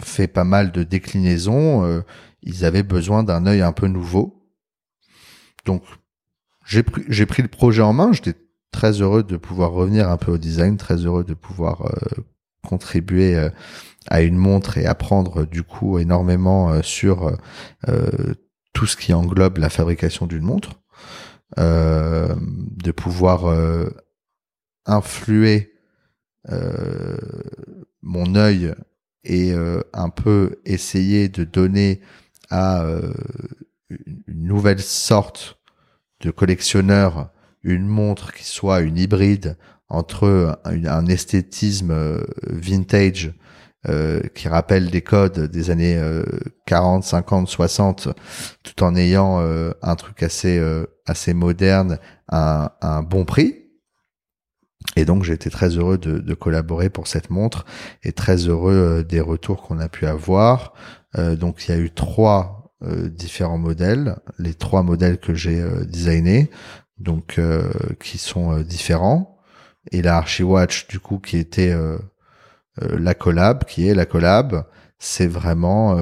fait 0.00 0.28
pas 0.28 0.44
mal 0.44 0.72
de 0.72 0.82
déclinaisons, 0.82 1.84
euh, 1.84 2.02
ils 2.42 2.64
avaient 2.64 2.82
besoin 2.82 3.22
d'un 3.22 3.46
œil 3.46 3.62
un 3.62 3.72
peu 3.72 3.86
nouveau. 3.86 4.41
Donc, 5.64 5.82
j'ai 6.66 6.82
pris, 6.82 7.04
j'ai 7.08 7.26
pris 7.26 7.42
le 7.42 7.48
projet 7.48 7.82
en 7.82 7.92
main. 7.92 8.12
J'étais 8.12 8.34
très 8.72 9.00
heureux 9.00 9.22
de 9.22 9.36
pouvoir 9.36 9.72
revenir 9.72 10.08
un 10.10 10.16
peu 10.16 10.32
au 10.32 10.38
design, 10.38 10.76
très 10.76 10.96
heureux 10.96 11.24
de 11.24 11.34
pouvoir 11.34 11.82
euh, 11.86 12.22
contribuer 12.66 13.36
euh, 13.36 13.50
à 14.08 14.22
une 14.22 14.36
montre 14.36 14.78
et 14.78 14.86
apprendre 14.86 15.44
du 15.44 15.62
coup 15.62 15.98
énormément 15.98 16.70
euh, 16.70 16.82
sur 16.82 17.36
euh, 17.88 18.34
tout 18.72 18.86
ce 18.86 18.96
qui 18.96 19.12
englobe 19.12 19.58
la 19.58 19.70
fabrication 19.70 20.26
d'une 20.26 20.42
montre, 20.42 20.70
euh, 21.58 22.34
de 22.38 22.90
pouvoir 22.90 23.46
euh, 23.46 23.90
influer 24.86 25.72
euh, 26.50 27.16
mon 28.00 28.34
œil 28.34 28.74
et 29.24 29.52
euh, 29.52 29.80
un 29.92 30.08
peu 30.08 30.56
essayer 30.64 31.28
de 31.28 31.44
donner 31.44 32.00
à 32.50 32.84
une 34.26 34.44
nouvelle 34.44 34.80
sorte 34.80 35.58
de 36.20 36.30
collectionneur 36.30 37.30
une 37.62 37.86
montre 37.86 38.32
qui 38.32 38.44
soit 38.44 38.80
une 38.80 38.98
hybride 38.98 39.56
entre 39.88 40.58
un, 40.64 41.06
esthétisme 41.06 41.90
euh, 41.90 42.24
vintage 42.44 43.34
euh, 43.88 44.20
qui 44.34 44.48
rappelle 44.48 44.90
des 44.90 45.02
codes 45.02 45.50
des 45.50 45.70
années 45.70 45.96
euh, 45.96 46.24
40, 46.66 47.04
50, 47.04 47.48
60, 47.48 48.08
tout 48.62 48.82
en 48.84 48.96
ayant 48.96 49.40
euh, 49.40 49.72
un 49.82 49.96
truc 49.96 50.22
assez 50.22 50.58
euh, 50.58 50.86
assez 51.06 51.34
moderne, 51.34 51.98
un, 52.30 52.70
un 52.80 53.02
bon 53.02 53.24
prix. 53.24 53.58
Et 54.96 55.04
donc 55.04 55.24
j'ai 55.24 55.34
été 55.34 55.50
très 55.50 55.76
heureux 55.76 55.98
de, 55.98 56.18
de 56.18 56.34
collaborer 56.34 56.90
pour 56.90 57.06
cette 57.06 57.30
montre 57.30 57.64
et 58.02 58.12
très 58.12 58.48
heureux 58.48 59.04
des 59.06 59.20
retours 59.20 59.62
qu'on 59.62 59.78
a 59.78 59.88
pu 59.88 60.06
avoir. 60.06 60.74
Donc 61.16 61.64
il 61.64 61.70
y 61.70 61.74
a 61.74 61.78
eu 61.78 61.90
trois 61.90 62.61
euh, 62.82 63.08
différents 63.08 63.58
modèles, 63.58 64.16
les 64.38 64.54
trois 64.54 64.82
modèles 64.82 65.18
que 65.18 65.34
j'ai 65.34 65.60
euh, 65.60 65.84
designés, 65.84 66.50
donc 66.98 67.38
euh, 67.38 67.70
qui 68.00 68.18
sont 68.18 68.52
euh, 68.52 68.62
différents. 68.62 69.38
Et 69.90 70.02
la 70.02 70.16
Archiwatch 70.16 70.86
du 70.88 71.00
coup 71.00 71.18
qui 71.18 71.38
était 71.38 71.74
la 72.80 73.14
collab, 73.14 73.64
qui 73.64 73.88
est 73.88 73.94
la 73.94 74.06
collab, 74.06 74.64
c'est 75.00 75.26
vraiment 75.26 75.98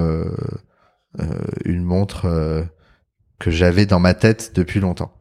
une 1.64 1.82
montre 1.82 2.68
que 3.38 3.50
j'avais 3.50 3.86
dans 3.86 3.98
ma 3.98 4.12
tête 4.12 4.52
depuis 4.54 4.80
longtemps. 4.80 5.18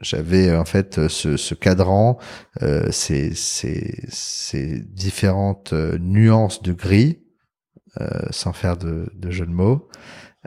J'avais 0.00 0.54
en 0.56 0.64
fait 0.64 1.06
ce, 1.06 1.36
ce 1.36 1.54
cadran, 1.54 2.18
euh, 2.62 2.90
ces, 2.90 3.36
ces, 3.36 4.04
ces 4.08 4.80
différentes 4.80 5.72
nuances 6.00 6.60
de 6.60 6.72
gris, 6.72 7.22
euh, 8.00 8.08
sans 8.30 8.52
faire 8.52 8.76
de, 8.76 9.12
de 9.14 9.30
jeu 9.30 9.46
de 9.46 9.52
mots. 9.52 9.88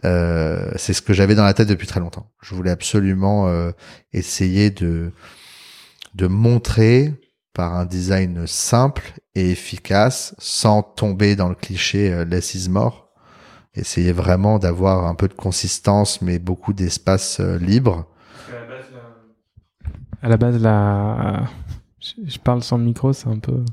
Euh, 0.05 0.71
c'est 0.77 0.93
ce 0.93 1.01
que 1.01 1.13
j'avais 1.13 1.35
dans 1.35 1.43
la 1.43 1.53
tête 1.53 1.67
depuis 1.67 1.87
très 1.87 1.99
longtemps. 1.99 2.31
Je 2.41 2.55
voulais 2.55 2.71
absolument 2.71 3.47
euh, 3.47 3.71
essayer 4.13 4.69
de 4.69 5.11
de 6.13 6.27
montrer 6.27 7.13
par 7.53 7.73
un 7.75 7.85
design 7.85 8.45
simple 8.47 9.13
et 9.33 9.49
efficace, 9.51 10.35
sans 10.37 10.83
tomber 10.83 11.35
dans 11.35 11.49
le 11.49 11.55
cliché 11.55 12.11
euh, 12.11 12.25
less 12.25 12.53
is 12.53 12.69
more. 12.69 13.09
Essayer 13.73 14.11
vraiment 14.11 14.59
d'avoir 14.59 15.05
un 15.05 15.15
peu 15.15 15.27
de 15.27 15.33
consistance, 15.33 16.21
mais 16.21 16.39
beaucoup 16.39 16.73
d'espace 16.73 17.39
euh, 17.39 17.57
libre. 17.57 18.07
À 20.21 20.29
la 20.29 20.37
base, 20.37 20.61
la... 20.61 21.43
je, 21.99 22.39
parle 22.39 22.63
sans 22.63 22.77
micro, 22.77 23.13
c'est 23.13 23.27
un 23.27 23.39
peu. 23.39 23.63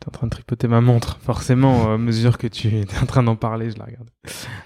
J'étais 0.00 0.16
en 0.16 0.18
train 0.18 0.26
de 0.28 0.32
tripoter 0.32 0.66
ma 0.66 0.80
montre. 0.80 1.18
Forcément, 1.20 1.92
à 1.92 1.98
mesure 1.98 2.38
que 2.38 2.46
tu 2.46 2.68
étais 2.80 2.96
en 3.02 3.06
train 3.06 3.22
d'en 3.22 3.36
parler, 3.36 3.70
je 3.70 3.78
la 3.78 3.84
regarde. 3.84 4.08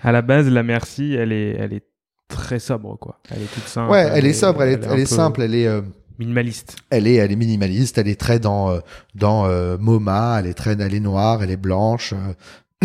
À 0.03 0.12
la 0.12 0.22
base, 0.22 0.49
la 0.49 0.62
Merci, 0.62 1.14
elle 1.14 1.32
est, 1.32 1.57
elle 1.59 1.72
est 1.72 1.85
très 2.28 2.61
sobre, 2.61 2.97
quoi. 2.99 3.20
Elle 3.30 3.43
est 3.43 3.53
toute 3.53 3.66
simple. 3.66 3.91
Ouais, 3.91 4.09
elle 4.14 4.26
est 4.26 4.32
sobre, 4.32 4.62
elle 4.62 4.80
est, 4.80 4.87
elle 4.89 5.01
est 5.01 5.07
simple, 5.07 5.43
elle 5.43 5.57
est, 5.57 5.66
euh, 5.66 5.82
Minimaliste. 6.20 6.76
elle 6.91 7.09
est, 7.09 7.14
elle 7.14 7.32
est 7.32 7.37
minimaliste, 7.37 7.99
elle 7.99 8.07
est 8.07 8.20
très 8.20 8.39
dans 8.39 8.70
euh, 8.70 8.78
dans 9.16 9.47
euh, 9.47 9.76
MoMA, 9.78 10.37
elle 10.39 10.47
est 10.47 10.55
très, 10.55 10.80
elle 10.80 10.95
est 10.95 11.01
noire, 11.01 11.43
elle 11.43 11.51
est 11.51 11.57
blanche. 11.57 12.14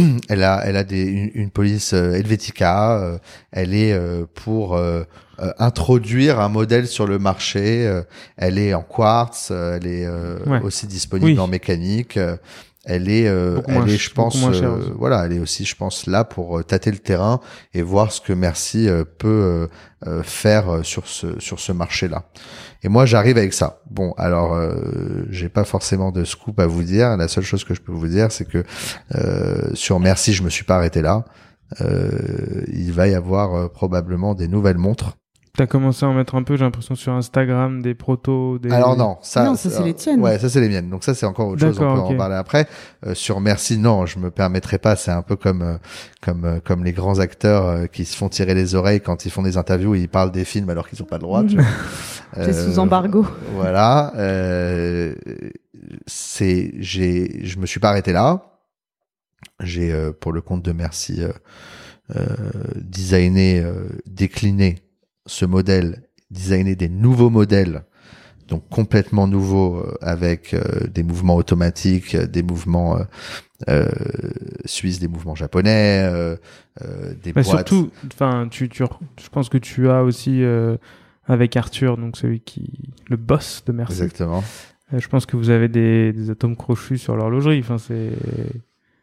elle 0.29 0.43
a, 0.43 0.61
elle 0.65 0.77
a 0.77 0.83
des, 0.83 1.03
une, 1.03 1.31
une 1.33 1.49
police 1.49 1.93
euh, 1.93 2.13
Helvetica. 2.13 2.99
euh, 2.99 3.17
elle 3.51 3.73
est 3.73 3.93
euh, 3.93 4.25
pour 4.33 4.75
euh, 4.75 5.03
euh, 5.41 5.51
introduire 5.59 6.39
un 6.39 6.49
modèle 6.49 6.87
sur 6.87 7.07
le 7.07 7.19
marché. 7.19 7.85
euh, 7.87 8.01
elle 8.37 8.57
est 8.57 8.73
en 8.73 8.83
quartz. 8.83 9.49
euh, 9.51 9.77
elle 9.77 9.87
est 9.87 10.05
euh, 10.05 10.37
Ouais. 10.45 10.61
aussi 10.61 10.87
disponible 10.87 11.31
Oui. 11.31 11.39
en 11.39 11.47
mécanique. 11.47 12.19
Elle 12.89 13.09
est, 13.09 13.27
euh, 13.27 13.61
elle 13.67 13.73
moins 13.75 13.85
est, 13.85 13.97
je 13.97 14.11
pense, 14.11 14.43
euh, 14.43 14.49
aussi. 14.49 14.91
voilà, 14.97 15.25
elle 15.25 15.33
est 15.33 15.39
aussi, 15.39 15.63
je 15.65 15.75
pense, 15.75 16.07
là 16.07 16.23
pour 16.23 16.57
euh, 16.59 16.63
tâter 16.63 16.91
le 16.91 16.97
terrain 16.97 17.39
et 17.73 17.81
voir 17.81 18.11
ce 18.11 18.19
que 18.19 18.33
Merci 18.33 18.89
euh, 18.89 19.03
peut 19.05 19.67
euh, 20.07 20.23
faire 20.23 20.79
sur 20.83 21.07
ce 21.07 21.39
sur 21.39 21.59
ce 21.59 21.71
marché-là. 21.71 22.23
Et 22.83 22.89
moi, 22.89 23.05
j'arrive 23.05 23.37
avec 23.37 23.53
ça. 23.53 23.81
Bon, 23.89 24.13
alors, 24.17 24.53
euh, 24.53 25.25
j'ai 25.29 25.49
pas 25.49 25.65
forcément 25.65 26.11
de 26.11 26.23
scoop 26.23 26.59
à 26.59 26.65
vous 26.67 26.83
dire. 26.83 27.15
La 27.17 27.27
seule 27.27 27.43
chose 27.43 27.63
que 27.63 27.73
je 27.75 27.81
peux 27.81 27.91
vous 27.91 28.07
dire, 28.07 28.31
c'est 28.31 28.45
que 28.45 28.63
euh, 29.15 29.69
sur 29.73 29.99
Merci, 29.99 30.33
je 30.33 30.43
me 30.43 30.49
suis 30.49 30.63
pas 30.65 30.77
arrêté 30.77 31.01
là. 31.01 31.25
euh, 31.81 32.63
il 32.67 32.91
va 32.91 33.07
y 33.07 33.13
avoir 33.15 33.69
probablement 33.71 34.33
des 34.35 34.47
nouvelles 34.47 34.77
montres. 34.79 35.17
T'as 35.59 35.67
commencé 35.67 36.05
à 36.05 36.07
en 36.07 36.13
mettre 36.13 36.35
un 36.35 36.43
peu, 36.43 36.55
j'ai 36.55 36.63
l'impression, 36.63 36.95
sur 36.95 37.11
Instagram, 37.11 37.81
des 37.81 37.93
protos, 37.93 38.59
des... 38.59 38.71
Alors 38.71 38.95
non, 38.95 39.17
ça, 39.21 39.43
Non, 39.43 39.55
ça, 39.55 39.69
c'est 39.69 39.83
les 39.83 39.93
tiennes. 39.93 40.21
Ouais, 40.21 40.39
ça 40.39 40.47
c'est 40.47 40.61
les 40.61 40.69
miennes. 40.69 40.89
Donc 40.89 41.03
ça 41.03 41.13
c'est 41.13 41.25
encore 41.25 41.49
autre 41.49 41.59
chose. 41.59 41.77
On 41.81 41.95
peut 41.95 41.99
en 41.99 42.15
parler 42.15 42.35
après. 42.35 42.65
Euh, 43.05 43.13
sur 43.13 43.41
Merci, 43.41 43.77
non, 43.77 44.05
je 44.05 44.19
me 44.19 44.31
permettrai 44.31 44.79
pas. 44.79 44.95
C'est 44.95 45.11
un 45.11 45.21
peu 45.21 45.35
comme 45.35 45.61
euh, 45.61 45.77
comme 46.21 46.45
euh, 46.45 46.59
comme 46.63 46.85
les 46.85 46.93
grands 46.93 47.19
acteurs 47.19 47.65
euh, 47.65 47.85
qui 47.87 48.05
se 48.05 48.15
font 48.15 48.29
tirer 48.29 48.53
les 48.53 48.73
oreilles 48.73 49.01
quand 49.01 49.25
ils 49.25 49.31
font 49.31 49.41
des 49.41 49.57
interviews 49.57 49.95
et 49.95 49.99
ils 49.99 50.07
parlent 50.07 50.31
des 50.31 50.45
films 50.45 50.69
alors 50.69 50.87
qu'ils 50.87 51.03
ont 51.03 51.05
pas 51.05 51.17
le 51.17 51.23
droit. 51.23 51.43
C'est 52.35 52.53
sous 52.53 52.79
embargo. 52.79 53.27
Voilà. 53.55 54.13
Euh, 54.15 55.13
c'est 56.07 56.71
j'ai 56.77 57.45
je 57.45 57.59
me 57.59 57.65
suis 57.65 57.81
pas 57.81 57.89
arrêté 57.89 58.13
là. 58.13 58.61
J'ai 59.59 59.91
euh, 59.91 60.13
pour 60.17 60.31
le 60.31 60.39
compte 60.39 60.63
de 60.63 60.71
Merci 60.71 61.21
euh, 61.21 61.33
euh, 62.15 62.25
designé, 62.77 63.59
euh, 63.59 63.89
décliné 64.05 64.88
ce 65.25 65.45
modèle, 65.45 66.03
designé 66.31 66.75
des 66.75 66.89
nouveaux 66.89 67.29
modèles, 67.29 67.83
donc 68.47 68.67
complètement 68.69 69.27
nouveaux 69.27 69.77
euh, 69.77 69.95
avec 70.01 70.53
euh, 70.53 70.87
des 70.87 71.03
mouvements 71.03 71.35
automatiques, 71.35 72.15
euh, 72.15 72.25
des 72.25 72.41
mouvements 72.43 72.97
euh, 73.69 73.87
suisses, 74.65 74.99
des 74.99 75.07
mouvements 75.07 75.35
japonais, 75.35 76.09
des 77.23 77.33
Bah, 77.33 77.41
boîtes. 77.43 77.45
surtout, 77.45 77.91
enfin, 78.13 78.47
tu, 78.49 78.69
tu, 78.69 78.83
je 79.21 79.29
pense 79.29 79.49
que 79.49 79.57
tu 79.57 79.89
as 79.89 80.03
aussi 80.03 80.41
avec 81.27 81.55
Arthur, 81.57 81.97
donc 81.97 82.17
celui 82.17 82.39
qui, 82.39 82.89
le 83.09 83.17
boss 83.17 83.63
de 83.65 83.71
Merci. 83.71 83.93
Exactement. 84.01 84.43
Je 84.91 85.07
pense 85.07 85.27
que 85.27 85.37
vous 85.37 85.51
avez 85.51 85.67
des, 85.67 86.13
des 86.13 86.31
atomes 86.31 86.55
crochus 86.55 86.97
sur 86.97 87.15
l'horlogerie. 87.15 87.59
Enfin, 87.59 87.77
c'est, 87.77 88.13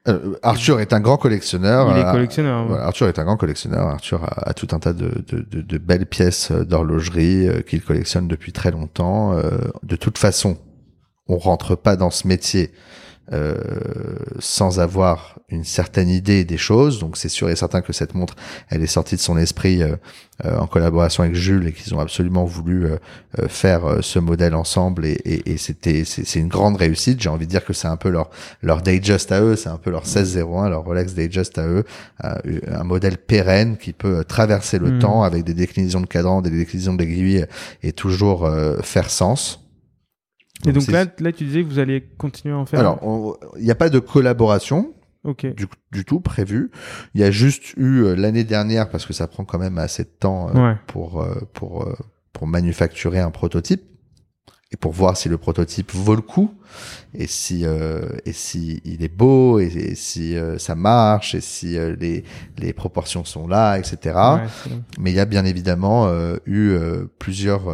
Euh, 0.08 0.34
Arthur 0.42 0.80
est 0.80 0.92
un 0.92 1.00
grand 1.00 1.16
collectionneur. 1.16 1.90
il 1.90 1.98
est 1.98 2.04
euh, 2.04 2.12
collectionneur. 2.12 2.62
ouais. 2.62 2.68
Voilà, 2.68 2.84
Arthur 2.86 3.08
est 3.08 3.18
un 3.18 3.24
grand 3.24 3.36
collectionneur. 3.36 3.88
Arthur 3.88 4.22
a, 4.24 4.50
a 4.50 4.54
tout 4.54 4.68
un 4.72 4.78
tas 4.78 4.92
de, 4.92 5.10
de, 5.28 5.40
de, 5.40 5.60
de 5.60 5.78
belles 5.78 6.06
pièces 6.06 6.50
euh, 6.52 6.64
d'horlogerie 6.64 7.48
euh, 7.48 7.60
qu'il 7.62 7.82
collectionne 7.82 8.28
depuis 8.28 8.52
très 8.52 8.70
longtemps. 8.70 9.32
Euh, 9.32 9.42
de 9.82 9.96
toute 9.96 10.18
façon, 10.18 10.58
on 11.28 11.38
rentre 11.38 11.74
pas 11.76 11.96
dans 11.96 12.10
ce 12.10 12.28
métier 12.28 12.70
euh, 13.32 13.56
sans 14.38 14.80
avoir 14.80 15.38
une 15.48 15.64
certaine 15.64 16.08
idée 16.08 16.44
des 16.44 16.56
choses. 16.58 16.98
Donc 16.98 17.16
c'est 17.16 17.28
sûr 17.28 17.48
et 17.50 17.56
certain 17.56 17.80
que 17.80 17.92
cette 17.92 18.14
montre, 18.14 18.34
elle 18.68 18.82
est 18.82 18.86
sortie 18.88 19.16
de 19.16 19.20
son 19.20 19.36
esprit 19.38 19.82
euh, 19.82 19.96
euh, 20.44 20.58
en 20.58 20.66
collaboration 20.66 21.22
avec 21.22 21.34
Jules 21.36 21.66
et 21.68 21.72
qu'ils 21.72 21.94
ont 21.94 22.00
absolument 22.00 22.44
voulu 22.44 22.84
euh, 22.86 22.96
euh, 23.38 23.48
faire 23.48 23.98
ce 24.00 24.18
modèle 24.18 24.54
ensemble 24.54 25.06
et, 25.06 25.12
et, 25.24 25.52
et 25.52 25.56
c'était 25.56 26.04
c'est 26.04 26.38
une 26.38 26.48
grande 26.48 26.76
réussite. 26.76 27.20
J'ai 27.20 27.28
envie 27.28 27.46
de 27.46 27.50
dire 27.50 27.64
que 27.64 27.72
c'est 27.72 27.88
un 27.88 27.96
peu 27.96 28.10
leur 28.10 28.30
leur 28.62 28.82
Datejust 28.82 29.30
à 29.32 29.40
eux, 29.40 29.56
c'est 29.56 29.68
un 29.68 29.78
peu 29.78 29.90
leur 29.90 30.02
1601, 30.02 30.68
leur 30.68 30.84
Rolex 30.84 31.14
Datejust 31.14 31.58
à 31.58 31.66
eux, 31.66 31.84
un 32.22 32.84
modèle 32.84 33.18
pérenne 33.18 33.76
qui 33.76 33.92
peut 33.92 34.24
traverser 34.24 34.78
le 34.78 34.90
Mhm. 34.90 34.98
temps 34.98 35.22
avec 35.22 35.44
des 35.44 35.54
déclinaisons 35.54 36.00
de 36.00 36.06
cadran, 36.06 36.42
des 36.42 36.50
déclinaisons 36.50 36.94
d'aiguille 36.94 37.46
et 37.82 37.92
toujours 37.92 38.44
euh, 38.46 38.78
faire 38.82 39.10
sens. 39.10 39.65
Et 40.64 40.72
donc 40.72 40.86
là, 40.88 41.04
là, 41.20 41.32
tu 41.32 41.44
disais 41.44 41.62
que 41.62 41.68
vous 41.68 41.78
alliez 41.78 42.02
continuer 42.18 42.54
à 42.54 42.58
en 42.58 42.66
faire. 42.66 42.80
alors, 42.80 43.38
il 43.58 43.64
n'y 43.64 43.70
a 43.70 43.74
pas 43.74 43.90
de 43.90 43.98
collaboration 43.98 44.94
ok. 45.24 45.54
du, 45.54 45.66
du 45.92 46.04
tout 46.04 46.20
prévu. 46.20 46.70
Il 47.14 47.20
y 47.20 47.24
a 47.24 47.30
juste 47.30 47.74
eu 47.76 48.02
euh, 48.04 48.14
l'année 48.16 48.44
dernière, 48.44 48.88
parce 48.88 49.04
que 49.06 49.12
ça 49.12 49.26
prend 49.26 49.44
quand 49.44 49.58
même 49.58 49.78
assez 49.78 50.04
de 50.04 50.08
temps 50.18 50.48
euh, 50.54 50.70
Ouais. 50.70 50.76
pour, 50.86 51.20
euh, 51.22 51.34
pour, 51.52 51.86
pour 52.32 52.46
manufacturer 52.46 53.20
un 53.20 53.30
prototype 53.30 53.82
et 54.72 54.76
pour 54.76 54.90
voir 54.92 55.16
si 55.16 55.28
le 55.28 55.38
prototype 55.38 55.92
vaut 55.92 56.16
le 56.16 56.22
coup 56.22 56.52
et 57.14 57.28
si, 57.28 57.64
euh, 57.64 58.00
et 58.24 58.32
si 58.32 58.80
il 58.84 59.04
est 59.04 59.14
beau 59.14 59.60
et, 59.60 59.66
et 59.66 59.94
si 59.94 60.34
ça 60.58 60.74
marche 60.74 61.34
et 61.36 61.40
si 61.40 61.76
les, 62.00 62.24
les 62.58 62.72
proportions 62.72 63.24
sont 63.24 63.46
là, 63.46 63.76
etc. 63.78 64.16
Ouais. 64.16 64.72
Mais 64.98 65.12
il 65.12 65.14
y 65.14 65.20
a 65.20 65.24
bien 65.24 65.44
évidemment 65.44 66.10
eu 66.46 66.76
plusieurs 67.20 67.68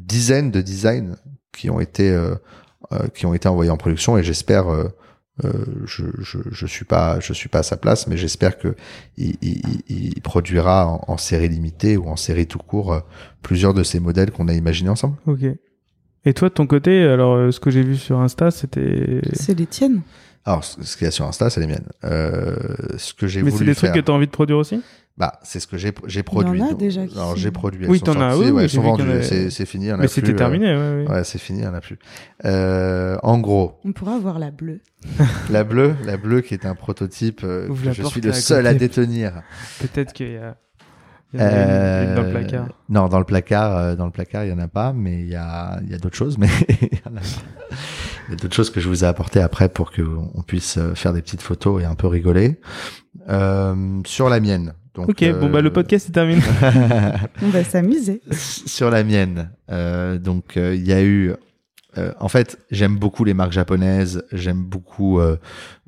dizaines 0.00 0.50
de 0.50 0.60
designs 0.60 1.16
qui 1.52 1.70
ont 1.70 1.80
été 1.80 2.10
euh, 2.10 2.34
euh, 2.92 3.08
qui 3.14 3.26
ont 3.26 3.34
été 3.34 3.48
envoyés 3.48 3.70
en 3.70 3.76
production 3.76 4.16
et 4.18 4.22
j'espère 4.22 4.68
euh, 4.72 4.88
euh, 5.44 5.50
je, 5.86 6.04
je 6.20 6.38
je 6.50 6.66
suis 6.66 6.84
pas 6.84 7.18
je 7.20 7.32
suis 7.32 7.48
pas 7.48 7.60
à 7.60 7.62
sa 7.62 7.76
place 7.76 8.06
mais 8.06 8.16
j'espère 8.16 8.58
que 8.58 8.74
il, 9.16 9.36
il, 9.42 9.62
il- 9.88 10.12
il 10.16 10.20
produira 10.22 10.86
en, 10.86 11.04
en 11.08 11.16
série 11.16 11.48
limitée 11.48 11.96
ou 11.96 12.08
en 12.08 12.16
série 12.16 12.46
tout 12.46 12.58
court 12.58 12.92
euh, 12.92 13.00
plusieurs 13.42 13.74
de 13.74 13.82
ces 13.82 13.98
modèles 14.00 14.30
qu'on 14.30 14.48
a 14.48 14.54
imaginés 14.54 14.90
ensemble. 14.90 15.16
Ok. 15.26 15.44
Et 16.24 16.34
toi, 16.34 16.48
de 16.50 16.54
ton 16.54 16.68
côté, 16.68 17.02
alors, 17.02 17.34
euh, 17.34 17.50
ce 17.50 17.58
que 17.58 17.70
j'ai 17.70 17.82
vu 17.82 17.96
sur 17.96 18.20
Insta, 18.20 18.52
c'était. 18.52 19.20
C'est 19.32 19.58
les 19.58 19.66
tiennes. 19.66 20.02
Alors 20.44 20.62
ce 20.64 20.82
ce 20.84 20.96
qu'il 20.96 21.04
y 21.04 21.08
a 21.08 21.10
sur 21.10 21.24
Insta 21.26 21.50
c'est 21.50 21.60
les 21.60 21.66
miennes. 21.68 21.88
Euh, 22.04 22.56
ce 22.96 23.14
que 23.14 23.26
j'ai 23.26 23.42
Mais 23.42 23.50
voulu 23.50 23.58
c'est 23.60 23.64
des 23.64 23.74
faire, 23.74 23.90
trucs 23.90 24.02
que 24.02 24.06
tu 24.06 24.10
as 24.12 24.14
envie 24.14 24.26
de 24.26 24.32
produire 24.32 24.58
aussi? 24.58 24.80
Bah 25.18 25.38
c'est 25.42 25.60
ce 25.60 25.66
que 25.66 25.76
j'ai 25.76 25.92
j'ai 26.06 26.22
produit. 26.22 26.60
a 26.62 26.70
donc- 26.70 26.78
déjà 26.78 27.06
qui 27.06 27.14
alors 27.16 27.30
sont- 27.30 27.36
j'ai 27.36 27.50
produit. 27.50 27.86
Oui, 27.86 27.98
elles 27.98 28.02
t'en 28.02 28.20
as, 28.20 28.36
oui, 28.36 28.46
ouais, 28.46 28.50
oui, 28.52 28.62
elles 28.62 28.68
j'ai 28.68 28.76
sont 28.76 28.82
vu 28.82 28.90
qu'il 28.92 29.00
y 29.00 29.02
en 29.02 29.04
vendues. 29.06 29.10
avait- 29.18 29.22
C'est 29.24 29.50
c'est 29.50 29.66
fini. 29.66 29.84
il 29.84 29.88
y 29.88 29.92
en 29.92 29.94
a 29.94 29.98
Mais 29.98 30.06
plus, 30.06 30.14
c'était 30.14 30.32
euh, 30.32 30.36
terminé, 30.36 30.66
ouais, 30.74 31.04
ouais. 31.04 31.10
Ouais, 31.10 31.24
c'est 31.24 31.38
fini, 31.38 31.58
il 31.60 31.62
n'y 31.62 31.68
en 31.68 31.74
a 31.74 31.80
plus. 31.80 31.98
Euh, 32.44 33.16
en 33.22 33.38
gros, 33.38 33.78
On 33.84 33.92
pourra 33.92 34.14
avoir 34.14 34.38
la 34.38 34.50
bleue. 34.50 34.80
la 35.50 35.64
bleue, 35.64 35.94
la 36.04 36.16
bleue 36.16 36.40
qui 36.40 36.54
est 36.54 36.64
un 36.66 36.74
prototype 36.74 37.42
euh, 37.44 37.68
Ouvre 37.68 37.82
que 37.82 37.86
la 37.88 37.92
je 37.92 38.02
suis 38.04 38.22
à 38.22 38.26
le 38.26 38.32
seul 38.32 38.66
à 38.66 38.74
détenir. 38.74 39.42
Peut-être 39.80 40.12
qu'il 40.14 40.32
y 40.32 40.36
a. 40.38 40.56
il 41.34 41.40
y 41.40 41.42
en 41.42 41.46
a 41.46 41.48
Euh, 41.48 42.08
une 42.08 42.14
dans 42.14 42.22
le 42.22 42.30
placard. 42.30 42.68
Non, 42.88 43.08
dans 43.08 43.18
le 43.18 43.24
placard, 43.24 43.76
euh, 43.76 43.96
dans 43.96 44.06
le 44.06 44.12
placard, 44.12 44.44
il 44.44 44.50
y 44.50 44.52
en 44.52 44.58
a 44.58 44.68
pas, 44.68 44.92
mais 44.94 45.20
il 45.20 45.28
y 45.28 45.34
a, 45.36 45.78
il 45.82 45.90
y 45.90 45.94
a 45.94 45.98
d'autres 45.98 46.16
choses, 46.16 46.38
mais 46.38 46.48
il 46.68 46.88
y 46.98 47.08
en 47.08 47.16
a. 47.16 47.20
Il 48.28 48.30
y 48.30 48.32
a 48.34 48.36
d'autres 48.36 48.54
choses 48.54 48.70
que 48.70 48.80
je 48.80 48.88
vous 48.88 49.04
ai 49.04 49.06
apportées 49.06 49.40
après 49.40 49.68
pour 49.68 49.90
que 49.92 50.02
on 50.02 50.42
puisse 50.42 50.78
euh, 50.78 50.94
faire 50.94 51.12
des 51.12 51.20
petites 51.22 51.42
photos 51.42 51.82
et 51.82 51.84
un 51.84 51.96
peu 51.96 52.06
rigoler. 52.06 52.60
Euh, 53.28 54.00
sur 54.06 54.28
la 54.30 54.40
mienne. 54.40 54.72
Donc, 54.94 55.08
Ok, 55.08 55.24
bon, 55.40 55.48
bah, 55.48 55.60
le 55.62 55.68
euh, 55.68 55.72
podcast 55.72 56.08
est 56.08 56.12
terminé. 56.12 56.42
On 57.42 57.48
va 57.48 57.64
s'amuser. 57.64 58.20
sur 58.32 58.90
la 58.90 59.04
mienne. 59.04 59.50
Euh, 59.70 60.18
donc 60.18 60.56
euh, 60.56 60.74
il 60.74 60.86
y 60.86 60.92
a 60.92 61.02
eu. 61.02 61.32
euh, 61.96 62.12
en 62.20 62.28
fait, 62.28 62.58
j'aime 62.70 62.96
beaucoup 62.98 63.24
les 63.24 63.32
marques 63.34 63.52
japonaises. 63.52 64.22
J'aime 64.32 64.62
beaucoup 64.62 65.18
euh, 65.18 65.38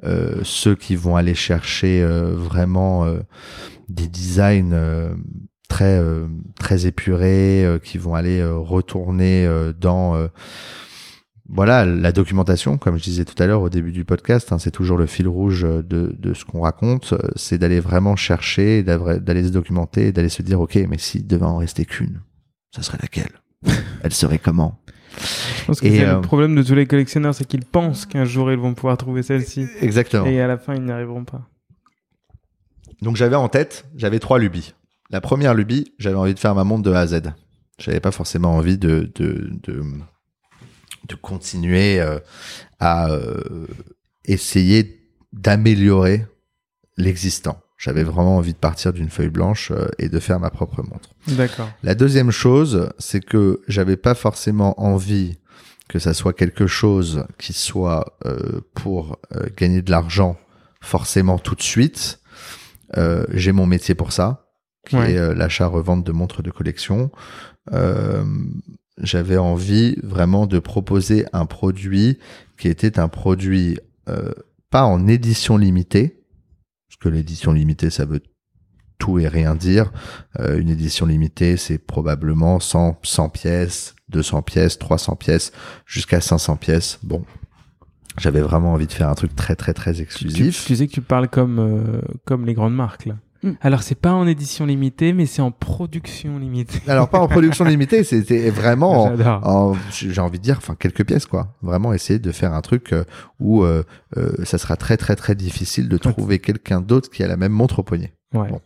euh, 0.05 0.40
ceux 0.42 0.74
qui 0.74 0.96
vont 0.96 1.16
aller 1.16 1.34
chercher 1.34 2.02
euh, 2.02 2.32
vraiment 2.34 3.05
euh, 3.05 3.18
des 3.90 4.09
designs 4.09 4.72
euh, 4.72 5.14
très 5.68 5.98
euh, 5.98 6.26
très 6.59 6.86
épurés, 6.86 7.64
euh, 7.64 7.78
qui 7.78 7.98
vont 7.98 8.14
aller 8.14 8.40
euh, 8.40 8.55
retourner 8.57 9.44
euh, 9.44 9.72
dans 9.78 10.14
euh, 10.16 10.28
voilà 11.49 11.84
la 11.84 12.12
documentation, 12.12 12.78
comme 12.78 12.97
je 12.97 13.05
disais 13.05 13.24
tout 13.24 13.40
à 13.42 13.47
l'heure 13.47 13.62
au 13.62 13.68
début 13.68 13.92
du 13.92 14.05
podcast, 14.05 14.53
hein, 14.53 14.59
c'est 14.59 14.70
toujours 14.70 14.97
le 14.97 15.07
fil 15.07 15.28
rouge 15.28 15.62
de, 15.62 16.14
de 16.18 16.34
ce 16.34 16.45
qu'on 16.45 16.62
raconte, 16.62 17.12
euh, 17.12 17.18
c'est 17.36 17.59
d'aller 17.59 17.80
vraiment 17.80 18.16
chercher, 18.16 18.82
d'aller 18.82 19.45
se 19.45 19.51
documenter, 19.51 20.12
d'aller 20.12 20.30
se 20.30 20.42
dire 20.42 20.61
ok, 20.61 20.76
mais 20.88 20.99
s'il 20.99 21.26
devait 21.26 21.45
en 21.45 21.59
rester 21.59 21.84
qu'une, 21.84 22.20
ça 22.74 22.82
serait 22.82 22.99
laquelle? 23.03 23.32
Elle 24.03 24.12
serait 24.12 24.38
comment? 24.38 24.80
Je 25.16 25.64
pense 25.66 25.80
que 25.80 25.88
c'est 25.88 26.05
euh, 26.05 26.16
le 26.16 26.20
problème 26.22 26.55
de 26.55 26.62
tous 26.62 26.74
les 26.74 26.86
collectionneurs, 26.86 27.34
c'est 27.34 27.45
qu'ils 27.45 27.64
pensent 27.64 28.05
qu'un 28.07 28.24
jour 28.24 28.51
ils 28.51 28.59
vont 28.59 28.74
pouvoir 28.74 28.97
trouver 28.97 29.22
celle-ci. 29.22 29.66
Exactement. 29.80 30.26
Et 30.26 30.40
à 30.40 30.47
la 30.47 30.59
fin, 30.59 30.74
ils 30.74 30.82
n'y 30.82 30.90
arriveront 30.90 31.24
pas. 31.24 31.42
Donc 33.01 33.16
j'avais 33.16 33.36
en 33.36 33.49
tête, 33.49 33.86
j'avais 33.97 34.18
trois 34.18 34.38
lubies. 34.38 34.74
La 35.11 35.20
première 35.20 35.55
lubie, 35.55 35.92
j'avais 35.99 36.16
envie 36.16 36.34
de 36.34 36.38
faire 36.38 36.55
ma 36.55 36.64
montre 36.64 36.82
de 36.82 36.92
A 36.92 37.01
à 37.01 37.07
Z. 37.07 37.20
J'avais 37.78 38.01
pas 38.01 38.11
forcément 38.11 38.57
envie 38.57 38.78
de 38.78 39.11
de 39.14 39.51
de, 39.62 39.82
de 41.09 41.14
continuer 41.14 42.00
euh, 42.00 42.18
à 42.80 43.11
euh, 43.11 43.66
essayer 44.24 45.00
d'améliorer 45.32 46.26
l'existant. 46.97 47.60
J'avais 47.76 48.05
vraiment 48.05 48.36
envie 48.36 48.52
de 48.55 48.59
partir 48.59 48.93
d'une 48.93 49.10
feuille 49.10 49.28
blanche 49.28 49.70
euh, 49.70 49.89
et 49.98 50.09
de 50.09 50.18
faire 50.20 50.40
ma 50.40 50.51
propre 50.51 50.82
montre. 50.82 51.10
D'accord. 51.28 51.68
La 51.82 51.94
deuxième 51.94 52.31
chose, 52.31 52.89
c'est 52.98 53.20
que 53.24 53.60
j'avais 53.68 53.97
pas 53.97 54.14
forcément 54.14 54.81
envie 54.81 55.39
que 55.89 55.98
ça 55.98 56.14
soit 56.14 56.32
quelque 56.32 56.66
chose 56.66 57.26
qui 57.39 57.52
soit 57.52 58.16
euh, 58.24 58.60
pour 58.74 59.18
euh, 59.35 59.48
gagner 59.56 59.82
de 59.82 59.90
l'argent 59.90 60.36
forcément 60.81 61.39
tout 61.39 61.55
de 61.55 61.62
suite. 61.62 62.20
Euh, 62.97 63.26
J'ai 63.31 63.52
mon 63.52 63.66
métier 63.66 63.94
pour 63.94 64.12
ça, 64.12 64.47
qui 64.89 64.97
Ouais. 64.97 65.12
est 65.12 65.35
l'achat-revente 65.35 66.05
de 66.05 66.12
montres 66.12 66.43
de 66.43 66.51
collection. 66.51 67.10
Euh, 67.72 68.24
j'avais 68.98 69.36
envie 69.36 69.96
vraiment 70.02 70.46
de 70.46 70.58
proposer 70.58 71.26
un 71.32 71.46
produit 71.46 72.18
qui 72.58 72.68
était 72.68 72.98
un 72.98 73.08
produit 73.08 73.78
euh, 74.08 74.32
pas 74.70 74.84
en 74.84 75.06
édition 75.06 75.56
limitée, 75.56 76.24
parce 76.88 76.98
que 77.00 77.08
l'édition 77.08 77.52
limitée, 77.52 77.90
ça 77.90 78.04
veut 78.04 78.22
tout 78.98 79.18
et 79.18 79.28
rien 79.28 79.54
dire. 79.54 79.92
Euh, 80.38 80.58
une 80.58 80.68
édition 80.68 81.06
limitée, 81.06 81.56
c'est 81.56 81.78
probablement 81.78 82.60
100, 82.60 83.00
100 83.02 83.28
pièces, 83.30 83.94
200 84.10 84.42
pièces, 84.42 84.78
300 84.78 85.16
pièces, 85.16 85.52
jusqu'à 85.86 86.20
500 86.20 86.56
pièces. 86.56 86.98
Bon, 87.02 87.24
j'avais 88.18 88.40
vraiment 88.40 88.72
envie 88.72 88.86
de 88.86 88.92
faire 88.92 89.08
un 89.08 89.14
truc 89.14 89.34
très 89.34 89.56
très 89.56 89.74
très 89.74 89.94
tu, 89.94 90.02
exclusif. 90.02 90.64
tu 90.66 90.76
sais 90.76 90.86
que 90.86 90.92
tu 90.92 91.02
parles 91.02 91.28
comme, 91.28 91.58
euh, 91.58 92.00
comme 92.24 92.46
les 92.46 92.54
grandes 92.54 92.74
marques, 92.74 93.06
là. 93.06 93.16
Mm. 93.44 93.52
Alors 93.60 93.82
c'est 93.82 93.94
pas 93.94 94.12
en 94.12 94.26
édition 94.26 94.64
limitée, 94.64 95.12
mais 95.12 95.26
c'est 95.26 95.42
en 95.42 95.50
production 95.50 96.38
limitée. 96.38 96.80
Alors 96.88 97.10
pas 97.10 97.20
en 97.20 97.28
production 97.28 97.64
limitée, 97.66 98.02
c'était 98.02 98.48
vraiment, 98.48 99.14
en- 99.42 99.76
j'ai 99.90 100.20
envie 100.20 100.38
de 100.38 100.42
dire, 100.44 100.56
enfin 100.56 100.74
quelques 100.74 101.04
pièces 101.06 101.26
quoi. 101.26 101.54
Vraiment 101.62 101.92
essayer 101.92 102.18
de 102.18 102.32
faire 102.32 102.54
un 102.54 102.62
truc 102.62 102.92
euh, 102.92 103.04
où 103.40 103.62
euh, 103.62 103.82
euh, 104.16 104.32
ça 104.44 104.56
sera 104.56 104.76
très 104.76 104.96
très 104.96 105.14
très 105.14 105.34
difficile 105.34 105.88
de 105.88 105.98
trouver 105.98 106.38
quelqu'un 106.38 106.80
d'autre 106.80 107.10
qui 107.10 107.22
a 107.22 107.28
la 107.28 107.36
même 107.36 107.52
montre 107.52 107.80
au 107.80 107.82
poignet. 107.82 108.14
Ouais. 108.32 108.48
Bon. 108.48 108.60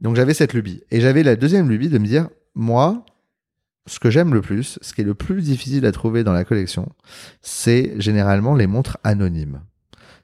Donc 0.00 0.16
j'avais 0.16 0.34
cette 0.34 0.54
lubie. 0.54 0.82
Et 0.90 1.00
j'avais 1.00 1.22
la 1.22 1.36
deuxième 1.36 1.68
lubie 1.68 1.88
de 1.90 1.98
me 1.98 2.06
dire, 2.06 2.28
moi, 2.54 3.04
ce 3.86 3.98
que 4.00 4.10
j'aime 4.10 4.32
le 4.32 4.40
plus, 4.40 4.78
ce 4.80 4.94
qui 4.94 5.02
est 5.02 5.04
le 5.04 5.14
plus 5.14 5.42
difficile 5.42 5.84
à 5.86 5.92
trouver 5.92 6.24
dans 6.24 6.32
la 6.32 6.44
collection, 6.44 6.88
c'est 7.42 7.94
généralement 8.00 8.54
les 8.54 8.66
montres 8.66 8.96
anonymes. 9.04 9.60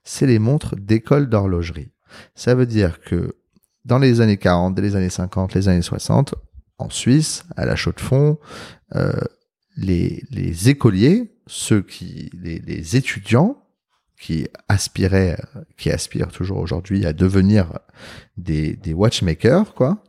C'est 0.05 0.27
les 0.27 0.39
montres 0.39 0.75
d'école 0.77 1.29
d'horlogerie. 1.29 1.91
Ça 2.35 2.55
veut 2.55 2.67
dire 2.67 3.01
que 3.01 3.37
dans 3.89 3.99
les 3.99 4.21
années 4.21 4.37
40, 4.37 4.75
dès 4.75 4.83
les 4.83 4.97
années 4.97 5.09
50, 5.09 5.55
les 5.55 5.69
années 5.69 5.83
60, 5.83 6.35
en 6.77 6.91
Suisse, 6.91 7.45
à 7.57 7.65
la 7.65 7.75
Chaux-de-Fonds, 7.75 8.39
euh, 8.95 9.13
les, 9.77 10.23
les 10.31 10.69
écoliers, 10.69 11.33
ceux 11.47 11.81
qui, 11.81 12.31
les, 12.35 12.59
les 12.59 12.97
étudiants 12.97 13.57
qui 14.21 14.47
aspiraient, 14.69 15.39
qui 15.79 15.91
aspirent 15.91 16.29
toujours 16.29 16.59
aujourd'hui 16.59 17.07
à 17.07 17.15
devenir 17.15 17.79
des, 18.37 18.77
des 18.77 18.93
watchmakers, 18.93 19.73
quoi, 19.75 20.05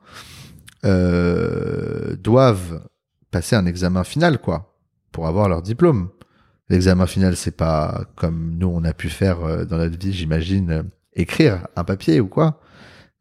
euh, 0.83 2.17
doivent 2.17 2.81
passer 3.31 3.55
un 3.55 3.65
examen 3.65 4.03
final, 4.03 4.39
quoi, 4.39 4.75
pour 5.13 5.27
avoir 5.27 5.47
leur 5.47 5.61
diplôme. 5.61 6.09
L'examen 6.67 7.07
final, 7.07 7.37
c'est 7.37 7.55
pas 7.55 8.03
comme 8.15 8.57
nous 8.57 8.67
on 8.67 8.83
a 8.83 8.93
pu 8.93 9.09
faire 9.09 9.41
euh, 9.41 9.63
dans 9.63 9.77
notre 9.77 9.97
vie, 9.97 10.11
j'imagine, 10.11 10.83
écrire 11.13 11.67
un 11.77 11.85
papier 11.85 12.19
ou 12.19 12.27
quoi, 12.27 12.59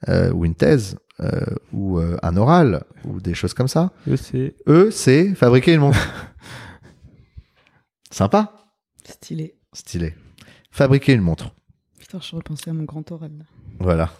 euh, 0.07 0.31
ou 0.33 0.45
une 0.45 0.55
thèse, 0.55 0.97
euh, 1.20 1.41
ou 1.73 1.99
euh, 1.99 2.16
un 2.23 2.37
oral, 2.37 2.85
ou 3.05 3.20
des 3.20 3.35
choses 3.35 3.55
comme 3.55 3.69
ça. 3.69 3.93
Eux, 4.07 4.16
c'est 4.16 4.55
Eux, 4.69 4.91
c'est 4.91 5.35
fabriquer 5.35 5.75
une 5.75 5.81
montre. 5.81 5.99
Sympa, 8.11 8.55
Stylé. 9.05 9.57
stylé. 9.73 10.15
Fabriquer 10.70 11.12
une 11.15 11.20
montre. 11.23 11.55
Putain, 11.99 12.20
je 12.20 12.37
repensais 12.37 12.70
à 12.70 12.73
mon 12.73 12.85
grand 12.85 13.11
oral. 13.12 13.33
là. 13.39 13.45
Voilà. 13.81 14.12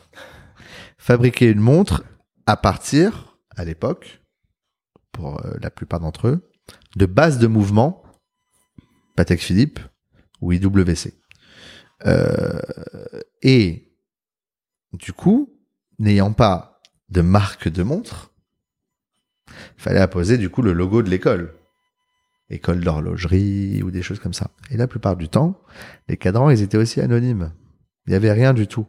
Fabriquer 0.99 1.51
une 1.51 1.61
montre 1.61 2.05
à 2.47 2.57
partir, 2.57 3.39
à 3.57 3.65
l'époque, 3.65 4.21
pour 5.13 5.45
euh, 5.45 5.55
la 5.61 5.71
plupart 5.71 6.01
d'entre 6.01 6.29
eux, 6.29 6.51
de 6.97 7.07
bases 7.07 7.39
de 7.39 7.47
mouvement, 7.47 8.03
Patek 9.17 9.41
Philippe 9.41 9.81
ou 10.41 10.53
IWC. 10.53 11.15
Euh, 12.07 12.61
et 13.43 13.93
du 14.93 15.13
coup, 15.13 15.58
n'ayant 15.99 16.33
pas 16.33 16.81
de 17.11 17.21
marque 17.21 17.69
de 17.69 17.83
montre, 17.83 18.33
fallait 19.77 20.01
apposer 20.01 20.39
du 20.39 20.51
coup 20.51 20.63
le 20.63 20.73
logo 20.73 21.03
de 21.03 21.11
l'école. 21.11 21.55
École 22.51 22.81
d'horlogerie 22.81 23.83
ou 23.83 23.91
des 23.91 24.03
choses 24.03 24.21
comme 24.21 24.33
ça. 24.33 24.51
Et 24.71 24.77
la 24.79 24.87
plupart 24.87 25.17
du 25.17 25.29
temps, 25.29 25.61
les 26.09 26.17
cadrans, 26.17 26.49
ils 26.51 26.63
étaient 26.63 26.79
aussi 26.79 27.01
anonymes. 27.01 27.53
Il 28.07 28.11
n'y 28.11 28.17
avait 28.17 28.33
rien 28.33 28.55
du 28.55 28.67
tout. 28.67 28.87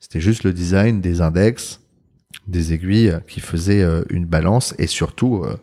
C'était 0.00 0.20
juste 0.20 0.42
le 0.42 0.52
design 0.52 1.00
des 1.00 1.20
index, 1.20 1.80
des 2.48 2.72
aiguilles 2.72 3.18
qui 3.28 3.40
faisaient 3.40 3.82
euh, 3.82 4.02
une 4.10 4.26
balance 4.26 4.74
et 4.78 4.88
surtout, 4.88 5.42
euh, 5.44 5.56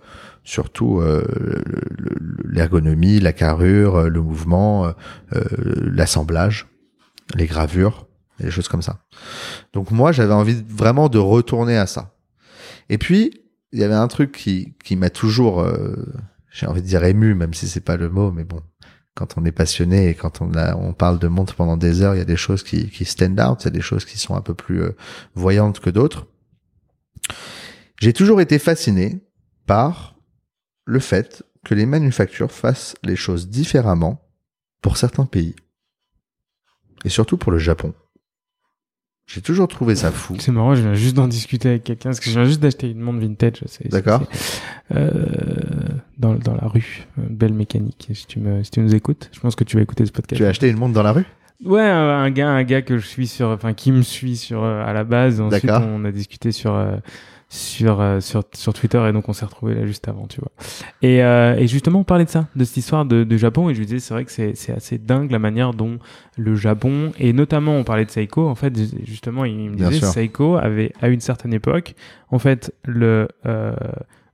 surtout 0.45 1.02
euh, 1.02 1.26
le- 1.38 2.16
le- 2.20 2.38
l'ergonomie, 2.49 3.20
la 3.20 3.34
carrure, 3.34 3.95
euh, 3.98 4.10
le 4.10 4.22
mouvement, 4.22 4.86
euh, 4.88 4.91
euh, 5.34 5.44
l'assemblage, 5.94 6.68
les 7.36 7.48
gravures, 7.48 8.05
des 8.40 8.52
choses 8.52 8.68
comme 8.68 8.82
ça. 8.82 8.99
Donc 9.74 9.91
moi, 9.91 10.12
j'avais 10.12 10.34
envie 10.34 10.64
vraiment 10.68 11.10
de 11.10 11.18
retourner 11.18 11.78
à 11.78 11.88
ça. 11.88 12.16
Et 12.90 12.98
puis, 12.98 13.41
il 13.72 13.80
y 13.80 13.84
avait 13.84 13.94
un 13.94 14.07
truc 14.07 14.32
qui, 14.32 14.76
qui 14.84 14.95
m'a 14.95 15.10
toujours, 15.10 15.62
euh, 15.62 15.95
j'ai 16.52 16.68
envie 16.68 16.82
de 16.82 16.88
dire 16.88 17.03
ému, 17.03 17.36
même 17.36 17.53
si 17.53 17.68
c'est 17.68 17.82
pas 17.82 17.98
le 17.98 18.10
mot, 18.10 18.32
mais 18.32 18.44
bon, 18.44 18.62
quand 19.16 19.38
on 19.38 19.45
est 19.45 19.52
passionné 19.52 20.10
et 20.10 20.14
quand 20.14 20.41
on 20.41 20.53
a, 20.56 20.76
on 20.76 20.94
parle 20.94 21.20
de 21.20 21.28
montre 21.28 21.56
pendant 21.56 21.78
des 21.78 22.02
heures, 22.02 22.16
il 22.16 22.20
y 22.20 22.22
a 22.22 22.26
des 22.26 22.36
choses 22.36 22.64
qui, 22.64 22.90
qui 22.90 23.06
stand 23.06 23.40
out, 23.40 23.62
il 23.62 23.66
y 23.66 23.68
a 23.68 23.72
des 23.72 23.82
choses 23.82 24.06
qui 24.06 24.18
sont 24.18 24.36
un 24.36 24.41
peu 24.41 24.53
plus 24.53 24.82
euh, 24.82 24.91
voyantes 25.34 25.80
que 25.80 25.90
d'autres. 25.90 26.28
J'ai 27.99 28.14
toujours 28.14 28.41
été 28.41 28.60
fasciné 28.60 29.26
par 29.66 30.16
le 30.86 30.99
fait 30.99 31.44
que 31.64 31.74
les 31.74 31.86
manufactures 31.86 32.52
fassent 32.52 32.95
les 33.03 33.16
choses 33.16 33.49
différemment 33.49 34.22
pour 34.82 34.98
certains 34.98 35.26
pays. 35.26 35.56
Et 37.06 37.10
surtout 37.10 37.38
pour 37.38 37.52
le 37.52 37.57
Japon. 37.57 37.94
J'ai 39.28 39.42
toujours 39.42 39.68
trouvé 39.68 39.96
ça 39.96 40.12
fou. 40.12 40.36
C'est 40.40 40.52
marrant, 40.52 40.76
je 40.76 40.82
viens 40.82 40.94
juste 40.94 41.16
d'en 41.16 41.28
discuter 41.28 41.70
avec 41.70 41.84
quelqu'un, 41.84 42.10
parce 42.10 42.20
que 42.20 42.30
je 42.30 42.36
viens 42.36 42.46
juste 42.46 42.60
d'acheter 42.62 42.92
une 42.92 43.00
montre 43.00 43.20
vintage. 43.20 43.64
D'accord. 43.86 44.22
Euh, 44.94 45.26
dans, 46.20 46.36
dans 46.36 46.54
la 46.54 46.68
rue, 46.68 47.08
euh, 47.18 47.24
belle 47.30 47.54
mécanique. 47.54 48.08
Si 48.14 48.28
tu, 48.28 48.40
me, 48.40 48.64
si 48.64 48.70
tu 48.70 48.82
nous 48.82 48.94
écoutes, 48.94 49.30
je 49.34 49.40
pense 49.40 49.56
que 49.56 49.64
tu 49.64 49.78
vas 49.78 49.82
écouter 49.84 50.06
ce 50.06 50.12
podcast. 50.12 50.38
Tu 50.38 50.46
as 50.46 50.50
acheté 50.50 50.70
une 50.70 50.78
montre 50.78 50.94
dans 50.94 51.02
la 51.04 51.12
rue? 51.12 51.26
Ouais, 51.64 51.82
un, 51.82 52.10
un 52.10 52.30
gars, 52.30 52.50
un 52.50 52.64
gars 52.64 52.84
que 52.84 52.98
je 53.00 53.08
suis 53.08 53.28
sur, 53.28 53.48
enfin 53.48 53.74
qui 53.74 53.92
me 53.92 54.04
suit 54.04 54.38
sur 54.38 54.64
euh, 54.64 54.86
à 54.86 54.94
la 54.94 55.04
base. 55.04 55.42
Ensuite, 55.42 55.72
on 55.72 56.06
a 56.06 56.12
discuté 56.12 56.52
sur 56.52 56.76
euh, 56.76 56.98
sur 57.48 58.02
euh, 58.02 58.20
sur 58.20 58.44
sur 58.54 58.74
Twitter 58.74 59.02
et 59.08 59.14
donc 59.14 59.30
on 59.30 59.34
s'est 59.34 59.46
retrouvé 59.46 59.76
là 59.76 59.86
juste 59.86 60.08
avant, 60.08 60.26
tu 60.28 60.40
vois. 60.42 60.52
Et 61.02 61.24
euh, 61.24 61.56
et 61.58 61.68
justement, 61.68 62.00
on 62.00 62.04
parlait 62.04 62.26
de 62.26 62.30
ça, 62.30 62.48
de 62.56 62.64
cette 62.66 62.78
histoire 62.78 63.06
de, 63.06 63.24
de 63.24 63.38
Japon 63.38 63.70
et 63.70 63.74
je 63.74 63.80
lui 63.80 63.86
disais, 63.86 64.00
c'est 64.00 64.14
vrai 64.14 64.26
que 64.26 64.32
c'est 64.32 64.56
c'est 64.56 64.74
assez 64.74 64.98
dingue 64.98 65.32
la 65.32 65.40
manière 65.40 65.74
dont 65.74 66.00
le 66.38 66.56
Japon 66.56 67.12
et 67.20 67.34
notamment 67.34 67.76
on 67.78 67.84
parlait 67.84 68.06
de 68.06 68.12
Seiko. 68.12 68.48
En 68.48 68.56
fait, 68.56 68.74
justement, 69.06 69.46
il 69.46 69.70
me 69.72 69.76
disait. 69.76 70.06
Seiko 70.06 70.56
avait 70.56 70.92
à 71.02 71.08
une 71.10 71.22
certaine 71.22 71.54
époque, 71.54 71.94
en 72.30 72.40
fait, 72.40 72.74
le 72.84 73.28
euh, 73.46 73.76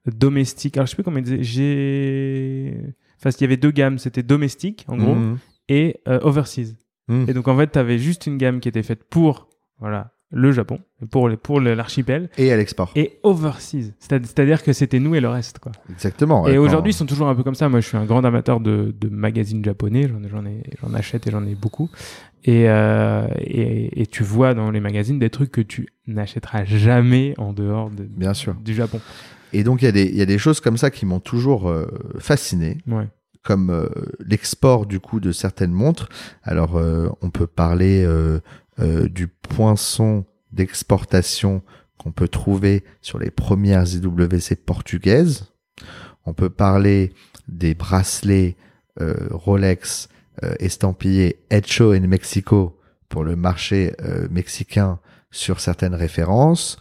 domestique. 0.06 0.78
Alors 0.78 0.88
je 0.88 0.92
sais 0.92 0.96
plus 0.96 1.04
comment 1.04 1.18
il 1.18 1.24
disait. 1.24 1.44
J'ai 1.44 2.76
Enfin, 3.24 3.30
il 3.38 3.42
y 3.42 3.46
avait 3.46 3.58
deux 3.58 3.70
gammes, 3.72 4.00
c'était 4.00 4.24
domestique 4.24 4.86
en 4.88 4.98
gros 4.98 5.14
Mhm. 5.14 5.38
et 5.70 5.98
euh, 6.08 6.20
overseas. 6.24 6.74
Mhm. 7.08 7.26
Et 7.30 7.34
donc 7.34 7.48
en 7.48 7.56
fait, 7.56 7.72
tu 7.74 7.78
avais 7.78 8.00
juste 8.00 8.26
une 8.26 8.38
gamme 8.38 8.60
qui 8.60 8.68
était 8.70 8.82
faite 8.82 9.04
pour 9.04 9.48
voilà, 9.80 10.12
le 10.32 10.52
Japon, 10.52 10.80
pour 11.10 11.28
les 11.30 11.38
pour 11.38 11.60
l'archipel 11.60 12.30
Et 12.38 12.52
à 12.52 12.58
l'export. 12.58 12.92
et 12.96 13.20
overseas. 13.24 13.92
C'est- 14.00 14.26
C'est-à-dire 14.26 14.64
que 14.64 14.72
c'était 14.74 15.00
nous 15.00 15.14
et 15.16 15.20
le 15.20 15.28
reste 15.30 15.60
quoi. 15.60 15.72
Exactement. 15.92 16.44
ouais, 16.44 16.54
et 16.54 16.58
aujourd'hui, 16.58 16.92
ils 16.92 16.96
sont 16.96 17.06
toujours 17.06 17.28
un 17.28 17.36
peu 17.36 17.44
comme 17.44 17.56
ça. 17.56 17.68
Moi, 17.70 17.82
je 17.82 17.88
suis 17.88 17.98
un 17.98 18.06
grand 18.06 18.24
amateur 18.24 18.60
de, 18.60 18.96
de 19.00 19.10
magazines 19.10 19.64
japonais, 19.64 20.08
j'en 20.08 20.22
j'en 20.82 20.94
achète 20.94 21.28
et 21.28 21.32
j'en 21.32 21.46
ai 21.46 21.56
beaucoup. 21.56 21.90
Et, 22.44 22.70
euh, 22.70 23.28
et 23.40 24.02
et 24.02 24.06
tu 24.08 24.24
vois 24.24 24.54
dans 24.56 24.72
les 24.72 24.80
magazines 24.80 25.20
des 25.20 25.30
trucs 25.30 25.52
que 25.52 25.62
tu 25.62 25.90
n'achèteras 26.08 26.64
jamais 26.66 27.36
en 27.38 27.54
dehors 27.54 27.90
de, 27.92 28.04
Bien 28.04 28.34
sûr. 28.34 28.56
du 28.56 28.74
Japon. 28.74 29.00
Et 29.54 29.64
donc 29.64 29.82
il 29.82 29.86
y 29.86 29.88
a 29.90 29.92
des 29.92 30.06
il 30.06 30.16
y 30.16 30.22
a 30.22 30.26
des 30.26 30.38
choses 30.40 30.60
comme 30.60 30.78
ça 30.78 30.90
qui 30.90 31.06
m'ont 31.06 31.20
toujours 31.20 31.70
euh, 31.70 31.86
fasciné. 32.20 32.78
Ouais. 32.88 33.08
comme 33.44 33.70
euh, 33.72 33.88
l'export 34.26 34.86
du 34.86 35.00
coup 35.00 35.20
de 35.20 35.32
certaines 35.32 35.72
montres. 35.72 36.10
Alors 36.44 36.78
euh, 36.78 37.10
on 37.22 37.30
peut 37.32 37.48
parler 37.48 38.04
euh, 38.06 38.40
euh, 38.82 39.08
du 39.08 39.28
poinçon 39.28 40.26
d'exportation 40.52 41.62
qu'on 41.98 42.12
peut 42.12 42.28
trouver 42.28 42.84
sur 43.02 43.20
les 43.20 43.32
premières 43.32 43.86
IWC 43.88 44.56
portugaises. 44.66 45.46
On 46.26 46.34
peut 46.34 46.50
parler 46.50 47.14
des 47.48 47.74
bracelets 47.76 48.56
euh, 49.00 49.16
Rolex 49.32 50.10
euh, 50.44 50.54
estampillés 50.60 51.40
Hecho 51.50 51.94
en 51.96 52.02
Mexico 52.08 52.78
pour 53.10 53.24
le 53.24 53.36
marché 53.36 53.94
euh, 54.02 54.28
mexicain 54.30 55.00
sur 55.32 55.60
certaines 55.60 55.96
références. 55.96 56.78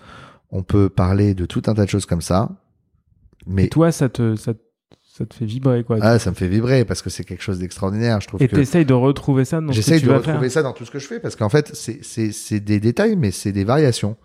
On 0.51 0.63
peut 0.63 0.89
parler 0.89 1.35
de 1.35 1.47
tout 1.47 1.63
un 1.67 1.75
tas 1.75 1.85
de 1.85 1.91
choses 1.91 2.07
comme 2.07 2.23
ça. 2.23 2.51
Mais 3.47 3.65
Et 3.65 3.69
toi, 3.69 3.93
ça 3.93 4.09
te 4.09 4.37
ça, 4.37 4.55
te- 4.55 4.61
ça 5.21 5.27
te 5.27 5.35
fait 5.35 5.45
vibrer 5.45 5.85
quoi. 5.85 5.99
ah, 6.01 6.19
ça 6.19 6.31
me 6.31 6.35
fait 6.35 6.49
vibrer 6.49 6.85
parce 6.87 7.03
que 7.03 7.11
c'est 7.11 7.25
quelque 7.25 7.43
chose 7.43 7.59
d'extraordinaire. 7.59 8.21
Je 8.21 8.29
trouve 8.29 8.43
et 8.43 8.49
que 8.49 8.57
t'essayes 8.57 8.87
de 8.87 8.95
retrouver 8.95 9.45
ça 9.45 9.61
dans 9.61 9.67
ce 9.67 9.69
que 9.69 9.75
j'essaye 9.77 10.01
tu 10.01 10.07
de 10.07 10.11
vas 10.11 10.19
retrouver 10.19 10.39
faire. 10.41 10.53
ça 10.53 10.63
dans 10.63 10.73
tout 10.73 10.87
ce 10.87 10.91
que 10.91 10.99
je 10.99 11.07
fais 11.07 11.21
parce 11.21 11.37
qu'en 11.37 11.51
fait, 11.51 11.71
c'est 11.75 11.99
c'est 12.03 12.33
c'est 12.33 12.61
des 12.61 12.81
détails, 12.81 13.17
mais 13.17 13.31
c'est 13.31 13.53
des 13.53 13.65
variations. 13.65 14.17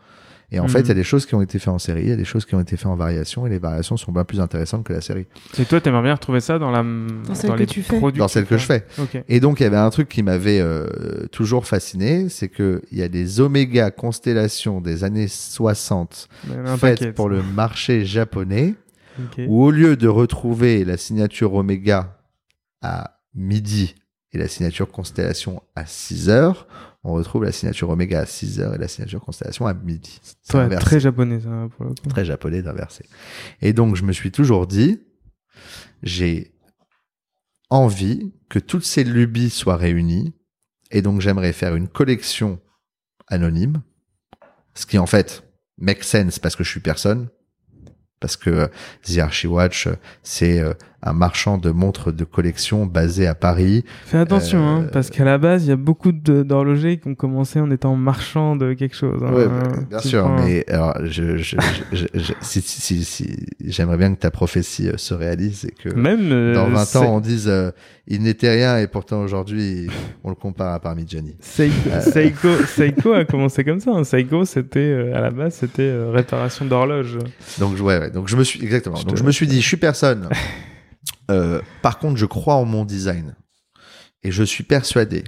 Et 0.51 0.59
en 0.59 0.67
fait, 0.67 0.81
il 0.81 0.87
y 0.89 0.91
a 0.91 0.93
des 0.93 1.03
choses 1.03 1.25
qui 1.25 1.33
ont 1.33 1.41
été 1.41 1.57
faites 1.57 1.69
en 1.73 1.79
série, 1.79 2.03
il 2.03 2.09
y 2.09 2.13
a 2.13 2.15
des 2.15 2.23
choses 2.23 2.45
qui 2.45 2.53
ont 2.53 2.59
été 2.61 2.77
faites 2.77 2.85
en 2.85 2.95
variation, 2.95 3.47
et 3.47 3.49
les 3.49 3.57
variations 3.57 3.97
sont 3.97 4.11
bien 4.11 4.23
plus 4.23 4.39
intéressantes 4.39 4.85
que 4.85 4.93
la 4.93 5.01
série. 5.01 5.25
Et 5.57 5.65
toi, 5.65 5.81
t'aimerais 5.81 6.03
bien 6.03 6.13
retrouver 6.13 6.39
ça 6.39 6.59
dans 6.59 6.69
la 6.69 6.85
celle 7.33 7.51
que 7.53 7.57
les 7.57 7.65
tu 7.65 7.81
fais. 7.81 7.99
Dans 8.11 8.27
celle 8.27 8.45
que 8.45 8.55
je 8.55 8.63
fais. 8.65 8.85
Ok. 8.99 9.21
Et 9.27 9.39
donc, 9.39 9.59
il 9.59 9.63
y 9.63 9.65
avait 9.65 9.75
un 9.75 9.89
truc 9.89 10.07
qui 10.07 10.21
m'avait 10.21 10.59
euh, 10.61 10.85
toujours 11.31 11.65
fasciné, 11.65 12.29
c'est 12.29 12.47
que 12.47 12.83
il 12.91 12.99
y 12.99 13.01
a 13.01 13.07
des 13.09 13.41
Oméga 13.41 13.89
constellations 13.89 14.81
des 14.81 15.03
années 15.03 15.27
60 15.27 16.29
Il 16.47 16.53
y 16.53 16.57
en 16.59 16.65
a 16.67 16.71
un 16.73 16.77
faites 16.77 16.99
paquet, 16.99 17.11
pour 17.11 17.27
le 17.27 17.41
marché 17.41 18.05
japonais, 18.05 18.75
Ok. 19.19 19.41
où 19.47 19.63
au 19.63 19.71
lieu 19.71 19.95
de 19.95 20.07
retrouver 20.07 20.83
la 20.85 20.97
signature 20.97 21.53
Oméga 21.53 22.19
à 22.81 23.21
midi 23.33 23.95
et 24.31 24.37
la 24.37 24.47
signature 24.47 24.91
Constellation 24.91 25.61
à 25.75 25.85
6 25.85 26.29
heures, 26.29 26.67
on 27.03 27.13
retrouve 27.13 27.43
la 27.43 27.51
signature 27.51 27.89
Oméga 27.89 28.19
à 28.21 28.25
6 28.25 28.59
heures 28.59 28.73
et 28.75 28.77
la 28.77 28.87
signature 28.87 29.21
Constellation 29.21 29.65
à 29.67 29.73
midi. 29.73 30.19
C'est 30.41 30.57
Ouais, 30.57 30.75
très 30.77 30.99
japonais 30.99 31.39
ça 31.39 31.67
pour 31.77 31.85
le 31.85 31.91
coup. 31.91 32.09
très 32.09 32.25
japonais 32.25 32.61
d'inverser. 32.61 33.05
Et 33.61 33.71
donc, 33.73 33.95
je 33.95 34.03
me 34.03 34.11
suis 34.11 34.31
toujours 34.31 34.67
dit, 34.67 34.99
j'ai 36.03 36.53
envie 37.69 38.33
que 38.49 38.59
toutes 38.59 38.85
ces 38.85 39.03
lubies 39.03 39.49
soient 39.49 39.77
réunies. 39.77 40.33
Et 40.91 41.01
donc, 41.01 41.21
j'aimerais 41.21 41.53
faire 41.53 41.75
une 41.75 41.87
collection 41.87 42.59
anonyme. 43.27 43.81
Ce 44.73 44.85
qui, 44.85 44.97
en 44.97 45.05
fait, 45.07 45.43
make 45.77 46.03
sense 46.03 46.39
parce 46.39 46.55
que 46.55 46.63
je 46.63 46.69
suis 46.69 46.79
personne. 46.79 47.29
Parce 48.19 48.37
que 48.37 48.69
The 49.03 49.19
Archie 49.19 49.47
Watch, 49.47 49.87
c'est 50.23 50.59
euh, 50.59 50.73
un 51.05 51.13
marchand 51.13 51.57
de 51.57 51.69
montres 51.71 52.11
de 52.11 52.23
collection 52.23 52.85
basé 52.85 53.27
à 53.27 53.35
Paris. 53.35 53.85
Fais 54.05 54.17
attention, 54.17 54.59
Euh, 54.59 54.79
hein, 54.81 54.87
parce 54.91 55.09
qu'à 55.09 55.23
la 55.23 55.37
base, 55.37 55.65
il 55.65 55.69
y 55.69 55.71
a 55.71 55.75
beaucoup 55.75 56.11
d'horlogers 56.11 56.97
qui 56.97 57.07
ont 57.07 57.15
commencé 57.15 57.59
en 57.59 57.69
étant 57.71 57.95
marchands 57.95 58.55
de 58.55 58.73
quelque 58.73 58.95
chose. 58.95 59.21
hein. 59.23 59.31
Ouais, 59.33 59.45
bah, 59.47 59.69
bien 59.89 59.99
sûr, 59.99 60.23
prends- 60.23 60.43
mais 60.43 60.65
alors, 60.67 60.95
je, 61.03 61.37
je, 61.37 61.57
je, 61.93 62.05
je- 62.13 62.33
si, 62.41 62.61
si, 62.61 62.81
si, 62.81 63.03
si- 63.05 63.45
j'aimerais 63.65 63.97
bien 63.97 64.13
que 64.15 64.19
ta 64.19 64.31
prophétie 64.31 64.89
euh, 64.89 64.97
se 64.97 65.13
réalise 65.13 65.65
et 65.65 65.71
que 65.71 65.93
Même 65.95 66.31
euh, 66.31 66.53
dans 66.55 66.69
20 66.69 66.85
c'est- 66.85 66.97
ans 66.97 67.15
on 67.15 67.19
dise 67.19 67.47
euh, 67.47 67.71
il 68.07 68.21
n'était 68.23 68.51
rien 68.51 68.77
et 68.79 68.87
pourtant 68.87 69.21
aujourd'hui 69.21 69.87
on 70.23 70.29
le 70.29 70.35
compare 70.35 70.73
à. 70.73 70.95
Seiko, 71.39 71.73
Euh. 71.91 72.01
Seiko, 72.01 72.47
Seiko 72.67 73.13
a 73.13 73.25
commencé 73.25 73.63
comme 73.63 73.79
ça. 73.79 73.91
hein. 73.91 74.03
Seiko, 74.03 74.43
c'était 74.45 74.79
euh, 74.79 75.15
à 75.15 75.21
la 75.21 75.29
base, 75.31 75.53
c'était 75.55 75.83
euh, 75.83 76.09
réparation 76.11 76.65
d'horloge. 76.65 77.17
Donc 77.59 77.79
ouais, 77.79 77.99
ouais, 77.99 78.09
donc 78.11 78.27
je 78.27 78.35
me 78.37 78.43
suis 78.43 78.63
exactement. 78.63 79.01
Donc 79.03 79.17
je 79.17 79.23
me 79.23 79.31
suis 79.31 79.47
dit 79.47 79.61
je 79.61 79.67
suis 79.67 79.77
personne. 79.77 80.29
Euh, 81.31 81.61
par 81.81 81.99
contre, 81.99 82.17
je 82.17 82.25
crois 82.25 82.55
en 82.55 82.65
mon 82.65 82.85
design 82.85 83.35
et 84.23 84.31
je 84.31 84.43
suis 84.43 84.63
persuadé 84.63 85.23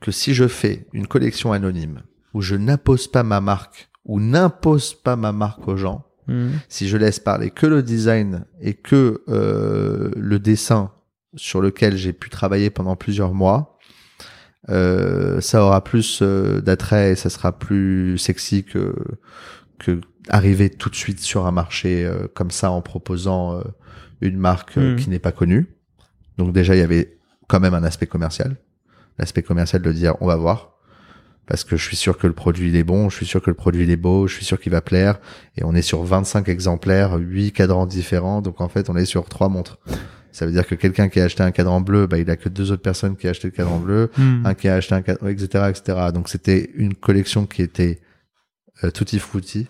que 0.00 0.10
si 0.10 0.34
je 0.34 0.48
fais 0.48 0.86
une 0.92 1.06
collection 1.06 1.52
anonyme 1.52 2.02
où 2.34 2.40
je 2.40 2.54
n'impose 2.56 3.08
pas 3.08 3.22
ma 3.22 3.40
marque 3.40 3.88
ou 4.04 4.20
n'impose 4.20 4.94
pas 4.94 5.16
ma 5.16 5.32
marque 5.32 5.66
aux 5.68 5.76
gens, 5.76 6.04
Mhm. 6.28 6.60
si 6.68 6.88
je 6.88 6.98
laisse 6.98 7.18
parler 7.20 7.50
que 7.50 7.66
le 7.66 7.82
design 7.82 8.44
et 8.60 8.74
que 8.74 9.22
euh, 9.30 10.10
le 10.14 10.38
dessin 10.38 10.92
sur 11.36 11.62
lequel 11.62 11.96
j'ai 11.96 12.12
pu 12.12 12.28
travailler 12.28 12.68
pendant 12.68 12.96
plusieurs 12.96 13.32
mois, 13.32 13.78
euh, 14.68 15.40
ça 15.40 15.64
aura 15.64 15.82
plus 15.82 16.22
d'attrait 16.22 17.12
et 17.12 17.14
ça 17.16 17.30
sera 17.30 17.58
plus 17.58 18.18
sexy 18.18 18.64
que 18.64 18.94
que 19.78 20.00
arriver 20.28 20.68
tout 20.68 20.90
de 20.90 20.96
suite 20.96 21.20
sur 21.20 21.46
un 21.46 21.50
marché 21.52 22.10
comme 22.34 22.50
ça 22.50 22.70
en 22.72 22.82
proposant 22.82 23.56
euh, 23.56 23.62
une 24.20 24.36
marque 24.36 24.76
euh, 24.78 24.92
Mhm. 24.92 24.96
qui 24.98 25.10
n'est 25.10 25.18
pas 25.18 25.32
connue. 25.32 25.66
Donc 26.38 26.52
déjà 26.52 26.74
il 26.74 26.78
y 26.78 26.82
avait 26.82 27.18
quand 27.48 27.60
même 27.60 27.74
un 27.74 27.82
aspect 27.84 28.06
commercial, 28.06 28.56
l'aspect 29.18 29.42
commercial 29.42 29.82
de 29.82 29.92
dire 29.92 30.14
on 30.20 30.26
va 30.26 30.36
voir 30.36 30.72
parce 31.46 31.64
que 31.64 31.76
je 31.78 31.84
suis 31.84 31.96
sûr 31.96 32.18
que 32.18 32.26
le 32.26 32.34
produit 32.34 32.68
il 32.68 32.76
est 32.76 32.84
bon, 32.84 33.08
je 33.08 33.16
suis 33.16 33.26
sûr 33.26 33.40
que 33.40 33.48
le 33.50 33.54
produit 33.56 33.84
il 33.84 33.90
est 33.90 33.96
beau, 33.96 34.26
je 34.26 34.34
suis 34.34 34.44
sûr 34.44 34.60
qu'il 34.60 34.70
va 34.72 34.80
plaire 34.82 35.18
et 35.56 35.64
on 35.64 35.74
est 35.74 35.82
sur 35.82 36.02
25 36.04 36.48
exemplaires, 36.48 37.14
8 37.18 37.52
cadrans 37.52 37.86
différents, 37.86 38.42
donc 38.42 38.60
en 38.60 38.68
fait 38.68 38.90
on 38.90 38.96
est 38.96 39.06
sur 39.06 39.28
trois 39.28 39.48
montres. 39.48 39.78
Ça 40.30 40.44
veut 40.46 40.52
dire 40.52 40.66
que 40.66 40.74
quelqu'un 40.74 41.08
qui 41.08 41.20
a 41.20 41.24
acheté 41.24 41.42
un 41.42 41.50
cadran 41.50 41.80
bleu, 41.80 42.06
bah, 42.06 42.18
il 42.18 42.28
a 42.30 42.36
que 42.36 42.50
deux 42.50 42.70
autres 42.70 42.82
personnes 42.82 43.16
qui 43.16 43.26
ont 43.26 43.30
acheté 43.30 43.48
le 43.48 43.52
cadran 43.52 43.78
bleu, 43.78 44.10
Mhm. 44.18 44.42
un 44.44 44.54
qui 44.54 44.68
a 44.68 44.74
acheté 44.74 44.94
un 44.94 45.00
cadran, 45.02 45.26
etc., 45.28 45.64
etc. 45.70 45.98
Donc 46.12 46.28
c'était 46.28 46.70
une 46.74 46.94
collection 46.94 47.46
qui 47.46 47.62
était 47.62 48.00
euh, 48.84 48.90
tutti 48.90 49.18
frutti, 49.18 49.66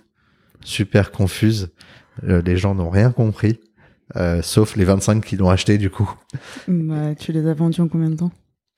super 0.65 1.11
confuse. 1.13 1.71
Euh, 2.25 2.43
les 2.45 2.57
gens 2.57 2.75
n'ont 2.75 2.91
rien 2.91 3.11
compris, 3.13 3.61
euh, 4.17 4.43
sauf 4.43 4.77
les 4.77 4.85
25 4.85 5.25
qui 5.25 5.37
l'ont 5.37 5.51
acheté 5.51 5.79
du 5.79 5.91
coup. 5.91 6.11
Bah, 6.67 7.15
tu 7.15 7.33
les 7.33 7.47
as 7.47 7.55
vendus 7.55 7.81
en 7.81 7.89
combien 7.89 8.11
de 8.11 8.17
temps? 8.17 8.33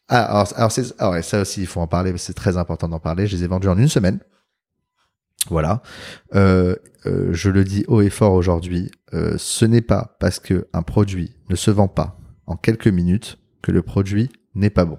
Ah, 0.08 0.24
alors, 0.24 0.52
alors 0.56 0.72
c'est, 0.72 0.92
ah 0.98 1.10
ouais, 1.10 1.22
ça 1.22 1.40
aussi, 1.40 1.60
il 1.60 1.66
faut 1.66 1.80
en 1.80 1.86
parler, 1.86 2.12
c'est 2.16 2.34
très 2.34 2.56
important 2.56 2.88
d'en 2.88 2.98
parler. 2.98 3.26
Je 3.26 3.36
les 3.36 3.44
ai 3.44 3.46
vendus 3.46 3.68
en 3.68 3.78
une 3.78 3.88
semaine. 3.88 4.18
Voilà. 5.48 5.82
Euh, 6.34 6.76
euh, 7.06 7.32
je 7.32 7.48
le 7.48 7.64
dis 7.64 7.84
haut 7.88 8.02
et 8.02 8.10
fort 8.10 8.34
aujourd'hui, 8.34 8.90
euh, 9.14 9.34
ce 9.38 9.64
n'est 9.64 9.80
pas 9.80 10.16
parce 10.20 10.38
que 10.38 10.66
un 10.72 10.82
produit 10.82 11.36
ne 11.48 11.56
se 11.56 11.70
vend 11.70 11.88
pas 11.88 12.18
en 12.46 12.56
quelques 12.56 12.88
minutes 12.88 13.38
que 13.62 13.72
le 13.72 13.82
produit 13.82 14.30
n'est 14.54 14.70
pas 14.70 14.84
bon. 14.84 14.98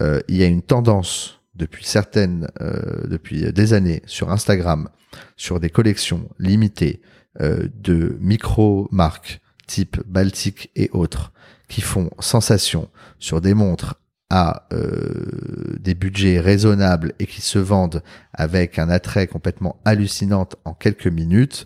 Euh, 0.00 0.20
il 0.28 0.36
y 0.36 0.42
a 0.42 0.46
une 0.46 0.62
tendance 0.62 1.40
depuis 1.54 1.84
certaines, 1.84 2.48
euh, 2.60 3.06
depuis 3.08 3.52
des 3.52 3.72
années 3.72 4.02
sur 4.06 4.30
Instagram, 4.30 4.88
sur 5.36 5.58
des 5.60 5.70
collections 5.70 6.28
limitées 6.38 7.02
euh, 7.40 7.68
de 7.74 8.16
micro-marques 8.20 9.40
type 9.68 9.98
Baltic 10.06 10.70
et 10.74 10.90
autres 10.92 11.32
qui 11.68 11.80
font 11.80 12.10
sensation 12.18 12.88
sur 13.20 13.40
des 13.40 13.54
montres 13.54 14.00
à 14.30 14.66
euh, 14.72 15.76
des 15.80 15.94
budgets 15.94 16.40
raisonnables 16.40 17.12
et 17.20 17.26
qui 17.26 17.40
se 17.40 17.58
vendent 17.58 18.02
avec 18.32 18.78
un 18.78 18.90
attrait 18.90 19.26
complètement 19.28 19.80
hallucinant 19.84 20.48
en 20.64 20.74
quelques 20.74 21.06
minutes, 21.06 21.64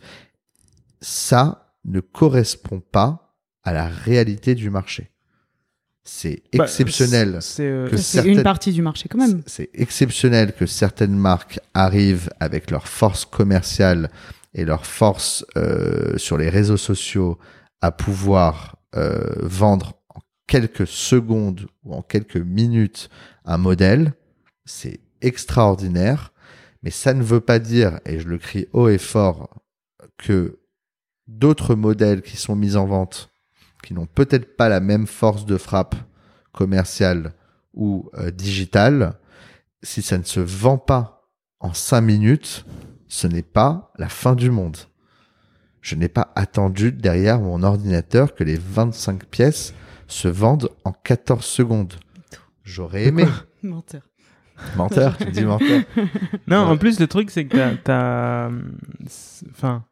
ça 1.01 1.73
ne 1.85 2.01
correspond 2.01 2.81
pas 2.81 3.35
à 3.65 3.73
la 3.73 3.87
réalité 3.89 4.55
du 4.55 4.71
marché. 4.71 5.11
C'est 6.05 6.43
Bah, 6.55 6.65
exceptionnel. 6.65 7.39
c'est, 7.41 7.67
euh, 7.67 7.89
que 7.89 7.97
C'est 7.97 8.03
certaines- 8.19 8.39
une 8.39 8.43
partie 8.43 8.73
du 8.73 8.83
marché 8.83 9.09
quand 9.09 9.19
même. 9.19 9.43
c'est 9.47 9.71
exceptionnel 9.75 10.53
que 10.53 10.67
certaines 10.67 11.17
marques 11.17 11.61
arrivent 11.75 12.31
avec 12.41 12.71
leur 12.73 12.89
force 12.89 13.25
commerciale 13.25 14.11
et 14.55 14.65
leur 14.65 14.85
force 14.85 15.45
euh, 15.57 16.19
sur 16.19 16.37
les 16.39 16.49
réseaux 16.49 16.77
sociaux 16.77 17.39
à 17.83 17.91
pouvoir 17.91 18.77
euh, 18.95 19.35
vendre 19.43 19.95
en 20.09 20.21
quelques 20.47 20.87
secondes 20.87 21.67
ou 21.85 21.95
en 21.95 22.03
quelques 22.03 22.37
minutes 22.37 23.11
un 23.45 23.59
modèle. 23.59 24.15
C'est 24.65 25.01
extraordinaire, 25.21 26.33
mais 26.83 26.91
ça 26.91 27.13
ne 27.13 27.23
veut 27.23 27.41
pas 27.41 27.59
dire, 27.59 28.01
et 28.07 28.21
je 28.21 28.29
le 28.29 28.39
crie 28.39 28.67
haut 28.73 28.89
et 28.89 28.99
fort, 28.99 29.51
que 30.17 30.61
d'autres 31.27 31.75
modèles 31.75 32.23
qui 32.23 32.37
sont 32.37 32.57
mis 32.57 32.77
en 32.77 32.87
vente, 32.87 33.31
qui 33.83 33.95
n'ont 33.95 34.07
peut-être 34.07 34.57
pas 34.57 34.69
la 34.69 34.81
même 34.81 35.07
force 35.07 35.45
de 35.45 35.57
frappe 35.57 35.97
commerciale 36.53 37.35
ou 37.75 38.11
euh, 38.15 38.31
digitale, 38.31 39.19
si 39.83 40.03
ça 40.03 40.19
ne 40.19 40.23
se 40.23 40.41
vend 40.41 40.79
pas 40.79 41.29
en 41.59 41.75
cinq 41.75 42.03
minutes, 42.03 42.65
ce 43.09 43.27
n'est 43.27 43.43
pas 43.43 43.93
la 43.99 44.09
fin 44.09 44.35
du 44.35 44.51
monde. 44.51 44.77
Je 45.83 45.95
n'ai 45.97 46.09
pas 46.09 46.33
attendu 46.37 46.93
derrière 46.93 47.39
mon 47.41 47.63
ordinateur 47.63 48.35
que 48.35 48.45
les 48.45 48.57
25 48.57 49.25
pièces 49.27 49.75
se 50.07 50.29
vendent 50.29 50.71
en 50.85 50.93
14 50.93 51.45
secondes. 51.45 51.95
J'aurais 52.65 53.05
aimé. 53.07 53.25
Menteur. 53.63 54.03
menteur, 54.77 55.17
tu 55.19 55.31
dis 55.33 55.45
menteur. 55.45 55.83
Non, 56.47 56.65
Ouais. 56.67 56.71
en 56.73 56.77
plus, 56.79 57.01
le 57.01 57.09
truc, 57.09 57.31
c'est 57.31 57.47
que 57.47 57.57
t'as- 57.57 57.77
t'as. 57.83 58.51
Enfin, 59.51 59.85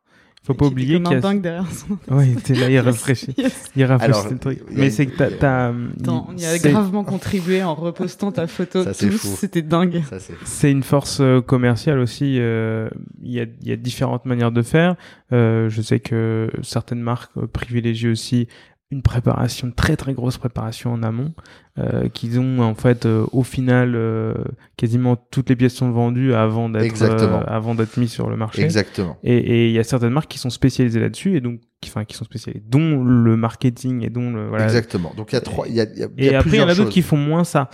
faut 0.52 0.54
pas 0.54 0.66
oublier 0.66 0.96
qu'il 1.02 1.10
y 1.10 1.14
un 1.14 1.18
a. 1.18 1.20
dingue 1.20 1.40
derrière 1.40 1.70
son. 1.70 1.96
Oui, 2.10 2.34
t'es 2.36 2.54
là, 2.54 2.68
il. 2.68 2.74
Yes. 2.74 3.70
Il 3.76 3.84
rafraîchit 3.84 4.30
le 4.30 4.38
truc. 4.38 4.60
Mais 4.70 4.86
une- 4.86 4.90
c'est 4.90 5.06
que 5.06 5.16
t'as. 5.16 5.30
t'as- 5.30 5.68
Attends, 6.00 6.26
on 6.30 6.36
y 6.36 6.44
a 6.46 6.58
gravement 6.58 7.04
contribué 7.04 7.62
en 7.62 7.74
repostant 7.74 8.32
ta 8.32 8.46
photo. 8.46 8.84
Ça, 8.84 8.92
c'est 8.94 9.08
tous, 9.08 9.18
fou. 9.18 9.36
C'était 9.38 9.62
dingue. 9.62 10.02
Ça, 10.08 10.18
c'est 10.18 10.34
C'est 10.44 10.70
une 10.70 10.82
force 10.82 11.18
euh, 11.20 11.40
commerciale 11.40 11.98
aussi. 11.98 12.36
euh, 12.40 12.88
Il 13.22 13.32
y, 13.32 13.40
a, 13.40 13.44
il 13.62 13.68
y 13.68 13.72
a 13.72 13.76
différentes 13.76 14.24
manières 14.26 14.52
de 14.52 14.62
faire. 14.62 14.96
Euh, 15.32 15.68
je 15.68 15.82
sais 15.82 16.00
que 16.00 16.50
certaines 16.62 17.00
marques 17.00 17.30
euh, 17.36 17.46
privilégient 17.46 18.08
aussi 18.10 18.48
une 18.92 19.02
préparation, 19.02 19.70
très 19.70 19.96
très 19.96 20.14
grosse 20.14 20.36
préparation 20.36 20.92
en 20.92 21.02
amont, 21.04 21.32
euh, 21.78 22.08
qu'ils 22.08 22.40
ont 22.40 22.58
en 22.60 22.74
fait 22.74 23.06
euh, 23.06 23.24
au 23.30 23.44
final 23.44 23.94
euh, 23.94 24.34
quasiment 24.76 25.14
toutes 25.14 25.48
les 25.48 25.54
pièces 25.54 25.74
sont 25.74 25.92
vendues 25.92 26.34
avant 26.34 26.68
d'être 26.68 27.00
euh, 27.02 27.40
avant 27.46 27.76
d'être 27.76 27.96
mis 27.98 28.08
sur 28.08 28.28
le 28.28 28.36
marché. 28.36 28.62
exactement. 28.62 29.16
Et 29.22 29.36
et 29.36 29.66
il 29.68 29.72
y 29.72 29.78
a 29.78 29.84
certaines 29.84 30.12
marques 30.12 30.30
qui 30.30 30.38
sont 30.38 30.50
spécialisées 30.50 30.98
là-dessus 30.98 31.36
et 31.36 31.40
donc 31.40 31.60
qui, 31.80 31.88
enfin 31.88 32.04
qui 32.04 32.16
sont 32.16 32.24
spécialisées, 32.24 32.64
dont 32.68 33.04
le 33.04 33.36
marketing 33.36 34.04
et 34.04 34.10
dont 34.10 34.32
le 34.32 34.48
voilà. 34.48 34.64
Exactement. 34.64 35.12
Donc 35.16 35.30
il 35.32 35.36
y 35.36 35.38
a 35.38 35.40
trois, 35.40 35.68
il 35.68 35.74
y 35.74 35.80
a, 35.80 35.84
y 35.84 36.02
a, 36.02 36.08
il 36.16 36.24
y 36.24 36.28
Et 36.28 36.34
a 36.34 36.40
après, 36.40 36.56
il 36.56 36.60
y 36.60 36.62
en 36.62 36.68
a 36.68 36.74
d'autres 36.74 36.90
qui 36.90 37.02
font 37.02 37.16
moins 37.16 37.44
ça. 37.44 37.70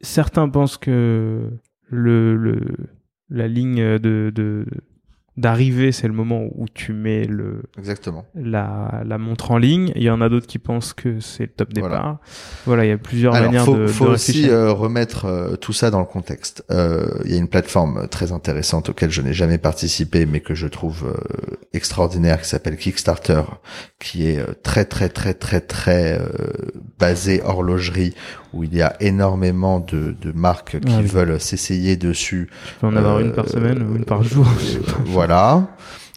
Certains 0.00 0.48
pensent 0.48 0.78
que 0.78 1.50
le, 1.90 2.36
le 2.36 2.60
la 3.28 3.48
ligne 3.48 3.98
de 3.98 4.32
de 4.34 4.64
d'arrivée, 5.36 5.90
c'est 5.92 6.06
le 6.06 6.14
moment 6.14 6.42
où 6.54 6.66
tu 6.72 6.92
mets 6.92 7.24
le 7.24 7.62
Exactement. 7.78 8.24
la, 8.36 9.02
la 9.04 9.18
montre 9.18 9.50
en 9.50 9.58
ligne. 9.58 9.90
Il 9.96 10.02
y 10.02 10.10
en 10.10 10.20
a 10.20 10.28
d'autres 10.28 10.46
qui 10.46 10.58
pensent 10.58 10.92
que 10.92 11.18
c'est 11.20 11.44
le 11.44 11.48
top 11.50 11.72
départ. 11.72 12.18
Voilà, 12.66 12.84
il 12.84 12.88
y 12.88 12.92
a 12.92 12.98
plusieurs 12.98 13.34
Alors, 13.34 13.46
manières 13.46 13.64
faut, 13.64 13.76
de, 13.76 13.86
faut 13.88 14.06
de 14.06 14.10
aussi 14.10 14.48
euh, 14.48 14.72
remettre 14.72 15.24
euh, 15.24 15.56
tout 15.56 15.72
ça 15.72 15.90
dans 15.90 15.98
le 15.98 16.04
contexte. 16.06 16.64
Euh, 16.70 17.06
Il 17.24 17.32
y 17.32 17.34
a 17.34 17.38
une 17.38 17.48
plateforme 17.48 18.06
très 18.08 18.30
intéressante 18.30 18.90
auquel 18.90 19.10
je 19.10 19.22
n'ai 19.22 19.32
jamais 19.32 19.58
participé, 19.58 20.24
mais 20.24 20.40
que 20.40 20.54
je 20.54 20.66
trouve 20.68 21.12
extraordinaire, 21.72 22.40
qui 22.42 22.48
s'appelle 22.48 22.76
Kickstarter, 22.76 23.42
qui 23.98 24.26
est 24.26 24.40
très 24.62 24.84
très 24.84 25.08
très 25.08 25.34
très 25.34 25.60
très 25.60 26.20
basée 26.98 27.42
horlogerie, 27.44 28.14
où 28.52 28.62
il 28.62 28.74
y 28.74 28.82
a 28.82 28.94
énormément 29.00 29.80
de, 29.80 30.14
de 30.20 30.30
marques 30.32 30.78
qui 30.80 30.92
Ah 30.92 30.98
oui. 31.00 31.06
veulent 31.06 31.40
s'essayer 31.40 31.96
dessus. 31.96 32.48
Tu 32.68 32.74
peux 32.80 32.86
en 32.86 32.94
avoir 32.96 33.18
une 33.18 33.32
par 33.32 33.48
semaine 33.48 33.82
ou 33.82 33.96
une 33.96 34.04
par 34.04 34.22
jour. 34.22 34.46
je 34.60 34.64
sais 34.64 34.78
pas. 34.78 34.92
voilà. 35.06 35.23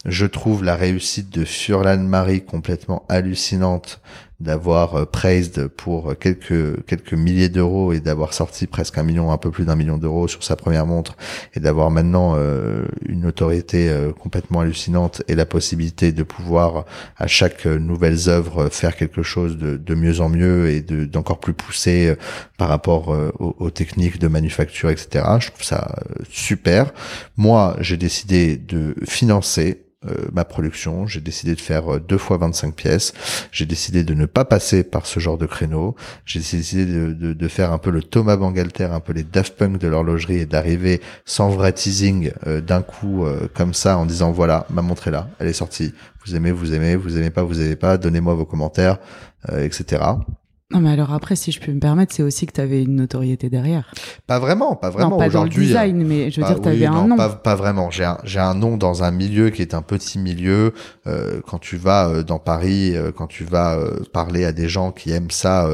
Je 0.04 0.26
trouve 0.26 0.64
la 0.64 0.76
réussite 0.76 1.30
de 1.30 1.44
Furlan 1.44 1.98
Marie 1.98 2.44
complètement 2.44 3.04
hallucinante 3.08 4.00
d'avoir 4.40 4.94
euh, 4.94 5.04
praised 5.04 5.66
pour 5.66 6.16
quelques 6.18 6.84
quelques 6.86 7.14
milliers 7.14 7.48
d'euros 7.48 7.92
et 7.92 7.98
d'avoir 7.98 8.34
sorti 8.34 8.68
presque 8.68 8.96
un 8.96 9.02
million, 9.02 9.32
un 9.32 9.36
peu 9.36 9.50
plus 9.50 9.64
d'un 9.64 9.74
million 9.74 9.98
d'euros 9.98 10.28
sur 10.28 10.44
sa 10.44 10.54
première 10.54 10.86
montre 10.86 11.16
et 11.54 11.60
d'avoir 11.60 11.90
maintenant 11.90 12.34
euh, 12.36 12.84
une 13.06 13.22
notoriété 13.22 13.88
euh, 13.88 14.12
complètement 14.12 14.60
hallucinante 14.60 15.22
et 15.26 15.34
la 15.34 15.44
possibilité 15.44 16.12
de 16.12 16.22
pouvoir 16.22 16.84
à 17.16 17.26
chaque 17.26 17.66
nouvelle 17.66 18.28
œuvre 18.28 18.68
faire 18.68 18.96
quelque 18.96 19.22
chose 19.22 19.56
de, 19.56 19.76
de 19.76 19.94
mieux 19.94 20.20
en 20.20 20.28
mieux 20.28 20.70
et 20.70 20.82
de 20.82 21.04
d'encore 21.04 21.40
plus 21.40 21.52
poussé 21.52 22.14
par 22.58 22.68
rapport 22.68 23.16
aux, 23.38 23.70
techniques 23.70 24.18
de 24.18 24.28
manufacture, 24.28 24.90
etc. 24.90 25.24
Je 25.40 25.48
trouve 25.48 25.62
ça 25.62 25.96
super. 26.30 26.92
Moi, 27.36 27.76
j'ai 27.80 27.96
décidé 27.96 28.56
de 28.56 28.94
financer 29.06 29.88
euh, 30.06 30.28
ma 30.32 30.44
production. 30.44 31.08
J'ai 31.08 31.20
décidé 31.20 31.56
de 31.56 31.60
faire 31.60 31.94
euh, 31.94 31.98
deux 31.98 32.18
fois 32.18 32.38
25 32.38 32.72
pièces. 32.72 33.12
J'ai 33.50 33.66
décidé 33.66 34.04
de 34.04 34.14
ne 34.14 34.26
pas 34.26 34.44
passer 34.44 34.84
par 34.84 35.06
ce 35.06 35.18
genre 35.18 35.38
de 35.38 35.46
créneau. 35.46 35.96
J'ai 36.24 36.38
décidé 36.38 36.86
de, 36.86 37.48
faire 37.48 37.72
un 37.72 37.78
peu 37.78 37.90
le 37.90 38.00
Thomas 38.00 38.36
Bangalter, 38.36 38.84
un 38.84 39.00
peu 39.00 39.12
les 39.12 39.24
Daft 39.24 39.56
Punk 39.56 39.78
de 39.78 39.88
l'horlogerie 39.88 40.38
et 40.38 40.46
d'arriver 40.46 41.00
sans 41.24 41.48
vrai 41.48 41.72
teasing 41.72 42.30
euh, 42.46 42.60
d'un 42.60 42.82
coup 42.82 43.26
comme 43.54 43.74
ça 43.74 43.98
en 43.98 44.06
disant 44.06 44.30
voilà 44.30 44.66
ma 44.70 44.82
montre 44.82 45.08
est 45.08 45.10
là, 45.10 45.28
elle 45.40 45.48
est 45.48 45.52
sortie. 45.52 45.92
Vous 46.24 46.36
aimez, 46.36 46.52
vous 46.52 46.74
aimez, 46.74 46.94
vous 46.94 47.16
aimez 47.16 47.30
pas, 47.30 47.42
vous 47.42 47.60
aimez 47.60 47.74
pas. 47.74 47.98
Donnez-moi 47.98 48.34
vos 48.34 48.46
commentaires, 48.46 48.98
etc. 49.52 50.04
Non, 50.70 50.80
mais 50.80 50.90
alors 50.90 51.14
après, 51.14 51.34
si 51.34 51.50
je 51.50 51.60
peux 51.60 51.72
me 51.72 51.80
permettre, 51.80 52.14
c'est 52.14 52.22
aussi 52.22 52.46
que 52.46 52.52
tu 52.52 52.60
avais 52.60 52.82
une 52.82 52.96
notoriété 52.96 53.48
derrière. 53.48 53.90
Pas 54.26 54.38
vraiment, 54.38 54.76
pas 54.76 54.90
vraiment. 54.90 55.10
Non, 55.10 55.18
pas 55.18 55.30
dans 55.30 55.44
le 55.44 55.48
design, 55.48 56.04
mais 56.06 56.30
je 56.30 56.42
veux 56.42 56.46
dire, 56.46 56.60
tu 56.60 56.68
avais 56.68 56.84
un 56.84 57.06
nom. 57.06 57.16
Pas, 57.16 57.30
pas 57.30 57.54
vraiment. 57.54 57.90
J'ai 57.90 58.04
un, 58.04 58.18
j'ai 58.24 58.38
un 58.38 58.52
nom 58.52 58.76
dans 58.76 59.02
un 59.02 59.10
milieu 59.10 59.48
qui 59.48 59.62
est 59.62 59.72
un 59.72 59.80
petit 59.80 60.18
milieu. 60.18 60.74
Euh, 61.06 61.40
quand 61.46 61.58
tu 61.58 61.78
vas 61.78 62.08
euh, 62.08 62.22
dans 62.22 62.38
Paris, 62.38 62.94
euh, 62.94 63.12
quand 63.12 63.28
tu 63.28 63.44
vas 63.44 63.76
euh, 63.78 64.00
parler 64.12 64.44
à 64.44 64.52
des 64.52 64.68
gens 64.68 64.92
qui 64.92 65.10
aiment 65.10 65.30
ça 65.30 65.66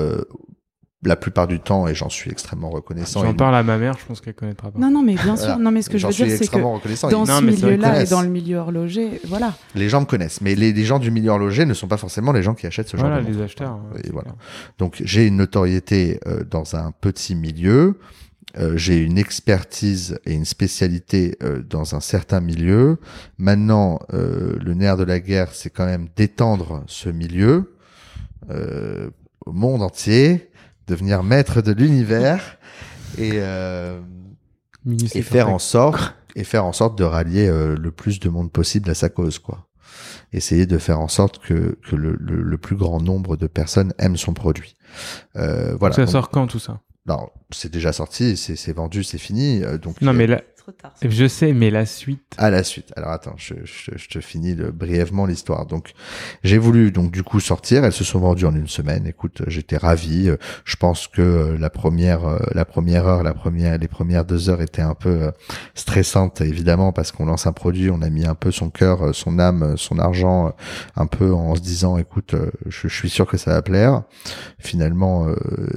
la 1.05 1.17
plupart 1.17 1.47
du 1.47 1.61
temps, 1.61 1.87
et 1.87 1.95
j'en 1.95 2.09
suis 2.09 2.31
extrêmement 2.31 2.71
reconnaissant. 2.71 3.23
J'en 3.25 3.35
parle 3.35 3.55
à 3.57 3.63
ma 3.63 3.79
mère, 3.79 3.97
je 3.99 4.05
pense 4.07 4.21
qu'elle 4.21 4.35
connaîtra 4.35 4.71
pas. 4.71 4.79
Non, 4.79 4.91
non, 4.91 5.03
mais 5.03 5.15
bien 5.15 5.37
sûr. 5.37 5.59
Non, 5.59 5.71
mais 5.71 5.83
ce 5.83 5.91
que 5.91 5.99
je 5.99 6.07
veux 6.07 6.13
dire, 6.13 6.29
c'est 6.29 6.49
que 6.49 7.11
dans 7.11 7.27
ce 7.27 7.43
milieu-là 7.43 8.03
et 8.03 8.07
dans 8.07 8.23
le 8.23 8.29
milieu 8.29 8.59
horloger, 8.59 9.21
voilà. 9.27 9.55
Les 9.75 9.89
gens 9.89 10.01
me 10.01 10.07
connaissent, 10.07 10.41
mais 10.41 10.55
les, 10.55 10.73
les, 10.73 10.85
gens 10.85 10.99
du 10.99 11.11
milieu 11.11 11.31
horloger 11.31 11.67
ne 11.67 11.75
sont 11.75 11.89
pas 11.89 11.97
forcément 11.97 12.33
les 12.33 12.43
gens 12.43 12.55
qui 12.55 12.67
achètent 12.67 12.89
ce 12.89 12.97
genre 12.97 13.07
de 13.09 13.15
Voilà, 13.15 13.29
les 13.29 13.41
acheteurs. 13.43 13.79
et 14.03 14.11
voilà. 14.11 14.33
Donc 14.79 15.01
j'ai 15.05 15.27
une 15.27 15.37
notoriété 15.37 16.21
euh, 16.27 16.45
dans 16.45 16.77
un 16.77 16.93
petit 17.01 17.35
milieu. 17.35 17.99
Euh, 18.57 18.77
j'ai 18.77 18.99
une 18.99 19.19
expertise 19.19 20.19
et 20.27 20.33
une 20.35 20.45
spécialité 20.45 21.37
euh, 21.43 21.63
dans 21.63 21.97
un 21.97 22.01
certain 22.01 22.41
milieu. 22.41 22.99
Maintenant, 23.39 23.99
euh, 24.13 24.57
le 24.61 24.75
nerf 24.75 24.97
de 24.97 25.03
la 25.05 25.19
guerre, 25.19 25.49
c'est 25.53 25.71
quand 25.71 25.87
même 25.87 26.09
d'étendre 26.15 26.85
ce 26.87 27.09
milieu 27.09 27.75
euh, 28.51 29.11
au 29.47 29.53
monde 29.53 29.83
entier 29.83 30.51
devenir 30.87 31.23
maître 31.23 31.63
de 31.63 31.73
l'univers 31.73 32.59
et, 33.19 33.33
euh, 33.35 34.01
et 35.15 35.23
faire 35.23 35.49
en 35.49 35.59
sorte 35.59 36.15
et 36.37 36.45
faire 36.45 36.65
en 36.65 36.73
sorte 36.73 36.99
de 36.99 37.05
rallier 37.05 37.49
euh, 37.49 37.77
le 37.77 37.91
plus 37.91 38.21
de 38.21 38.29
monde 38.29 38.51
possible 38.51 38.91
à 38.91 38.95
sa 38.95 39.09
cause 39.09 39.39
quoi. 39.39 39.69
Essayer 40.33 40.67
de 40.67 40.79
faire 40.79 41.01
en 41.01 41.09
sorte 41.09 41.39
que, 41.39 41.79
que 41.89 41.95
le, 41.95 42.17
le, 42.19 42.43
le 42.43 42.59
plus 42.59 42.77
grand 42.77 43.01
nombre 43.01 43.37
de 43.37 43.47
personnes 43.47 43.95
aiment 43.99 44.17
son 44.17 44.35
produit. 44.35 44.77
Euh, 45.37 45.77
voilà 45.79 45.95
ça 45.95 46.07
sort 46.07 46.31
quand 46.31 46.47
tout 46.47 46.59
ça? 46.59 46.81
Non 47.07 47.29
c'est 47.51 47.71
déjà 47.73 47.93
sorti 47.93 48.37
c'est 48.37 48.73
vendu 48.73 49.05
c'est 49.05 49.19
fini 49.19 49.63
euh, 49.63 49.79
donc 49.79 50.01
non 50.01 50.13
mais 50.13 50.27
là 50.27 50.43
je 51.03 51.29
sais, 51.29 51.53
mais 51.53 51.71
la 51.71 51.87
suite. 51.87 52.35
À 52.39 52.51
la 52.51 52.63
suite. 52.63 52.93
Alors 52.97 53.11
attends, 53.11 53.35
je, 53.37 53.55
je, 53.65 53.93
je 53.97 54.09
te 54.09 54.21
finis 54.21 54.55
le, 54.55 54.71
brièvement 54.71 55.27
l'histoire. 55.27 55.67
Donc 55.67 55.93
j'ai 56.43 56.59
voulu 56.59 56.91
donc 56.91 57.11
du 57.11 57.23
coup 57.23 57.41
sortir. 57.41 57.85
Elles 57.85 57.93
se 57.93 58.05
sont 58.05 58.19
vendues 58.19 58.47
en 58.47 58.55
une 58.55 58.69
semaine. 58.69 59.07
Écoute, 59.07 59.43
j'étais 59.47 59.77
ravi. 59.77 60.31
Je 60.65 60.77
pense 60.77 61.07
que 61.09 61.23
euh, 61.23 61.59
la 61.59 61.71
première, 61.71 62.27
euh, 62.27 62.39
la 62.53 62.65
première 62.65 63.07
heure, 63.07 63.23
la 63.23 63.35
première, 63.35 63.79
les 63.79 63.89
premières 63.89 64.25
deux 64.25 64.49
heures 64.49 64.63
étaient 64.63 64.83
un 64.83 64.95
peu 64.95 65.23
euh, 65.25 65.31
stressantes 65.75 66.41
évidemment 66.41 66.93
parce 66.93 67.13
qu'on 67.13 67.27
lance 67.27 67.47
un 67.47 67.53
produit, 67.53 67.91
on 67.91 68.03
a 68.03 68.11
mis 68.11 68.27
un 68.27 68.35
peu 68.35 68.51
son 68.51 68.71
cœur, 68.71 69.15
son 69.15 69.39
âme, 69.39 69.77
son 69.77 69.99
argent, 69.99 70.55
un 70.97 71.07
peu 71.07 71.33
en 71.33 71.55
se 71.55 71.61
disant, 71.61 71.99
écoute, 71.99 72.35
je, 72.67 72.89
je 72.89 72.95
suis 72.95 73.11
sûr 73.11 73.27
que 73.27 73.37
ça 73.37 73.53
va 73.53 73.63
plaire. 73.63 74.03
Finalement, 74.59 75.27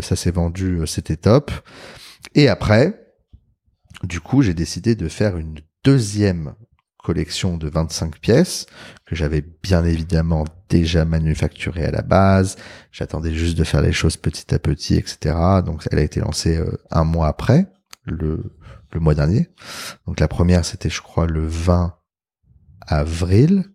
ça 0.02 0.16
s'est 0.16 0.32
vendu, 0.32 0.82
c'était 0.86 1.16
top. 1.16 1.52
Et 2.36 2.48
après, 2.48 3.07
du 4.08 4.22
coup, 4.22 4.42
j'ai 4.42 4.54
décidé 4.54 4.96
de 4.96 5.08
faire 5.10 5.38
une 5.38 5.60
deuxième 5.84 6.56
collection 7.04 7.58
de 7.58 7.70
25 7.70 8.20
pièces 8.20 8.66
que 9.06 9.16
j'avais 9.16 9.42
bien 9.64 9.86
évidemment 9.86 10.46
déjà 10.70 11.06
manufacturée 11.06 11.86
à 11.86 11.92
la 11.92 12.02
base. 12.02 12.58
J'attendais 12.92 13.34
juste 13.34 13.58
de 13.58 13.64
faire 13.64 13.82
les 13.82 13.94
choses 13.94 14.18
petit 14.18 14.54
à 14.54 14.60
petit, 14.60 14.96
etc. 14.96 15.36
Donc, 15.66 15.88
elle 15.92 16.00
a 16.00 16.04
été 16.04 16.20
lancée 16.20 16.58
euh, 16.58 16.78
un 16.92 17.04
mois 17.04 17.28
après, 17.28 17.68
le, 18.06 18.52
mois 18.96 19.14
dernier. 19.14 19.50
Donc, 20.08 20.20
la 20.20 20.28
première, 20.28 20.66
c'était, 20.66 20.90
je 20.90 21.02
crois, 21.02 21.28
le 21.28 21.46
20 21.46 21.94
avril. 22.82 23.66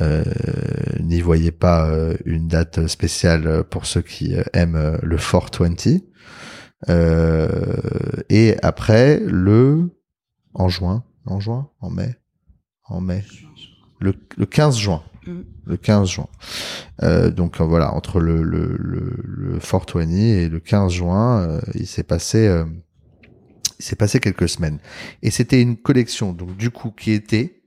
Euh, 0.00 0.24
N'y 1.00 1.20
voyez 1.20 1.52
pas 1.52 1.88
euh, 1.88 2.16
une 2.24 2.48
date 2.48 2.86
spéciale 2.86 3.64
pour 3.64 3.86
ceux 3.86 4.02
qui 4.02 4.34
aiment 4.52 4.98
le 5.02 5.16
420. 5.16 6.00
Euh, 6.88 8.22
et 8.28 8.56
après, 8.62 9.20
le 9.20 9.90
en 10.54 10.68
juin, 10.68 11.04
en 11.26 11.40
juin, 11.40 11.70
en 11.80 11.90
mai, 11.90 12.16
en 12.84 13.00
mai, 13.00 13.24
le, 14.00 14.14
le 14.36 14.46
15 14.46 14.76
juin. 14.76 15.02
Mm. 15.26 15.40
Le 15.66 15.76
15 15.76 16.08
juin. 16.08 16.28
Euh, 17.02 17.30
donc 17.30 17.60
euh, 17.60 17.64
voilà, 17.64 17.94
entre 17.94 18.20
le, 18.20 18.42
le, 18.42 18.76
le, 18.78 19.16
le 19.24 19.58
Fort 19.60 19.86
et 19.96 20.48
le 20.48 20.60
15 20.60 20.92
juin, 20.92 21.40
euh, 21.40 21.60
il 21.74 21.86
s'est 21.86 22.02
passé, 22.02 22.64
il 23.78 23.84
s'est 23.84 23.96
passé 23.96 24.20
quelques 24.20 24.48
semaines. 24.48 24.78
Et 25.22 25.30
c'était 25.30 25.60
une 25.60 25.76
collection, 25.76 26.32
donc 26.32 26.56
du 26.56 26.70
coup, 26.70 26.90
qui 26.90 27.12
était 27.12 27.62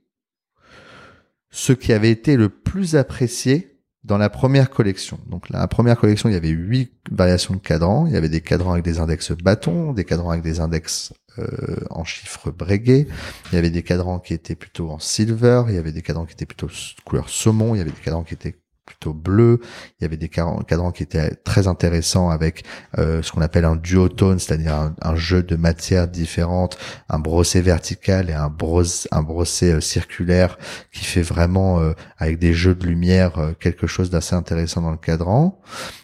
ce 1.50 1.72
qui 1.72 1.92
avait 1.92 2.10
été 2.10 2.36
le 2.36 2.48
plus 2.48 2.94
apprécié 2.94 3.77
dans 4.04 4.18
la 4.18 4.30
première 4.30 4.70
collection. 4.70 5.18
Donc 5.28 5.48
la 5.50 5.66
première 5.66 5.98
collection, 5.98 6.28
il 6.28 6.32
y 6.32 6.36
avait 6.36 6.48
huit 6.48 6.92
variations 7.10 7.54
de 7.54 7.60
cadrans. 7.60 8.06
Il 8.06 8.12
y 8.12 8.16
avait 8.16 8.28
des 8.28 8.40
cadrans 8.40 8.72
avec 8.72 8.84
des 8.84 8.98
index 9.00 9.32
bâtons, 9.32 9.92
des 9.92 10.04
cadrans 10.04 10.30
avec 10.30 10.42
des 10.42 10.60
index 10.60 11.12
euh, 11.38 11.76
en 11.90 12.04
chiffres 12.04 12.50
breguet. 12.50 13.06
Il 13.50 13.54
y 13.54 13.58
avait 13.58 13.70
des 13.70 13.82
cadrans 13.82 14.18
qui 14.18 14.34
étaient 14.34 14.56
plutôt 14.56 14.90
en 14.90 14.98
silver. 14.98 15.64
Il 15.68 15.74
y 15.74 15.78
avait 15.78 15.92
des 15.92 16.02
cadrans 16.02 16.26
qui 16.26 16.32
étaient 16.32 16.46
plutôt 16.46 16.68
couleur 17.04 17.28
saumon. 17.28 17.74
Il 17.74 17.78
y 17.78 17.80
avait 17.80 17.90
des 17.90 18.00
cadrans 18.00 18.24
qui 18.24 18.34
étaient 18.34 18.58
plutôt 18.88 19.12
bleu. 19.12 19.60
Il 20.00 20.02
y 20.02 20.06
avait 20.06 20.16
des 20.16 20.30
cadrans 20.30 20.92
qui 20.92 21.02
étaient 21.02 21.34
très 21.36 21.68
intéressants 21.68 22.30
avec 22.30 22.64
euh, 22.96 23.22
ce 23.22 23.30
qu'on 23.30 23.42
appelle 23.42 23.66
un 23.66 23.76
duotone, 23.76 24.38
c'est-à-dire 24.38 24.92
un, 25.00 25.16
jeu 25.16 25.42
de 25.42 25.56
matières 25.56 26.08
différentes, 26.08 26.78
un 27.10 27.18
brossé 27.18 27.60
vertical 27.60 28.30
et 28.30 28.32
un 28.32 28.48
brossé, 28.48 29.72
euh, 29.72 29.80
circulaire 29.80 30.58
qui 30.92 31.04
fait 31.04 31.22
vraiment 31.22 31.80
euh, 31.80 31.92
avec 32.16 32.38
des 32.38 32.54
jeux 32.54 32.74
de 32.74 32.86
lumière 32.86 33.54
quelque 33.60 33.86
chose 33.86 34.08
d'assez 34.10 34.34
intéressant 34.34 34.80
dans 34.80 34.90
le 34.90 34.96
cadran. 34.96 35.60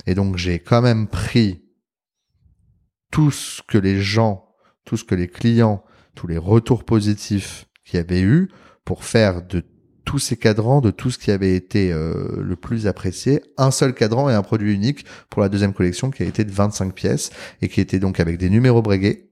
Et 0.06 0.15
donc 0.15 0.36
j'ai 0.36 0.59
quand 0.59 0.82
même 0.82 1.09
pris 1.09 1.65
tout 3.11 3.31
ce 3.31 3.62
que 3.66 3.78
les 3.78 4.02
gens, 4.02 4.44
tout 4.85 4.97
ce 4.97 5.05
que 5.05 5.15
les 5.15 5.28
clients, 5.28 5.82
tous 6.15 6.27
les 6.27 6.39
retours 6.39 6.85
positifs 6.85 7.66
qu'il 7.85 7.97
y 7.97 8.01
avait 8.01 8.20
eu 8.20 8.51
pour 8.85 9.05
faire 9.05 9.43
de 9.43 9.65
tous 10.05 10.18
ces 10.18 10.36
cadrans 10.36 10.81
de 10.81 10.90
tout 10.90 11.10
ce 11.10 11.18
qui 11.18 11.31
avait 11.31 11.55
été 11.55 11.93
euh, 11.93 12.40
le 12.40 12.56
plus 12.56 12.86
apprécié, 12.86 13.43
un 13.56 13.70
seul 13.70 13.94
cadran 13.94 14.28
et 14.31 14.35
un 14.35 14.43
produit 14.43 14.72
unique 14.72 15.05
pour 15.31 15.43
la 15.43 15.48
deuxième 15.48 15.72
collection 15.72 16.10
qui 16.10 16.22
a 16.22 16.26
été 16.26 16.44
de 16.44 16.52
25 16.52 16.94
pièces 16.94 17.31
et 17.62 17.68
qui 17.68 17.81
était 17.81 17.98
donc 17.98 18.20
avec 18.20 18.39
des 18.39 18.51
numéros 18.51 18.82
breguets, 18.82 19.31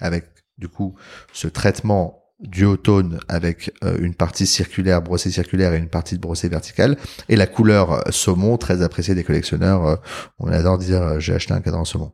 avec 0.00 0.26
du 0.58 0.68
coup 0.68 0.94
ce 1.32 1.48
traitement 1.48 2.18
duotone 2.40 3.20
avec 3.28 3.72
euh, 3.84 3.98
une 4.00 4.14
partie 4.14 4.46
circulaire, 4.46 5.00
brossée 5.00 5.30
circulaire 5.30 5.74
et 5.74 5.78
une 5.78 5.88
partie 5.88 6.16
de 6.16 6.20
brossée 6.20 6.48
verticale 6.48 6.96
et 7.28 7.36
la 7.36 7.46
couleur 7.46 7.92
euh, 7.92 8.00
saumon 8.10 8.56
très 8.56 8.82
appréciée 8.82 9.14
des 9.14 9.22
collectionneurs. 9.22 10.00
on 10.38 10.48
adore 10.48 10.78
dire 10.78 11.20
j'ai 11.20 11.34
acheté 11.34 11.52
un 11.54 11.60
cadran 11.60 11.84
saumon. 11.84 12.12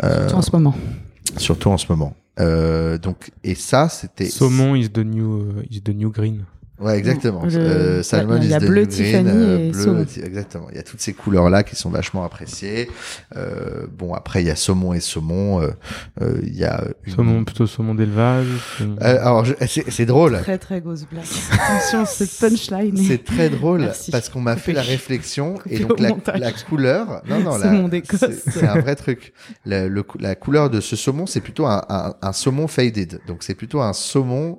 surtout 0.00 0.36
en 0.36 0.42
ce 0.42 0.50
moment. 0.52 0.74
Surtout 1.38 1.70
en 1.70 1.78
ce 1.78 1.86
moment. 1.88 2.14
donc 2.38 3.30
et 3.42 3.54
ça 3.54 3.88
c'était 3.88 4.26
saumon 4.26 4.74
is 4.74 4.90
the 4.90 4.98
new 4.98 5.62
is 5.70 5.82
the 5.82 5.94
new 5.94 6.10
green. 6.10 6.44
Ouais, 6.80 6.98
exactement. 6.98 7.42
Euh, 7.44 8.02
Salmon 8.02 8.38
il 8.42 8.48
y 8.48 8.54
a, 8.54 8.58
bleu 8.58 8.84
Tiffany 8.88 9.30
euh, 9.30 9.58
et 9.58 9.70
bleu, 9.70 10.04
Exactement. 10.24 10.66
Il 10.70 10.76
y 10.76 10.80
a 10.80 10.82
toutes 10.82 11.00
ces 11.00 11.12
couleurs 11.12 11.48
là 11.48 11.62
qui 11.62 11.76
sont 11.76 11.88
vachement 11.88 12.24
appréciées. 12.24 12.90
Euh, 13.36 13.86
bon, 13.96 14.12
après 14.12 14.42
il 14.42 14.48
y 14.48 14.50
a 14.50 14.56
saumon 14.56 14.92
et 14.92 14.98
saumon. 14.98 15.62
Euh, 15.62 15.68
euh 16.20 16.40
il 16.42 16.56
y 16.56 16.64
a 16.64 16.82
une... 17.04 17.14
saumon 17.14 17.44
plutôt 17.44 17.68
saumon 17.68 17.94
d'élevage. 17.94 18.48
alors 19.00 19.46
c'est 19.68 20.06
drôle. 20.06 20.40
Très 20.40 20.58
très 20.58 20.80
grosse 20.80 21.04
blague. 21.04 21.24
Attention, 21.52 22.04
cette 22.06 22.36
punchline. 22.40 22.96
C'est 22.96 23.22
très 23.22 23.50
drôle 23.50 23.88
parce 24.10 24.28
qu'on 24.28 24.40
m'a 24.40 24.56
fait 24.56 24.72
la 24.72 24.82
réflexion 24.82 25.54
et 25.70 25.78
donc 25.78 26.00
la, 26.00 26.10
la, 26.36 26.52
couleur. 26.52 27.22
Non 27.28 27.38
non, 27.38 27.56
c'est 27.56 28.66
un 28.66 28.80
vrai 28.80 28.96
truc. 28.96 29.32
La, 29.64 29.86
le, 29.86 30.04
la 30.18 30.34
couleur 30.34 30.70
de 30.70 30.80
ce 30.80 30.96
saumon, 30.96 31.26
c'est 31.26 31.40
plutôt 31.40 31.66
un, 31.66 31.82
un, 31.88 32.14
un, 32.20 32.32
saumon 32.32 32.66
faded. 32.66 33.20
Donc 33.28 33.44
c'est 33.44 33.54
plutôt 33.54 33.80
un 33.80 33.92
saumon 33.92 34.58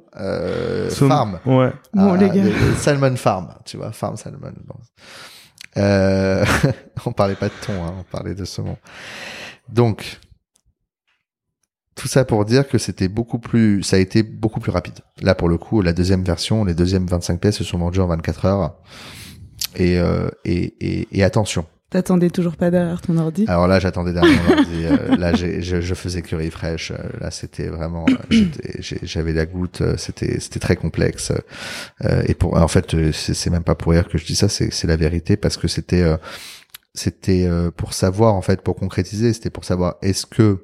farm. 0.89 1.39
Ouais. 1.45 1.71
Ah, 2.13 2.77
Salmon 2.77 3.15
Farm, 3.15 3.53
tu 3.65 3.77
vois, 3.77 3.91
Farm 3.91 4.17
Salmon. 4.17 4.53
Euh, 5.77 6.45
on 7.05 7.11
parlait 7.11 7.35
pas 7.35 7.47
de 7.47 7.53
thon, 7.65 7.73
hein, 7.83 7.93
on 7.99 8.03
parlait 8.03 8.35
de 8.35 8.45
saumon. 8.45 8.77
Donc, 9.69 10.19
tout 11.95 12.07
ça 12.07 12.25
pour 12.25 12.45
dire 12.45 12.67
que 12.67 12.77
c'était 12.77 13.07
beaucoup 13.07 13.39
plus, 13.39 13.83
ça 13.83 13.95
a 13.95 13.99
été 13.99 14.23
beaucoup 14.23 14.59
plus 14.59 14.71
rapide. 14.71 14.99
Là, 15.21 15.35
pour 15.35 15.49
le 15.49 15.57
coup, 15.57 15.81
la 15.81 15.93
deuxième 15.93 16.23
version, 16.23 16.63
les 16.63 16.73
deuxièmes 16.73 17.07
25 17.07 17.39
pièces 17.39 17.57
se 17.57 17.63
sont 17.63 17.77
vendues 17.77 18.01
en 18.01 18.07
24 18.07 18.45
heures. 18.45 18.75
Et, 19.75 19.97
euh, 19.99 20.29
et, 20.43 20.75
et, 20.79 21.07
et 21.11 21.23
attention. 21.23 21.65
T'attendais 21.95 22.29
toujours 22.29 22.57
pas 22.57 22.71
derrière 22.71 22.99
ton 22.99 23.17
ordi 23.17 23.45
Alors 23.47 23.67
là, 23.69 23.79
j'attendais 23.79 24.11
derrière 24.11 24.37
mon 24.49 24.57
ordi. 24.57 24.85
euh, 24.85 25.15
là, 25.15 25.33
je, 25.33 25.61
je 25.79 25.93
faisais 25.93 26.21
que 26.21 26.35
refresh. 26.35 26.91
Euh, 26.91 26.97
Là, 27.21 27.31
c'était 27.31 27.67
vraiment, 27.67 28.05
euh, 28.33 28.37
j'avais 28.81 29.31
la 29.31 29.45
goutte. 29.45 29.81
C'était, 29.95 30.41
c'était 30.41 30.59
très 30.59 30.75
complexe. 30.75 31.31
Euh, 32.03 32.21
et 32.27 32.33
pour, 32.33 32.57
en 32.57 32.67
fait, 32.67 33.13
c'est 33.13 33.49
même 33.49 33.63
pas 33.63 33.75
pour 33.75 33.93
rire 33.93 34.09
que 34.09 34.17
je 34.17 34.25
dis 34.25 34.35
ça. 34.35 34.49
C'est, 34.49 34.83
la 34.83 34.97
vérité 34.97 35.37
parce 35.37 35.55
que 35.55 35.69
c'était, 35.69 36.01
euh, 36.01 36.17
c'était 36.93 37.47
pour 37.77 37.93
savoir 37.93 38.33
en 38.33 38.41
fait, 38.41 38.59
pour 38.61 38.75
concrétiser, 38.75 39.31
c'était 39.31 39.49
pour 39.49 39.63
savoir 39.63 39.95
est-ce 40.01 40.25
que 40.25 40.63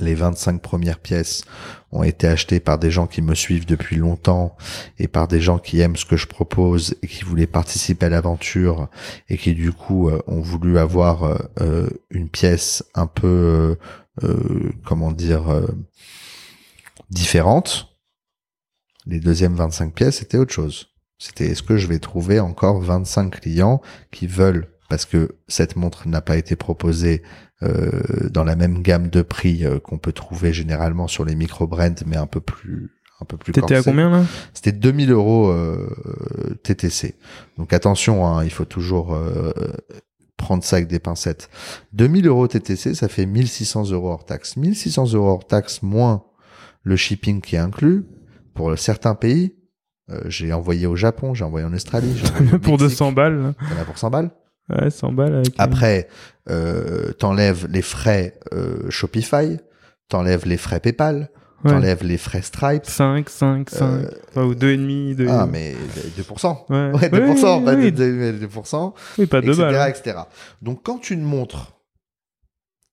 les 0.00 0.14
25 0.14 0.60
premières 0.62 0.98
pièces 0.98 1.42
ont 1.90 2.02
été 2.02 2.26
achetées 2.26 2.60
par 2.60 2.78
des 2.78 2.90
gens 2.90 3.06
qui 3.06 3.22
me 3.22 3.34
suivent 3.34 3.66
depuis 3.66 3.96
longtemps 3.96 4.56
et 4.98 5.08
par 5.08 5.26
des 5.26 5.40
gens 5.40 5.58
qui 5.58 5.80
aiment 5.80 5.96
ce 5.96 6.04
que 6.04 6.16
je 6.16 6.26
propose 6.26 6.94
et 7.02 7.06
qui 7.06 7.24
voulaient 7.24 7.46
participer 7.46 8.06
à 8.06 8.10
l'aventure 8.10 8.88
et 9.28 9.36
qui 9.36 9.54
du 9.54 9.72
coup 9.72 10.08
euh, 10.08 10.20
ont 10.26 10.40
voulu 10.40 10.78
avoir 10.78 11.24
euh, 11.24 11.38
euh, 11.60 11.90
une 12.10 12.28
pièce 12.28 12.84
un 12.94 13.06
peu 13.06 13.76
comment 14.84 15.12
dire 15.12 15.48
euh, 15.48 15.66
différente. 17.10 17.88
Les 19.06 19.20
deuxièmes 19.20 19.54
25 19.54 19.94
pièces, 19.94 20.18
c'était 20.18 20.38
autre 20.38 20.52
chose. 20.52 20.88
C'était 21.18 21.46
est-ce 21.46 21.62
que 21.62 21.76
je 21.76 21.86
vais 21.86 21.98
trouver 21.98 22.40
encore 22.40 22.80
25 22.80 23.40
clients 23.40 23.80
qui 24.10 24.26
veulent 24.26 24.68
parce 24.88 25.04
que 25.04 25.36
cette 25.48 25.76
montre 25.76 26.08
n'a 26.08 26.20
pas 26.20 26.36
été 26.36 26.56
proposée 26.56 27.22
euh, 27.62 27.90
dans 28.30 28.44
la 28.44 28.56
même 28.56 28.82
gamme 28.82 29.08
de 29.08 29.22
prix 29.22 29.64
euh, 29.64 29.78
qu'on 29.78 29.98
peut 29.98 30.12
trouver 30.12 30.52
généralement 30.52 31.08
sur 31.08 31.24
les 31.24 31.34
micro-brands, 31.34 32.04
mais 32.06 32.16
un 32.16 32.26
peu 32.26 32.40
plus 32.40 32.90
un 33.20 33.24
peu 33.24 33.36
plus 33.36 33.52
T'étais 33.52 33.74
à 33.74 33.82
combien 33.82 34.10
là? 34.10 34.24
C'était 34.54 34.72
2000 34.72 35.10
euros 35.10 35.48
euh, 35.48 35.88
TTC. 36.62 37.16
Donc 37.56 37.72
attention, 37.72 38.26
hein, 38.26 38.44
il 38.44 38.50
faut 38.50 38.64
toujours 38.64 39.12
euh, 39.12 39.52
prendre 40.36 40.62
ça 40.62 40.76
avec 40.76 40.88
des 40.88 41.00
pincettes. 41.00 41.50
2000 41.94 42.28
euros 42.28 42.46
TTC, 42.46 42.94
ça 42.94 43.08
fait 43.08 43.26
1600 43.26 43.90
euros 43.90 44.10
hors 44.10 44.24
taxe. 44.24 44.56
1600 44.56 45.14
euros 45.14 45.30
hors 45.30 45.46
taxe 45.46 45.82
moins 45.82 46.22
le 46.84 46.96
shipping 46.96 47.40
qui 47.40 47.56
est 47.56 47.58
inclus. 47.58 48.06
Pour 48.54 48.78
certains 48.78 49.16
pays, 49.16 49.54
euh, 50.10 50.20
j'ai 50.26 50.52
envoyé 50.52 50.86
au 50.86 50.96
Japon, 50.96 51.34
j'ai 51.34 51.44
envoyé 51.44 51.66
en 51.66 51.72
Australie, 51.74 52.14
envoyé 52.34 52.58
Pour 52.58 52.72
Mexique. 52.72 52.90
200 52.90 53.12
balles. 53.12 53.42
là. 53.42 53.54
Il 53.62 53.74
y 53.74 53.78
en 53.78 53.82
a 53.82 53.84
pour 53.84 53.98
100 53.98 54.10
balles. 54.10 54.30
Ouais, 54.70 54.90
100 54.90 55.12
balles 55.12 55.34
avec. 55.36 55.54
Après, 55.58 56.08
euh, 56.50 57.12
t'enlèves 57.12 57.66
les 57.70 57.82
frais 57.82 58.38
euh, 58.52 58.90
Shopify, 58.90 59.58
t'enlèves 60.08 60.46
les 60.46 60.56
frais 60.58 60.80
PayPal, 60.80 61.30
Ouais. 61.64 61.72
t'enlèves 61.72 62.04
les 62.04 62.18
frais 62.18 62.42
Stripe. 62.42 62.84
5, 62.86 63.28
5, 63.28 63.70
5. 63.70 63.82
Euh, 63.84 64.08
Enfin, 64.28 64.44
ou 64.44 64.54
2,5. 64.54 65.16
2... 65.16 65.26
Ah, 65.28 65.48
mais 65.50 65.74
2%. 66.16 66.66
Ouais, 66.70 66.92
Ouais, 66.96 67.08
2%, 67.08 67.58
Oui, 67.58 67.64
pas 67.64 67.74
oui, 67.74 67.90
de, 67.90 68.32
de- 68.38 68.46
2%, 68.46 68.92
oui, 69.18 69.26
pas 69.26 69.40
2 69.40 69.48
etc., 69.48 69.62
balles. 69.62 69.90
etc. 69.90 70.18
Donc, 70.62 70.84
quand 70.84 71.10
une 71.10 71.22
montre, 71.22 71.72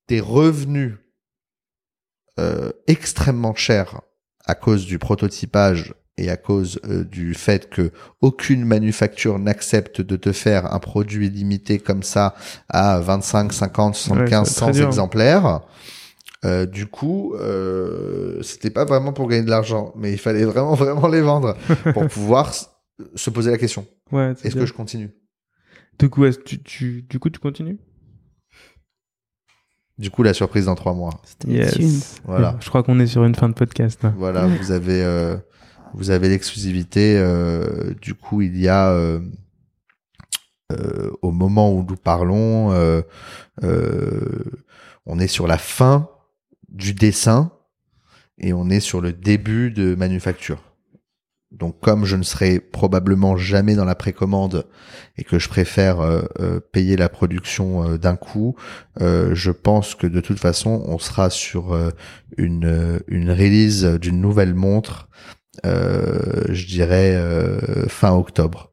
tes 0.07 0.19
revenus 0.19 0.93
euh, 2.39 2.72
extrêmement 2.88 3.53
chers 3.56 4.02
à 4.45 4.56
cause 4.56 4.85
du 4.85 4.97
prototypage 4.99 5.93
et 6.17 6.29
à 6.29 6.37
cause 6.37 6.79
euh, 6.85 7.03
du 7.03 7.33
fait 7.33 7.69
que 7.69 7.91
aucune 8.21 8.63
manufacture 8.65 9.37
n'accepte 9.39 9.99
de 10.01 10.15
te 10.15 10.31
faire 10.31 10.73
un 10.73 10.79
produit 10.79 11.29
limité 11.29 11.77
comme 11.79 12.03
ça 12.03 12.35
à 12.69 12.99
25, 12.99 13.51
50, 13.51 13.95
75, 13.95 14.47
c'est 14.47 14.55
très 14.55 14.65
100 14.73 14.79
dur. 14.79 14.87
exemplaires. 14.87 15.61
euh, 16.45 16.65
du 16.65 16.85
coup, 16.87 17.33
euh, 17.35 18.41
c'était 18.43 18.69
pas 18.69 18.85
vraiment 18.85 19.11
pour 19.13 19.27
gagner 19.27 19.43
de 19.43 19.49
l'argent, 19.49 19.91
mais 19.97 20.11
il 20.13 20.17
fallait 20.19 20.45
vraiment 20.45 20.73
vraiment 20.75 21.07
les 21.07 21.21
vendre 21.21 21.55
pour 21.93 22.07
pouvoir 22.09 22.53
se 23.15 23.29
poser 23.29 23.51
la 23.51 23.57
question 23.57 23.85
Ouais, 24.11 24.33
est-ce 24.43 24.55
que 24.55 24.65
je 24.65 24.73
continue? 24.73 25.11
Du 25.99 26.09
coup, 26.09 26.23
est-ce 26.25 26.37
que 26.39 26.43
tu, 26.43 26.61
tu, 26.63 27.01
du 27.09 27.19
coup, 27.19 27.29
tu 27.29 27.39
continues? 27.39 27.77
Du 29.97 30.11
coup, 30.11 30.23
la 30.23 30.33
surprise 30.33 30.65
dans 30.65 30.75
trois 30.75 30.93
mois. 30.93 31.21
Thune. 31.39 31.99
Voilà. 32.25 32.57
Je 32.59 32.67
crois 32.67 32.83
qu'on 32.83 32.99
est 32.99 33.07
sur 33.07 33.23
une 33.23 33.33
fin 33.35 33.47
de 33.47 33.53
podcast. 33.53 34.03
là. 34.03 34.13
Voilà, 34.17 34.45
Ouais. 34.45 34.57
vous 34.57 34.71
avez 34.71 35.01
euh, 35.01 35.37
vous 35.95 36.09
avez 36.09 36.30
l'exclusivité. 36.30 37.17
euh, 37.17 37.93
du 38.01 38.13
coup, 38.13 38.41
il 38.41 38.59
y 38.59 38.67
a 38.67 38.91
euh, 38.91 39.19
euh, 40.72 41.11
au 41.22 41.31
moment 41.31 41.72
où 41.73 41.85
nous 41.88 41.95
parlons, 41.95 42.72
euh, 42.72 43.01
on 45.05 45.19
est 45.19 45.27
sur 45.27 45.47
la 45.47 45.57
fin 45.57 46.09
du 46.69 46.93
dessin 46.93 47.51
et 48.38 48.51
on 48.51 48.69
est 48.69 48.81
sur 48.81 48.99
le 48.99 49.13
début 49.13 49.72
de 49.72 49.95
manufacture. 49.95 50.61
Donc, 51.51 51.80
comme 51.80 52.03
je 52.03 52.17
ne 52.17 52.23
serai 52.23 52.59
probablement 52.59 53.38
jamais 53.38 53.76
dans 53.76 53.85
la 53.85 53.95
précommande 53.95 54.67
et 55.17 55.23
que 55.23 55.39
je 55.39 55.47
préfère 55.47 56.01
euh, 56.01 56.59
payer 56.73 56.97
la 56.97 57.07
production 57.07 57.95
d'un 57.95 58.17
coup, 58.17 58.55
je 58.99 59.51
pense 59.51 59.95
que 59.95 60.07
de 60.07 60.19
toute 60.19 60.39
façon, 60.39 60.84
on 60.85 60.97
sera 60.97 61.30
sur 61.30 61.73
une, 62.38 62.99
une 63.07 63.31
release 63.31 63.85
d'une 63.85 64.19
nouvelle 64.19 64.53
montre, 64.53 65.07
je 65.64 66.65
dirais 66.68 67.15
euh, 67.15 67.88
fin 67.88 68.11
octobre. 68.14 68.72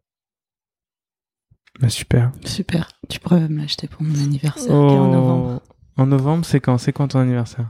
Bah, 1.80 1.88
super. 1.88 2.32
Super. 2.44 2.88
Tu 3.08 3.18
pourrais 3.18 3.48
me 3.48 3.60
l'acheter 3.62 3.88
pour 3.88 4.02
mon 4.02 4.14
anniversaire 4.22 4.66
qui 4.66 4.72
est 4.72 4.74
en 4.74 5.10
novembre. 5.10 5.62
En 5.96 6.06
novembre, 6.06 6.44
c'est 6.44 6.60
quand? 6.60 6.78
C'est 6.78 6.92
quand 6.92 7.08
ton 7.08 7.18
anniversaire? 7.20 7.66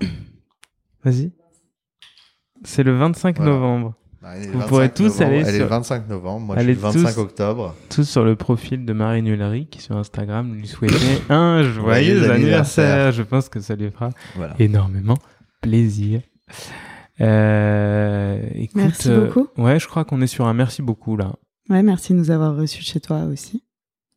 Vas-y. 1.05 1.33
C'est 2.65 2.83
le 2.83 2.97
25 2.97 3.37
Voilà. 3.39 3.53
novembre. 3.53 3.95
Le 4.23 4.29
Vous 4.53 4.53
25 4.59 4.69
pourrez 4.69 4.93
tous 4.93 5.03
novembre, 5.05 5.23
aller 5.27 5.37
Elle 5.41 5.49
est 5.49 5.53
sur- 5.57 5.65
le 5.65 5.71
25 5.71 6.09
novembre, 6.09 6.47
moi 6.47 6.57
Allez 6.57 6.75
je 6.75 6.79
suis 6.79 6.83
le 6.87 6.93
25 7.01 7.13
tous- 7.15 7.19
octobre. 7.21 7.75
Tous 7.91 8.05
sur 8.09 8.25
le 8.25 8.37
profil 8.37 8.85
de 8.85 8.93
Marine 8.93 9.27
Hulary 9.27 9.67
qui 9.67 9.81
sur 9.81 9.97
Instagram 9.97 10.55
lui 10.55 10.69
souhaitait 10.69 10.95
un 11.29 11.63
joyeux 11.65 11.73
Joyeux 12.19 12.31
anniversaire. 12.31 12.85
anniversaire. 12.85 13.13
Je 13.13 13.23
pense 13.23 13.49
que 13.49 13.59
ça 13.59 13.75
lui 13.75 13.91
fera 13.91 14.11
Voilà. 14.37 14.55
énormément 14.61 15.19
plaisir. 15.61 16.21
Euh, 17.21 18.41
écoute, 18.55 18.77
Merci 18.77 19.11
euh, 19.11 19.27
beaucoup. 19.27 19.49
ouais, 19.59 19.79
je 19.79 19.87
crois 19.87 20.05
qu'on 20.05 20.21
est 20.21 20.27
sur 20.27 20.47
un 20.47 20.55
merci 20.55 20.83
beaucoup 20.83 21.17
là. 21.17 21.35
Ouais, 21.69 21.83
merci 21.83 22.13
de 22.13 22.19
nous 22.19 22.31
avoir 22.31 22.57
reçus 22.57 22.83
chez 22.83 23.01
toi 23.01 23.25
aussi. 23.25 23.63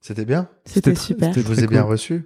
C'était 0.01 0.25
bien 0.25 0.49
C'était 0.65 0.95
super. 0.95 1.33
Je 1.33 1.41
vous 1.41 1.63
ai 1.63 1.67
bien 1.67 1.83
reçu 1.83 2.25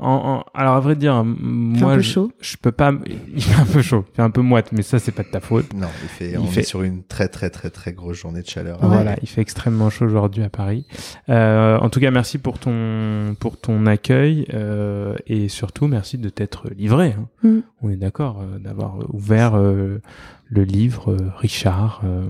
En, 0.00 0.44
en- 0.44 0.44
alors 0.54 0.74
à 0.74 0.80
vrai 0.80 0.94
dire, 0.94 1.16
m- 1.16 1.72
Il 1.74 1.78
fait 1.78 1.84
moi 1.84 1.92
un 1.94 1.96
peu 1.96 2.02
je, 2.02 2.10
chaud. 2.12 2.32
je 2.40 2.56
peux 2.56 2.70
pas. 2.70 2.92
Il 3.34 3.42
fait 3.42 3.60
un 3.60 3.64
peu 3.66 3.82
chaud, 3.82 4.04
il 4.12 4.14
fait 4.16 4.22
un 4.22 4.30
peu 4.30 4.42
moite, 4.42 4.70
mais 4.70 4.82
ça 4.82 4.98
c'est 5.00 5.10
pas 5.10 5.24
de 5.24 5.28
ta 5.28 5.40
faute. 5.40 5.72
Non, 5.74 5.88
il 6.04 6.08
fait, 6.08 6.30
Il 6.32 6.38
on 6.38 6.46
fait- 6.46 6.60
est 6.60 6.62
sur 6.62 6.82
une 6.82 7.02
très 7.02 7.26
très 7.28 7.50
très 7.50 7.70
très 7.70 7.92
grosse 7.92 8.16
journée 8.16 8.42
de 8.42 8.46
chaleur. 8.46 8.78
Voilà, 8.80 9.16
il 9.22 9.28
fait 9.28 9.40
extrêmement 9.40 9.90
chaud 9.90 10.04
aujourd'hui 10.04 10.44
à 10.44 10.50
Paris. 10.50 10.86
Euh, 11.28 11.78
en 11.78 11.88
tout 11.90 11.98
cas, 11.98 12.10
merci 12.12 12.38
pour 12.38 12.58
ton 12.60 13.34
pour 13.40 13.58
ton 13.60 13.86
accueil 13.86 14.46
euh, 14.54 15.16
et 15.26 15.48
surtout 15.48 15.88
merci 15.88 16.16
de 16.16 16.28
t'être 16.28 16.70
livré. 16.70 17.16
hein. 17.18 17.28
Mm. 17.42 17.58
On 17.82 17.90
est 17.90 17.96
d'accord 17.96 18.40
euh, 18.40 18.58
d'avoir 18.60 18.98
ouvert 19.12 19.56
euh, 19.56 20.00
le 20.48 20.62
livre 20.62 21.12
euh, 21.12 21.30
Richard 21.38 22.02
euh, 22.04 22.28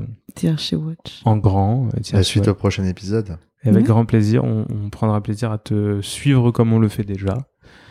She 0.57 0.73
Watch. 0.73 1.20
en 1.27 1.36
grand. 1.36 1.89
euh, 1.95 2.01
La 2.15 2.23
suite 2.23 2.49
au 2.49 2.55
prochain 2.55 2.85
épisode. 2.85 3.36
Et 3.65 3.70
avec 3.70 3.82
Ouais. 3.82 3.89
grand 3.89 4.05
plaisir, 4.05 4.45
on, 4.45 4.66
on 4.70 4.89
prendra 4.89 5.20
plaisir 5.20 5.51
à 5.51 5.59
te 5.59 6.01
suivre 6.01 6.53
comme 6.53 6.73
on 6.73 6.78
le 6.78 6.89
fait 6.89 7.03
déjà. 7.03 7.47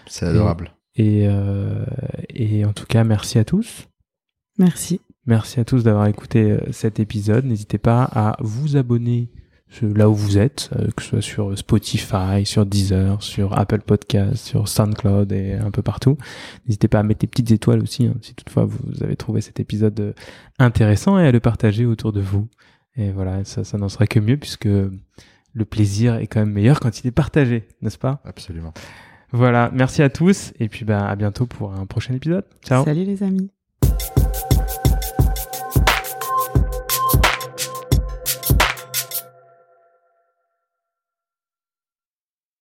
C'est 0.08 0.26
adorable. 0.26 0.72
Et, 0.96 1.28
euh, 1.28 1.86
et 2.30 2.66
en 2.66 2.74
tout 2.74 2.86
cas, 2.86 3.04
merci 3.04 3.38
à 3.38 3.46
tous. 3.46 3.88
Merci. 4.58 5.02
Merci 5.26 5.60
à 5.60 5.66
tous 5.66 5.84
d'avoir 5.84 6.08
écouté 6.08 6.52
euh, 6.52 6.60
cet 6.72 7.00
épisode. 7.00 7.46
N'hésitez 7.46 7.78
pas 7.78 8.04
à 8.04 8.38
vous 8.40 8.78
abonner 8.78 9.30
là 9.82 10.10
où 10.10 10.16
vous 10.16 10.38
êtes, 10.38 10.70
euh, 10.76 10.90
que 10.96 11.04
ce 11.04 11.10
soit 11.10 11.22
sur 11.22 11.58
Spotify, 11.58 12.46
sur 12.46 12.66
Deezer, 12.66 13.22
sur 13.22 13.58
Apple 13.58 13.82
Podcast, 13.82 14.38
sur 14.38 14.68
SoundCloud 14.68 15.32
et 15.32 15.54
un 15.54 15.72
peu 15.72 15.82
partout. 15.82 16.18
N'hésitez 16.66 16.88
pas 16.88 17.00
à 17.00 17.04
mettre 17.04 17.20
des 17.20 17.28
petites 17.28 17.52
étoiles 17.52 17.82
aussi, 17.82 18.08
hein, 18.08 18.16
si 18.22 18.34
toutefois 18.34 18.66
vous 18.66 19.04
avez 19.04 19.16
trouvé 19.16 19.42
cet 19.42 19.60
épisode 19.60 20.00
euh, 20.00 20.14
intéressant 20.60 21.20
et 21.20 21.28
à 21.28 21.32
le 21.32 21.40
partager 21.40 21.86
autour 21.86 22.14
de 22.14 22.22
vous. 22.22 22.48
Et 22.96 23.12
voilà, 23.12 23.44
ça, 23.44 23.64
ça 23.64 23.78
n'en 23.78 23.90
sera 23.90 24.08
que 24.08 24.20
mieux 24.20 24.38
puisque 24.38 24.66
le 24.66 25.66
plaisir 25.66 26.16
est 26.16 26.28
quand 26.28 26.40
même 26.40 26.54
meilleur 26.54 26.80
quand 26.80 27.00
il 27.00 27.08
est 27.08 27.12
partagé, 27.12 27.68
n'est-ce 27.82 28.00
pas? 28.00 28.22
Absolument. 28.26 28.74
Voilà, 29.32 29.70
merci 29.74 30.02
à 30.02 30.10
tous 30.10 30.54
et 30.60 30.70
puis 30.70 30.86
bah, 30.86 31.08
à 31.08 31.16
bientôt 31.16 31.46
pour 31.46 31.74
un 31.74 31.86
prochain 31.86 32.14
épisode. 32.14 32.46
Ciao. 32.64 32.84
Salut 32.86 33.04
les 33.04 33.24
amis. 33.24 33.52